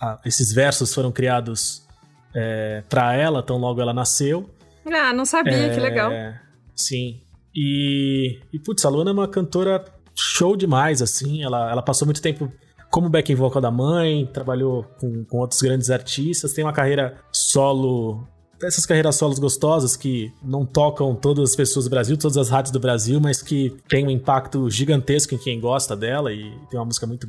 a- 0.00 0.18
esses 0.24 0.52
versos 0.52 0.92
foram 0.92 1.12
criados 1.12 1.86
é, 2.34 2.82
para 2.88 3.14
ela, 3.14 3.42
tão 3.42 3.56
logo 3.58 3.80
ela 3.80 3.92
nasceu. 3.94 4.50
Ah, 4.86 5.12
não 5.12 5.24
sabia, 5.24 5.70
que 5.70 5.80
legal. 5.80 6.10
É, 6.10 6.40
Sim. 6.74 7.20
E, 7.54 8.40
e, 8.52 8.58
putz, 8.58 8.84
a 8.84 8.88
Luana 8.88 9.10
é 9.10 9.12
uma 9.12 9.28
cantora 9.28 9.84
show 10.16 10.56
demais, 10.56 11.02
assim. 11.02 11.42
Ela, 11.42 11.70
ela 11.70 11.82
passou 11.82 12.06
muito 12.06 12.22
tempo 12.22 12.50
como 12.90 13.08
backing 13.08 13.36
vocal 13.36 13.62
da 13.62 13.70
mãe, 13.70 14.26
trabalhou 14.26 14.84
com, 14.98 15.24
com 15.24 15.38
outros 15.38 15.62
grandes 15.62 15.90
artistas, 15.90 16.52
tem 16.52 16.64
uma 16.64 16.72
carreira 16.72 17.16
solo. 17.32 18.26
Essas 18.62 18.84
carreiras 18.84 19.16
solos 19.16 19.38
gostosas 19.38 19.96
que 19.96 20.30
não 20.42 20.66
tocam 20.66 21.14
todas 21.14 21.50
as 21.50 21.56
pessoas 21.56 21.86
do 21.86 21.90
Brasil, 21.90 22.16
todas 22.18 22.36
as 22.36 22.50
rádios 22.50 22.72
do 22.72 22.80
Brasil, 22.80 23.18
mas 23.18 23.40
que 23.40 23.74
tem 23.88 24.06
um 24.06 24.10
impacto 24.10 24.68
gigantesco 24.68 25.34
em 25.34 25.38
quem 25.38 25.58
gosta 25.58 25.96
dela 25.96 26.30
e 26.32 26.50
tem 26.68 26.78
uma 26.78 26.84
música 26.84 27.06
muito. 27.06 27.28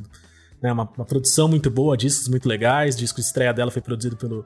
Né, 0.60 0.70
uma, 0.72 0.88
uma 0.96 1.04
produção 1.04 1.48
muito 1.48 1.70
boa, 1.70 1.96
discos 1.96 2.28
muito 2.28 2.48
legais. 2.48 2.94
O 2.94 2.98
disco 2.98 3.20
de 3.20 3.26
estreia 3.26 3.52
dela 3.52 3.70
foi 3.70 3.82
produzido 3.82 4.16
pelo 4.16 4.44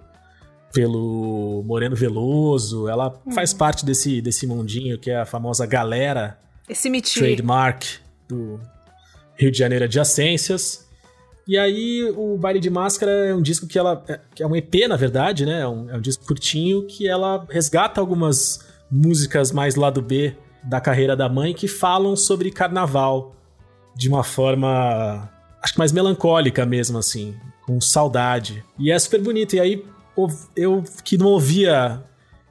pelo 0.72 1.62
Moreno 1.64 1.96
Veloso. 1.96 2.88
Ela 2.88 3.18
faz 3.34 3.54
parte 3.54 3.84
desse, 3.84 4.20
desse 4.20 4.46
mundinho 4.46 4.98
que 4.98 5.10
é 5.10 5.20
a 5.20 5.24
famosa 5.26 5.64
galera 5.66 6.38
Esse 6.68 6.90
métier. 6.90 7.24
trademark 7.24 7.84
do 8.28 8.60
Rio 9.36 9.50
de 9.50 9.58
Janeiro 9.58 9.84
Adjacências. 9.84 10.85
E 11.46 11.56
aí 11.56 12.02
o 12.16 12.36
Baile 12.36 12.58
de 12.58 12.68
Máscara 12.68 13.10
é 13.12 13.34
um 13.34 13.40
disco 13.42 13.66
que 13.66 13.78
ela. 13.78 14.02
é- 14.08 14.20
que 14.34 14.42
é 14.42 14.46
um 14.46 14.56
EP, 14.56 14.88
na 14.88 14.96
verdade, 14.96 15.46
né? 15.46 15.60
É 15.60 15.68
um, 15.68 15.88
é 15.90 15.96
um 15.96 16.00
disco 16.00 16.24
curtinho 16.26 16.86
que 16.86 17.06
ela 17.06 17.46
resgata 17.48 18.00
algumas 18.00 18.60
músicas 18.90 19.52
mais 19.52 19.76
lado 19.76 20.02
B 20.02 20.34
da 20.64 20.80
carreira 20.80 21.14
da 21.16 21.28
mãe 21.28 21.54
que 21.54 21.68
falam 21.68 22.16
sobre 22.16 22.50
carnaval 22.50 23.36
de 23.94 24.08
uma 24.08 24.24
forma. 24.24 25.30
acho 25.62 25.72
que 25.72 25.78
mais 25.78 25.92
melancólica 25.92 26.66
mesmo, 26.66 26.98
assim, 26.98 27.34
com 27.64 27.80
saudade. 27.80 28.64
E 28.78 28.90
é 28.90 28.98
super 28.98 29.20
bonito. 29.20 29.54
E 29.54 29.60
aí 29.60 29.84
eu 30.56 30.82
que 31.04 31.16
não 31.16 31.26
ouvia. 31.26 32.02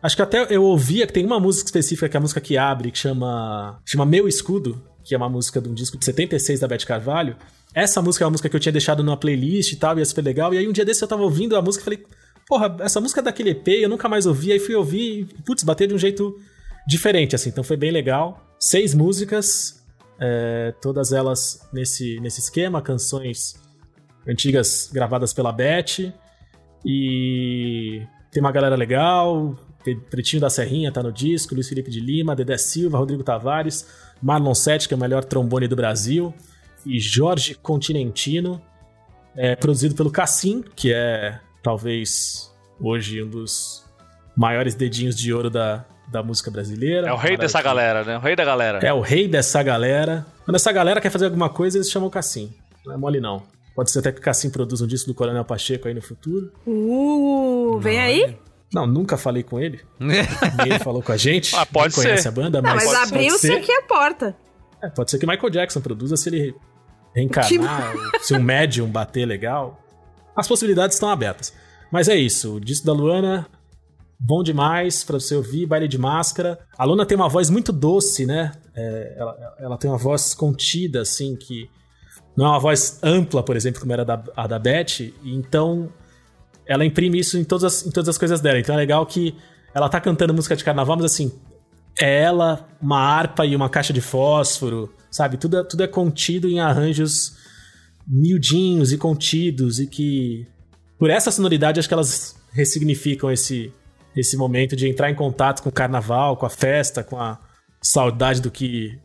Acho 0.02 0.16
que 0.16 0.22
até 0.22 0.48
eu 0.54 0.64
ouvia 0.64 1.06
que 1.08 1.14
tem 1.14 1.26
uma 1.26 1.40
música 1.40 1.68
específica, 1.68 2.08
que 2.08 2.16
é 2.16 2.20
a 2.20 2.22
música 2.22 2.40
que 2.40 2.58
abre, 2.58 2.92
que 2.92 2.98
chama, 2.98 3.80
chama 3.86 4.06
Meu 4.06 4.28
Escudo, 4.28 4.82
que 5.04 5.16
é 5.16 5.18
uma 5.18 5.30
música 5.30 5.60
de 5.60 5.68
um 5.68 5.74
disco 5.74 5.98
de 5.98 6.06
76 6.06 6.60
da 6.60 6.68
Beth 6.68 6.86
Carvalho. 6.86 7.36
Essa 7.76 8.02
música 8.02 8.24
é 8.24 8.26
uma 8.26 8.32
música 8.32 8.48
que 8.48 8.56
eu 8.56 8.60
tinha 8.60 8.72
deixado 8.72 9.04
numa 9.04 9.18
playlist 9.18 9.74
e 9.74 9.76
tal, 9.76 10.00
é 10.00 10.06
super 10.06 10.24
legal. 10.24 10.54
E 10.54 10.58
aí 10.58 10.68
um 10.68 10.72
dia 10.72 10.86
desse 10.86 11.04
eu 11.04 11.08
tava 11.10 11.22
ouvindo 11.24 11.58
a 11.58 11.62
música 11.62 11.82
e 11.82 11.84
falei, 11.84 12.04
porra, 12.48 12.78
essa 12.80 13.02
música 13.02 13.20
é 13.20 13.24
daquele 13.24 13.50
EP, 13.50 13.68
eu 13.68 13.90
nunca 13.90 14.08
mais 14.08 14.26
ouvi. 14.26 14.54
Aí 14.54 14.60
fui 14.60 14.74
ouvir 14.76 15.20
e, 15.20 15.26
putz, 15.44 15.62
bateu 15.62 15.86
de 15.86 15.94
um 15.94 15.98
jeito 15.98 16.40
diferente, 16.88 17.36
assim. 17.36 17.50
Então 17.50 17.66
foi 17.66 17.76
bem 17.76 17.92
legal. 17.92 18.42
Seis 18.58 18.94
músicas, 18.94 19.84
é, 20.18 20.74
todas 20.82 21.12
elas 21.12 21.68
nesse, 21.74 22.18
nesse 22.22 22.40
esquema, 22.40 22.82
canções 22.82 23.56
antigas 24.26 24.90
gravadas 24.92 25.34
pela 25.34 25.52
Beth. 25.52 26.14
E 26.86 28.02
tem 28.32 28.42
uma 28.42 28.54
galera 28.54 28.76
legal. 28.76 29.54
Pretinho 30.10 30.42
da 30.42 30.50
Serrinha 30.50 30.92
tá 30.92 31.04
no 31.04 31.12
disco, 31.12 31.54
Luiz 31.54 31.68
Felipe 31.68 31.92
de 31.92 32.00
Lima, 32.00 32.36
Dedé 32.36 32.58
Silva, 32.58 32.98
Rodrigo 32.98 33.22
Tavares, 33.22 33.86
Marlon 34.22 34.56
Sete, 34.56 34.88
que 34.88 34.94
é 34.94 34.98
o 34.98 35.00
melhor 35.00 35.24
trombone 35.24 35.68
do 35.68 35.76
Brasil, 35.76 36.34
e 36.86 37.00
Jorge 37.00 37.56
Continentino. 37.56 38.62
É 39.36 39.56
produzido 39.56 39.96
pelo 39.96 40.10
Cassim, 40.12 40.64
que 40.76 40.94
é 40.94 41.40
talvez 41.62 42.54
hoje 42.80 43.22
um 43.22 43.30
dos 43.30 43.84
maiores 44.38 44.76
dedinhos 44.76 45.16
de 45.16 45.34
ouro 45.34 45.50
da, 45.50 45.84
da 46.08 46.24
música 46.24 46.50
brasileira. 46.50 47.08
É 47.10 47.14
o 47.14 47.18
rei 47.18 47.36
dessa 47.36 47.58
que- 47.58 47.64
galera, 47.66 48.04
né? 48.04 48.18
O 48.18 48.22
rei 48.22 48.36
da 48.36 48.46
galera. 48.46 48.80
é 48.80 48.94
o 48.94 49.02
rei 49.02 49.28
dessa 49.28 49.62
galera. 49.62 50.26
Quando 50.46 50.56
essa 50.56 50.72
galera 50.72 51.02
quer 51.02 51.10
fazer 51.10 51.26
alguma 51.26 51.50
coisa, 51.50 51.78
eles 51.78 51.90
chamam 51.92 52.08
o 52.08 52.12
Cassim. 52.12 52.54
Não 52.86 52.94
é 52.94 52.98
mole, 52.98 53.20
não. 53.20 53.44
Pode 53.76 53.92
ser 53.92 54.00
até 54.00 54.12
que 54.12 54.20
o 54.20 54.22
Cassim 54.22 54.50
produza 54.50 54.86
um 54.86 54.88
disco 54.88 55.08
do 55.08 55.14
Coronel 55.14 55.44
Pacheco 55.44 55.88
aí 55.88 55.94
no 55.94 56.02
futuro. 56.02 56.54
Uh, 56.66 57.78
vem 57.80 58.00
aí? 58.00 58.38
Não, 58.74 58.88
nunca 58.88 59.18
falei 59.18 59.44
com 59.44 59.60
ele. 59.60 59.82
Nem 60.00 60.20
ele 60.66 60.80
falou 60.80 61.02
com 61.02 61.12
a 61.12 61.18
gente. 61.18 61.54
Ah, 61.56 61.66
pode 61.66 61.94
Nem 61.96 62.06
conhece 62.06 62.24
ser. 62.24 62.30
a 62.30 62.32
banda, 62.32 62.62
Não, 62.62 62.70
mas, 62.74 62.86
mas 62.86 62.98
pode 63.00 63.10
abriu-se 63.14 63.48
ser. 63.48 63.54
aqui 63.58 63.72
a 63.72 63.82
porta. 63.82 64.36
É, 64.82 64.90
pode 64.90 65.12
ser 65.12 65.18
que 65.18 65.28
Michael 65.28 65.50
Jackson 65.50 65.82
produza 65.82 66.16
se 66.16 66.30
ele 66.30 66.56
reencarnar, 67.16 67.94
se 68.22 68.36
um 68.36 68.44
médium 68.44 68.88
bater 68.88 69.26
legal. 69.26 69.80
As 70.36 70.48
possibilidades 70.48 70.96
estão 70.96 71.10
abertas. 71.10 71.54
Mas 71.92 72.10
é 72.10 72.16
isso, 72.16 72.56
o 72.56 72.60
disco 72.60 72.86
da 72.86 72.94
Luana, 72.94 73.48
bom 74.20 74.44
demais 74.44 75.04
pra 75.04 75.20
você 75.20 75.36
ouvir, 75.36 75.66
baile 75.66 75.88
de 75.88 75.98
máscara. 75.98 76.60
A 76.78 76.84
Luana 76.84 77.06
tem 77.06 77.16
uma 77.16 77.30
voz 77.30 77.50
muito 77.50 77.72
doce, 77.72 78.26
né? 78.26 78.52
É, 78.76 79.16
ela, 79.18 79.56
ela 79.60 79.78
tem 79.78 79.90
uma 79.90 79.98
voz 79.98 80.34
contida, 80.34 81.02
assim, 81.02 81.36
que 81.38 81.70
não 82.36 82.46
é 82.46 82.50
uma 82.50 82.60
voz 82.60 83.00
ampla, 83.02 83.42
por 83.42 83.56
exemplo, 83.56 83.80
como 83.80 83.94
era 83.94 84.02
a 84.02 84.06
da, 84.06 84.24
a 84.36 84.48
da 84.48 84.60
Beth. 84.60 85.14
Então, 85.24 85.90
ela 86.68 86.86
imprime 86.86 87.20
isso 87.20 87.38
em 87.38 87.44
todas, 87.44 87.64
as, 87.64 87.86
em 87.86 87.92
todas 87.92 88.10
as 88.10 88.18
coisas 88.18 88.42
dela. 88.42 88.60
Então 88.60 88.76
é 88.76 88.78
legal 88.78 89.06
que 89.06 89.36
ela 89.74 89.88
tá 89.88 90.02
cantando 90.02 90.34
música 90.34 90.56
de 90.56 90.64
carnaval, 90.64 90.98
mas 90.98 91.06
assim, 91.06 91.32
é 92.00 92.24
ela, 92.24 92.68
uma 92.82 93.00
harpa 93.00 93.46
e 93.46 93.56
uma 93.56 93.70
caixa 93.70 93.94
de 93.94 94.02
fósforo, 94.02 94.94
sabe? 95.16 95.38
Tudo 95.38 95.60
é, 95.60 95.64
tudo 95.64 95.82
é 95.82 95.88
contido 95.88 96.50
em 96.50 96.60
arranjos 96.60 97.38
miudinhos 98.06 98.92
e 98.92 98.98
contidos 98.98 99.80
e 99.80 99.88
que, 99.88 100.46
por 101.00 101.10
essa 101.10 101.32
sonoridade, 101.32 101.80
acho 101.80 101.88
que 101.88 101.94
elas 101.94 102.36
ressignificam 102.52 103.32
esse, 103.32 103.72
esse 104.14 104.36
momento 104.36 104.76
de 104.76 104.90
entrar 104.90 105.10
em 105.10 105.16
contato 105.16 105.64
com 105.64 105.70
o 105.70 105.72
carnaval, 105.72 106.36
com 106.36 106.46
a 106.46 106.50
festa, 106.50 107.02
com 107.02 107.18
a 107.18 107.40
saudade 107.82 108.42
do 108.42 108.52
que 108.52 109.00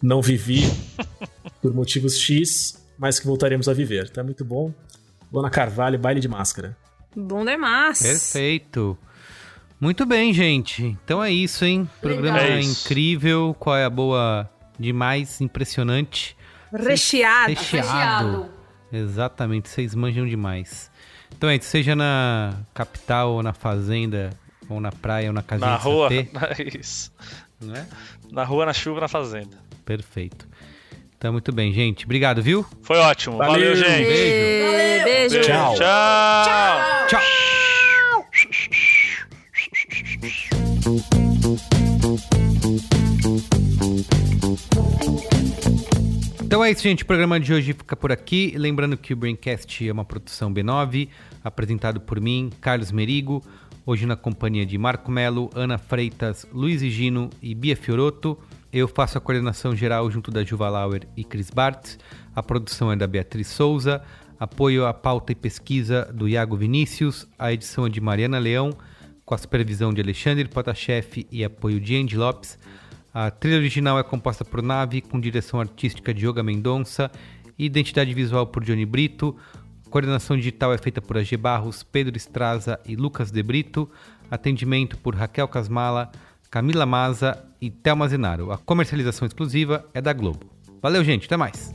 não 0.00 0.22
vivi 0.22 0.62
por 1.60 1.74
motivos 1.74 2.16
X, 2.16 2.80
mas 2.96 3.18
que 3.18 3.26
voltaremos 3.26 3.68
a 3.68 3.74
viver. 3.74 4.06
Então 4.08 4.22
é 4.22 4.24
muito 4.24 4.44
bom. 4.44 4.72
Luana 5.32 5.50
Carvalho, 5.50 5.98
baile 5.98 6.20
de 6.20 6.28
máscara. 6.28 6.76
Bom 7.14 7.44
demais. 7.44 8.00
Perfeito. 8.00 8.96
Muito 9.80 10.06
bem, 10.06 10.32
gente. 10.32 10.96
Então 11.04 11.22
é 11.22 11.32
isso, 11.32 11.64
hein? 11.64 11.90
Programa. 12.00 12.40
É 12.40 12.60
isso. 12.60 12.86
incrível. 12.86 13.54
Qual 13.58 13.76
é 13.76 13.84
a 13.84 13.90
boa 13.90 14.48
demais? 14.78 15.40
Impressionante. 15.40 16.36
Recheado. 16.72 17.48
Recheado. 17.52 18.50
Exatamente, 18.92 19.68
vocês 19.68 19.94
manjam 19.94 20.26
demais. 20.26 20.90
Então 21.36 21.48
é 21.48 21.56
isso, 21.56 21.66
seja 21.68 21.94
na 21.94 22.54
capital, 22.72 23.32
ou 23.32 23.42
na 23.42 23.52
fazenda, 23.52 24.30
ou 24.68 24.80
na 24.80 24.90
praia, 24.90 25.28
ou 25.28 25.34
na 25.34 25.42
casinha 25.42 25.70
Na 25.70 25.76
de 25.76 25.82
rua. 25.84 26.08
sapê, 26.08 26.28
Isso. 26.78 27.12
não 27.60 27.74
é? 27.74 27.86
Na 28.30 28.44
rua, 28.44 28.64
na 28.66 28.72
chuva, 28.72 29.00
na 29.00 29.08
fazenda. 29.08 29.56
Perfeito. 29.84 30.48
Então, 31.16 31.32
muito 31.32 31.52
bem, 31.52 31.72
gente. 31.72 32.04
Obrigado, 32.04 32.40
viu? 32.42 32.64
Foi 32.82 32.96
ótimo. 32.98 33.36
Valeu, 33.38 33.52
Valeu. 33.54 33.76
gente. 33.76 34.04
Beijo. 34.06 35.04
Beijo. 35.04 35.40
Tchau. 35.42 35.74
Tchau. 35.74 37.06
Tchau. 37.08 37.57
Então 46.48 46.64
é 46.64 46.70
isso, 46.70 46.82
gente. 46.82 47.02
O 47.02 47.06
programa 47.06 47.38
de 47.38 47.52
hoje 47.52 47.74
fica 47.74 47.94
por 47.94 48.10
aqui. 48.10 48.54
Lembrando 48.56 48.96
que 48.96 49.12
o 49.12 49.16
Braincast 49.16 49.86
é 49.86 49.92
uma 49.92 50.02
produção 50.02 50.50
B9, 50.50 51.10
apresentado 51.44 52.00
por 52.00 52.18
mim, 52.18 52.48
Carlos 52.58 52.90
Merigo. 52.90 53.44
Hoje 53.84 54.06
na 54.06 54.16
companhia 54.16 54.64
de 54.64 54.78
Marco 54.78 55.10
Melo, 55.10 55.50
Ana 55.54 55.76
Freitas, 55.76 56.46
Luiz 56.50 56.80
Gino 56.80 57.28
e 57.42 57.54
Bia 57.54 57.76
Fioroto. 57.76 58.38
Eu 58.72 58.88
faço 58.88 59.18
a 59.18 59.20
coordenação 59.20 59.76
geral 59.76 60.10
junto 60.10 60.30
da 60.30 60.42
Juva 60.42 60.70
Lauer 60.70 61.06
e 61.14 61.22
Cris 61.22 61.50
Bartz. 61.50 61.98
A 62.34 62.42
produção 62.42 62.90
é 62.90 62.96
da 62.96 63.06
Beatriz 63.06 63.48
Souza. 63.48 64.02
Apoio 64.40 64.86
à 64.86 64.94
pauta 64.94 65.32
e 65.32 65.34
pesquisa 65.34 66.10
do 66.14 66.26
Iago 66.26 66.56
Vinícius. 66.56 67.28
A 67.38 67.52
edição 67.52 67.84
é 67.84 67.90
de 67.90 68.00
Mariana 68.00 68.38
Leão, 68.38 68.70
com 69.22 69.34
a 69.34 69.38
supervisão 69.38 69.92
de 69.92 70.00
Alexandre 70.00 70.48
Potashev 70.48 71.26
e 71.30 71.44
apoio 71.44 71.78
de 71.78 71.94
Andy 71.94 72.16
Lopes. 72.16 72.58
A 73.20 73.32
trilha 73.32 73.56
original 73.56 73.98
é 73.98 74.04
composta 74.04 74.44
por 74.44 74.62
Nave, 74.62 75.00
com 75.00 75.18
direção 75.18 75.58
artística 75.58 76.14
de 76.14 76.24
Yoga 76.24 76.40
Mendonça, 76.40 77.10
identidade 77.58 78.14
visual 78.14 78.46
por 78.46 78.62
Johnny 78.62 78.86
Brito, 78.86 79.36
coordenação 79.90 80.36
digital 80.36 80.72
é 80.72 80.78
feita 80.78 81.02
por 81.02 81.18
AG 81.18 81.36
Barros, 81.36 81.82
Pedro 81.82 82.16
Estraza 82.16 82.78
e 82.86 82.94
Lucas 82.94 83.32
De 83.32 83.42
Brito, 83.42 83.90
atendimento 84.30 84.96
por 84.98 85.16
Raquel 85.16 85.48
Casmala, 85.48 86.12
Camila 86.48 86.86
Maza 86.86 87.44
e 87.60 87.68
Thelma 87.68 88.06
Zenaro. 88.06 88.52
A 88.52 88.58
comercialização 88.58 89.26
exclusiva 89.26 89.84
é 89.92 90.00
da 90.00 90.12
Globo. 90.12 90.46
Valeu, 90.80 91.02
gente, 91.02 91.26
até 91.26 91.36
mais! 91.36 91.74